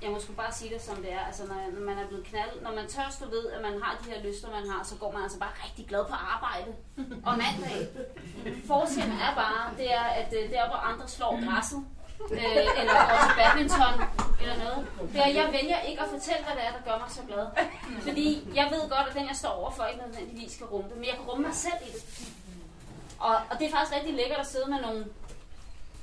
jeg 0.02 0.10
må 0.10 0.20
sgu 0.20 0.32
bare 0.32 0.52
sige 0.52 0.74
det 0.74 0.82
som 0.82 0.96
det 0.96 1.12
er. 1.12 1.20
Altså, 1.26 1.42
når, 1.46 1.54
når 1.74 1.80
man 1.86 1.98
er 1.98 2.06
blevet 2.08 2.26
knald, 2.26 2.62
når 2.62 2.74
man 2.74 2.88
tør 2.88 3.08
stå 3.10 3.24
ved, 3.26 3.50
at 3.50 3.62
man 3.62 3.82
har 3.82 3.98
de 4.00 4.10
her 4.10 4.22
lyster, 4.22 4.50
man 4.50 4.70
har, 4.70 4.84
så 4.84 4.94
går 4.96 5.12
man 5.12 5.22
altså 5.22 5.38
bare 5.38 5.54
rigtig 5.64 5.86
glad 5.86 6.04
på 6.04 6.14
arbejde. 6.14 6.70
Og 7.26 7.32
mandag. 7.42 7.88
Forskellen 8.66 9.18
er 9.26 9.34
bare, 9.34 9.76
det 9.78 9.92
er, 9.92 10.06
at 10.20 10.34
øh, 10.38 10.50
der 10.50 10.66
hvor 10.68 10.76
andre 10.76 11.08
slår 11.08 11.32
græsset, 11.46 11.82
øh, 12.30 12.80
eller 12.80 12.94
går 13.10 13.18
til 13.26 13.34
badminton, 13.40 13.94
eller 14.42 14.56
noget. 14.64 14.80
Det 15.12 15.20
er, 15.26 15.30
jeg 15.40 15.48
vælger 15.52 15.80
ikke 15.80 16.00
at 16.02 16.08
fortælle, 16.08 16.42
hvad 16.46 16.54
det 16.58 16.64
er, 16.68 16.72
der 16.76 16.82
gør 16.88 16.98
mig 16.98 17.10
så 17.10 17.22
glad. 17.28 17.46
Fordi 18.08 18.48
jeg 18.54 18.66
ved 18.74 18.82
godt, 18.94 19.06
at 19.08 19.14
den, 19.14 19.26
jeg 19.28 19.36
står 19.36 19.48
overfor, 19.48 19.84
ikke 19.84 20.02
nødvendigvis 20.06 20.52
skal 20.52 20.66
rumme 20.66 20.88
det, 20.90 20.96
men 20.96 21.06
jeg 21.06 21.14
kan 21.14 21.24
rumme 21.30 21.46
mig 21.46 21.54
selv 21.54 21.80
i 21.88 21.90
det. 21.96 22.02
Og, 23.18 23.34
og 23.50 23.54
det 23.58 23.66
er 23.66 23.70
faktisk 23.70 23.96
rigtig 23.96 24.14
lækkert 24.14 24.40
at 24.40 24.46
sidde 24.46 24.70
med 24.70 24.80
nogle 24.80 25.06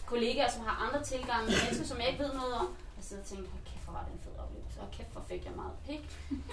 kollegaer, 0.06 0.52
som 0.52 0.66
har 0.68 0.76
andre 0.86 1.04
tilgange, 1.04 1.46
mennesker, 1.46 1.86
som 1.86 2.00
jeg 2.00 2.08
ikke 2.10 2.24
ved 2.24 2.34
noget 2.34 2.54
om. 2.54 2.68
Jeg 2.98 3.04
sidder 3.08 3.24
og 3.24 3.28
tænker, 3.28 3.50
var 3.96 4.04
det 4.06 4.14
en 4.14 4.22
fed 4.26 4.36
oplevelse, 4.44 4.78
og 4.82 4.90
kæft, 4.96 5.12
hvor 5.14 5.24
fik 5.30 5.46
jeg 5.46 5.54
meget 5.62 5.76
pik. 5.88 6.04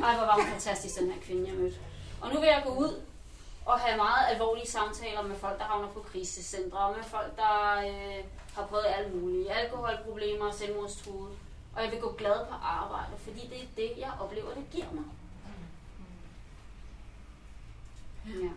Ej, 0.07 0.13
hvor 0.17 0.27
var 0.27 0.35
hun 0.41 0.47
fantastisk, 0.57 0.95
den 1.01 1.11
her 1.13 1.21
kvinde, 1.21 1.49
jeg 1.49 1.57
mødte. 1.57 1.79
Og 2.21 2.27
nu 2.33 2.41
vil 2.41 2.49
jeg 2.57 2.63
gå 2.67 2.73
ud 2.85 2.95
og 3.67 3.81
have 3.81 3.97
meget 3.97 4.25
alvorlige 4.33 4.71
samtaler 4.71 5.23
med 5.23 5.37
folk, 5.37 5.59
der 5.59 5.65
havner 5.65 5.89
på 5.89 6.01
krisecentre, 6.01 6.79
og 6.79 6.97
med 6.97 7.05
folk, 7.05 7.37
der 7.37 7.57
øh, 7.89 8.25
har 8.55 8.67
prøvet 8.67 8.87
alt 8.87 9.15
muligt. 9.15 9.51
Alkoholproblemer 9.51 10.47
og 10.47 10.55
selvmordstruet. 10.55 11.33
Og 11.75 11.83
jeg 11.83 11.91
vil 11.91 12.01
gå 12.01 12.13
glad 12.13 12.47
på 12.47 12.55
arbejde, 12.55 13.13
fordi 13.19 13.41
det 13.47 13.63
er 13.63 13.67
det, 13.77 13.91
jeg 13.99 14.13
oplever, 14.21 14.55
det 14.55 14.71
giver 14.71 14.87
mig. 14.93 15.05
Ja. 18.27 18.51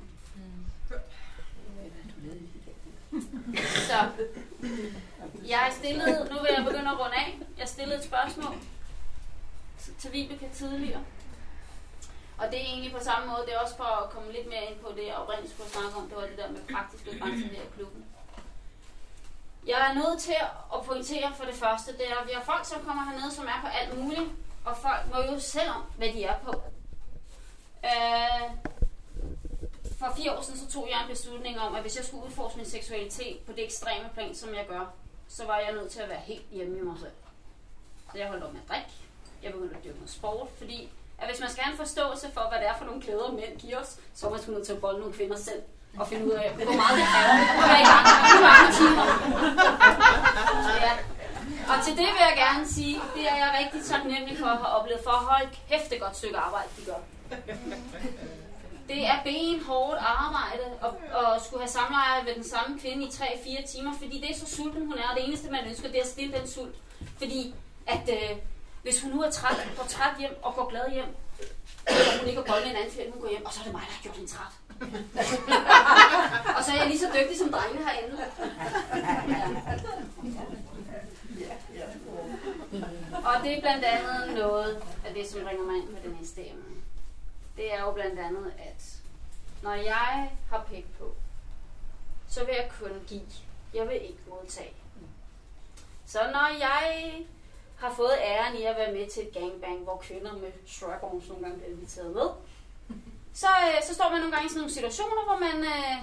Så 3.62 4.10
jeg 5.48 5.70
stillede, 5.72 6.28
nu 6.32 6.40
vil 6.40 6.52
jeg 6.58 6.66
begynde 6.66 6.90
at 6.92 7.00
runde 7.00 7.16
af. 7.16 7.40
Jeg 7.58 7.68
stillede 7.68 7.98
et 7.98 8.04
spørgsmål 8.04 8.56
til 10.00 10.14
Vibeke 10.14 10.50
tidligere. 10.54 11.04
Og 12.38 12.46
det 12.52 12.56
er 12.62 12.64
egentlig 12.64 12.92
på 12.92 13.04
samme 13.04 13.28
måde, 13.28 13.46
det 13.46 13.54
er 13.54 13.60
også 13.60 13.78
for 13.78 14.04
at 14.04 14.10
komme 14.10 14.32
lidt 14.32 14.48
mere 14.48 14.66
ind 14.66 14.80
på 14.80 14.94
det, 14.98 15.06
jeg 15.08 15.16
oprindeligt 15.16 15.54
skulle 15.54 15.70
snakke 15.70 15.96
om, 15.98 16.08
det 16.10 16.16
var 16.18 16.22
det 16.22 16.38
der 16.38 16.52
med 16.52 16.62
praktiske 16.74 17.10
grænser 17.20 17.48
her 17.48 17.62
i 17.62 17.76
klubben. 17.76 18.06
Jeg 19.68 19.90
er 19.90 19.94
nødt 19.94 20.20
til 20.20 20.36
at 20.76 20.86
pointere 20.86 21.34
for 21.36 21.46
det 21.46 21.56
første, 21.56 21.94
det 21.94 22.12
er, 22.12 22.16
at 22.16 22.28
vi 22.28 22.32
har 22.34 22.44
folk, 22.44 22.66
som 22.66 22.86
kommer 22.86 23.04
hernede, 23.04 23.32
som 23.32 23.46
er 23.46 23.60
på 23.62 23.68
alt 23.68 24.04
muligt, 24.04 24.30
og 24.66 24.78
folk 24.78 25.02
må 25.14 25.34
jo 25.34 25.40
selv 25.40 25.70
om, 25.70 25.82
hvad 25.98 26.10
de 26.14 26.24
er 26.24 26.40
på. 26.40 26.54
Øh, 27.86 28.50
for 30.00 30.14
fire 30.18 30.38
år 30.38 30.42
siden, 30.42 30.60
så 30.60 30.68
tog 30.72 30.90
jeg 30.92 31.02
en 31.02 31.10
beslutning 31.10 31.60
om, 31.60 31.76
at 31.76 31.82
hvis 31.82 31.98
jeg 31.98 32.06
skulle 32.06 32.26
udforske 32.26 32.58
min 32.58 32.66
seksualitet 32.66 33.40
på 33.46 33.52
det 33.52 33.64
ekstreme 33.64 34.10
plan, 34.14 34.36
som 34.36 34.56
jeg 34.56 34.66
gør, 34.68 34.94
så 35.28 35.46
var 35.46 35.60
jeg 35.60 35.74
nødt 35.74 35.92
til 35.92 36.00
at 36.00 36.10
være 36.10 36.20
helt 36.20 36.46
hjemme 36.52 36.78
i 36.78 36.82
mig 36.82 37.00
selv. 37.00 37.12
Så 38.12 38.18
jeg 38.18 38.28
holdt 38.28 38.44
op 38.44 38.54
med 38.54 38.62
at 38.62 38.70
drikke. 38.70 39.05
Jeg 39.46 39.54
begyndte 39.54 39.76
at 39.78 39.84
dyrke 39.84 39.98
noget 39.98 40.16
sport, 40.20 40.48
fordi 40.58 40.80
at 41.20 41.26
hvis 41.30 41.40
man 41.44 41.50
skal 41.50 41.64
have 41.64 41.72
en 41.72 41.78
forståelse 41.78 42.28
for, 42.36 42.44
hvad 42.50 42.60
det 42.62 42.68
er 42.72 42.76
for 42.80 42.86
nogle 42.86 43.02
glæder, 43.02 43.32
mænd 43.32 43.54
giver 43.64 43.78
os, 43.84 43.92
så 44.16 44.22
er 44.28 44.32
man 44.32 44.40
nødt 44.48 44.66
til 44.68 44.74
at 44.74 44.82
bolde 44.82 45.00
nogle 45.00 45.14
kvinder 45.14 45.38
selv 45.38 45.62
og 46.00 46.08
finde 46.08 46.26
ud 46.26 46.32
af, 46.32 46.48
hvor 46.52 46.78
meget 46.82 46.96
det 47.00 47.08
er. 47.20 47.26
Og 47.62 47.66
være 47.72 47.82
i 47.86 47.88
gang 47.94 48.06
med 48.32 48.40
mange 48.50 48.70
timer. 48.80 49.06
Ja. 50.86 50.94
Og 51.72 51.78
til 51.86 51.94
det 52.00 52.08
vil 52.14 52.24
jeg 52.30 52.36
gerne 52.46 52.64
sige, 52.76 52.96
det 53.16 53.24
er 53.32 53.38
jeg 53.44 53.50
rigtig 53.62 53.82
taknemmelig 53.92 54.38
for 54.38 54.46
at 54.46 54.58
have 54.58 54.74
oplevet, 54.78 55.02
for 55.04 55.16
at 55.20 55.24
holde 55.32 55.50
kæft 55.70 55.94
et 55.94 56.02
godt 56.02 56.18
stykke 56.18 56.38
arbejde, 56.38 56.70
de 56.78 56.82
gør. 56.90 57.02
Det 58.90 59.02
er 59.12 59.18
benhårdt 59.24 60.00
arbejde 60.00 60.66
at, 60.86 60.94
at 61.20 61.42
skulle 61.46 61.64
have 61.66 61.76
samleje 61.80 62.24
med 62.28 62.34
den 62.36 62.44
samme 62.44 62.80
kvinde 62.80 63.04
i 63.06 63.08
3-4 63.08 63.72
timer, 63.72 63.94
fordi 64.02 64.16
det 64.22 64.30
er 64.32 64.36
så 64.36 64.56
sulten 64.56 64.86
hun 64.86 64.98
er, 64.98 65.08
og 65.12 65.16
det 65.18 65.28
eneste 65.28 65.52
man 65.52 65.68
ønsker, 65.68 65.88
det 65.88 65.98
er 65.98 66.04
at 66.04 66.10
stille 66.16 66.34
den 66.38 66.48
sult. 66.48 66.76
Fordi 67.18 67.56
at 67.88 68.10
øh, 68.10 68.38
hvis 68.86 69.02
hun 69.02 69.12
nu 69.12 69.22
er 69.22 69.32
træt, 69.32 69.68
går 69.78 69.84
træt 69.84 70.18
hjem 70.20 70.38
og 70.42 70.56
går 70.56 70.70
glad 70.70 70.92
hjem, 70.92 71.16
så 71.90 72.20
hun 72.20 72.28
ikke 72.28 72.40
at 72.40 72.46
bolle 72.46 72.70
en 72.70 72.76
anden 72.76 72.92
fjerde, 72.92 73.12
hun 73.12 73.22
går 73.22 73.30
hjem, 73.30 73.46
og 73.46 73.54
så 73.54 73.60
er 73.60 73.64
det 73.64 73.74
mig, 73.74 73.82
der 73.82 73.94
har 73.94 74.04
gjort 74.04 74.16
hende 74.16 74.32
træt. 74.32 74.54
og 76.58 76.64
så 76.64 76.72
er 76.72 76.78
jeg 76.78 76.88
lige 76.88 77.00
så 77.00 77.10
dygtig 77.16 77.38
som 77.38 77.52
drengene 77.52 77.86
herinde. 77.90 78.18
Ja. 81.40 81.86
Og 83.30 83.44
det 83.44 83.58
er 83.58 83.62
blandt 83.62 83.86
andet 83.86 84.36
noget 84.36 84.84
af 85.06 85.14
det, 85.14 85.28
som 85.28 85.44
ringer 85.46 85.66
mig 85.66 85.76
ind 85.78 85.90
med 85.90 86.02
det 86.02 86.20
næste 86.20 86.48
emne. 86.50 86.76
Det 87.58 87.74
er 87.74 87.80
jo 87.80 87.92
blandt 87.92 88.20
andet, 88.20 88.54
at 88.58 88.96
når 89.62 89.74
jeg 89.74 90.32
har 90.50 90.66
pæk 90.70 90.86
på, 91.00 91.16
så 92.30 92.40
vil 92.46 92.56
jeg 92.56 92.72
kun 92.80 93.02
give. 93.08 93.22
Jeg 93.74 93.88
vil 93.88 94.02
ikke 94.02 94.24
modtage. 94.30 94.74
Så 96.06 96.20
når 96.34 96.58
jeg 96.60 97.14
har 97.78 97.94
fået 97.94 98.18
æren 98.22 98.56
i 98.56 98.64
at 98.64 98.76
være 98.76 98.94
med 98.94 99.08
til 99.08 99.28
et 99.28 99.34
gangbang, 99.34 99.80
hvor 99.84 99.98
kvinder 99.98 100.34
med 100.34 100.52
strap 100.68 101.02
nogle 101.02 101.44
gange 101.44 101.58
bliver 101.58 101.72
inviteret 101.72 102.14
med, 102.16 102.30
så, 103.36 103.48
øh, 103.48 103.84
så 103.84 103.94
står 103.94 104.10
man 104.10 104.20
nogle 104.20 104.36
gange 104.36 104.46
i 104.46 104.50
sådan 104.50 104.60
nogle 104.62 104.74
situationer, 104.74 105.24
hvor 105.28 105.40
man... 105.48 105.58
Øh, 105.74 105.98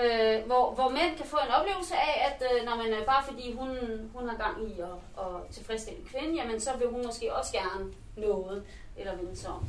øh, 0.00 0.46
hvor, 0.46 0.74
hvor 0.74 0.88
mænd 0.88 1.16
kan 1.16 1.26
få 1.26 1.36
en 1.36 1.54
oplevelse 1.58 1.94
af, 1.94 2.14
at 2.28 2.42
øh, 2.50 2.64
når 2.64 2.76
man, 2.76 2.92
øh, 2.92 3.06
bare 3.06 3.24
fordi 3.24 3.52
hun, 3.52 3.68
hun 4.14 4.28
har 4.28 4.36
gang 4.36 4.68
i 4.68 4.80
at, 4.80 5.24
at 5.24 5.34
tilfredsstille 5.50 6.00
en 6.00 6.06
kvinde, 6.06 6.34
jamen 6.34 6.60
så 6.60 6.76
vil 6.76 6.88
hun 6.88 7.06
måske 7.06 7.34
også 7.34 7.52
gerne 7.52 7.92
noget, 8.16 8.64
eller 8.96 9.16
vende 9.16 9.36
sig 9.36 9.50
om. 9.50 9.66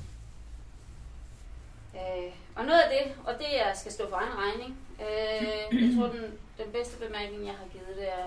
Øh, 1.95 2.31
og 2.55 2.65
noget 2.65 2.79
af 2.79 2.89
det, 2.89 3.15
og 3.25 3.33
det 3.33 3.47
jeg 3.53 3.71
skal 3.75 3.91
stå 3.91 4.09
for 4.09 4.15
egen 4.15 4.37
regning, 4.37 4.77
øh, 4.99 5.83
jeg 5.83 5.97
tror 5.97 6.07
den, 6.07 6.39
den 6.57 6.71
bedste 6.71 6.97
bemærkning, 7.05 7.45
jeg 7.45 7.53
har 7.53 7.67
givet, 7.73 7.97
det 7.97 8.07
er, 8.07 8.25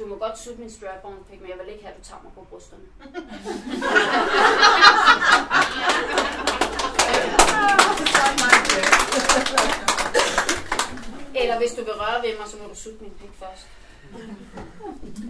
du 0.00 0.06
må 0.06 0.16
godt 0.18 0.38
sutte 0.38 0.60
min 0.60 0.70
strap-on 0.70 1.24
pick, 1.28 1.40
men 1.40 1.50
jeg 1.50 1.58
vil 1.58 1.72
ikke 1.72 1.84
have, 1.84 1.94
at 1.94 2.00
du 2.00 2.04
tager 2.04 2.22
mig 2.22 2.32
på 2.34 2.46
brysterne. 2.50 2.82
Eller 11.34 11.58
hvis 11.58 11.72
du 11.72 11.84
vil 11.84 11.92
røre 11.92 12.22
ved 12.22 12.38
mig, 12.38 12.48
så 12.48 12.56
må 12.62 12.68
du 12.68 12.74
sutte 12.74 12.98
min 13.00 13.12
pik 13.20 13.30
først. 13.38 13.68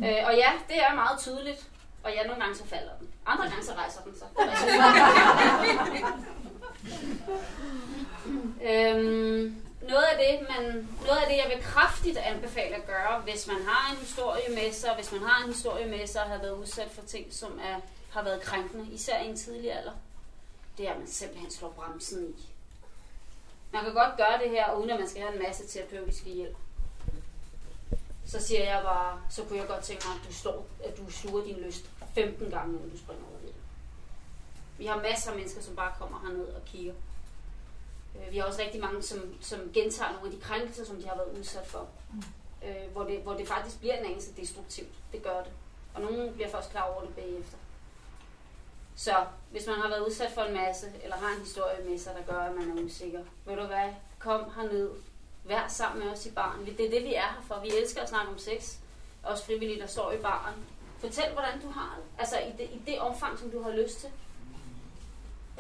øh, 0.05 0.27
og 0.27 0.35
ja, 0.35 0.53
det 0.69 0.77
er 0.77 0.95
meget 0.95 1.19
tydeligt. 1.21 1.69
Og 2.03 2.11
ja, 2.11 2.27
nogle 2.27 2.41
gange 2.43 2.57
så 2.57 2.67
falder 2.67 2.93
den. 3.01 3.09
Andre 3.27 3.49
gange 3.49 3.65
så 3.65 3.73
rejser 3.75 4.01
den 4.01 4.15
sig. 4.19 4.29
øhm, 8.71 9.70
noget 9.83 10.05
af 10.13 10.19
det, 10.19 10.49
man, 10.49 10.89
noget 11.07 11.19
af 11.19 11.29
det, 11.29 11.37
jeg 11.37 11.53
vil 11.55 11.65
kraftigt 11.65 12.17
anbefale 12.17 12.77
at 12.77 12.87
gøre, 12.87 13.21
hvis 13.21 13.47
man 13.47 13.63
har 13.67 13.93
en 13.93 13.99
historie 13.99 14.49
med 14.49 14.73
sig, 14.73 14.95
hvis 14.95 15.13
man 15.13 15.23
har 15.23 15.45
en 15.45 15.53
historie 15.53 15.87
med 15.87 16.07
sig 16.07 16.23
og 16.23 16.29
har 16.31 16.39
været 16.39 16.59
udsat 16.59 16.91
for 16.91 17.03
ting, 17.03 17.33
som 17.33 17.61
er, 17.63 17.81
har 18.11 18.23
været 18.23 18.43
krænkende, 18.43 18.93
især 18.93 19.23
i 19.23 19.29
en 19.29 19.37
tidlig 19.37 19.73
alder, 19.73 19.93
det 20.79 20.89
er, 20.89 20.93
at 20.93 20.99
man 20.99 21.09
simpelthen 21.09 21.51
slår 21.51 21.69
bremsen 21.69 22.29
i. 22.29 22.49
Man 23.73 23.85
kan 23.85 23.95
godt 23.95 24.17
gøre 24.17 24.39
det 24.43 24.51
her, 24.51 24.73
uden 24.73 24.91
at 24.91 25.01
man 25.01 25.09
skal 25.09 25.23
have 25.23 25.35
en 25.35 25.43
masse 25.43 25.67
terapeutisk 25.67 26.25
hjælp. 26.25 26.57
Så 28.27 28.41
siger 28.41 28.65
jeg 28.65 28.83
bare, 28.83 29.21
så 29.31 29.45
kunne 29.45 29.59
jeg 29.59 29.69
godt 29.69 29.85
tænke 29.85 30.07
mig, 30.09 30.17
at 30.17 30.29
du, 30.29 30.35
står, 30.35 30.67
at 30.85 30.97
du 30.99 31.11
sluger 31.11 31.45
din 31.45 31.57
lyst 31.57 31.85
15 32.15 32.51
gange, 32.51 32.73
når 32.73 32.89
du 32.93 32.99
springer 32.99 33.25
over 33.31 33.41
det. 33.41 33.55
Vi 34.79 34.87
har 34.87 35.03
masser 35.03 35.31
af 35.31 35.37
mennesker, 35.37 35.63
som 35.63 35.77
bare 35.77 35.93
kommer 35.99 36.21
herned 36.21 36.47
og 36.47 36.65
kigger. 36.65 36.95
Øh, 38.17 38.33
vi 38.33 38.39
har 38.39 38.45
også 38.45 38.63
rigtig 38.63 38.81
mange, 38.81 39.03
som, 39.03 39.35
som 39.41 39.61
gentager 39.75 40.13
nogle 40.13 40.27
af 40.27 40.33
de 40.33 40.41
krænkelser, 40.41 40.85
som 40.85 40.97
de 40.97 41.09
har 41.09 41.17
været 41.17 41.39
udsat 41.39 41.67
for. 41.67 41.89
Øh, 42.65 42.93
hvor, 42.93 43.05
det, 43.05 43.21
hvor 43.21 43.35
det 43.35 43.49
faktisk 43.49 43.79
bliver 43.79 43.95
en 43.95 44.07
anelse 44.07 44.37
destruktivt. 44.37 44.95
Det 45.13 45.23
gør 45.23 45.43
det. 45.43 45.53
Og 45.95 46.01
nogen 46.01 46.35
bliver 46.35 46.51
først 46.51 46.71
klar 46.71 46.83
over 46.83 47.01
det 47.01 47.15
bagefter. 47.15 47.57
Så 48.97 49.27
hvis 49.51 49.67
man 49.67 49.77
har 49.77 49.89
været 49.89 50.07
udsat 50.07 50.31
for 50.31 50.43
en 50.43 50.55
masse, 50.55 50.87
eller 51.03 51.17
har 51.17 51.35
en 51.35 51.41
historie 51.41 51.89
med 51.89 51.99
sig, 51.99 52.15
der 52.15 52.35
gør, 52.35 52.41
at 52.41 52.55
man 52.55 52.79
er 52.79 52.83
usikker, 52.83 53.21
ved 53.47 53.57
du 53.57 53.67
hvad, 53.67 53.93
kom 54.19 54.45
herned, 54.57 54.91
vær 55.45 55.69
sammen 55.69 56.05
med 56.05 56.13
os 56.13 56.27
i 56.27 56.31
barn. 56.31 56.67
Det 56.67 56.87
er 56.87 56.91
det, 56.91 57.05
vi 57.05 57.15
er 57.15 57.21
her 57.21 57.43
for. 57.47 57.61
Vi 57.63 57.69
elsker 57.83 58.03
at 58.03 58.09
snakke 58.09 58.33
om 58.33 58.39
sex. 58.39 58.77
også 59.23 59.45
frivillige, 59.45 59.81
der 59.81 59.87
står 59.87 60.13
i 60.13 60.17
baren. 60.17 60.55
Fortæl, 60.99 61.33
hvordan 61.33 61.61
du 61.61 61.71
har 61.71 61.97
det. 61.97 62.05
Altså 62.21 62.39
i 62.39 62.53
det, 62.59 62.71
i 62.73 62.83
det 62.87 63.01
omfang, 63.01 63.39
som 63.39 63.51
du 63.51 63.63
har 63.63 63.71
lyst 63.71 64.01
til. 64.01 64.11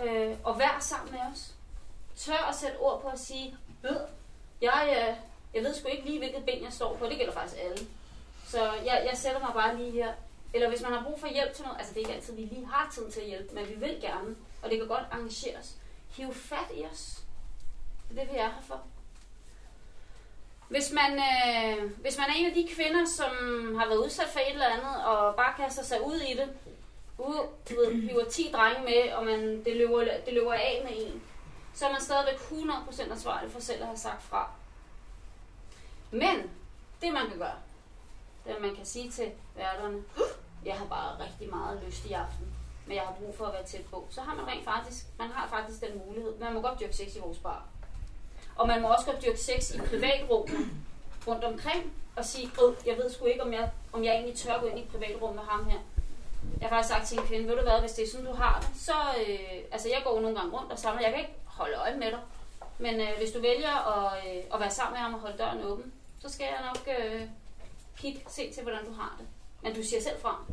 Øh, 0.05 0.37
og 0.45 0.59
vær 0.59 0.77
sammen 0.81 1.13
med 1.13 1.21
os. 1.33 1.55
Tør 2.25 2.49
at 2.49 2.55
sætte 2.55 2.77
ord 2.79 3.03
på 3.03 3.09
at 3.09 3.19
sige, 3.19 3.57
ved, 3.83 4.01
jeg, 4.61 4.89
øh, 4.91 5.17
jeg 5.55 5.65
ved 5.65 5.75
sgu 5.75 5.89
ikke 5.89 6.05
lige, 6.05 6.19
hvilket 6.19 6.45
ben 6.45 6.65
jeg 6.65 6.73
står 6.73 6.97
på. 6.97 7.07
Det 7.07 7.19
gælder 7.19 7.33
faktisk 7.33 7.63
alle. 7.63 7.87
Så 8.47 8.73
jeg, 8.73 9.07
jeg 9.11 9.19
sætter 9.19 9.41
mig 9.41 9.51
bare 9.55 9.77
lige 9.77 9.91
her. 9.91 10.13
Eller 10.55 10.69
hvis 10.69 10.83
man 10.83 10.93
har 10.93 11.05
brug 11.05 11.21
for 11.21 11.27
hjælp 11.27 11.55
til 11.55 11.65
noget, 11.65 11.79
altså 11.79 11.95
det 11.95 12.01
er 12.01 12.07
ikke 12.07 12.15
altid, 12.15 12.35
vi 12.35 12.43
lige 12.43 12.67
har 12.67 12.91
tid 12.95 13.11
til 13.11 13.21
at 13.21 13.27
hjælpe, 13.27 13.55
men 13.55 13.69
vi 13.69 13.75
vil 13.75 13.99
gerne, 14.01 14.37
og 14.63 14.71
det 14.71 14.79
kan 14.79 14.89
godt 14.89 15.05
arrangeres. 15.11 15.77
Hiv 16.17 16.35
fat 16.35 16.71
i 16.75 16.85
os. 16.93 17.23
Det 18.09 18.19
er 18.19 18.25
det, 18.25 18.33
vi 18.33 18.39
er 18.39 18.49
her 18.49 18.63
for. 18.67 18.81
Hvis 20.69 20.93
man, 20.93 21.13
øh, 21.13 21.91
hvis 22.01 22.19
man 22.19 22.27
er 22.29 22.35
en 22.37 22.47
af 22.47 22.55
de 22.55 22.69
kvinder, 22.75 23.07
som 23.07 23.33
har 23.79 23.87
været 23.87 24.05
udsat 24.05 24.29
for 24.29 24.41
et 24.41 24.53
eller 24.53 24.67
andet, 24.67 25.05
og 25.05 25.37
bare 25.37 25.55
kaster 25.57 25.83
sig 25.83 26.07
ud 26.07 26.21
i 26.21 26.35
det, 26.35 26.49
ud, 27.19 27.49
du 27.71 27.75
ved, 27.75 27.95
hiver 27.95 28.25
10 28.25 28.51
drenge 28.53 28.83
med, 28.85 29.13
og 29.13 29.25
man, 29.25 29.65
det, 29.65 29.77
løber, 29.77 30.05
det 30.27 30.35
løber 30.35 30.53
af 30.53 30.83
med 30.85 31.07
en, 31.07 31.23
så 31.75 31.87
er 31.87 31.93
man 31.93 32.01
stadigvæk 32.01 32.35
100% 32.35 33.13
ansvarlig 33.13 33.53
for 33.53 33.61
selv 33.61 33.81
at 33.81 33.87
have 33.87 33.99
sagt 33.99 34.23
fra. 34.23 34.51
Men 36.11 36.51
det 37.03 37.13
man 37.13 37.29
kan 37.29 37.39
gøre, 37.39 37.57
det 38.45 38.53
er, 38.53 38.57
at 38.57 38.63
man 38.63 38.75
kan 38.77 38.87
sige 38.87 39.11
til 39.11 39.33
værterne, 39.57 40.03
jeg 40.65 40.75
har 40.75 40.87
bare 40.87 41.25
rigtig 41.25 41.51
meget 41.51 41.83
lyst 41.87 42.05
i 42.05 42.13
aften, 42.13 42.47
men 42.87 42.97
jeg 42.97 43.05
har 43.05 43.13
brug 43.13 43.35
for 43.37 43.47
at 43.47 43.53
være 43.53 43.65
tæt 43.65 43.85
på. 43.91 44.07
Så 44.11 44.21
har 44.21 44.35
man 44.35 44.47
rent 44.47 44.65
faktisk, 44.65 45.07
man 45.19 45.31
har 45.31 45.49
faktisk 45.49 45.81
den 45.81 46.03
mulighed. 46.07 46.39
Man 46.39 46.55
må 46.55 46.61
godt 46.61 46.81
dyrke 46.81 46.97
sex 46.97 47.17
i 47.17 47.19
vores 47.19 47.39
bar. 47.39 47.65
Og 48.57 48.67
man 48.67 48.83
må 48.83 48.89
også 48.89 49.07
godt 49.07 49.23
dyrke 49.23 49.41
sex 49.41 49.75
i 49.75 49.79
privatrummet 49.79 50.69
rundt 51.27 51.45
omkring 51.45 51.93
og 52.17 52.25
sige, 52.25 52.47
øh, 52.47 52.87
jeg 52.87 52.97
ved 52.97 53.11
sgu 53.11 53.25
ikke, 53.25 53.43
om 53.43 53.53
jeg, 53.53 53.71
om 53.93 54.05
jeg 54.05 54.15
egentlig 54.15 54.37
tør 54.37 54.61
gå 54.61 54.67
ind 54.67 54.79
i 54.79 54.85
privatrummet 54.85 55.21
privatrum 55.21 55.35
med 55.35 55.43
ham 55.43 55.65
her. 55.65 55.79
Jeg 56.61 56.69
har 56.69 56.77
faktisk 56.77 56.95
sagt 56.95 57.07
til 57.07 57.19
en 57.19 57.27
kvinde, 57.27 57.49
ved 57.49 57.57
du 57.57 57.63
hvad, 57.63 57.81
hvis 57.81 57.93
det 57.93 58.05
er 58.05 58.11
sådan, 58.11 58.27
du 58.27 58.33
har 58.33 58.61
det, 58.61 58.81
så, 58.81 58.93
øh, 58.93 59.63
altså 59.73 59.89
jeg 59.89 60.01
går 60.05 60.21
nogle 60.21 60.39
gange 60.39 60.59
rundt 60.59 60.73
og 60.73 60.79
samler, 60.79 61.03
jeg 61.03 61.11
kan 61.11 61.21
ikke 61.21 61.35
holde 61.61 61.77
øje 61.77 61.97
med 61.97 62.11
dig, 62.11 62.21
men 62.79 63.01
øh, 63.01 63.17
hvis 63.19 63.33
du 63.33 63.41
vælger 63.41 63.75
at, 63.97 64.19
øh, 64.27 64.43
at 64.55 64.61
være 64.61 64.71
sammen 64.71 64.93
med 64.93 65.01
ham 65.01 65.15
og 65.15 65.21
holde 65.21 65.39
døren 65.39 65.65
åben, 65.65 65.93
så 66.21 66.29
skal 66.29 66.45
jeg 66.45 66.73
nok 66.75 66.97
øh, 66.99 67.23
kigge, 67.97 68.21
se 68.29 68.53
til, 68.53 68.63
hvordan 68.63 68.87
du 68.87 68.93
har 68.93 69.17
det. 69.19 69.27
Men 69.63 69.75
du 69.75 69.83
siger 69.83 70.03
selv 70.03 70.21
fra. 70.21 70.45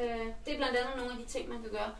Øh, 0.00 0.26
det 0.44 0.52
er 0.52 0.56
blandt 0.56 0.76
andet 0.76 0.96
nogle 0.96 1.12
af 1.12 1.18
de 1.18 1.24
ting, 1.24 1.48
man 1.48 1.62
kan 1.62 1.70
gøre. 1.70 1.94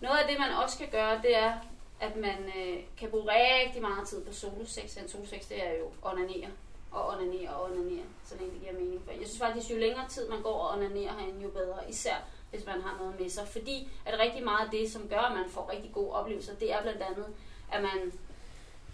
Noget 0.00 0.18
af 0.18 0.28
det, 0.28 0.38
man 0.38 0.50
også 0.50 0.78
kan 0.78 0.88
gøre, 0.88 1.22
det 1.22 1.36
er, 1.36 1.52
at 2.00 2.16
man 2.16 2.52
øh, 2.58 2.78
kan 2.98 3.10
bruge 3.10 3.32
rigtig 3.32 3.82
meget 3.82 4.08
tid 4.08 4.24
på 4.24 4.32
solosex. 4.32 4.96
En 4.96 5.08
solosex, 5.08 5.48
det 5.48 5.66
er 5.66 5.72
jo 5.72 5.90
onanere 6.02 6.50
og 6.92 7.08
onanere 7.08 7.50
og 7.50 7.64
onanere, 7.64 8.04
så 8.24 8.34
længe 8.38 8.52
det 8.52 8.60
giver 8.60 8.72
mening. 8.72 9.02
For 9.04 9.12
jeg 9.12 9.26
synes 9.26 9.38
faktisk, 9.38 9.70
jo 9.70 9.76
længere 9.76 10.08
tid 10.08 10.28
man 10.28 10.42
går 10.42 10.54
og 10.54 10.76
onanerer 10.76 11.12
herinde, 11.18 11.42
jo 11.42 11.50
bedre. 11.50 11.90
Især 11.90 12.16
hvis 12.50 12.66
man 12.66 12.82
har 12.82 12.96
noget 12.98 13.20
med 13.20 13.30
sig. 13.30 13.48
Fordi 13.48 13.88
at 14.06 14.18
rigtig 14.18 14.44
meget 14.44 14.64
af 14.64 14.70
det, 14.70 14.92
som 14.92 15.08
gør, 15.08 15.18
at 15.18 15.36
man 15.36 15.50
får 15.50 15.70
rigtig 15.72 15.92
gode 15.92 16.12
oplevelser, 16.12 16.54
det 16.54 16.72
er 16.72 16.82
blandt 16.82 17.02
andet, 17.02 17.26
at 17.72 17.82
man 17.82 18.12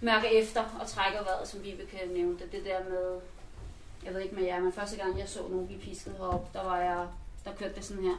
mærker 0.01 0.29
efter 0.29 0.65
og 0.81 0.87
trækker 0.87 1.23
vejret, 1.23 1.49
som 1.49 1.63
vi 1.63 1.71
kan 1.91 2.09
nævne 2.09 2.39
det. 2.39 2.53
Det 2.53 2.65
der 2.65 2.85
med, 2.85 3.21
jeg 4.05 4.15
ved 4.15 4.21
ikke 4.21 4.35
med 4.35 4.45
jer, 4.45 4.61
men 4.61 4.73
første 4.73 4.97
gang 4.97 5.19
jeg 5.19 5.29
så 5.29 5.49
nogen 5.49 5.67
blive 5.67 5.81
pisket 5.81 6.15
heroppe, 6.19 6.59
der 6.59 6.65
var 6.65 6.81
jeg, 6.81 7.09
der 7.45 7.55
kørte 7.55 7.75
det 7.75 7.85
sådan 7.85 8.03
her. 8.03 8.17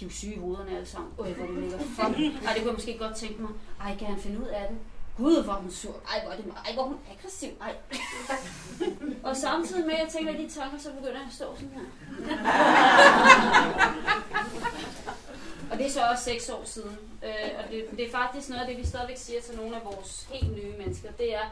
De 0.00 0.04
er 0.04 0.08
jo 0.08 0.10
syge 0.10 0.34
i 0.34 0.38
hovederne 0.38 0.70
alle 0.70 0.86
sammen. 0.86 1.12
Øj, 1.18 1.32
hvor 1.32 1.46
det 1.46 1.54
ligger 1.54 1.78
fuck. 1.78 1.98
Ej, 1.98 2.14
det 2.14 2.56
kunne 2.56 2.66
jeg 2.66 2.72
måske 2.72 2.98
godt 2.98 3.16
tænke 3.16 3.42
mig. 3.42 3.50
Ej, 3.80 3.96
kan 3.96 4.06
han 4.06 4.20
finde 4.20 4.40
ud 4.40 4.46
af 4.46 4.68
det? 4.68 4.78
Gud, 5.16 5.44
hvor 5.44 5.52
hun 5.52 5.70
sur. 5.70 5.94
Ej, 6.08 6.22
hvor 6.24 6.32
er, 6.32 6.36
det, 6.36 6.54
ej, 6.66 6.74
hvor 6.74 6.82
hun 6.82 6.98
aggressiv. 7.10 7.50
Ej. 7.60 7.74
og 9.28 9.36
samtidig 9.36 9.86
med, 9.86 9.94
at 9.94 10.00
jeg 10.00 10.08
tænker 10.08 10.32
de 10.32 10.48
tanker, 10.50 10.78
så 10.78 10.90
begynder 10.90 11.12
jeg 11.12 11.26
at 11.28 11.34
stå 11.34 11.54
sådan 11.54 11.70
her. 11.70 11.84
og 15.70 15.78
det 15.78 15.86
er 15.86 15.90
så 15.90 16.06
også 16.10 16.24
seks 16.24 16.48
år 16.48 16.64
siden. 16.64 16.98
Øh, 17.22 17.50
og 17.58 17.70
det, 17.70 17.86
det 17.90 18.06
er 18.06 18.10
faktisk 18.10 18.48
noget 18.48 18.62
af 18.62 18.68
det, 18.68 18.76
vi 18.76 18.86
stadigvæk 18.86 19.16
siger 19.16 19.40
til 19.40 19.56
nogle 19.56 19.76
af 19.76 19.84
vores 19.84 20.28
helt 20.30 20.56
nye 20.56 20.78
mennesker. 20.78 21.12
Det 21.12 21.34
er, 21.34 21.46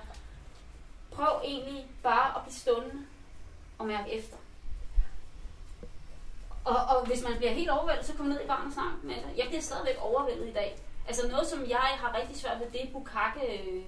prøv 1.12 1.40
egentlig 1.44 1.86
bare 2.02 2.36
at 2.36 2.42
blive 2.42 2.54
stående 2.54 2.94
og 3.78 3.86
mærke 3.86 4.12
efter. 4.12 4.36
Og, 6.64 6.76
og 6.76 7.06
hvis 7.06 7.22
man 7.22 7.36
bliver 7.36 7.52
helt 7.52 7.70
overvældet, 7.70 8.06
så 8.06 8.12
kom 8.14 8.26
ned 8.26 8.40
i 8.40 8.46
barnets 8.46 8.74
snak 8.74 8.92
med 9.02 9.14
dig. 9.14 9.34
Jeg 9.36 9.46
bliver 9.46 9.62
stadigvæk 9.62 9.96
overvældet 10.00 10.48
i 10.48 10.52
dag. 10.52 10.78
Altså 11.06 11.28
noget, 11.28 11.46
som 11.46 11.64
jeg 11.68 11.88
har 12.00 12.18
rigtig 12.20 12.36
svært 12.36 12.60
ved, 12.60 12.66
det 12.72 12.82
er 12.82 12.92
bukake. 12.92 13.62
Øh, 13.62 13.82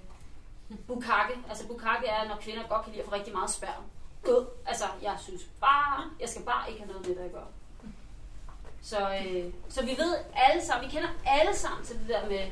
bukake. 0.87 1.35
Altså 1.49 1.67
bukake 1.67 2.07
er, 2.07 2.29
når 2.29 2.37
kvinder 2.37 2.69
godt 2.69 2.83
kan 2.85 2.93
lide 2.93 3.03
at 3.03 3.09
få 3.09 3.15
rigtig 3.15 3.33
meget 3.33 3.51
sperm. 3.51 3.83
God. 4.23 4.47
Altså, 4.67 4.85
jeg 5.03 5.17
synes 5.23 5.43
bare, 5.61 6.05
jeg 6.21 6.29
skal 6.29 6.43
bare 6.43 6.71
ikke 6.71 6.81
have 6.81 6.93
noget 6.93 7.09
med 7.09 7.17
det 7.17 7.23
at 7.23 7.33
gøre. 7.33 7.47
Så, 8.83 9.15
øh, 9.25 9.53
så 9.69 9.83
vi 9.83 9.91
ved 9.91 10.17
alle 10.35 10.65
sammen, 10.67 10.89
vi 10.89 10.95
kender 10.95 11.09
alle 11.27 11.57
sammen 11.57 11.87
til 11.87 11.99
det 11.99 12.09
der 12.09 12.29
med, 12.29 12.51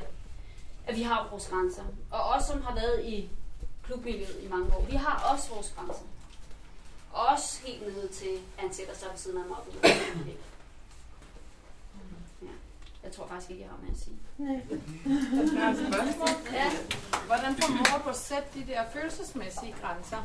at 0.87 0.95
vi 0.95 1.01
har 1.01 1.27
vores 1.31 1.47
grænser. 1.47 1.83
Og 2.11 2.23
os, 2.23 2.43
som 2.43 2.61
har 2.61 2.75
været 2.75 3.05
i 3.05 3.29
klubmiljøet 3.83 4.39
i 4.43 4.47
mange 4.47 4.75
år, 4.75 4.81
vi 4.81 4.95
har 4.95 5.31
også 5.33 5.49
vores 5.53 5.73
grænser. 5.77 6.03
Også 7.13 7.61
helt 7.65 7.81
nede 7.81 8.07
til, 8.07 8.39
at 8.57 8.63
han 8.63 8.73
sætter 8.73 8.95
sig 8.95 9.07
ved 9.11 9.17
siden 9.17 9.37
af 9.37 9.45
mig. 9.47 9.57
Tror 13.15 13.27
faktisk 13.27 13.51
ikke, 13.51 13.61
jeg 13.63 13.69
har 13.69 13.77
mere 13.81 13.91
at 13.91 13.99
sige. 13.99 14.17
Jeg 15.55 15.61
har 15.63 15.71
et 15.71 15.77
spørgsmål. 15.77 16.53
Ja. 16.53 16.71
Hvordan 17.25 17.55
formår 17.55 18.01
du 18.03 18.09
at 18.09 18.15
sætte 18.15 18.47
de 18.53 18.65
der 18.71 18.81
følelsesmæssige 18.93 19.75
grænser? 19.81 20.17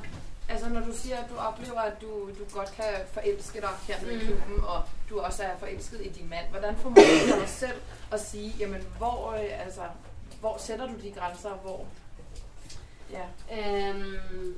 Altså 0.48 0.68
når 0.68 0.80
du 0.80 0.92
siger, 0.92 1.16
at 1.16 1.30
du 1.30 1.36
oplever, 1.36 1.80
at 1.80 2.00
du, 2.00 2.08
du 2.38 2.44
godt 2.54 2.72
kan 2.72 2.84
forelske 3.12 3.60
dig 3.60 3.68
her 3.88 4.10
i 4.10 4.14
Mm. 4.14 4.20
klubben, 4.20 4.64
og 4.64 4.82
du 5.10 5.20
også 5.20 5.42
er 5.42 5.56
forelsket 5.58 6.00
i 6.06 6.08
din 6.08 6.28
mand. 6.30 6.46
Hvordan 6.50 6.76
formår 6.76 6.94
du 7.34 7.40
dig 7.40 7.48
selv 7.48 7.80
at 8.12 8.20
sige, 8.20 8.54
jamen 8.58 8.82
hvor, 8.98 9.32
øh, 9.32 9.64
altså, 9.64 9.80
hvor 10.40 10.58
sætter 10.58 10.86
du 10.86 10.92
de 11.02 11.10
grænser, 11.12 11.48
og 11.50 11.58
hvor... 11.58 11.86
Ja. 13.10 13.24
Øhm, 13.58 14.54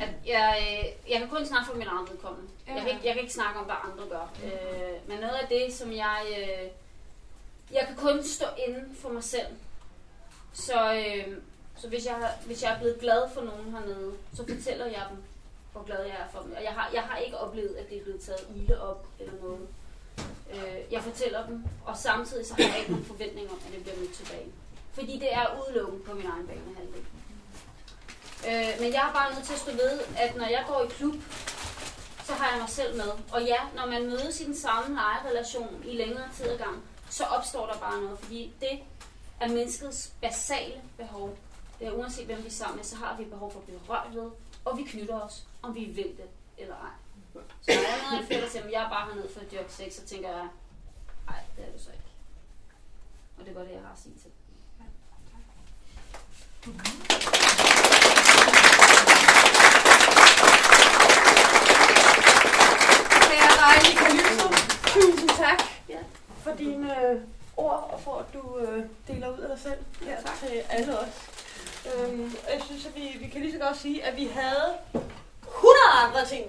at 0.00 0.08
jeg, 0.26 0.56
øh, 0.60 1.10
jeg 1.12 1.18
kan 1.20 1.28
kun 1.28 1.46
snakke 1.46 1.66
for 1.66 1.74
min 1.76 1.86
eget 1.86 2.10
vedkommende. 2.10 2.48
Ja. 2.68 2.72
Jeg, 2.74 2.82
kan 2.82 2.90
ikke, 2.90 3.02
jeg 3.06 3.12
kan 3.14 3.22
ikke 3.22 3.34
snakke 3.34 3.58
om, 3.58 3.64
hvad 3.64 3.74
andre 3.84 4.04
gør. 4.08 4.30
Øh, 4.44 5.08
men 5.08 5.18
noget 5.18 5.34
af 5.42 5.48
det, 5.48 5.74
som 5.74 5.92
jeg... 5.92 6.20
Øh, 6.38 6.68
jeg 7.72 7.84
kan 7.86 7.96
kun 7.96 8.24
stå 8.24 8.46
inden 8.68 8.96
for 9.00 9.08
mig 9.08 9.24
selv. 9.24 9.46
Så, 10.52 10.92
øh, 10.94 11.36
så 11.76 11.88
hvis, 11.88 12.06
jeg, 12.06 12.14
har- 12.14 12.34
hvis 12.46 12.62
jeg 12.62 12.72
er 12.72 12.78
blevet 12.78 12.98
glad 13.00 13.22
for 13.34 13.40
nogen 13.42 13.72
hernede, 13.72 14.12
så 14.34 14.44
fortæller 14.48 14.86
jeg 14.86 15.06
dem, 15.10 15.18
hvor 15.72 15.82
glad 15.82 16.02
jeg 16.04 16.14
er 16.26 16.28
for 16.32 16.40
dem. 16.40 16.52
Og 16.56 16.62
jeg 16.64 16.72
har, 16.72 16.90
jeg 16.94 17.02
har 17.02 17.16
ikke 17.18 17.38
oplevet, 17.38 17.74
at 17.76 17.88
det 17.90 17.98
er 17.98 18.02
blevet 18.02 18.20
taget 18.20 18.46
ilde 18.56 18.82
op 18.90 19.06
eller 19.20 19.32
noget. 19.42 19.68
Øh, 20.54 20.92
jeg 20.92 21.02
fortæller 21.02 21.46
dem, 21.46 21.64
og 21.86 21.96
samtidig 21.96 22.46
så 22.46 22.54
har 22.54 22.62
jeg 22.62 22.78
ikke 22.78 22.90
nogen 22.90 23.06
forventning 23.06 23.50
om, 23.50 23.58
at 23.66 23.72
det 23.74 23.82
bliver 23.82 23.98
mødt 23.98 24.12
tilbage. 24.14 24.46
Fordi 24.92 25.18
det 25.18 25.34
er 25.34 25.46
udelukket 25.68 26.02
på 26.02 26.14
min 26.14 26.26
egen 26.26 26.46
banehalvdel. 26.46 27.04
Øh, 28.48 28.80
men 28.82 28.92
jeg 28.92 29.08
er 29.08 29.12
bare 29.12 29.34
nødt 29.34 29.44
til 29.44 29.52
at 29.52 29.58
stå 29.60 29.70
ved, 29.72 30.00
at 30.18 30.36
når 30.36 30.46
jeg 30.46 30.64
går 30.68 30.82
i 30.84 30.86
klub, 30.88 31.14
så 32.24 32.32
har 32.32 32.50
jeg 32.52 32.60
mig 32.60 32.68
selv 32.70 32.96
med. 32.96 33.10
Og 33.32 33.42
ja, 33.44 33.56
når 33.74 33.86
man 33.86 34.06
mødes 34.06 34.40
i 34.40 34.44
den 34.44 34.56
samme 34.56 34.94
lejerelation 34.96 35.82
i 35.86 35.96
længere 35.96 36.28
tid 36.36 36.44
ad 36.46 36.58
gang, 36.58 36.82
så 37.10 37.24
opstår 37.24 37.66
der 37.66 37.78
bare 37.78 38.02
noget. 38.02 38.18
Fordi 38.18 38.52
det 38.60 38.80
er 39.40 39.48
menneskets 39.48 40.12
basale 40.20 40.82
behov. 40.96 41.38
Det 41.78 41.86
er 41.86 41.92
uanset 41.92 42.26
hvem 42.26 42.42
vi 42.42 42.46
er 42.46 42.50
sammen 42.50 42.76
med, 42.76 42.84
så 42.84 42.96
har 42.96 43.16
vi 43.16 43.24
behov 43.24 43.52
for 43.52 43.58
at 43.58 43.64
blive 43.64 43.80
rørt 43.88 44.14
ved, 44.14 44.30
og 44.64 44.78
vi 44.78 44.82
knytter 44.82 45.20
os, 45.20 45.46
om 45.62 45.74
vi 45.74 45.84
vil 45.84 46.16
det 46.16 46.28
eller 46.58 46.74
ej. 46.74 46.90
Så 47.34 47.42
når 47.66 47.72
jeg 47.72 47.98
er 48.06 48.16
nede 48.16 48.26
føler 48.26 48.48
til, 48.48 48.58
at 48.58 48.72
jeg 48.72 48.84
er 48.84 48.88
bare 48.88 49.08
hernede 49.08 49.28
for 49.32 49.40
at 49.40 49.52
dyrke 49.52 49.72
sex, 49.72 49.92
så 49.92 50.06
tænker 50.06 50.28
jeg, 50.28 50.48
nej, 51.26 51.40
det 51.56 51.64
er 51.64 51.72
du 51.72 51.78
så 51.78 51.90
ikke. 51.90 52.04
Og 53.38 53.46
det 53.46 53.54
var 53.54 53.60
det, 53.62 53.70
jeg 53.70 53.80
har 53.80 53.92
at 53.92 53.98
sige 53.98 54.14
til. 54.22 54.30
Kære 63.30 63.56
dejlige 63.60 63.98
Calypso, 63.98 64.48
tusind 64.86 65.28
tak 65.28 65.75
for 66.46 66.54
dine 66.56 66.88
øh, 67.02 67.20
ord 67.56 67.90
og 67.92 68.00
for 68.00 68.14
at 68.18 68.28
du 68.34 68.58
øh, 68.58 68.84
deler 69.08 69.28
ud 69.28 69.38
af 69.38 69.48
dig 69.48 69.60
selv 69.60 69.80
her 70.08 70.22
tak. 70.22 70.38
til 70.40 70.62
alle 70.70 70.98
os. 70.98 71.14
Øhm, 71.88 72.34
jeg 72.52 72.60
synes, 72.66 72.86
at 72.86 72.96
vi, 72.96 73.16
vi 73.20 73.26
kan 73.28 73.40
lige 73.40 73.52
så 73.52 73.58
godt 73.58 73.76
sige, 73.76 74.04
at 74.04 74.16
vi 74.16 74.26
havde 74.26 74.68
100 74.94 75.76
andre 76.04 76.26
ting, 76.26 76.44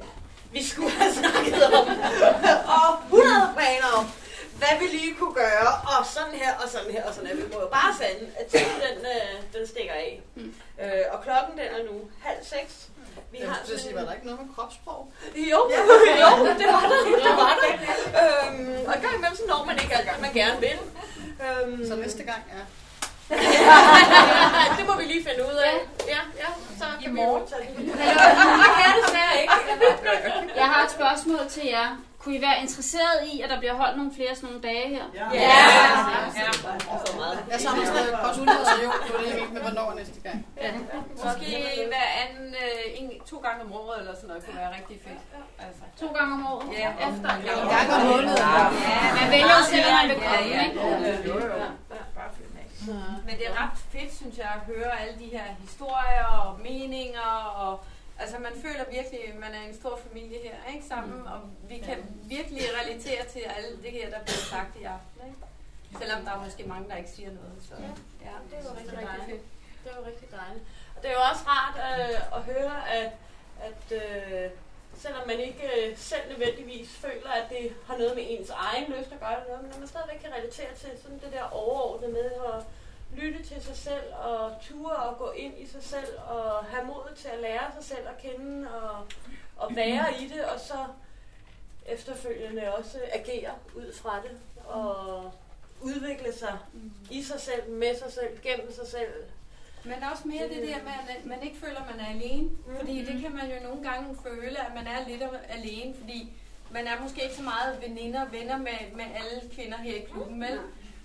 vi 0.52 0.64
skulle 0.64 0.92
have 0.92 1.14
snakket 1.14 1.64
om. 1.64 1.88
og 2.78 2.90
100 3.04 3.54
planer 3.58 3.90
om, 4.00 4.06
hvad 4.58 4.74
vi 4.80 4.88
lige 4.98 5.16
kunne 5.16 5.34
gøre, 5.34 5.72
og 5.92 6.06
sådan 6.06 6.34
her, 6.34 6.52
og 6.64 6.70
sådan 6.70 6.92
her, 6.92 7.04
og 7.08 7.14
sådan 7.14 7.28
her. 7.30 7.36
Vi 7.36 7.54
må 7.54 7.60
jo 7.62 7.68
bare 7.68 7.92
sande, 8.02 8.32
at 8.40 8.46
tiden 8.46 8.78
den, 8.86 8.98
øh, 9.16 9.60
den 9.60 9.68
stikker 9.68 9.94
af. 9.94 10.22
Mm. 10.36 10.54
Øh, 10.82 11.04
og 11.12 11.24
klokken 11.24 11.52
den 11.60 11.68
er 11.76 11.84
nu 11.92 11.96
halv 12.22 12.42
seks. 12.44 12.90
Vi 13.32 13.38
Jeg 13.40 13.50
har 13.50 13.60
at 13.62 13.68
sige, 13.68 13.80
sådan- 13.80 13.96
var 13.96 14.02
der 14.02 14.14
ikke 14.14 14.26
noget 14.26 14.42
med 14.42 14.50
kropssprog? 14.56 15.12
jo, 15.36 15.60
ja. 15.74 15.82
jo, 16.24 16.30
det 16.60 16.68
var 16.76 16.84
der. 16.92 17.00
Det 17.28 17.34
var 17.42 17.54
der. 17.62 17.74
Øhm, 18.22 18.86
og 18.88 18.94
gang 19.04 19.16
imellem, 19.16 19.36
så 19.36 19.44
når 19.48 19.64
man 19.66 19.76
ikke 19.84 19.96
alt, 19.98 20.22
man 20.22 20.34
gerne 20.34 20.60
vil. 20.60 20.78
Øhm, 21.46 21.88
Så 21.88 21.96
næste 21.96 22.24
gang, 22.24 22.42
ja. 22.56 22.62
det 24.78 24.86
må 24.88 24.96
vi 24.98 25.04
lige 25.04 25.24
finde 25.30 25.44
ud 25.52 25.56
af. 25.72 25.76
Ja, 26.08 26.20
ja, 26.44 26.50
så 26.80 26.86
kan 27.04 27.16
vi 27.16 27.22
jo 27.22 27.48
tage 27.50 27.62
det. 27.78 27.88
Jeg 28.00 28.70
kan 28.78 29.04
desværre 29.04 29.42
ikke. 29.42 29.54
Jeg 30.56 30.66
har 30.66 30.86
et 30.86 30.92
spørgsmål 30.92 31.40
til 31.50 31.66
jer. 31.66 31.98
Kunne 32.28 32.40
I 32.44 32.48
være 32.50 32.60
interesseret 32.66 33.20
i, 33.34 33.42
at 33.44 33.50
der 33.50 33.60
bliver 33.60 33.76
holdt 33.82 33.98
nogle 33.98 34.12
flere 34.18 34.34
sådan 34.36 34.48
nogle 34.50 34.62
dage 34.70 34.88
her? 34.96 35.06
Ja. 35.20 35.26
Ja. 35.34 35.42
Ja. 36.42 36.46
Jeg 37.52 37.60
samler 37.66 37.86
stadig 37.86 38.20
også 38.28 38.42
100 38.42 38.60
jo. 38.84 38.90
Det 39.06 39.12
var 39.14 39.20
det 39.20 39.42
ikke 39.44 39.54
med, 39.58 39.62
hvornår 39.68 39.94
næste 40.02 40.20
gang. 40.26 40.38
Ja. 40.62 40.72
Måske 41.24 41.52
hver 41.92 42.08
anden, 42.24 42.48
øh, 42.64 43.00
en, 43.00 43.08
to 43.32 43.38
gange 43.46 43.60
om 43.66 43.72
året 43.80 44.00
eller 44.00 44.16
sådan 44.16 44.28
noget, 44.28 44.46
kunne 44.46 44.58
være 44.64 44.72
rigtig 44.78 44.98
fedt. 45.06 45.22
Altså. 45.66 45.84
To 46.02 46.08
gange 46.18 46.32
om 46.38 46.44
året? 46.54 46.66
Ja, 46.84 46.90
Efter 47.08 47.30
en 47.36 47.42
En 47.64 47.70
gang 47.76 47.88
om 47.98 48.02
måneden. 48.12 48.38
Ja, 48.38 48.64
Man 49.20 49.28
vælger 49.36 49.56
jo 49.60 49.64
selv, 49.74 49.88
man 50.00 50.06
vil 50.10 50.18
Ja, 50.22 50.30
komme, 50.32 50.50
ja. 50.56 50.66
ikke? 50.68 50.80
Jo, 51.30 51.36
jo. 51.48 51.58
Men 53.28 53.34
det 53.40 53.46
er 53.52 53.56
ret 53.64 53.78
fedt, 53.94 54.12
synes 54.22 54.36
jeg, 54.38 54.50
at 54.58 54.62
høre 54.76 54.92
alle 55.02 55.16
de 55.24 55.30
her 55.36 55.46
historier 55.66 56.26
og 56.42 56.60
meninger. 56.68 57.32
Og, 57.64 57.72
altså, 58.20 58.38
man 58.40 58.54
føler 58.66 58.86
virkelig, 58.92 59.30
at 59.30 59.36
man 59.36 59.54
er 59.54 59.64
en 59.70 59.76
stor 59.76 60.00
familie 60.08 60.38
her 60.44 60.74
ikke 60.74 60.86
sammen. 60.88 61.28
Og 61.28 61.40
vi 61.70 61.78
kan 61.78 61.98
virkelig 62.24 62.64
relatere 62.82 63.26
til 63.26 63.40
alt 63.40 63.84
det 63.84 63.92
her, 63.92 64.10
der 64.10 64.20
bliver 64.20 64.44
sagt 64.54 64.76
i 64.82 64.84
aften. 64.84 65.22
Ikke? 65.28 65.40
Selvom 66.00 66.26
der 66.26 66.32
er 66.32 66.44
måske 66.44 66.64
mange, 66.64 66.90
der 66.90 66.96
ikke 66.96 67.10
siger 67.10 67.32
noget. 67.40 67.56
Så, 67.68 67.74
ja, 68.28 68.34
det 68.50 68.58
er 68.58 68.64
jo 68.70 68.78
rigtig, 68.80 68.98
rigtig 68.98 69.26
fedt. 69.26 69.44
Det 69.84 69.92
jo 70.00 70.06
rigtig 70.06 70.32
dejligt. 70.32 70.66
Og 70.96 71.04
det 71.04 71.10
er 71.10 71.16
jo 71.20 71.24
også 71.32 71.44
rart 71.48 71.76
øh, 71.90 72.38
at 72.38 72.42
høre, 72.52 72.90
at, 73.00 73.12
at 73.68 73.84
øh, 74.02 74.52
selvom 75.04 75.28
man 75.28 75.40
ikke 75.40 75.66
øh, 75.78 75.98
selv 75.98 76.30
nødvendigvis 76.30 76.90
føler, 76.90 77.30
at 77.30 77.50
det 77.50 77.76
har 77.88 77.98
noget 77.98 78.16
med 78.16 78.24
ens 78.28 78.50
egen 78.50 78.86
lyst 78.94 79.12
at 79.12 79.20
gøre, 79.20 79.48
noget, 79.48 79.64
men 79.64 79.72
at 79.72 79.80
man 79.80 79.88
stadigvæk 79.88 80.20
kan 80.20 80.34
relatere 80.38 80.74
til 80.82 80.90
sådan 81.02 81.20
det 81.20 81.32
der 81.32 81.44
overordnede 81.44 82.12
med 82.12 82.32
at 82.54 82.64
lytte 83.16 83.44
til 83.44 83.64
sig 83.64 83.78
selv 83.78 84.14
og 84.14 84.52
ture 84.62 84.96
og 84.96 85.18
gå 85.18 85.32
ind 85.32 85.54
i 85.60 85.66
sig 85.66 85.84
selv 85.84 86.20
og 86.28 86.66
have 86.66 86.86
mod 86.86 87.16
til 87.16 87.28
at 87.28 87.40
lære 87.40 87.72
sig 87.76 87.84
selv 87.84 88.08
at 88.08 88.18
kende 88.22 88.68
og, 88.76 89.06
og 89.58 89.76
være 89.76 90.22
i 90.22 90.28
det, 90.28 90.46
og 90.46 90.60
så 90.60 90.86
efterfølgende 91.86 92.76
også 92.76 93.00
agere 93.14 93.52
ud 93.76 93.94
fra 93.94 94.22
det 94.22 94.38
og 94.66 95.32
udvikle 95.82 96.34
sig 96.34 96.58
i 97.12 97.24
sig 97.24 97.42
selv, 97.42 97.70
med 97.70 97.96
sig 97.96 98.12
selv, 98.12 98.42
gennem 98.42 98.72
sig 98.72 98.88
selv. 98.88 99.14
Men 99.84 99.94
også 100.12 100.28
mere 100.28 100.44
det 100.50 100.68
der 100.68 100.84
med, 100.84 101.16
at 101.18 101.26
man 101.26 101.44
ikke 101.44 101.58
føler, 101.58 101.82
at 101.82 101.96
man 101.96 102.06
er 102.06 102.10
alene. 102.10 102.50
Fordi 102.80 103.06
det 103.06 103.22
kan 103.22 103.32
man 103.36 103.52
jo 103.52 103.68
nogle 103.68 103.90
gange 103.90 104.18
føle, 104.24 104.68
at 104.68 104.74
man 104.76 104.88
er 104.88 105.08
lidt 105.08 105.24
alene, 105.50 105.96
fordi 105.96 106.34
man 106.72 106.88
er 106.88 107.02
måske 107.02 107.24
ikke 107.24 107.36
så 107.36 107.44
meget 107.44 107.82
veninder 107.82 108.26
og 108.26 108.32
venner 108.32 108.58
med, 108.58 108.92
med 108.96 109.06
alle 109.16 109.50
kvinder 109.56 109.78
her 109.78 109.96
i 109.96 110.06
klubben, 110.12 110.42
vel? 110.42 110.60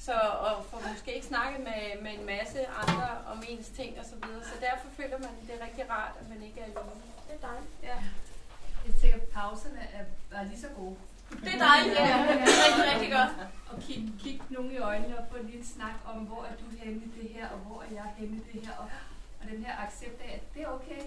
Så, 0.06 0.16
og 0.46 0.64
får 0.70 0.80
måske 0.90 1.10
ikke 1.16 1.26
snakket 1.26 1.60
med, 1.68 1.82
med 2.04 2.12
en 2.18 2.26
masse 2.34 2.58
andre 2.82 3.08
om 3.32 3.38
ens 3.48 3.68
ting 3.78 3.90
og 4.00 4.04
så 4.10 4.16
videre. 4.22 4.44
Så 4.50 4.56
derfor 4.66 4.86
føler 4.98 5.18
man, 5.24 5.32
at 5.38 5.42
det 5.46 5.52
er 5.58 5.62
rigtig 5.66 5.84
rart, 5.90 6.14
at 6.20 6.26
man 6.32 6.40
ikke 6.46 6.60
er 6.60 6.64
alene. 6.64 7.02
Det 7.26 7.34
er 7.38 7.42
dejligt. 7.48 7.72
Ja. 7.88 7.98
Jeg 8.86 8.94
tænker, 9.00 9.16
at 9.22 9.28
pauserne 9.38 9.82
er, 9.98 10.04
er 10.38 10.42
lige 10.50 10.60
så 10.66 10.70
gode. 10.78 10.96
Det 11.44 11.52
er 11.56 11.62
dejligt. 11.70 11.94
Ja, 11.98 12.18
det 12.28 12.52
er 12.54 12.62
rigtig, 12.66 12.84
rigtig 12.92 13.10
godt. 13.18 13.32
Og 13.70 13.76
kig, 13.86 13.98
kig 14.22 14.36
nogen 14.56 14.70
i 14.72 14.78
øjnene 14.90 15.18
og 15.20 15.24
få 15.30 15.36
en 15.36 15.48
lille 15.52 15.66
snak 15.76 15.96
om, 16.10 16.18
hvor 16.30 16.42
er 16.50 16.54
du 16.62 16.66
henne 16.80 17.00
i 17.06 17.10
det 17.18 17.28
her, 17.36 17.46
og 17.54 17.58
hvor 17.58 17.78
er 17.86 17.92
jeg 18.00 18.08
henne 18.18 18.36
i 18.36 18.42
det 18.52 18.60
her. 18.66 18.74
Og, 18.82 18.86
og 19.40 19.44
den 19.50 19.64
her 19.64 19.74
accept 19.84 20.18
af, 20.26 20.32
at 20.38 20.44
det 20.54 20.62
er 20.62 20.70
okay, 20.78 21.02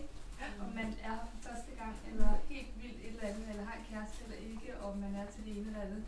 om 0.64 0.70
man 0.80 0.88
er 1.04 1.10
her 1.10 1.18
for 1.32 1.38
første 1.48 1.72
gang, 1.82 1.96
eller 2.12 2.30
helt 2.50 2.72
vildt 2.82 3.00
et 3.06 3.08
eller 3.08 3.28
andet, 3.30 3.46
eller 3.50 3.66
har 3.70 3.76
en 3.80 3.86
kæreste 3.92 4.24
eller 4.24 4.40
ikke, 4.52 4.70
og 4.84 4.98
man 4.98 5.16
er 5.22 5.26
til 5.34 5.42
det 5.46 5.52
ene 5.58 5.68
eller 5.68 5.82
andet. 5.86 6.04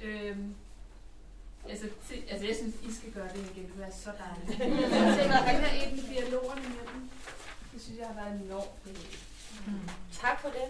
Øhm, 0.00 0.54
altså, 1.70 1.86
til, 2.08 2.22
altså, 2.30 2.46
jeg 2.46 2.56
synes, 2.56 2.74
I 2.88 2.94
skal 2.98 3.12
gøre 3.12 3.28
det 3.34 3.50
igen. 3.50 3.72
Det 3.76 3.84
er 3.86 3.90
så 3.90 4.10
dejligt. 4.22 4.60
jeg 5.06 5.18
tænker, 5.18 5.36
at 5.38 5.54
den 5.54 5.64
her 5.64 5.72
en 5.82 5.96
dialogerne 5.96 6.62
imellem, 6.70 7.10
det 7.72 7.82
synes 7.82 7.98
jeg 7.98 8.06
har 8.06 8.14
været 8.22 8.40
enormt 8.40 8.76
fedt. 8.84 9.18
Tak 10.20 10.40
for 10.40 10.48
det. 10.48 10.68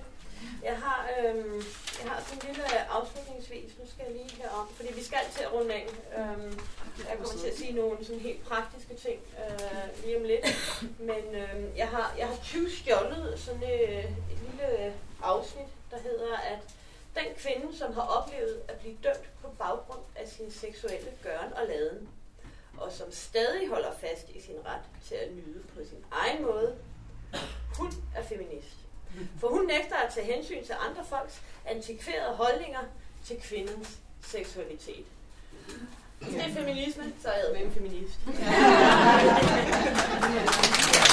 Jeg 0.62 0.76
har, 0.76 1.08
øhm, 1.18 1.62
jeg 2.00 2.10
har 2.10 2.22
sådan 2.26 2.50
en 2.50 2.56
lille 2.56 2.90
afslutningsvis, 2.90 3.78
nu 3.78 3.84
skal 3.92 4.04
jeg 4.08 4.14
lige 4.16 4.42
herom, 4.42 4.68
fordi 4.76 4.94
vi 4.94 5.04
skal 5.04 5.18
til 5.36 5.42
at 5.42 5.52
runde 5.52 5.74
af. 5.74 5.86
Øhm, 6.18 6.58
jeg 7.08 7.16
kommer 7.18 7.38
til 7.38 7.48
at 7.48 7.56
sige 7.56 7.72
nogle 7.72 8.04
sådan 8.04 8.20
helt 8.20 8.44
praktiske 8.44 8.94
ting 8.94 9.20
øh, 9.42 10.04
lige 10.04 10.16
om 10.16 10.24
lidt. 10.24 10.46
Men 11.10 11.24
øhm, 11.42 11.66
jeg 11.76 11.88
har, 11.88 12.14
jeg 12.18 12.26
har 12.26 12.36
20 12.42 12.70
stjålet 12.70 13.38
sådan 13.38 13.62
øh, 13.62 14.04
et 14.32 14.38
lille 14.46 14.94
afsnit, 15.22 15.70
der 15.90 15.98
hedder, 15.98 16.36
at 16.36 16.62
den 17.14 17.24
kvinde, 17.36 17.76
som 17.76 17.94
har 17.94 18.02
oplevet 18.02 18.62
at 18.68 18.74
blive 18.74 18.96
dømt 19.04 19.30
på 19.42 19.48
baggrund 19.58 20.00
af 20.16 20.28
sin 20.28 20.50
seksuelle 20.50 21.10
gøren 21.22 21.52
og 21.52 21.66
laden, 21.66 22.08
og 22.78 22.92
som 22.92 23.12
stadig 23.12 23.68
holder 23.68 23.92
fast 24.00 24.28
i 24.28 24.40
sin 24.40 24.56
ret 24.66 24.82
til 25.08 25.14
at 25.14 25.32
nyde 25.32 25.62
på 25.74 25.80
sin 25.88 26.04
egen 26.10 26.42
måde, 26.42 26.76
hun 27.78 27.92
er 28.16 28.22
feminist. 28.22 28.76
For 29.40 29.48
hun 29.48 29.66
nægter 29.66 29.96
at 29.96 30.12
tage 30.14 30.34
hensyn 30.34 30.64
til 30.64 30.74
andre 30.88 31.04
folks 31.04 31.42
antikverede 31.66 32.36
holdninger 32.36 32.80
til 33.24 33.42
kvindens 33.42 33.98
seksualitet. 34.22 35.06
Det 36.20 36.40
er 36.40 36.54
feminisme, 36.54 37.12
så 37.22 37.28
er 37.28 37.36
jeg 37.36 37.46
med 37.52 37.60
en 37.66 37.72
feminist. 37.72 38.18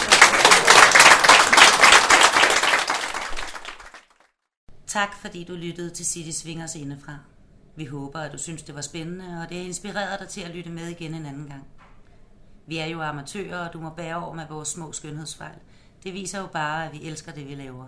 Tak 4.89 5.15
fordi 5.15 5.43
du 5.43 5.53
lyttede 5.53 5.89
til 5.89 6.05
City 6.05 6.39
Swingers 6.39 6.75
indefra. 6.75 7.17
Vi 7.75 7.85
håber, 7.85 8.19
at 8.19 8.31
du 8.31 8.37
synes, 8.37 8.61
det 8.63 8.75
var 8.75 8.81
spændende, 8.81 9.41
og 9.41 9.49
det 9.49 9.57
har 9.57 9.65
inspireret 9.65 10.19
dig 10.19 10.27
til 10.27 10.41
at 10.41 10.55
lytte 10.55 10.69
med 10.69 10.87
igen 10.87 11.13
en 11.13 11.25
anden 11.25 11.47
gang. 11.47 11.67
Vi 12.65 12.77
er 12.77 12.85
jo 12.85 13.01
amatører, 13.01 13.67
og 13.67 13.73
du 13.73 13.79
må 13.79 13.89
bære 13.89 14.25
over 14.25 14.33
med 14.33 14.47
vores 14.49 14.67
små 14.67 14.91
skønhedsfejl. 14.91 15.59
Det 16.03 16.13
viser 16.13 16.39
jo 16.39 16.47
bare, 16.47 16.85
at 16.85 16.93
vi 16.93 17.03
elsker 17.03 17.31
det, 17.31 17.47
vi 17.47 17.55
laver. 17.55 17.85